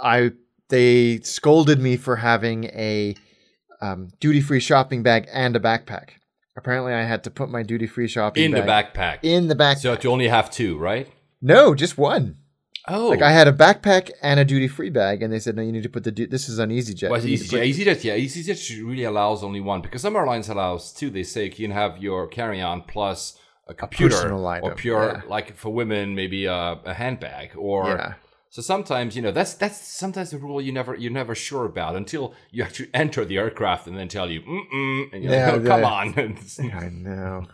I 0.01 0.31
they 0.69 1.19
scolded 1.21 1.79
me 1.79 1.97
for 1.97 2.15
having 2.15 2.65
a 2.65 3.15
um, 3.81 4.09
duty 4.19 4.39
free 4.41 4.59
shopping 4.59 5.03
bag 5.03 5.27
and 5.33 5.55
a 5.55 5.59
backpack. 5.59 6.11
Apparently, 6.59 6.93
I 6.93 7.03
had 7.03 7.23
to 7.23 7.31
put 7.31 7.49
my 7.49 7.63
duty 7.63 7.87
free 7.87 8.09
shopping 8.09 8.43
in 8.43 8.51
the 8.51 8.59
backpack. 8.61 9.19
in 9.23 9.47
the 9.47 9.55
backpack. 9.55 9.77
so 9.77 9.97
you 10.03 10.11
only 10.11 10.27
have 10.27 10.51
two, 10.51 10.77
right? 10.77 11.07
no, 11.41 11.73
just 11.73 11.97
one. 11.97 12.35
Oh, 12.85 13.07
Like 13.07 13.21
I 13.21 13.31
had 13.31 13.47
a 13.47 13.53
backpack 13.53 14.11
and 14.21 14.39
a 14.41 14.45
duty 14.45 14.67
free 14.67 14.89
bag, 14.89 15.23
and 15.23 15.31
they 15.31 15.39
said, 15.39 15.55
"No, 15.55 15.61
you 15.61 15.71
need 15.71 15.83
to 15.83 15.89
put 15.89 16.03
the. 16.03 16.11
Du- 16.11 16.27
this 16.27 16.49
is 16.49 16.59
on 16.59 16.69
EasyJet. 16.69 17.09
Was 17.09 17.23
You 17.23 17.31
need 17.31 17.37
to 17.37 17.43
EasyJet? 17.45 17.49
put- 17.51 17.67
EasyJet, 17.69 18.03
yeah, 18.03 18.17
EasyJet 18.17 18.87
really 18.87 19.03
allows 19.03 19.41
only 19.43 19.61
one 19.61 19.81
because 19.81 20.01
some 20.01 20.15
airlines 20.17 20.49
allows 20.49 20.91
two. 20.91 21.09
They 21.09 21.23
say 21.23 21.45
you 21.45 21.51
can 21.51 21.71
have 21.71 21.97
your 21.99 22.27
carry-on 22.27 22.81
plus 22.83 23.37
a 23.67 23.73
computer 23.73 24.15
personal 24.15 24.45
or 24.63 24.75
pure, 24.75 25.21
yeah. 25.23 25.29
like 25.29 25.55
for 25.55 25.71
women, 25.71 26.13
maybe 26.15 26.45
a, 26.45 26.79
a 26.83 26.93
handbag 26.93 27.51
or. 27.55 27.87
Yeah. 27.87 28.13
So 28.51 28.61
sometimes 28.63 29.15
you 29.15 29.21
know 29.21 29.31
that's 29.31 29.53
that's 29.53 29.77
sometimes 29.77 30.31
the 30.31 30.37
rule 30.39 30.59
you 30.59 30.71
never 30.71 30.95
you're 30.95 31.11
never 31.11 31.35
sure 31.35 31.65
about 31.65 31.95
until 31.95 32.33
you 32.51 32.63
actually 32.63 32.89
enter 32.93 33.23
the 33.25 33.37
aircraft 33.37 33.87
and 33.87 33.95
then 33.97 34.07
tell 34.07 34.29
you 34.29 34.41
mm 34.41 34.69
mm 34.73 35.13
and 35.13 35.23
you're 35.23 35.33
Yeah, 35.33 35.51
like, 35.51 35.61
oh, 35.61 35.67
come 35.67 35.81
yeah. 35.81 35.87
on. 35.87 36.37
I 36.73 36.89
know. 36.89 37.45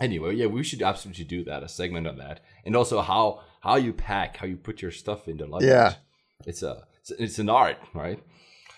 anyway, 0.00 0.34
yeah, 0.34 0.46
we 0.46 0.62
should 0.64 0.82
absolutely 0.82 1.24
do 1.24 1.44
that 1.44 1.62
a 1.62 1.68
segment 1.68 2.06
on 2.08 2.16
that 2.18 2.40
and 2.64 2.74
also 2.76 3.00
how 3.00 3.42
how 3.60 3.76
you 3.76 3.92
pack, 3.92 4.36
how 4.38 4.46
you 4.46 4.56
put 4.56 4.82
your 4.82 4.90
stuff 4.92 5.28
in 5.28 5.36
the 5.36 5.46
luggage. 5.46 5.68
Yeah. 5.68 5.94
it's 6.46 6.62
a 6.62 6.84
it's, 7.18 7.38
an 7.38 7.48
art, 7.48 7.78
right? 7.94 8.22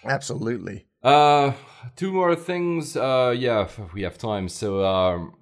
Absolutely. 0.04 0.86
Uh, 1.02 1.52
two 1.96 2.12
more 2.12 2.36
things. 2.36 2.96
Uh, 2.96 3.34
yeah, 3.36 3.62
if 3.64 3.92
we 3.92 4.02
have 4.02 4.16
time. 4.18 4.48
So, 4.48 4.84
um, 4.84 5.34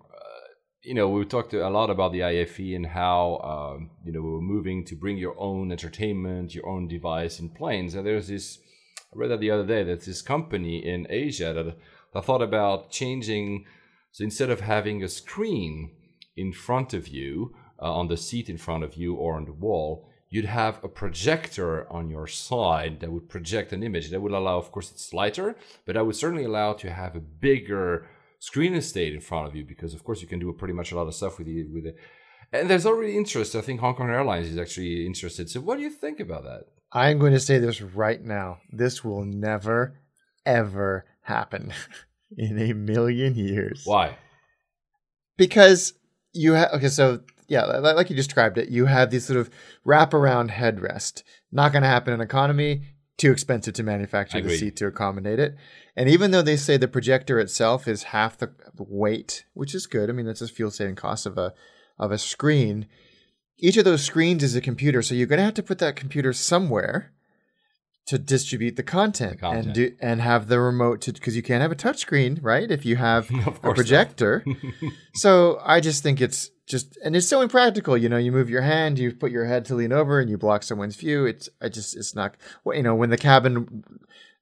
you 0.89 0.95
know, 0.95 1.07
we 1.07 1.22
talked 1.26 1.53
a 1.53 1.68
lot 1.68 1.91
about 1.91 2.12
the 2.12 2.22
IFE 2.22 2.74
and 2.74 2.86
how, 2.86 3.74
um, 3.76 3.91
you 4.07 4.11
know, 4.11 4.22
we're 4.22 4.41
moving 4.41 4.86
to 4.86 4.97
bring 4.97 5.18
your 5.18 5.39
own 5.39 5.70
entertainment, 5.70 6.55
your 6.55 6.66
own 6.66 6.89
device 6.89 7.41
in 7.41 7.51
planes. 7.51 7.95
And 7.95 8.07
there's 8.07 8.28
this, 8.28 8.59
I 9.12 9.18
read 9.18 9.30
that 9.30 9.41
the 9.41 9.51
other 9.51 9.66
day, 9.66 9.82
that 9.84 10.01
this 10.01 10.22
company 10.22 10.78
in 10.78 11.07
Asia 11.11 11.53
that, 11.53 11.76
that 12.14 12.24
thought 12.24 12.41
about 12.41 12.91
changing. 12.91 13.66
So 14.12 14.24
instead 14.24 14.49
of 14.49 14.61
having 14.61 15.03
a 15.03 15.09
screen 15.09 15.91
in 16.39 16.55
front 16.55 16.95
of 16.95 17.07
you, 17.07 17.55
uh, 17.80 17.93
on 17.93 18.09
the 18.09 18.16
seat 18.16 18.49
in 18.49 18.57
front 18.57 18.82
of 18.82 18.95
you 18.95 19.14
or 19.14 19.36
on 19.36 19.45
the 19.45 19.53
wall, 19.53 20.09
you'd 20.30 20.47
have 20.47 20.82
a 20.82 20.89
projector 20.89 21.86
on 21.93 22.09
your 22.09 22.26
side 22.26 23.01
that 23.01 23.12
would 23.12 23.28
project 23.28 23.74
an 23.74 23.82
image. 23.82 24.09
That 24.09 24.22
would 24.22 24.32
allow, 24.32 24.57
of 24.57 24.72
course, 24.72 24.91
it's 24.91 25.12
lighter, 25.12 25.55
but 25.84 25.97
that 25.97 26.07
would 26.07 26.16
certainly 26.16 26.45
allow 26.45 26.72
to 26.72 26.91
have 26.91 27.14
a 27.14 27.20
bigger 27.20 28.09
screen 28.39 28.74
estate 28.74 29.14
in 29.14 29.20
front 29.20 29.49
of 29.49 29.57
you 29.57 29.64
because, 29.64 29.95
of 29.95 30.05
course, 30.05 30.22
you 30.22 30.28
can 30.28 30.39
do 30.39 30.53
pretty 30.53 30.74
much 30.74 30.93
a 30.93 30.97
lot 30.97 31.07
of 31.07 31.14
stuff 31.14 31.39
with 31.39 31.49
it. 31.49 31.66
With 31.72 31.86
it. 31.86 31.97
And 32.53 32.70
there's 32.70 32.86
already 32.86 33.16
interest. 33.16 33.55
I 33.55 33.61
think 33.61 33.80
Hong 33.80 33.95
Kong 33.95 34.11
Airlines 34.11 34.49
is 34.49 34.59
actually 34.59 35.07
interested. 35.07 35.51
So, 35.51 35.61
what 35.61 35.76
do 35.76 35.82
you 35.82 35.91
think 35.91 36.20
about 36.20 36.45
that? 36.45 36.64
I'm 36.93 37.18
going 37.18 37.32
to 37.32 37.41
say 37.41 37.59
this 37.59 37.82
right 37.82 38.22
now. 38.22 38.59
This 38.72 39.05
will 39.05 39.24
never, 39.24 40.01
ever 40.47 41.05
happen 41.22 41.72
in 42.36 42.59
a 42.59 42.72
million 42.72 43.34
years. 43.34 43.82
Why? 43.84 44.16
Because 45.36 45.93
you 46.32 46.55
have, 46.55 46.72
okay, 46.72 46.89
so 46.89 47.20
yeah, 47.49 47.64
like 47.64 48.11
you 48.11 48.16
described 48.16 48.59
it, 48.59 48.68
you 48.68 48.86
have 48.86 49.11
these 49.11 49.26
sort 49.26 49.39
of 49.39 49.51
wraparound 49.86 50.51
headrest. 50.51 51.22
Not 51.51 51.72
going 51.72 51.82
to 51.82 51.89
happen 51.89 52.12
in 52.12 52.20
economy, 52.20 52.82
too 53.19 53.33
expensive 53.33 53.75
to 53.75 53.83
manufacture 53.83 54.41
the 54.41 54.57
seat 54.57 54.77
to 54.77 54.87
accommodate 54.87 55.41
it. 55.41 55.57
And 55.97 56.09
even 56.09 56.31
though 56.31 56.43
they 56.43 56.57
say 56.57 56.77
the 56.77 56.89
projector 56.89 57.41
itself 57.41 57.89
is 57.89 58.05
half 58.05 58.39
the 58.39 58.53
weight, 58.77 59.45
which 59.55 59.75
is 59.75 59.87
good, 59.87 60.09
I 60.09 60.12
mean, 60.12 60.25
that's 60.25 60.41
a 60.41 60.49
fuel 60.49 60.71
saving 60.71 60.95
cost 60.95 61.27
of 61.27 61.37
a, 61.37 61.53
of 61.99 62.12
a 62.12 62.19
screen. 62.19 62.87
Each 63.59 63.77
of 63.77 63.85
those 63.85 64.05
screens 64.05 64.45
is 64.45 64.55
a 64.55 64.61
computer, 64.61 65.03
so 65.03 65.16
you're 65.16 65.27
going 65.27 65.41
to 65.41 65.45
have 65.45 65.55
to 65.55 65.64
put 65.64 65.79
that 65.81 65.97
computer 65.97 66.33
somewhere 66.33 67.12
to 68.07 68.19
distribute 68.19 68.77
the 68.77 68.83
content, 68.85 69.41
content. 69.41 69.66
and 69.66 69.75
do 69.75 69.93
and 70.01 70.23
have 70.23 70.49
the 70.49 70.59
remote 70.59 71.03
to 71.03 71.12
because 71.12 71.37
you 71.37 71.43
can't 71.43 71.61
have 71.61 71.73
a 71.73 71.75
touch 71.75 71.99
screen, 71.99 72.39
right? 72.41 72.71
If 72.71 72.87
you 72.87 72.97
have 72.97 73.29
a 73.47 73.73
projector. 73.73 74.45
so 75.14 75.61
I 75.62 75.81
just 75.81 76.05
think 76.05 76.21
it's 76.21 76.51
just 76.69 76.99
and 77.03 77.16
it's 77.16 77.27
so 77.27 77.41
impractical. 77.41 77.97
You 77.97 78.09
know, 78.09 78.19
you 78.19 78.31
move 78.31 78.51
your 78.51 78.62
hand, 78.62 78.99
you 78.99 79.12
put 79.12 79.33
your 79.33 79.47
head 79.47 79.64
to 79.66 79.75
lean 79.75 79.93
over, 79.93 80.21
and 80.21 80.31
you 80.31 80.39
block 80.39 80.62
someone's 80.62 80.97
view. 80.97 81.27
It's 81.27 81.49
I 81.61 81.69
just 81.69 81.97
it's 81.97 82.14
not. 82.14 82.37
You 82.66 82.83
know, 82.83 82.95
when 82.95 83.11
the 83.11 83.16
cabin 83.16 83.85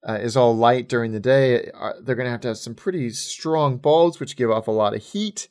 uh, 0.06 0.14
is 0.14 0.36
all 0.36 0.56
light 0.56 0.88
during 0.88 1.12
the 1.12 1.20
day, 1.20 1.70
uh, 1.72 1.92
they're 2.02 2.16
going 2.16 2.26
to 2.26 2.30
have 2.30 2.40
to 2.42 2.48
have 2.48 2.58
some 2.58 2.74
pretty 2.74 3.10
strong 3.10 3.78
bulbs, 3.78 4.20
which 4.20 4.36
give 4.36 4.50
off 4.50 4.68
a 4.68 4.72
lot 4.72 4.94
of 4.94 5.02
heat. 5.02 5.48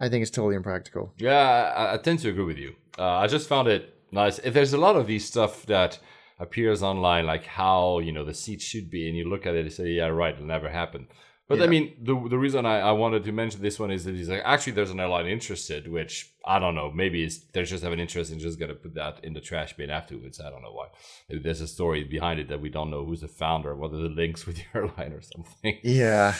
I 0.00 0.08
think 0.08 0.22
it's 0.22 0.30
totally 0.30 0.56
impractical. 0.56 1.12
Yeah, 1.16 1.72
I, 1.76 1.94
I 1.94 1.96
tend 1.96 2.18
to 2.20 2.28
agree 2.28 2.44
with 2.44 2.58
you. 2.58 2.74
Uh, 2.98 3.18
I 3.18 3.26
just 3.26 3.48
found 3.48 3.68
it 3.68 3.96
nice. 4.10 4.38
If 4.38 4.54
there's 4.54 4.72
a 4.72 4.78
lot 4.78 4.96
of 4.96 5.06
these 5.06 5.24
stuff 5.24 5.64
that 5.66 5.98
appears 6.38 6.82
online, 6.82 7.26
like 7.26 7.46
how 7.46 8.00
you 8.00 8.12
know 8.12 8.24
the 8.24 8.34
seat 8.34 8.60
should 8.60 8.90
be, 8.90 9.08
and 9.08 9.16
you 9.16 9.28
look 9.28 9.46
at 9.46 9.54
it 9.54 9.64
and 9.64 9.72
say, 9.72 9.88
"Yeah, 9.88 10.06
right, 10.06 10.34
it'll 10.34 10.46
never 10.46 10.68
happen." 10.68 11.08
But 11.52 11.62
I 11.62 11.66
mean, 11.68 11.94
the 12.00 12.14
the 12.28 12.38
reason 12.38 12.66
I, 12.66 12.80
I 12.80 12.92
wanted 12.92 13.24
to 13.24 13.32
mention 13.32 13.62
this 13.62 13.78
one 13.78 13.90
is 13.90 14.04
that 14.04 14.14
he's 14.14 14.28
like, 14.28 14.42
actually, 14.44 14.72
there's 14.72 14.90
an 14.90 15.00
airline 15.00 15.26
interested, 15.26 15.86
which 15.88 16.32
I 16.44 16.58
don't 16.58 16.74
know. 16.74 16.90
Maybe 16.90 17.22
it's, 17.24 17.38
they 17.52 17.62
just 17.64 17.82
have 17.84 17.92
an 17.92 18.00
interest 18.00 18.32
and 18.32 18.40
just 18.40 18.58
gonna 18.58 18.74
put 18.74 18.94
that 18.94 19.14
in 19.22 19.32
the 19.32 19.40
trash 19.40 19.76
bin 19.76 19.90
afterwards. 19.90 20.40
I 20.40 20.50
don't 20.50 20.62
know 20.62 20.72
why. 20.72 20.88
Maybe 21.28 21.42
there's 21.42 21.60
a 21.60 21.68
story 21.68 22.04
behind 22.04 22.40
it 22.40 22.48
that 22.48 22.60
we 22.60 22.68
don't 22.68 22.90
know 22.90 23.04
who's 23.04 23.20
the 23.20 23.28
founder, 23.28 23.74
what 23.74 23.92
are 23.92 23.98
the 24.08 24.08
links 24.08 24.46
with 24.46 24.56
the 24.56 24.64
airline 24.78 25.12
or 25.12 25.22
something. 25.22 25.78
Yeah, 25.82 26.34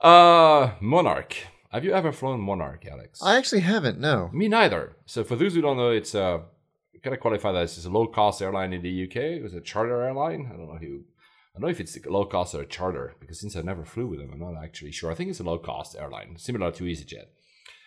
Uh, 0.00 0.72
Monarch. 0.80 1.36
Have 1.70 1.84
you 1.84 1.92
ever 1.92 2.12
flown 2.12 2.40
Monarch, 2.40 2.84
Alex? 2.86 3.20
I 3.22 3.36
actually 3.38 3.60
haven't. 3.62 3.98
No. 3.98 4.28
Me 4.32 4.46
neither. 4.48 4.96
So 5.06 5.24
for 5.24 5.36
those 5.36 5.54
who 5.54 5.62
don't 5.62 5.76
know, 5.78 5.90
it's 5.90 6.14
a 6.14 6.42
gotta 7.02 7.16
qualify 7.16 7.50
that 7.52 7.62
it's 7.62 7.84
a 7.84 7.90
low 7.90 8.06
cost 8.06 8.40
airline 8.42 8.72
in 8.72 8.82
the 8.82 9.04
UK. 9.04 9.16
It 9.16 9.42
was 9.42 9.54
a 9.54 9.60
charter 9.60 10.02
airline. 10.02 10.50
I 10.52 10.56
don't 10.56 10.68
know 10.68 10.76
who. 10.78 11.02
I 11.54 11.58
don't 11.58 11.68
know 11.68 11.70
if 11.70 11.80
it's 11.80 11.96
a 11.96 12.10
low 12.10 12.24
cost 12.24 12.54
or 12.54 12.62
a 12.62 12.66
charter 12.66 13.14
because 13.20 13.38
since 13.40 13.56
I 13.56 13.62
never 13.62 13.84
flew 13.84 14.06
with 14.06 14.20
them, 14.20 14.30
I'm 14.32 14.40
not 14.40 14.62
actually 14.62 14.92
sure. 14.92 15.10
I 15.10 15.14
think 15.14 15.28
it's 15.30 15.40
a 15.40 15.44
low 15.44 15.58
cost 15.58 15.96
airline, 15.98 16.36
similar 16.38 16.72
to 16.72 16.84
EasyJet. 16.84 17.26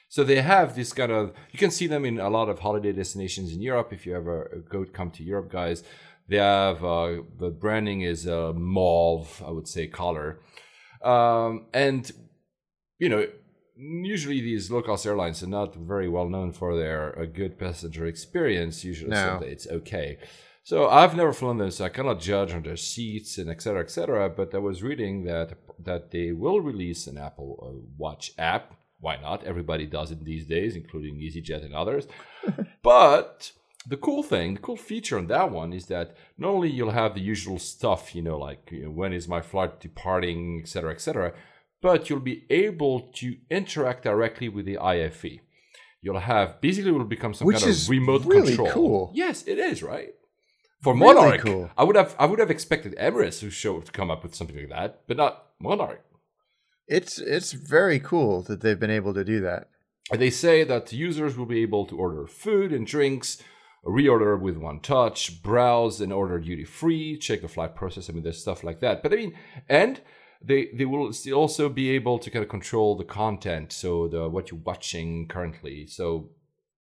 So 0.08 0.24
they 0.24 0.42
have 0.42 0.76
this 0.76 0.94
kind 0.94 1.12
of. 1.12 1.34
You 1.52 1.58
can 1.58 1.72
see 1.72 1.88
them 1.88 2.06
in 2.06 2.20
a 2.20 2.30
lot 2.30 2.48
of 2.48 2.60
holiday 2.60 2.92
destinations 2.92 3.52
in 3.52 3.62
Europe. 3.62 3.92
If 3.92 4.06
you 4.06 4.16
ever 4.16 4.64
go 4.70 4.86
come 4.86 5.10
to 5.12 5.24
Europe, 5.24 5.52
guys, 5.52 5.84
they 6.28 6.38
have 6.38 6.84
uh, 6.86 7.24
the 7.40 7.50
branding 7.50 8.02
is 8.02 8.28
a 8.28 8.54
mauve, 8.54 9.42
I 9.46 9.50
would 9.50 9.68
say, 9.68 9.88
color, 9.88 10.40
um, 11.04 11.66
and 11.74 12.10
you 13.00 13.10
know 13.10 13.28
usually 13.78 14.42
these 14.42 14.72
low 14.72 14.82
cost 14.82 15.06
airlines 15.06 15.44
are 15.44 15.48
not 15.48 15.76
very 15.76 16.08
well 16.08 16.30
known 16.30 16.52
for 16.52 16.78
their 16.78 17.18
uh, 17.20 17.26
good 17.26 17.60
passenger 17.60 18.06
experience. 18.06 18.84
Usually, 18.86 19.12
No. 19.12 19.40
so 19.40 19.46
it's 19.46 19.68
okay. 19.68 20.18
So 20.66 20.90
I've 20.90 21.16
never 21.16 21.32
flown 21.32 21.60
them, 21.60 21.70
so 21.70 21.86
I 21.86 21.90
cannot 21.90 22.20
judge 22.20 22.52
on 22.52 22.64
their 22.64 22.76
seats 22.76 23.38
and 23.38 23.52
etc. 23.52 23.84
etc. 23.84 24.32
But 24.32 24.56
I 24.56 24.58
was 24.58 24.82
reading 24.82 25.24
that 25.26 25.54
that 25.78 26.10
they 26.10 26.32
will 26.32 26.60
release 26.60 27.06
an 27.06 27.20
Apple 27.20 27.52
uh, 27.62 27.86
Watch 28.00 28.32
app. 28.40 28.74
Why 29.00 29.18
not? 29.18 29.44
Everybody 29.44 29.86
does 29.86 30.10
it 30.10 30.26
these 30.26 30.48
days, 30.48 30.76
including 30.76 31.18
EasyJet 31.18 31.64
and 31.64 31.76
others. 31.76 32.08
but 32.82 33.52
the 33.88 33.96
cool 33.98 34.24
thing, 34.24 34.56
the 34.56 34.60
cool 34.60 34.76
feature 34.76 35.20
on 35.20 35.28
that 35.28 35.52
one 35.52 35.72
is 35.72 35.86
that 35.86 36.18
not 36.36 36.50
only 36.50 36.72
you'll 36.72 36.90
have 36.90 37.14
the 37.14 37.22
usual 37.22 37.60
stuff, 37.60 38.16
you 38.16 38.24
know, 38.24 38.40
like 38.40 38.70
you 38.72 38.86
know, 38.86 38.90
when 38.90 39.14
is 39.14 39.28
my 39.28 39.42
flight 39.42 39.80
departing, 39.80 40.62
etc., 40.64 40.92
etc., 40.94 41.34
but 41.80 42.10
you'll 42.10 42.20
be 42.20 42.44
able 42.50 43.12
to 43.14 43.38
interact 43.52 44.02
directly 44.04 44.50
with 44.50 44.66
the 44.66 44.80
IFE. 44.80 45.42
You'll 46.02 46.22
have 46.22 46.60
basically 46.60 46.90
it 46.90 46.98
will 46.98 47.06
become 47.06 47.36
some 47.36 47.46
Which 47.46 47.60
kind 47.60 47.72
of 47.72 47.88
remote 47.88 48.26
really 48.26 48.56
control. 48.56 48.72
cool. 48.72 49.12
Yes, 49.14 49.44
it 49.46 49.60
is 49.60 49.84
right. 49.84 50.16
For 50.86 50.94
Really 50.94 51.16
Monarch, 51.16 51.42
cool. 51.42 51.72
I 51.76 51.84
would 51.84 51.96
have 51.96 52.16
I 52.20 52.28
would 52.28 52.38
have 52.38 52.52
expected 52.52 52.96
Emirates 52.98 53.40
to 53.40 53.50
show 53.50 53.80
to 53.80 53.92
come 53.92 54.12
up 54.12 54.22
with 54.22 54.36
something 54.36 54.56
like 54.56 54.70
that, 54.70 55.02
but 55.08 55.18
not 55.18 55.48
Monarch. 55.60 56.06
It's 56.88 57.18
it's 57.18 57.54
very 57.54 58.00
cool 58.00 58.44
that 58.44 58.62
they've 58.62 58.80
been 58.80 58.92
able 58.92 59.16
to 59.16 59.24
do 59.24 59.42
that. 59.42 59.70
They 60.14 60.30
say 60.30 60.64
that 60.64 60.94
users 60.94 61.36
will 61.36 61.48
be 61.48 61.64
able 61.64 61.88
to 61.88 61.98
order 61.98 62.28
food 62.28 62.72
and 62.72 62.86
drinks, 62.86 63.42
reorder 63.84 64.40
with 64.40 64.58
one 64.58 64.80
touch, 64.80 65.42
browse 65.42 66.00
and 66.02 66.14
order 66.14 66.38
duty 66.40 66.66
free, 66.66 67.18
check 67.18 67.42
the 67.42 67.48
flight 67.48 67.74
process. 67.76 68.08
I 68.08 68.14
mean, 68.14 68.22
there's 68.22 68.42
stuff 68.42 68.64
like 68.64 68.80
that. 68.82 69.02
But 69.02 69.12
I 69.14 69.16
mean, 69.16 69.34
and 69.68 70.02
they 70.40 70.70
they 70.78 70.86
will 70.86 71.12
still 71.14 71.40
also 71.40 71.68
be 71.68 71.90
able 71.98 72.20
to 72.20 72.30
kind 72.30 72.44
of 72.44 72.50
control 72.50 72.96
the 72.96 73.06
content, 73.06 73.74
so 73.74 74.08
the 74.08 74.30
what 74.30 74.52
you're 74.52 74.60
watching 74.64 75.28
currently. 75.28 75.88
So, 75.88 76.30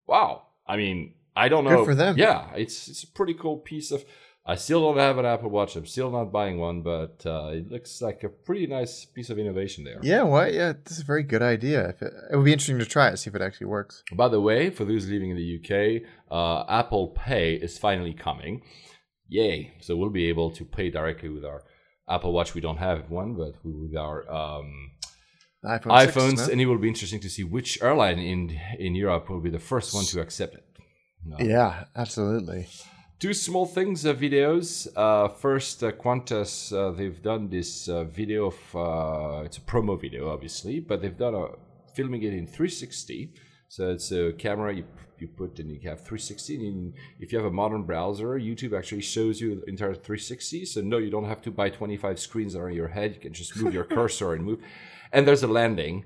wow. 0.05 0.43
I 0.67 0.77
mean, 0.77 1.15
I 1.35 1.49
don't 1.49 1.65
Good 1.65 1.71
know. 1.71 1.85
for 1.85 1.95
them. 1.95 2.17
Yeah, 2.17 2.49
it's 2.55 2.87
it's 2.87 3.03
a 3.03 3.07
pretty 3.07 3.33
cool 3.33 3.57
piece 3.57 3.91
of. 3.91 4.05
I 4.47 4.55
still 4.55 4.81
don't 4.81 4.99
have 4.99 5.17
an 5.17 5.25
Apple 5.25 5.49
Watch. 5.49 5.75
I'm 5.75 5.87
still 5.87 6.11
not 6.11 6.31
buying 6.31 6.59
one, 6.59 6.83
but 6.83 7.23
uh, 7.25 7.47
it 7.47 7.71
looks 7.71 7.99
like 7.99 8.23
a 8.23 8.29
pretty 8.29 8.67
nice 8.67 9.03
piece 9.03 9.31
of 9.31 9.39
innovation 9.39 9.83
there. 9.83 9.97
Yeah, 10.03 10.21
why? 10.21 10.49
Yeah, 10.49 10.73
this 10.83 10.97
is 10.97 10.99
a 10.99 11.03
very 11.03 11.23
good 11.23 11.41
idea. 11.41 11.89
If 11.89 12.03
it, 12.03 12.13
it 12.31 12.35
would 12.35 12.45
be 12.45 12.53
interesting 12.53 12.77
to 12.77 12.85
try 12.85 13.07
it, 13.07 13.17
see 13.17 13.31
if 13.31 13.35
it 13.35 13.41
actually 13.41 13.67
works. 13.67 14.03
By 14.13 14.27
the 14.27 14.39
way, 14.39 14.69
for 14.69 14.85
those 14.85 15.07
living 15.07 15.31
in 15.31 15.37
the 15.37 15.59
UK, 15.59 16.03
uh, 16.31 16.63
Apple 16.69 17.07
Pay 17.07 17.55
is 17.55 17.79
finally 17.79 18.13
coming. 18.13 18.61
Yay! 19.27 19.73
So 19.81 19.95
we'll 19.95 20.11
be 20.11 20.29
able 20.29 20.51
to 20.51 20.63
pay 20.63 20.91
directly 20.91 21.29
with 21.29 21.43
our 21.43 21.63
Apple 22.07 22.31
Watch. 22.31 22.53
We 22.53 22.61
don't 22.61 22.77
have 22.77 23.09
one, 23.09 23.33
but 23.33 23.55
with 23.63 23.95
our 23.97 24.31
um, 24.31 24.91
iPhone 25.65 25.99
6, 26.01 26.15
iPhones, 26.15 26.37
no? 26.37 26.51
and 26.51 26.61
it 26.61 26.67
will 26.67 26.77
be 26.77 26.87
interesting 26.87 27.19
to 27.21 27.29
see 27.29 27.43
which 27.43 27.81
airline 27.81 28.19
in 28.19 28.55
in 28.77 28.93
Europe 28.93 29.27
will 29.29 29.41
be 29.41 29.49
the 29.49 29.59
first 29.59 29.93
one 29.95 30.05
to 30.05 30.21
accept 30.21 30.53
it. 30.53 30.64
No. 31.25 31.37
Yeah, 31.39 31.85
absolutely. 31.95 32.67
Two 33.19 33.33
small 33.33 33.65
things, 33.65 34.05
uh, 34.05 34.13
videos. 34.13 34.87
Uh, 34.95 35.29
first, 35.29 35.83
uh, 35.83 35.91
Qantas, 35.91 36.71
uh, 36.71 36.91
they've 36.91 37.21
done 37.21 37.49
this 37.49 37.87
uh, 37.87 38.03
video 38.03 38.47
of, 38.47 38.75
uh, 38.75 39.43
it's 39.43 39.57
a 39.57 39.61
promo 39.61 39.99
video, 39.99 40.29
obviously, 40.29 40.79
but 40.79 41.01
they've 41.01 41.17
done 41.17 41.33
a, 41.33 41.47
filming 41.93 42.21
it 42.23 42.33
in 42.33 42.45
360. 42.45 43.33
So 43.69 43.89
it's 43.89 44.11
a 44.11 44.33
camera 44.33 44.75
you, 44.75 44.85
you 45.17 45.27
put 45.27 45.57
and 45.59 45.71
you 45.71 45.89
have 45.89 45.99
360. 46.01 46.67
And 46.67 46.93
if 47.19 47.31
you 47.31 47.39
have 47.39 47.47
a 47.47 47.51
modern 47.51 47.83
browser, 47.83 48.37
YouTube 48.39 48.77
actually 48.77 49.01
shows 49.01 49.41
you 49.41 49.61
the 49.61 49.69
entire 49.69 49.95
360. 49.95 50.65
So 50.65 50.81
no, 50.81 50.97
you 50.97 51.09
don't 51.09 51.25
have 51.25 51.41
to 51.43 51.51
buy 51.51 51.69
25 51.69 52.19
screens 52.19 52.53
that 52.53 52.59
are 52.59 52.69
in 52.69 52.75
your 52.75 52.89
head. 52.89 53.15
You 53.15 53.21
can 53.21 53.33
just 53.33 53.55
move 53.57 53.73
your 53.73 53.83
cursor 53.97 54.33
and 54.33 54.43
move. 54.43 54.59
And 55.11 55.27
there's 55.27 55.43
a 55.43 55.47
landing 55.47 56.05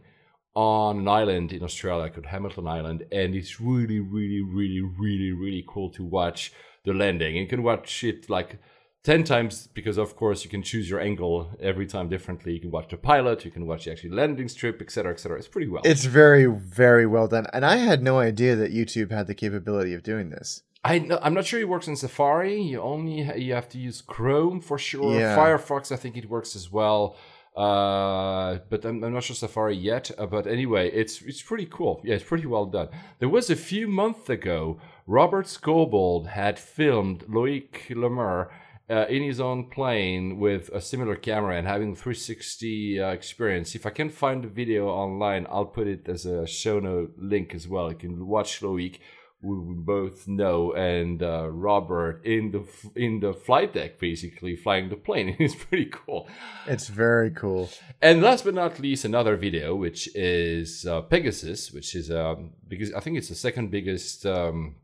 on 0.56 1.00
an 1.00 1.08
island 1.08 1.54
in 1.54 1.64
Australia 1.64 2.10
called 2.10 2.26
Hamilton 2.26 2.68
Island, 2.68 3.06
and 3.12 3.36
it's 3.36 3.62
really, 3.62 4.00
really, 4.00 4.42
really, 4.42 4.82
really, 4.82 5.32
really 5.32 5.64
cool 5.68 5.90
to 5.92 6.04
watch 6.04 6.52
the 6.86 6.94
landing. 6.94 7.36
You 7.36 7.48
can 7.48 7.64
watch 7.64 8.04
it 8.04 8.30
like 8.30 8.60
10 9.04 9.24
times 9.24 9.68
because, 9.68 9.98
of 9.98 10.16
course, 10.16 10.44
you 10.44 10.50
can 10.50 10.62
choose 10.62 10.90
your 10.90 11.00
angle 11.00 11.52
every 11.62 11.86
time 11.86 12.10
differently. 12.10 12.54
You 12.54 12.60
can 12.60 12.72
watch 12.72 12.90
the 12.90 12.98
pilot, 12.98 13.46
you 13.46 13.52
can 13.52 13.66
watch 13.66 13.86
the 13.86 13.92
actual 13.92 14.16
landing 14.16 14.50
strip, 14.50 14.82
etc., 14.82 15.14
etc. 15.14 15.38
It's 15.38 15.48
pretty 15.48 15.70
well. 15.70 15.82
It's 15.86 16.06
very, 16.06 16.46
very 16.46 17.06
well 17.06 17.28
done. 17.28 17.48
And 17.54 17.66
I 17.66 17.78
had 17.78 18.04
no 18.04 18.20
idea 18.20 18.56
that 18.56 18.74
YouTube 18.74 19.12
had 19.12 19.28
the 19.28 19.36
capability 19.36 19.94
of 19.94 20.04
doing 20.04 20.30
this. 20.30 20.64
I 20.84 21.06
I'm 21.22 21.34
not 21.34 21.46
sure 21.46 21.60
it 21.60 21.68
works 21.68 21.88
in 21.88 21.96
Safari. 21.96 22.62
You 22.62 22.82
only 22.82 23.30
you 23.38 23.54
have 23.54 23.68
to 23.70 23.78
use 23.78 24.02
Chrome 24.02 24.62
for 24.62 24.78
sure. 24.78 25.20
Yeah. 25.20 25.36
Firefox, 25.36 25.92
I 25.92 25.98
think 25.98 26.16
it 26.16 26.30
works 26.30 26.56
as 26.56 26.72
well. 26.72 27.18
Uh, 27.56 28.60
but 28.70 28.86
I'm, 28.86 29.04
I'm 29.04 29.14
not 29.14 29.24
sure 29.24 29.36
Safari 29.36 29.76
yet. 29.76 30.12
Uh, 30.18 30.26
but 30.26 30.48
anyway, 30.48 30.90
it's 30.92 31.22
it's 31.22 31.42
pretty 31.42 31.66
cool. 31.66 32.02
Yeah, 32.04 32.16
it's 32.16 32.24
pretty 32.24 32.46
well 32.46 32.66
done. 32.66 32.90
There 33.20 33.30
was 33.30 33.50
a 33.50 33.56
few 33.56 33.88
months 33.88 34.30
ago, 34.30 34.80
Robert 35.08 35.46
Scoble 35.48 36.28
had 36.28 36.60
filmed 36.60 37.26
Loic 37.28 37.90
Le 37.90 38.10
Meur 38.10 38.52
uh, 38.90 39.06
in 39.08 39.24
his 39.24 39.40
own 39.40 39.70
plane 39.70 40.40
with 40.40 40.70
a 40.70 40.82
similar 40.82 41.16
camera 41.16 41.58
and 41.58 41.68
having 41.68 41.96
360 41.96 43.00
uh, 43.00 43.10
experience. 43.10 43.76
If 43.76 43.86
I 43.86 43.92
can 43.92 44.10
find 44.10 44.44
the 44.44 44.48
video 44.48 44.88
online, 44.88 45.46
I'll 45.50 45.66
put 45.66 45.88
it 45.88 46.10
as 46.10 46.26
a 46.26 46.48
show 46.48 46.80
note 46.80 47.14
link 47.18 47.54
as 47.54 47.68
well. 47.68 47.92
You 47.92 47.98
can 47.98 48.28
watch 48.28 48.62
Loic 48.62 49.00
we 49.41 49.57
we 49.57 49.74
both 49.74 50.28
know 50.28 50.74
and 50.74 51.24
uh, 51.24 51.48
Robert 51.49 52.22
in 52.26 52.52
the 52.52 52.60
f- 52.60 52.91
in 52.95 53.20
the 53.20 53.34
flight 53.34 53.74
deck 53.74 53.99
basically 53.99 54.56
flying 54.56 54.90
the 54.90 54.95
plane. 54.95 55.36
It's 55.40 55.56
pretty 55.56 55.90
cool. 55.91 56.28
It's 56.68 56.88
very 56.88 57.32
cool. 57.32 57.70
And 58.02 58.22
last 58.22 58.44
but 58.44 58.53
not 58.53 58.80
least, 58.80 59.06
another 59.06 59.36
video 59.38 59.76
which 59.76 60.10
is 60.16 60.86
uh, 60.86 61.02
Pegasus, 61.02 61.72
which 61.72 61.95
is 61.95 62.11
um, 62.11 62.52
because 62.68 62.94
I 62.94 62.99
think 62.99 63.18
it's 63.18 63.30
the 63.30 63.36
second 63.36 63.72
biggest 63.72 64.26
um, 64.26 64.76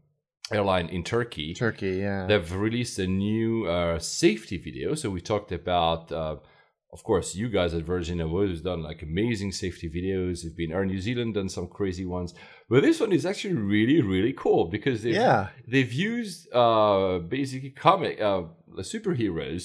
airline 0.52 0.88
in 0.88 1.04
Turkey. 1.04 1.54
Turkey, 1.54 1.98
yeah. 1.98 2.28
They've 2.28 2.56
released 2.56 3.00
a 3.00 3.08
new 3.08 3.66
uh, 3.66 4.00
safety 4.00 4.58
video. 4.58 4.96
So 4.96 5.10
we 5.10 5.22
talked 5.22 5.52
about, 5.52 6.12
uh, 6.12 6.38
of 6.96 7.02
course, 7.10 7.28
you 7.42 7.48
guys 7.58 7.72
at 7.78 7.84
Virgin 7.94 8.18
have 8.24 8.32
always 8.38 8.62
done 8.70 8.82
like 8.90 9.00
amazing 9.12 9.52
safety 9.64 9.88
videos. 10.00 10.36
They've 10.42 10.60
been 10.64 10.72
Air 10.78 10.86
New 10.94 11.02
Zealand 11.08 11.32
done 11.40 11.50
some 11.58 11.68
crazy 11.78 12.06
ones, 12.18 12.30
but 12.72 12.80
this 12.88 12.98
one 13.04 13.14
is 13.18 13.26
actually 13.32 13.58
really 13.76 14.00
really 14.14 14.34
cool 14.44 14.62
because 14.76 14.98
they've 15.04 15.22
Yeah. 15.26 15.42
they've 15.74 15.96
used 16.14 16.40
uh, 16.64 17.14
basically 17.38 17.72
comic 17.88 18.16
uh, 18.30 18.44
superheroes 18.94 19.64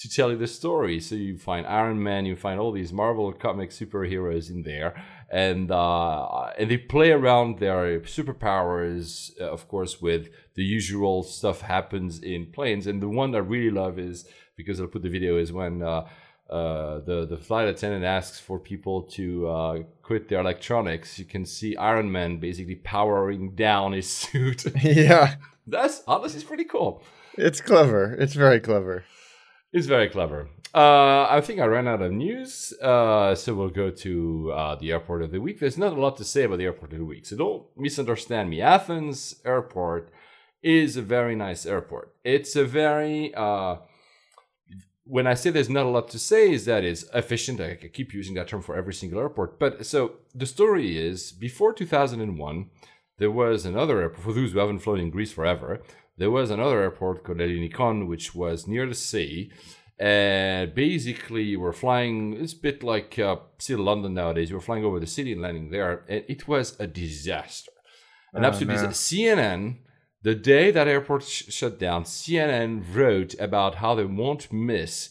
to 0.00 0.06
tell 0.16 0.28
you 0.32 0.38
the 0.44 0.52
story. 0.62 0.98
So 1.06 1.14
you 1.26 1.34
find 1.50 1.64
Iron 1.80 1.98
Man, 2.08 2.22
you 2.30 2.36
find 2.46 2.58
all 2.60 2.72
these 2.72 2.92
Marvel 3.02 3.28
comic 3.46 3.70
superheroes 3.80 4.46
in 4.54 4.60
there, 4.70 4.90
and 5.48 5.66
uh, 5.70 6.50
and 6.58 6.66
they 6.70 6.78
play 6.94 7.10
around 7.18 7.48
their 7.64 8.00
superpowers, 8.16 9.30
uh, 9.40 9.50
of 9.56 9.62
course, 9.72 9.92
with 10.06 10.22
the 10.54 10.64
usual 10.78 11.22
stuff 11.22 11.58
happens 11.76 12.12
in 12.32 12.40
planes. 12.56 12.86
And 12.86 12.98
the 13.04 13.08
one 13.20 13.30
I 13.34 13.38
really 13.54 13.70
love 13.82 13.98
is 13.98 14.16
because 14.56 14.76
I'll 14.80 14.86
put 14.94 15.02
the 15.02 15.16
video 15.18 15.32
is 15.44 15.52
when. 15.52 15.82
Uh, 15.82 16.04
uh, 16.52 17.00
the 17.00 17.26
the 17.26 17.36
flight 17.38 17.66
attendant 17.66 18.04
asks 18.04 18.38
for 18.38 18.58
people 18.58 19.02
to 19.02 19.48
uh, 19.48 19.78
quit 20.02 20.28
their 20.28 20.40
electronics. 20.40 21.18
You 21.18 21.24
can 21.24 21.46
see 21.46 21.76
Iron 21.76 22.12
Man 22.12 22.38
basically 22.38 22.74
powering 22.76 23.54
down 23.54 23.92
his 23.92 24.10
suit. 24.20 24.64
yeah. 24.82 25.36
That's 25.66 26.02
honestly 26.06 26.40
it's 26.40 26.48
pretty 26.48 26.64
cool. 26.64 27.02
It's 27.38 27.60
clever. 27.60 28.14
It's 28.18 28.34
very 28.34 28.60
clever. 28.60 29.04
It's 29.72 29.86
very 29.86 30.10
clever. 30.10 30.48
Uh, 30.74 31.26
I 31.28 31.40
think 31.42 31.60
I 31.60 31.66
ran 31.66 31.86
out 31.86 32.02
of 32.02 32.12
news, 32.12 32.72
uh, 32.82 33.34
so 33.34 33.54
we'll 33.54 33.68
go 33.68 33.90
to 33.90 34.52
uh, 34.54 34.74
the 34.76 34.90
airport 34.92 35.22
of 35.22 35.30
the 35.30 35.40
week. 35.40 35.60
There's 35.60 35.76
not 35.76 35.92
a 35.92 36.00
lot 36.00 36.16
to 36.16 36.24
say 36.24 36.44
about 36.44 36.58
the 36.58 36.64
airport 36.64 36.92
of 36.92 36.98
the 36.98 37.04
week, 37.04 37.26
so 37.26 37.36
don't 37.36 37.64
misunderstand 37.76 38.48
me. 38.48 38.62
Athens 38.62 39.36
airport 39.44 40.10
is 40.62 40.96
a 40.96 41.02
very 41.02 41.34
nice 41.34 41.66
airport. 41.66 42.14
It's 42.24 42.56
a 42.56 42.64
very 42.64 43.34
uh, 43.34 43.76
when 45.04 45.26
I 45.26 45.34
say 45.34 45.50
there's 45.50 45.68
not 45.68 45.86
a 45.86 45.88
lot 45.90 46.08
to 46.10 46.18
say, 46.18 46.52
is 46.52 46.64
that 46.66 46.84
it's 46.84 47.04
efficient. 47.14 47.60
I 47.60 47.74
keep 47.74 48.14
using 48.14 48.34
that 48.34 48.48
term 48.48 48.62
for 48.62 48.76
every 48.76 48.94
single 48.94 49.20
airport. 49.20 49.58
But 49.58 49.84
so 49.86 50.12
the 50.34 50.46
story 50.46 50.96
is 50.96 51.32
before 51.32 51.72
2001, 51.72 52.70
there 53.18 53.30
was 53.30 53.66
another 53.66 54.00
airport. 54.00 54.24
For 54.24 54.32
those 54.32 54.52
who 54.52 54.58
haven't 54.58 54.80
flown 54.80 55.00
in 55.00 55.10
Greece 55.10 55.32
forever, 55.32 55.82
there 56.16 56.30
was 56.30 56.50
another 56.50 56.80
airport 56.82 57.24
called 57.24 57.38
Elinikon, 57.38 58.06
which 58.06 58.34
was 58.34 58.66
near 58.68 58.86
the 58.86 58.94
sea. 58.94 59.50
And 59.98 60.74
basically, 60.74 61.42
you 61.44 61.60
were 61.60 61.72
flying, 61.72 62.32
it's 62.34 62.52
a 62.54 62.56
bit 62.56 62.82
like 62.82 63.18
uh, 63.18 63.36
still 63.58 63.80
London 63.80 64.14
nowadays. 64.14 64.50
You 64.50 64.56
were 64.56 64.62
flying 64.62 64.84
over 64.84 64.98
the 64.98 65.06
city 65.06 65.32
and 65.32 65.40
landing 65.42 65.70
there, 65.70 66.04
and 66.08 66.24
it 66.28 66.48
was 66.48 66.76
a 66.80 66.86
disaster. 66.86 67.70
An 68.34 68.44
Oh, 68.44 68.48
absolute 68.48 68.68
no. 68.68 68.74
disaster. 68.74 69.16
CNN, 69.16 69.76
the 70.22 70.34
day 70.34 70.70
that 70.70 70.88
airport 70.88 71.24
sh- 71.24 71.44
shut 71.48 71.78
down, 71.78 72.04
CNN 72.04 72.84
wrote 72.94 73.34
about 73.40 73.76
how 73.76 73.94
they 73.94 74.04
won't 74.04 74.52
miss 74.52 75.10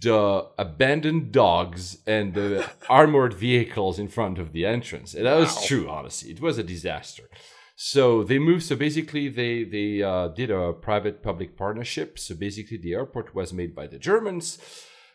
the 0.00 0.46
abandoned 0.56 1.32
dogs 1.32 1.98
and 2.06 2.34
the 2.34 2.68
armored 2.88 3.34
vehicles 3.34 3.98
in 3.98 4.08
front 4.08 4.38
of 4.38 4.52
the 4.52 4.64
entrance. 4.64 5.14
And 5.14 5.26
that 5.26 5.36
was 5.36 5.66
true, 5.66 5.88
honestly. 5.88 6.30
It 6.30 6.40
was 6.40 6.56
a 6.58 6.62
disaster. 6.62 7.28
So 7.76 8.22
they 8.22 8.38
moved. 8.38 8.62
So 8.62 8.76
basically, 8.76 9.28
they 9.28 9.64
they 9.64 10.02
uh, 10.02 10.28
did 10.28 10.50
a 10.50 10.72
private-public 10.72 11.56
partnership. 11.56 12.18
So 12.18 12.34
basically, 12.34 12.76
the 12.76 12.94
airport 12.94 13.34
was 13.34 13.52
made 13.52 13.74
by 13.74 13.88
the 13.88 13.98
Germans. 13.98 14.58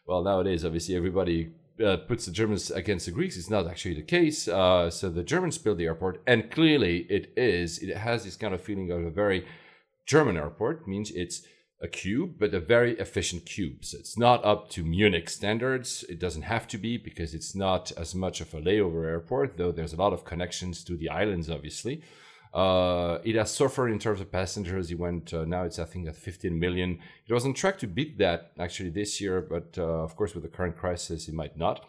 Well, 0.06 0.24
nowadays, 0.24 0.66
obviously, 0.66 0.96
everybody 0.96 1.52
uh, 1.84 1.98
puts 1.98 2.26
the 2.26 2.32
Germans 2.32 2.72
against 2.72 3.06
the 3.06 3.12
Greeks. 3.12 3.38
It's 3.38 3.50
not 3.50 3.68
actually 3.68 3.96
the 3.96 4.02
case. 4.02 4.48
Uh, 4.48 4.90
so 4.90 5.10
the 5.10 5.24
Germans 5.24 5.58
built 5.58 5.78
the 5.78 5.86
airport, 5.86 6.22
and 6.28 6.52
clearly 6.52 7.08
it 7.10 7.34
is. 7.38 7.80
It 7.80 7.96
has 7.96 8.24
this 8.24 8.36
kind 8.36 8.54
of 8.54 8.62
feeling 8.62 8.92
of 8.92 9.04
a 9.04 9.10
very 9.10 9.46
German 10.06 10.38
airport. 10.38 10.88
Means 10.88 11.12
it's 11.12 11.44
a 11.82 11.88
cube, 11.88 12.36
but 12.38 12.54
a 12.54 12.60
very 12.60 12.98
efficient 13.00 13.46
cube. 13.46 13.86
So 13.86 13.98
it's 13.98 14.18
not 14.18 14.44
up 14.44 14.70
to 14.72 14.84
Munich 14.84 15.30
standards. 15.30 16.04
It 16.10 16.20
doesn't 16.20 16.42
have 16.42 16.68
to 16.70 16.78
be 16.78 16.98
because 16.98 17.34
it's 17.34 17.56
not 17.56 17.92
as 17.98 18.14
much 18.14 18.42
of 18.42 18.54
a 18.54 18.62
layover 18.62 19.06
airport, 19.06 19.58
though 19.58 19.72
there's 19.72 19.94
a 19.94 19.98
lot 19.98 20.14
of 20.14 20.26
connections 20.26 20.84
to 20.86 20.98
the 20.98 21.10
islands, 21.10 21.50
obviously. 21.50 22.02
Uh, 22.54 23.20
it 23.24 23.36
has 23.36 23.54
suffered 23.54 23.90
in 23.90 24.00
terms 24.00 24.20
of 24.22 24.32
passengers. 24.32 24.90
It 24.90 24.98
went 24.98 25.34
uh, 25.34 25.46
now 25.46 25.64
it's 25.64 25.78
I 25.80 25.86
think 25.86 26.08
at 26.08 26.16
15 26.16 26.60
million. 26.60 27.00
It 27.28 27.34
was 27.34 27.46
on 27.46 27.54
track 27.54 27.78
to 27.80 27.88
beat 27.88 28.18
that 28.18 28.52
actually 28.60 28.90
this 28.90 29.22
year, 29.22 29.42
but 29.42 29.78
uh, 29.78 29.84
of 30.04 30.16
course 30.16 30.34
with 30.34 30.44
the 30.44 30.50
current 30.50 30.78
crisis, 30.78 31.28
it 31.28 31.36
might 31.36 31.58
not. 31.58 31.86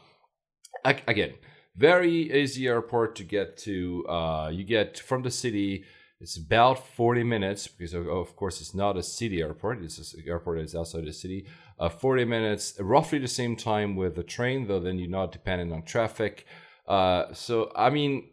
I- 0.85 1.03
again, 1.09 1.35
very 1.77 2.33
easy 2.33 2.67
airport 2.67 3.17
to 3.17 3.25
get 3.25 3.57
to. 3.59 4.07
Uh, 4.09 4.51
you 4.53 4.65
get 4.65 4.99
from 4.99 5.23
the 5.23 5.31
city. 5.31 5.85
It's 6.21 6.37
about 6.37 6.87
40 6.87 7.25
minutes 7.25 7.67
because 7.67 7.95
of, 7.95 8.07
of 8.07 8.37
course 8.37 8.61
it's 8.61 8.75
not 8.75 8.99
a 8.99 9.03
city 9.03 9.41
airport. 9.41 9.83
It's 9.83 10.13
an 10.13 10.23
airport 10.27 10.59
that's 10.59 10.75
outside 10.75 11.07
the 11.07 11.15
city. 11.15 11.47
Uh, 11.79 11.89
40 11.89 12.27
minutes, 12.27 12.75
roughly 12.79 13.19
the 13.19 13.27
same 13.27 13.57
time 13.57 13.97
with 13.97 14.17
the 14.17 14.23
train, 14.23 14.67
though. 14.67 14.81
Then 14.81 14.99
you're 14.99 15.09
not 15.09 15.33
dependent 15.33 15.73
on 15.73 15.83
traffic. 15.83 16.45
Uh, 16.87 17.33
so 17.33 17.73
I 17.75 17.89
mean, 17.89 18.29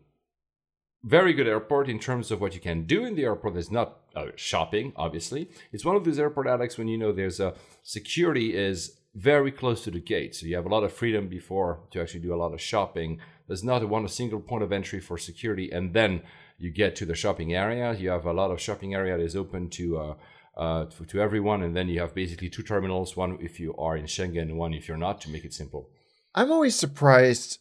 very 1.07 1.33
good 1.33 1.47
airport 1.47 1.87
in 1.89 1.99
terms 1.99 2.31
of 2.31 2.41
what 2.41 2.53
you 2.53 2.59
can 2.59 2.83
do 2.83 3.05
in 3.05 3.15
the 3.15 3.23
airport. 3.23 3.53
There's 3.53 3.71
not 3.71 3.99
uh, 4.15 4.27
shopping, 4.35 4.91
obviously. 4.95 5.49
It's 5.71 5.85
one 5.85 5.95
of 5.95 6.03
those 6.03 6.19
airport, 6.19 6.47
Alex, 6.47 6.77
when 6.77 6.89
you 6.89 6.97
know 6.97 7.13
there's 7.13 7.39
a 7.39 7.53
security 7.83 8.55
is 8.55 8.97
very 9.15 9.51
close 9.51 9.83
to 9.85 9.91
the 9.91 10.01
gate, 10.01 10.35
so 10.35 10.45
you 10.45 10.55
have 10.55 10.65
a 10.65 10.69
lot 10.69 10.83
of 10.83 10.91
freedom 10.91 11.27
before 11.27 11.79
to 11.91 12.01
actually 12.01 12.19
do 12.19 12.33
a 12.33 12.41
lot 12.43 12.53
of 12.53 12.61
shopping. 12.61 13.19
There's 13.47 13.63
not 13.63 13.81
a 13.81 13.87
one 13.87 14.05
a 14.05 14.09
single 14.09 14.41
point 14.41 14.63
of 14.63 14.71
entry 14.71 14.99
for 14.99 15.17
security, 15.17 15.71
and 15.71 15.93
then 15.93 16.21
you 16.59 16.71
get 16.71 16.95
to 16.97 17.05
the 17.05 17.15
shopping 17.15 17.53
area. 17.53 17.93
You 17.93 18.09
have 18.09 18.25
a 18.25 18.33
lot 18.33 18.51
of 18.51 18.59
shopping 18.59 18.93
area 18.93 19.17
that 19.17 19.23
is 19.23 19.35
open 19.35 19.69
to. 19.71 19.97
Uh, 19.97 20.13
uh, 20.57 20.85
to, 20.85 21.05
to 21.05 21.21
everyone, 21.21 21.61
and 21.61 21.75
then 21.77 21.87
you 21.87 21.99
have 21.99 22.15
basically 22.15 22.49
two 22.49 22.63
terminals: 22.63 23.15
one 23.15 23.37
if 23.39 23.59
you 23.59 23.75
are 23.77 23.95
in 23.95 24.05
Schengen, 24.05 24.55
one 24.55 24.73
if 24.73 24.87
you're 24.87 24.97
not. 24.97 25.21
To 25.21 25.29
make 25.29 25.45
it 25.45 25.53
simple, 25.53 25.91
I'm 26.33 26.51
always 26.51 26.75
surprised. 26.75 27.59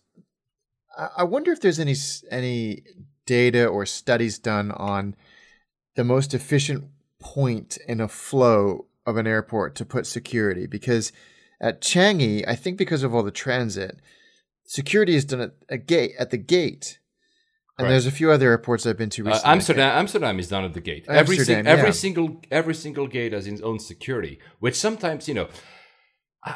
I 1.14 1.24
wonder 1.24 1.52
if 1.52 1.60
there's 1.60 1.78
any 1.78 1.94
any 2.30 2.84
data 3.26 3.66
or 3.66 3.84
studies 3.84 4.38
done 4.38 4.70
on 4.72 5.14
the 5.96 6.04
most 6.04 6.34
efficient 6.34 6.84
point 7.20 7.78
in 7.88 8.00
a 8.00 8.08
flow 8.08 8.86
of 9.04 9.16
an 9.16 9.26
airport 9.26 9.74
to 9.76 9.84
put 9.84 10.06
security 10.06 10.66
because 10.66 11.12
at 11.60 11.80
Changi, 11.80 12.44
I 12.46 12.54
think 12.54 12.76
because 12.76 13.02
of 13.02 13.14
all 13.14 13.22
the 13.22 13.30
transit, 13.30 14.00
security 14.64 15.14
is 15.14 15.24
done 15.24 15.40
at 15.40 15.52
a 15.68 15.78
gate 15.78 16.12
at 16.18 16.30
the 16.30 16.36
gate. 16.36 16.98
And 17.78 17.84
Correct. 17.84 17.92
there's 17.92 18.06
a 18.06 18.10
few 18.10 18.30
other 18.30 18.50
airports 18.50 18.86
I've 18.86 18.96
been 18.96 19.10
to 19.10 19.28
Uh. 19.28 19.38
Amsterdam, 19.44 19.98
Amsterdam 19.98 20.38
is 20.38 20.48
done 20.48 20.64
at 20.64 20.72
the 20.72 20.80
gate. 20.80 21.04
every 21.08 21.36
Amsterdam, 21.36 21.66
every 21.66 21.86
yeah. 21.86 21.90
single 21.92 22.40
every 22.50 22.74
single 22.74 23.06
gate 23.06 23.32
has 23.32 23.46
its 23.46 23.60
own 23.60 23.78
security, 23.78 24.38
which 24.60 24.74
sometimes 24.74 25.28
you 25.28 25.34
know. 25.34 25.48
I, 26.46 26.54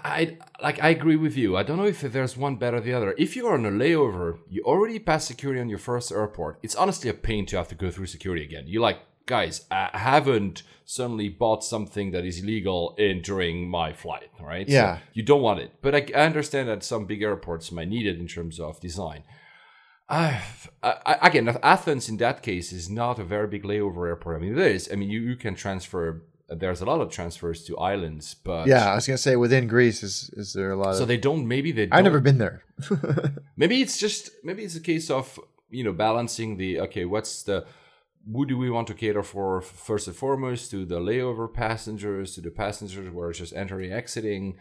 I 0.61 0.63
like. 0.63 0.83
I 0.83 0.91
agree 0.91 1.17
with 1.17 1.37
you. 1.37 1.57
I 1.57 1.63
don't 1.65 1.77
know 1.77 1.85
if 1.97 2.01
there's 2.01 2.37
one 2.37 2.57
better 2.57 2.79
than 2.79 2.89
the 2.89 2.95
other. 2.97 3.15
If 3.19 3.35
you 3.37 3.47
are 3.49 3.55
on 3.55 3.67
a 3.67 3.71
layover, 3.71 4.39
you 4.49 4.63
already 4.65 4.99
pass 5.01 5.27
security 5.27 5.61
on 5.61 5.69
your 5.69 5.79
first 5.91 6.13
airport. 6.13 6.59
It's 6.63 6.77
honestly 6.77 7.11
a 7.11 7.15
pain 7.15 7.45
to 7.47 7.57
have 7.57 7.69
to 7.69 7.75
go 7.75 7.91
through 7.91 8.07
security 8.07 8.45
again. 8.45 8.65
You're 8.69 8.83
like, 8.83 9.01
guys, 9.27 9.67
I 9.71 9.91
haven't 9.93 10.63
suddenly 10.85 11.29
bought 11.29 11.65
something 11.65 12.13
that 12.13 12.25
is 12.25 12.41
illegal 12.43 12.95
in 12.99 13.21
during 13.23 13.69
my 13.69 13.93
flight, 13.93 14.31
right? 14.41 14.67
So 14.69 14.73
Yeah. 14.75 14.99
you 15.13 15.23
don't 15.25 15.43
want 15.43 15.61
it. 15.61 15.73
But 15.83 15.95
I, 15.95 16.07
I 16.15 16.25
understand 16.27 16.69
that 16.69 16.83
some 16.85 17.05
big 17.07 17.23
airports 17.23 17.71
might 17.73 17.89
need 17.89 18.07
it 18.07 18.19
in 18.19 18.29
terms 18.29 18.59
of 18.61 18.81
design. 18.81 19.25
I, 20.09 20.43
I, 20.83 21.19
again, 21.23 21.49
Athens 21.63 22.09
in 22.09 22.17
that 22.17 22.43
case 22.43 22.73
is 22.73 22.91
not 22.91 23.21
a 23.21 23.25
very 23.25 23.47
big 23.47 23.63
layover 23.63 24.09
airport. 24.09 24.37
I 24.37 24.41
mean, 24.41 24.59
it 24.59 24.67
is. 24.75 24.89
I 24.93 24.97
mean, 24.97 25.11
you, 25.11 25.21
you 25.21 25.37
can 25.37 25.55
transfer. 25.55 26.23
There's 26.51 26.81
a 26.81 26.85
lot 26.85 27.01
of 27.01 27.11
transfers 27.11 27.65
to 27.65 27.79
islands, 27.79 28.35
but 28.35 28.67
yeah, 28.67 28.91
I 28.91 28.95
was 28.97 29.07
gonna 29.07 29.19
say 29.19 29.37
within 29.37 29.69
Greece 29.69 30.03
is 30.03 30.31
is 30.35 30.53
there 30.53 30.73
a 30.73 30.77
lot 30.77 30.97
So 30.97 31.03
of 31.03 31.09
they 31.09 31.17
don't. 31.17 31.47
Maybe 31.47 31.71
they. 31.73 31.87
Don't, 31.87 31.97
I've 31.97 32.05
never 32.05 32.21
been 32.21 32.39
there. 32.39 32.63
Maybe 33.57 33.81
it's 33.81 33.99
just. 33.99 34.31
Maybe 34.43 34.65
it's 34.65 34.77
a 34.77 34.81
case 34.81 35.11
of 35.11 35.39
you 35.71 35.85
know 35.85 35.93
balancing 35.93 36.57
the 36.57 36.81
okay. 36.81 37.05
What's 37.05 37.43
the 37.45 37.67
who 38.31 38.45
do 38.47 38.59
we 38.59 38.69
want 38.71 38.87
to 38.89 38.95
cater 38.95 39.23
for 39.23 39.63
first 39.63 40.07
and 40.07 40.17
foremost 40.17 40.71
to 40.73 40.85
the 40.85 41.01
layover 41.01 41.53
passengers 41.53 42.35
to 42.35 42.41
the 42.41 42.51
passengers 42.51 43.09
who 43.13 43.21
are 43.21 43.33
just 43.33 43.55
entering 43.55 43.93
exiting 43.93 44.59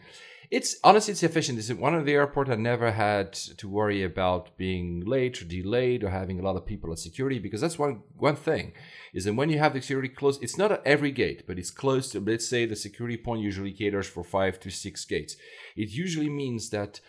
it's 0.50 0.76
honestly 0.82 1.12
it's 1.12 1.22
efficient. 1.22 1.58
It's 1.58 1.72
one 1.72 1.94
of 1.94 2.06
the 2.06 2.14
airport 2.14 2.48
i 2.48 2.54
never 2.54 2.92
had 2.92 3.32
to 3.32 3.68
worry 3.68 4.02
about 4.02 4.56
being 4.56 5.04
late 5.04 5.40
or 5.40 5.44
delayed 5.44 6.02
or 6.02 6.10
having 6.10 6.40
a 6.40 6.42
lot 6.42 6.56
of 6.56 6.66
people 6.66 6.90
at 6.92 6.98
security 6.98 7.38
because 7.38 7.60
that's 7.60 7.78
one 7.78 8.02
one 8.16 8.36
thing 8.36 8.72
is 9.12 9.24
that 9.24 9.34
when 9.34 9.50
you 9.50 9.58
have 9.58 9.74
the 9.74 9.80
security 9.80 10.08
close 10.08 10.38
it's 10.42 10.58
not 10.58 10.72
at 10.72 10.82
every 10.84 11.12
gate 11.12 11.44
but 11.46 11.58
it's 11.58 11.70
close 11.70 12.10
to 12.10 12.20
let's 12.20 12.48
say 12.48 12.64
the 12.64 12.76
security 12.76 13.16
point 13.16 13.42
usually 13.42 13.72
caters 13.72 14.08
for 14.08 14.24
five 14.24 14.58
to 14.60 14.70
six 14.70 15.04
gates. 15.04 15.36
It 15.76 15.90
usually 15.90 16.28
means 16.28 16.70
that 16.70 17.00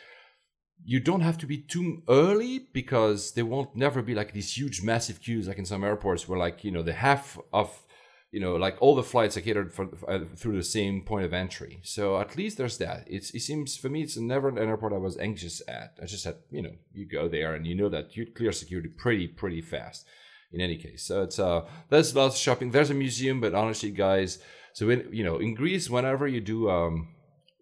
you 0.84 1.00
don't 1.00 1.22
have 1.22 1.38
to 1.38 1.46
be 1.46 1.60
too 1.60 2.02
early 2.10 2.68
because 2.74 3.34
there 3.34 3.46
won't 3.46 3.76
never 3.76 4.02
be 4.02 4.16
like 4.16 4.34
these 4.34 4.58
huge 4.58 4.82
massive 4.82 5.22
queues 5.22 5.48
like 5.48 5.60
in 5.60 5.66
some 5.66 5.84
airports 5.84 6.28
where 6.28 6.40
like 6.40 6.64
you 6.64 6.72
know 6.72 6.84
the 6.84 6.94
half 6.94 7.38
of 7.54 7.84
you 8.32 8.40
know 8.40 8.56
like 8.56 8.78
all 8.80 8.96
the 8.96 9.04
flights 9.04 9.36
are 9.38 9.42
catered 9.42 9.74
for, 9.74 9.90
uh, 10.08 10.20
through 10.36 10.56
the 10.58 10.64
same 10.64 11.02
point 11.02 11.26
of 11.26 11.34
entry. 11.34 11.82
So 11.84 12.20
at 12.20 12.36
least 12.36 12.58
there's 12.58 12.78
that. 12.78 13.04
It's, 13.08 13.32
it 13.32 13.42
seems 13.42 13.76
for 13.76 13.90
me 13.90 14.02
it's 14.04 14.18
never 14.18 14.50
an 14.50 14.58
airport 14.58 14.94
i 14.94 14.98
was 14.98 15.18
anxious 15.18 15.62
at. 15.68 15.98
I 16.02 16.06
just 16.06 16.26
had 16.26 16.36
you 16.50 16.62
know 16.62 16.72
you 16.94 17.08
go 17.08 17.28
there 17.28 17.54
and 17.54 17.68
you 17.68 17.76
know 17.76 17.90
that 17.90 18.16
you 18.16 18.26
clear 18.26 18.52
security 18.52 18.90
pretty 18.90 19.28
pretty 19.28 19.62
fast 19.62 20.06
in 20.52 20.62
any 20.62 20.78
case. 20.78 21.04
So 21.04 21.24
it's 21.24 21.40
uh 21.40 21.66
there's 21.90 22.16
lots 22.16 22.36
of 22.36 22.42
shopping. 22.42 22.72
There's 22.72 22.90
a 22.90 22.96
museum 22.96 23.42
but 23.42 23.54
honestly 23.54 23.92
guys 23.92 24.40
so 24.74 24.90
in 24.90 25.10
you 25.12 25.24
know 25.24 25.38
in 25.38 25.54
greece 25.54 25.90
whenever 25.90 26.28
you 26.28 26.40
do 26.40 26.70
um 26.70 27.10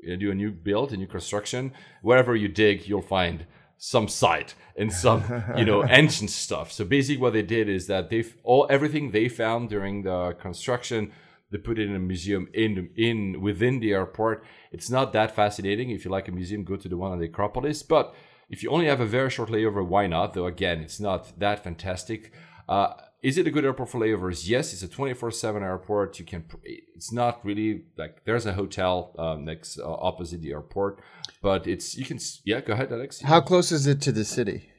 you 0.01 0.15
do 0.17 0.31
a 0.31 0.35
new 0.35 0.51
build, 0.51 0.93
a 0.93 0.97
new 0.97 1.07
construction, 1.07 1.73
wherever 2.01 2.35
you 2.35 2.47
dig, 2.47 2.87
you'll 2.87 3.01
find 3.01 3.45
some 3.79 4.09
site 4.09 4.53
and 4.75 4.91
some, 4.91 5.23
you 5.57 5.63
know, 5.65 5.83
ancient 5.89 6.29
stuff. 6.29 6.71
So 6.71 6.83
basically, 6.83 7.21
what 7.21 7.33
they 7.33 7.41
did 7.41 7.67
is 7.69 7.87
that 7.87 8.09
they've 8.09 8.35
all 8.43 8.67
everything 8.69 9.11
they 9.11 9.29
found 9.29 9.69
during 9.69 10.03
the 10.03 10.35
construction, 10.39 11.11
they 11.49 11.57
put 11.57 11.79
it 11.79 11.89
in 11.89 11.95
a 11.95 11.99
museum 11.99 12.49
in 12.53 12.89
in 12.95 13.41
within 13.41 13.79
the 13.79 13.93
airport. 13.93 14.43
It's 14.71 14.89
not 14.89 15.13
that 15.13 15.33
fascinating. 15.33 15.89
If 15.89 16.05
you 16.05 16.11
like 16.11 16.27
a 16.27 16.31
museum, 16.31 16.63
go 16.63 16.75
to 16.75 16.89
the 16.89 16.97
one 16.97 17.11
on 17.11 17.19
the 17.19 17.25
Acropolis. 17.25 17.81
But 17.81 18.13
if 18.49 18.61
you 18.63 18.69
only 18.69 18.87
have 18.87 18.99
a 18.99 19.05
very 19.05 19.29
short 19.29 19.49
layover, 19.49 19.85
why 19.85 20.07
not? 20.07 20.33
Though 20.33 20.45
again, 20.45 20.81
it's 20.81 20.99
not 20.99 21.39
that 21.39 21.63
fantastic. 21.63 22.33
Uh, 22.67 22.93
is 23.21 23.37
it 23.37 23.47
a 23.47 23.51
good 23.51 23.65
airport 23.65 23.89
for 23.89 23.99
layovers? 23.99 24.47
Yes, 24.47 24.71
it's 24.73 24.83
a 24.83 24.87
24/7 24.87 25.61
airport. 25.61 26.19
You 26.19 26.25
can. 26.25 26.45
It's 26.63 27.11
not 27.11 27.43
really 27.45 27.85
like 27.97 28.23
there's 28.25 28.45
a 28.45 28.53
hotel 28.53 29.13
um, 29.17 29.45
next 29.45 29.79
uh, 29.79 29.91
opposite 29.91 30.41
the 30.41 30.51
airport, 30.51 30.99
but 31.41 31.67
it's 31.67 31.97
you 31.97 32.05
can. 32.05 32.19
Yeah, 32.43 32.61
go 32.61 32.73
ahead, 32.73 32.91
Alex. 32.91 33.21
How 33.21 33.41
close 33.41 33.71
is 33.71 33.87
it 33.87 34.01
to 34.01 34.11
the 34.11 34.25
city? 34.25 34.69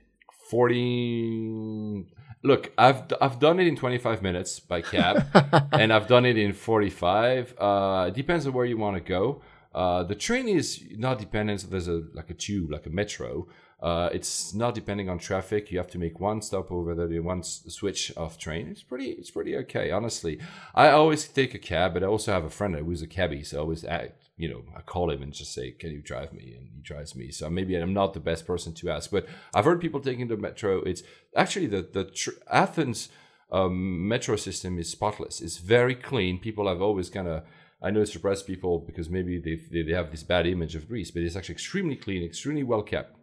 40 0.51 2.07
look 2.43 2.73
i've 2.77 3.03
i've 3.21 3.39
done 3.39 3.61
it 3.61 3.69
in 3.69 3.77
25 3.77 4.21
minutes 4.21 4.59
by 4.59 4.81
cab 4.81 5.25
and 5.73 5.93
i've 5.93 6.09
done 6.09 6.25
it 6.25 6.37
in 6.37 6.53
45 6.53 7.55
uh 7.57 8.07
it 8.09 8.15
depends 8.15 8.49
on 8.49 8.53
where 8.53 8.65
you 8.65 8.77
want 8.77 8.97
to 8.97 9.01
go 9.01 9.43
uh 9.75 10.03
the 10.03 10.17
train 10.17 10.49
is 10.49 10.83
not 10.97 11.21
dependent 11.21 11.61
so 11.61 11.69
there's 11.69 11.87
a 11.87 12.03
like 12.15 12.31
a 12.31 12.35
tube 12.35 12.71
like 12.71 12.87
a 12.87 12.91
metro 12.91 13.47
uh, 13.83 14.11
it's 14.13 14.53
not 14.55 14.75
depending 14.75 15.09
on 15.09 15.19
traffic. 15.19 15.71
You 15.71 15.79
have 15.79 15.91
to 15.93 15.99
make 15.99 16.21
one 16.21 16.43
stop 16.43 16.71
over 16.71 16.95
there, 16.95 17.23
one 17.23 17.43
switch 17.43 18.13
of 18.17 18.37
train. 18.37 18.69
It's 18.69 18.83
pretty, 18.83 19.13
it's 19.13 19.31
pretty 19.31 19.57
okay, 19.57 19.91
honestly. 19.91 20.39
I 20.75 20.91
always 20.91 21.27
take 21.27 21.55
a 21.55 21.59
cab, 21.59 21.95
but 21.95 22.03
I 22.03 22.07
also 22.07 22.33
have 22.33 22.45
a 22.45 22.51
friend 22.51 22.75
who's 22.77 23.03
a 23.03 23.07
cabbie, 23.07 23.43
so 23.43 23.57
I 23.57 23.61
always 23.61 23.85
act, 23.85 24.29
you 24.41 24.49
know, 24.49 24.63
I 24.77 24.81
call 24.81 25.11
him 25.11 25.23
and 25.23 25.33
just 25.33 25.53
say, 25.53 25.73
"Can 25.73 25.91
you 25.91 26.03
drive 26.03 26.33
me?" 26.33 26.55
And 26.57 26.69
he 26.75 26.81
drives 26.81 27.15
me. 27.15 27.31
So 27.31 27.51
maybe 27.51 27.75
I'm 27.77 27.93
not 27.93 28.15
the 28.15 28.21
best 28.21 28.47
person 28.47 28.73
to 28.75 28.91
ask, 28.91 29.11
but 29.11 29.27
I've 29.55 29.65
heard 29.65 29.81
people 29.81 30.01
taking 30.01 30.29
the 30.29 30.37
metro. 30.37 30.83
It's 30.83 31.03
actually 31.37 31.67
the 31.67 31.83
the 31.83 32.05
tr- 32.05 32.41
Athens 32.51 33.09
um, 33.53 34.09
metro 34.09 34.37
system 34.37 34.79
is 34.79 34.91
spotless. 34.91 35.41
It's 35.41 35.59
very 35.59 35.95
clean. 35.95 36.39
People 36.39 36.69
have 36.69 36.81
always 36.81 37.11
kind 37.11 37.29
of 37.29 37.43
I 37.83 37.91
know 37.91 38.03
it 38.03 38.07
surprised 38.07 38.47
people 38.47 38.85
because 38.87 39.09
maybe 39.09 39.39
they 39.39 39.83
they 39.83 39.93
have 39.93 40.11
this 40.11 40.23
bad 40.23 40.47
image 40.47 40.75
of 40.75 40.89
Greece, 40.89 41.11
but 41.11 41.23
it's 41.23 41.37
actually 41.37 41.55
extremely 41.55 41.97
clean, 41.97 42.23
extremely 42.23 42.63
well 42.63 42.83
kept. 42.83 43.17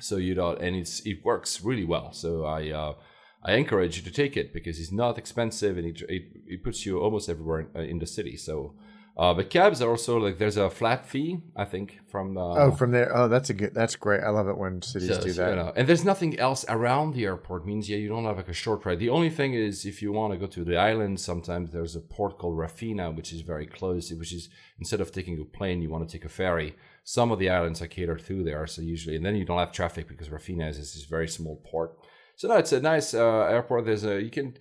So 0.00 0.16
you 0.16 0.34
know, 0.34 0.54
and 0.54 0.76
it's 0.76 1.00
it 1.06 1.24
works 1.24 1.62
really 1.62 1.84
well. 1.84 2.12
So 2.12 2.44
I 2.44 2.70
uh, 2.70 2.94
I 3.42 3.54
encourage 3.54 3.96
you 3.96 4.02
to 4.02 4.10
take 4.10 4.36
it 4.36 4.52
because 4.52 4.78
it's 4.78 4.92
not 4.92 5.18
expensive 5.18 5.78
and 5.78 5.86
it 5.86 6.02
it, 6.08 6.22
it 6.46 6.64
puts 6.64 6.84
you 6.84 7.00
almost 7.00 7.28
everywhere 7.28 7.60
in, 7.60 7.68
uh, 7.74 7.80
in 7.80 7.98
the 7.98 8.06
city. 8.06 8.36
So 8.36 8.74
Uh, 9.18 9.34
but 9.34 9.50
cabs 9.50 9.82
are 9.82 9.90
also 9.90 10.16
like 10.16 10.38
there's 10.38 10.56
a 10.56 10.70
flat 10.70 11.04
fee, 11.04 11.40
I 11.56 11.64
think, 11.64 11.98
from 12.06 12.38
uh, 12.38 12.54
Oh, 12.54 12.70
from 12.70 12.92
there. 12.92 13.10
Oh, 13.16 13.26
that's 13.26 13.50
a 13.50 13.54
good. 13.54 13.74
That's 13.74 13.96
great. 13.96 14.22
I 14.22 14.28
love 14.28 14.46
it 14.46 14.56
when 14.56 14.80
cities 14.80 15.08
so- 15.08 15.20
do 15.20 15.32
that. 15.32 15.50
you 15.50 15.56
know, 15.56 15.72
and 15.74 15.88
there's 15.88 16.04
nothing 16.04 16.38
else 16.38 16.64
around 16.68 17.14
the 17.14 17.24
airport. 17.24 17.66
Means 17.66 17.88
yeah, 17.90 17.96
you 17.96 18.08
don't 18.08 18.24
have 18.26 18.36
like 18.36 18.48
a 18.48 18.52
short 18.52 18.86
ride. 18.86 19.00
The 19.00 19.08
only 19.08 19.28
thing 19.28 19.54
is 19.54 19.84
if 19.84 20.02
you 20.02 20.12
want 20.12 20.32
to 20.34 20.38
go 20.38 20.46
to 20.46 20.62
the 20.62 20.76
island, 20.76 21.18
sometimes 21.18 21.72
there's 21.72 21.96
a 21.96 22.00
port 22.00 22.38
called 22.38 22.56
Rafina, 22.56 23.12
which 23.16 23.32
is 23.32 23.40
very 23.40 23.66
close. 23.66 24.12
Which 24.12 24.32
is 24.32 24.50
instead 24.78 25.00
of 25.00 25.10
taking 25.10 25.36
a 25.40 25.44
plane, 25.44 25.82
you 25.82 25.90
want 25.90 26.08
to 26.08 26.12
take 26.16 26.24
a 26.24 26.28
ferry. 26.28 26.76
Some 27.02 27.32
of 27.32 27.40
the 27.40 27.50
islands 27.50 27.82
are 27.82 27.88
catered 27.88 28.20
through 28.20 28.44
there, 28.44 28.66
so 28.68 28.82
usually, 28.82 29.16
and 29.16 29.26
then 29.26 29.34
you 29.34 29.44
don't 29.44 29.58
have 29.58 29.72
traffic 29.72 30.06
because 30.06 30.28
Rafina 30.28 30.68
is 30.70 30.76
this 30.78 31.04
very 31.06 31.26
small 31.26 31.56
port. 31.64 31.98
So 32.36 32.46
no, 32.46 32.56
it's 32.56 32.70
a 32.72 32.80
nice 32.80 33.14
uh, 33.14 33.46
airport. 33.56 33.84
There's 33.84 34.04
a 34.04 34.22
you 34.22 34.30
can 34.30 34.56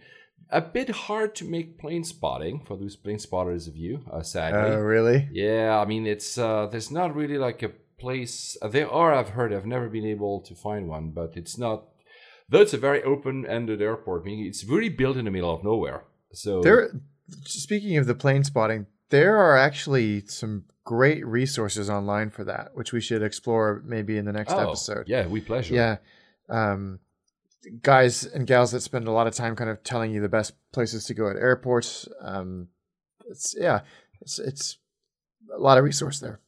a 0.50 0.62
bit 0.62 0.90
hard 0.90 1.36
to 1.36 1.46
make 1.46 1.78
plane 1.78 2.04
spotting 2.04 2.62
for 2.66 2.78
those 2.78 2.96
plane 2.96 3.20
spotters 3.20 3.68
of 3.68 3.76
you, 3.76 4.04
uh, 4.12 4.22
sadly. 4.22 4.76
Oh, 4.76 4.80
really? 4.80 5.28
Yeah, 5.32 5.80
I 5.80 5.86
mean 5.86 6.06
it's 6.06 6.38
uh, 6.38 6.68
there's 6.68 6.92
not 6.92 7.16
really 7.16 7.38
like 7.38 7.64
a 7.64 7.72
place. 8.00 8.58
Uh, 8.62 8.68
there 8.68 8.90
are 8.90 9.14
I've 9.14 9.30
heard. 9.30 9.54
I've 9.54 9.66
never 9.66 9.90
been 9.90 10.06
able 10.06 10.42
to 10.42 10.56
find 10.56 10.88
one, 10.88 11.12
but 11.12 11.36
it's 11.36 11.58
not. 11.58 11.86
Though 12.50 12.62
it's 12.62 12.74
a 12.74 12.78
very 12.78 13.04
open-ended 13.04 13.82
airport, 13.82 14.24
meaning 14.24 14.46
it's 14.46 14.64
really 14.64 14.88
built 14.88 15.18
in 15.18 15.26
the 15.26 15.32
middle 15.32 15.54
of 15.54 15.64
nowhere. 15.64 16.04
So 16.32 16.62
There. 16.62 16.92
Speaking 17.44 17.98
of 17.98 18.06
the 18.06 18.16
plane 18.16 18.46
spotting, 18.46 18.86
there 19.10 19.36
are 19.36 19.58
actually 19.58 20.26
some 20.28 20.64
great 20.86 21.28
resources 21.28 21.90
online 21.90 22.30
for 22.30 22.46
that, 22.46 22.72
which 22.74 22.94
we 22.94 23.02
should 23.02 23.22
explore 23.22 23.84
maybe 23.86 24.18
in 24.18 24.24
the 24.24 24.32
next 24.32 24.54
oh, 24.54 24.60
episode. 24.60 25.10
Yeah, 25.10 25.28
we 25.28 25.42
pleasure. 25.42 25.76
Yeah. 25.76 25.98
Um, 26.48 27.00
guys 27.82 28.24
and 28.24 28.48
gals 28.48 28.72
that 28.72 28.82
spend 28.82 29.08
a 29.08 29.12
lot 29.12 29.28
of 29.28 29.36
time 29.36 29.56
kind 29.56 29.70
of 29.70 29.84
telling 29.84 30.12
you 30.12 30.22
the 30.22 30.30
best 30.30 30.54
places 30.72 31.06
to 31.06 31.14
go 31.14 31.30
at 31.30 31.36
airports. 31.36 32.08
Um, 32.22 32.70
it's 33.30 33.56
yeah, 33.58 33.82
it's 34.22 34.40
it's 34.40 34.78
a 35.54 35.60
lot 35.60 35.78
of 35.78 35.84
resource 35.84 36.20
there. 36.20 36.40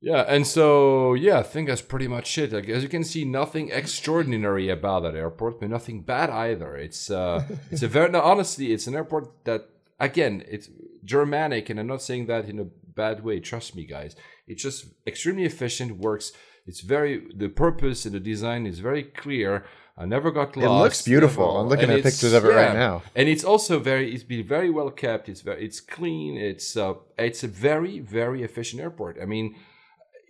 Yeah, 0.00 0.24
and 0.28 0.46
so 0.46 1.14
yeah, 1.14 1.38
I 1.38 1.42
think 1.42 1.68
that's 1.68 1.80
pretty 1.80 2.08
much 2.08 2.36
it. 2.36 2.52
Like, 2.52 2.68
as 2.68 2.82
you 2.82 2.90
can 2.90 3.04
see, 3.04 3.24
nothing 3.24 3.70
extraordinary 3.70 4.68
about 4.68 5.04
that 5.04 5.14
airport, 5.14 5.60
but 5.60 5.70
nothing 5.70 6.02
bad 6.02 6.28
either. 6.28 6.76
It's 6.76 7.10
uh, 7.10 7.44
it's 7.70 7.82
a 7.82 7.88
very 7.88 8.10
no, 8.10 8.20
honestly, 8.20 8.72
it's 8.72 8.86
an 8.86 8.94
airport 8.94 9.44
that 9.44 9.68
again, 9.98 10.44
it's 10.46 10.68
Germanic, 11.04 11.70
and 11.70 11.80
I'm 11.80 11.86
not 11.86 12.02
saying 12.02 12.26
that 12.26 12.48
in 12.48 12.58
a 12.58 12.64
bad 12.64 13.24
way. 13.24 13.40
Trust 13.40 13.74
me, 13.74 13.86
guys. 13.86 14.14
It's 14.46 14.62
just 14.62 14.86
extremely 15.06 15.44
efficient. 15.44 15.98
Works. 15.98 16.32
It's 16.66 16.80
very 16.80 17.26
the 17.34 17.48
purpose 17.48 18.04
and 18.04 18.14
the 18.14 18.20
design 18.20 18.66
is 18.66 18.80
very 18.80 19.04
clear. 19.04 19.64
I 19.96 20.06
never 20.06 20.30
got 20.32 20.56
lost. 20.56 20.66
It 20.66 20.82
looks 20.84 21.02
beautiful. 21.02 21.46
never. 21.46 21.58
I'm 21.60 21.68
looking 21.68 21.90
And 21.90 21.98
at 21.98 22.02
pictures 22.04 22.32
of 22.32 22.44
it 22.44 22.48
right 22.48 22.74
now. 22.74 23.02
and 23.14 23.28
it's 23.28 23.44
also 23.44 23.78
very 23.78 24.12
it's 24.14 24.24
been 24.24 24.44
very 24.46 24.70
well 24.70 24.90
kept 24.90 25.28
it's 25.28 25.40
very 25.48 25.64
it's 25.64 25.80
clean 25.80 26.36
it's 26.36 26.76
uh 26.76 26.94
it's 27.18 27.42
a 27.44 27.48
very 27.48 28.00
very 28.00 28.42
efficient 28.42 28.82
airport 28.82 29.14
i 29.22 29.24
mean 29.24 29.54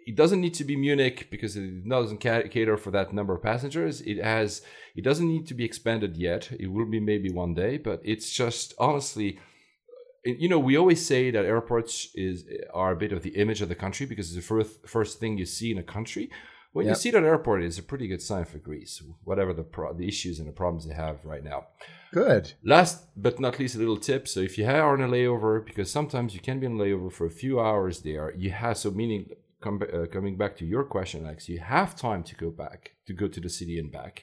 it 0.07 0.17
doesn't 0.17 0.43
need 0.43 0.53
to 0.61 0.65
be 0.65 0.77
munich 0.77 1.29
because 1.31 1.57
it 1.57 1.89
doesn't 1.89 2.19
cater 2.19 2.77
for 2.77 2.91
that 2.91 3.09
number 3.15 3.33
of 3.37 3.43
passengers 3.43 4.03
it 4.03 4.19
has 4.23 4.61
it 4.95 5.03
doesn't 5.09 5.29
need 5.35 5.47
to 5.47 5.55
be 5.55 5.65
expanded 5.65 6.13
yet 6.29 6.43
it 6.65 6.69
will 6.75 6.85
be 6.97 7.01
maybe 7.01 7.31
one 7.31 7.55
day 7.55 7.79
but 7.79 7.99
it's 8.05 8.29
just 8.31 8.75
honestly 8.79 9.39
you 10.43 10.49
know 10.49 10.59
we 10.59 10.77
always 10.77 11.05
say 11.13 11.31
that 11.31 11.45
airports 11.47 11.95
is 12.15 12.45
are 12.83 12.93
a 12.93 12.97
bit 12.97 13.13
of 13.13 13.23
the 13.23 13.31
image 13.43 13.61
of 13.63 13.69
the 13.71 13.75
country 13.85 14.05
because 14.11 14.27
it's 14.29 14.37
the 14.37 14.55
first 14.55 14.87
first 14.87 15.19
thing 15.21 15.39
you 15.39 15.47
see 15.47 15.71
in 15.73 15.79
a 15.79 15.83
country 15.83 16.29
when 16.75 16.85
you 16.87 16.91
Yep. 16.95 16.99
see 17.03 17.11
that 17.13 17.25
airport 17.33 17.63
it's 17.63 17.79
a 17.85 17.89
pretty 17.91 18.09
good 18.13 18.23
sign 18.31 18.45
for 18.45 18.59
greece 18.69 18.95
whatever 19.29 19.53
the 19.61 19.67
pro- 19.75 19.95
the 20.01 20.07
issues 20.13 20.37
and 20.39 20.49
the 20.51 20.57
problems 20.63 20.85
they 20.87 20.95
have 21.07 21.17
right 21.33 21.45
now 21.53 21.61
Good. 22.15 22.53
Last 22.63 22.97
but 23.17 23.41
not 23.41 23.59
least, 23.59 23.75
a 23.75 23.79
little 23.85 23.97
tip. 23.97 24.29
So 24.29 24.39
if 24.49 24.57
you 24.57 24.67
are 24.67 24.93
on 24.93 25.01
a 25.03 25.09
layover, 25.09 25.67
because 25.71 25.91
sometimes 25.91 26.33
you 26.33 26.39
can 26.49 26.61
be 26.61 26.67
on 26.69 26.75
a 26.79 26.83
layover 26.85 27.11
for 27.13 27.27
a 27.27 27.31
few 27.43 27.55
hours 27.59 28.03
there, 28.03 28.33
you 28.37 28.51
have 28.53 28.77
so 28.79 28.93
meaning 28.93 29.23
come, 29.61 29.83
uh, 29.83 30.07
coming 30.17 30.37
back 30.37 30.57
to 30.59 30.65
your 30.65 30.85
question, 30.85 31.25
Alex, 31.27 31.49
you 31.49 31.59
have 31.59 31.97
time 31.97 32.23
to 32.23 32.35
go 32.37 32.51
back 32.65 32.93
to 33.09 33.13
go 33.13 33.27
to 33.27 33.41
the 33.41 33.49
city 33.59 33.81
and 33.81 33.91
back. 33.91 34.15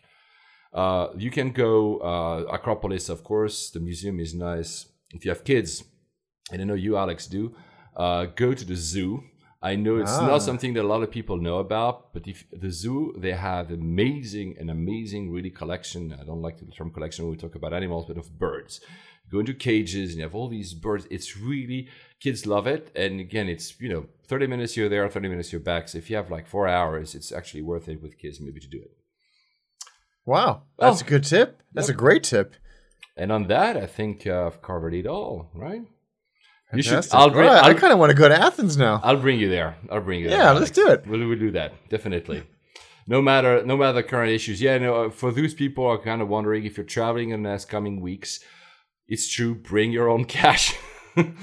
Uh, 0.73 1.07
you 1.17 1.29
can 1.37 1.51
go 1.51 1.97
uh, 1.97 2.45
Acropolis, 2.57 3.09
of 3.09 3.25
course. 3.25 3.71
The 3.71 3.81
museum 3.81 4.21
is 4.21 4.33
nice. 4.33 4.85
If 5.13 5.25
you 5.25 5.31
have 5.31 5.43
kids, 5.43 5.83
and 6.49 6.61
I 6.61 6.63
know 6.63 6.75
you, 6.85 6.95
Alex, 6.95 7.27
do, 7.27 7.53
uh, 7.97 8.23
go 8.43 8.53
to 8.53 8.63
the 8.71 8.77
zoo. 8.77 9.21
I 9.63 9.75
know 9.75 9.97
it's 9.97 10.17
Ah. 10.17 10.25
not 10.25 10.41
something 10.41 10.73
that 10.73 10.83
a 10.83 10.91
lot 10.93 11.03
of 11.03 11.11
people 11.11 11.37
know 11.37 11.59
about, 11.59 12.13
but 12.13 12.27
if 12.27 12.45
the 12.51 12.71
zoo, 12.71 13.13
they 13.17 13.33
have 13.33 13.69
amazing, 13.71 14.57
an 14.59 14.69
amazing, 14.71 15.31
really 15.31 15.51
collection. 15.51 16.13
I 16.19 16.23
don't 16.23 16.41
like 16.41 16.57
the 16.57 16.65
term 16.77 16.89
collection 16.91 17.25
when 17.25 17.31
we 17.33 17.37
talk 17.37 17.53
about 17.55 17.71
animals, 17.73 18.05
but 18.07 18.17
of 18.17 18.39
birds. 18.39 18.81
You 19.25 19.31
go 19.31 19.39
into 19.39 19.53
cages 19.53 20.09
and 20.11 20.17
you 20.17 20.23
have 20.23 20.33
all 20.33 20.49
these 20.49 20.73
birds. 20.73 21.05
It's 21.11 21.37
really 21.37 21.87
kids 22.19 22.47
love 22.47 22.65
it. 22.65 22.91
And 22.95 23.19
again, 23.19 23.47
it's 23.49 23.79
you 23.79 23.89
know, 23.93 24.07
thirty 24.27 24.47
minutes 24.47 24.75
you're 24.75 24.89
there, 24.89 25.07
thirty 25.09 25.29
minutes 25.29 25.51
you're 25.51 25.61
back. 25.73 25.87
So 25.89 25.99
if 25.99 26.09
you 26.09 26.15
have 26.15 26.31
like 26.31 26.47
four 26.47 26.67
hours, 26.67 27.13
it's 27.13 27.31
actually 27.31 27.61
worth 27.61 27.87
it 27.87 28.01
with 28.01 28.17
kids 28.17 28.41
maybe 28.41 28.59
to 28.59 28.67
do 28.67 28.81
it. 28.81 28.91
Wow, 30.25 30.63
that's 30.79 31.01
Oh. 31.01 31.05
a 31.05 31.09
good 31.09 31.23
tip. 31.23 31.61
That's 31.73 31.89
a 31.89 31.93
great 31.93 32.23
tip. 32.23 32.55
And 33.15 33.31
on 33.31 33.47
that, 33.47 33.77
I 33.77 33.85
think 33.85 34.25
uh, 34.25 34.47
I've 34.47 34.61
covered 34.61 34.93
it 34.95 35.05
all, 35.05 35.49
right? 35.53 35.83
You 36.73 36.83
should. 36.83 37.05
I'll 37.11 37.29
bring. 37.29 37.47
right, 37.47 37.63
I 37.63 37.73
kind 37.73 37.91
of 37.93 37.99
want 37.99 38.11
to 38.11 38.15
go 38.17 38.27
to 38.29 38.35
Athens 38.35 38.77
now. 38.77 39.01
I'll 39.03 39.17
bring 39.17 39.39
you 39.39 39.49
there. 39.49 39.75
I'll 39.89 40.01
bring 40.01 40.21
you. 40.21 40.29
there, 40.29 40.39
Yeah, 40.39 40.51
let's 40.51 40.71
do 40.71 40.87
it. 40.89 41.05
We'll, 41.07 41.27
we'll 41.27 41.39
do 41.39 41.51
that 41.51 41.73
definitely. 41.89 42.43
No 43.07 43.21
matter 43.21 43.65
no 43.65 43.75
matter 43.77 43.93
the 43.93 44.03
current 44.03 44.31
issues. 44.31 44.61
Yeah, 44.61 44.77
no. 44.77 45.09
For 45.09 45.31
those 45.31 45.53
people 45.53 45.83
who 45.83 45.89
are 45.89 45.97
kind 46.01 46.21
of 46.21 46.27
wondering 46.29 46.65
if 46.65 46.77
you're 46.77 46.85
traveling 46.85 47.31
in 47.31 47.43
the 47.43 47.49
next 47.49 47.65
coming 47.65 47.99
weeks, 47.99 48.39
it's 49.07 49.27
true. 49.27 49.55
Bring 49.55 49.91
your 49.91 50.09
own 50.09 50.25
cash. 50.25 50.75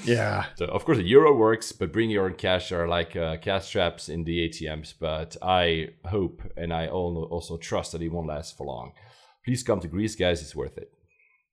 Yeah. 0.03 0.47
so 0.57 0.65
of 0.65 0.87
course, 0.87 0.97
the 0.97 1.05
euro 1.05 1.37
works, 1.37 1.73
but 1.73 1.93
bring 1.93 2.09
your 2.09 2.25
own 2.25 2.37
cash 2.37 2.73
are 2.73 2.89
like 2.89 3.15
uh, 3.15 3.37
cash 3.37 3.71
traps 3.71 4.09
in 4.09 4.25
the 4.25 4.49
ATMs. 4.49 4.95
But 4.99 5.37
I 5.43 5.89
hope 6.07 6.41
and 6.57 6.73
I 6.73 6.89
also 6.89 7.59
trust 7.59 7.93
that 7.93 8.01
it 8.01 8.09
won't 8.09 8.29
last 8.29 8.57
for 8.57 8.67
long. 8.67 8.93
Please 9.45 9.63
come 9.63 9.81
to 9.81 9.89
Greece, 9.89 10.15
guys. 10.15 10.41
It's 10.41 10.57
worth 10.57 10.79
it. 10.79 10.91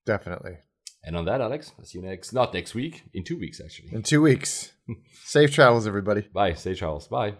Definitely. 0.05 0.59
And 1.05 1.15
on 1.15 1.25
that, 1.25 1.39
Alex, 1.39 1.71
I'll 1.77 1.85
see 1.85 1.99
you 1.99 2.05
next, 2.05 2.33
not 2.33 2.51
next 2.51 2.73
week, 2.73 3.03
in 3.13 3.23
two 3.23 3.37
weeks, 3.37 3.61
actually. 3.61 3.93
In 3.93 4.01
two 4.01 4.23
weeks. 4.23 4.73
Safe 5.23 5.51
travels, 5.51 5.85
everybody. 5.85 6.21
Bye. 6.21 6.53
Safe 6.53 6.79
travels. 6.79 7.07
Bye. 7.07 7.35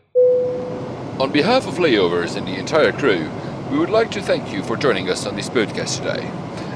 On 1.19 1.31
behalf 1.31 1.67
of 1.67 1.75
Layovers 1.75 2.35
and 2.37 2.47
the 2.47 2.55
entire 2.55 2.91
crew, 2.91 3.27
we 3.71 3.79
would 3.79 3.89
like 3.89 4.11
to 4.11 4.21
thank 4.21 4.53
you 4.53 4.61
for 4.61 4.77
joining 4.77 5.09
us 5.09 5.25
on 5.25 5.35
this 5.35 5.49
podcast 5.49 5.97
today. 5.97 6.27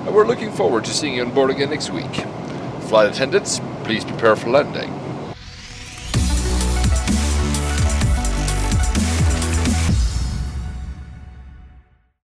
And 0.06 0.16
we're 0.16 0.26
looking 0.26 0.52
forward 0.52 0.84
to 0.86 0.92
seeing 0.92 1.16
you 1.16 1.24
on 1.26 1.34
board 1.34 1.52
again 1.52 1.70
next 1.70 1.92
week. 1.92 2.14
Flight 2.88 3.12
attendants, 3.12 3.60
please 3.84 4.04
prepare 4.04 4.36
for 4.36 4.50
landing. 4.50 4.90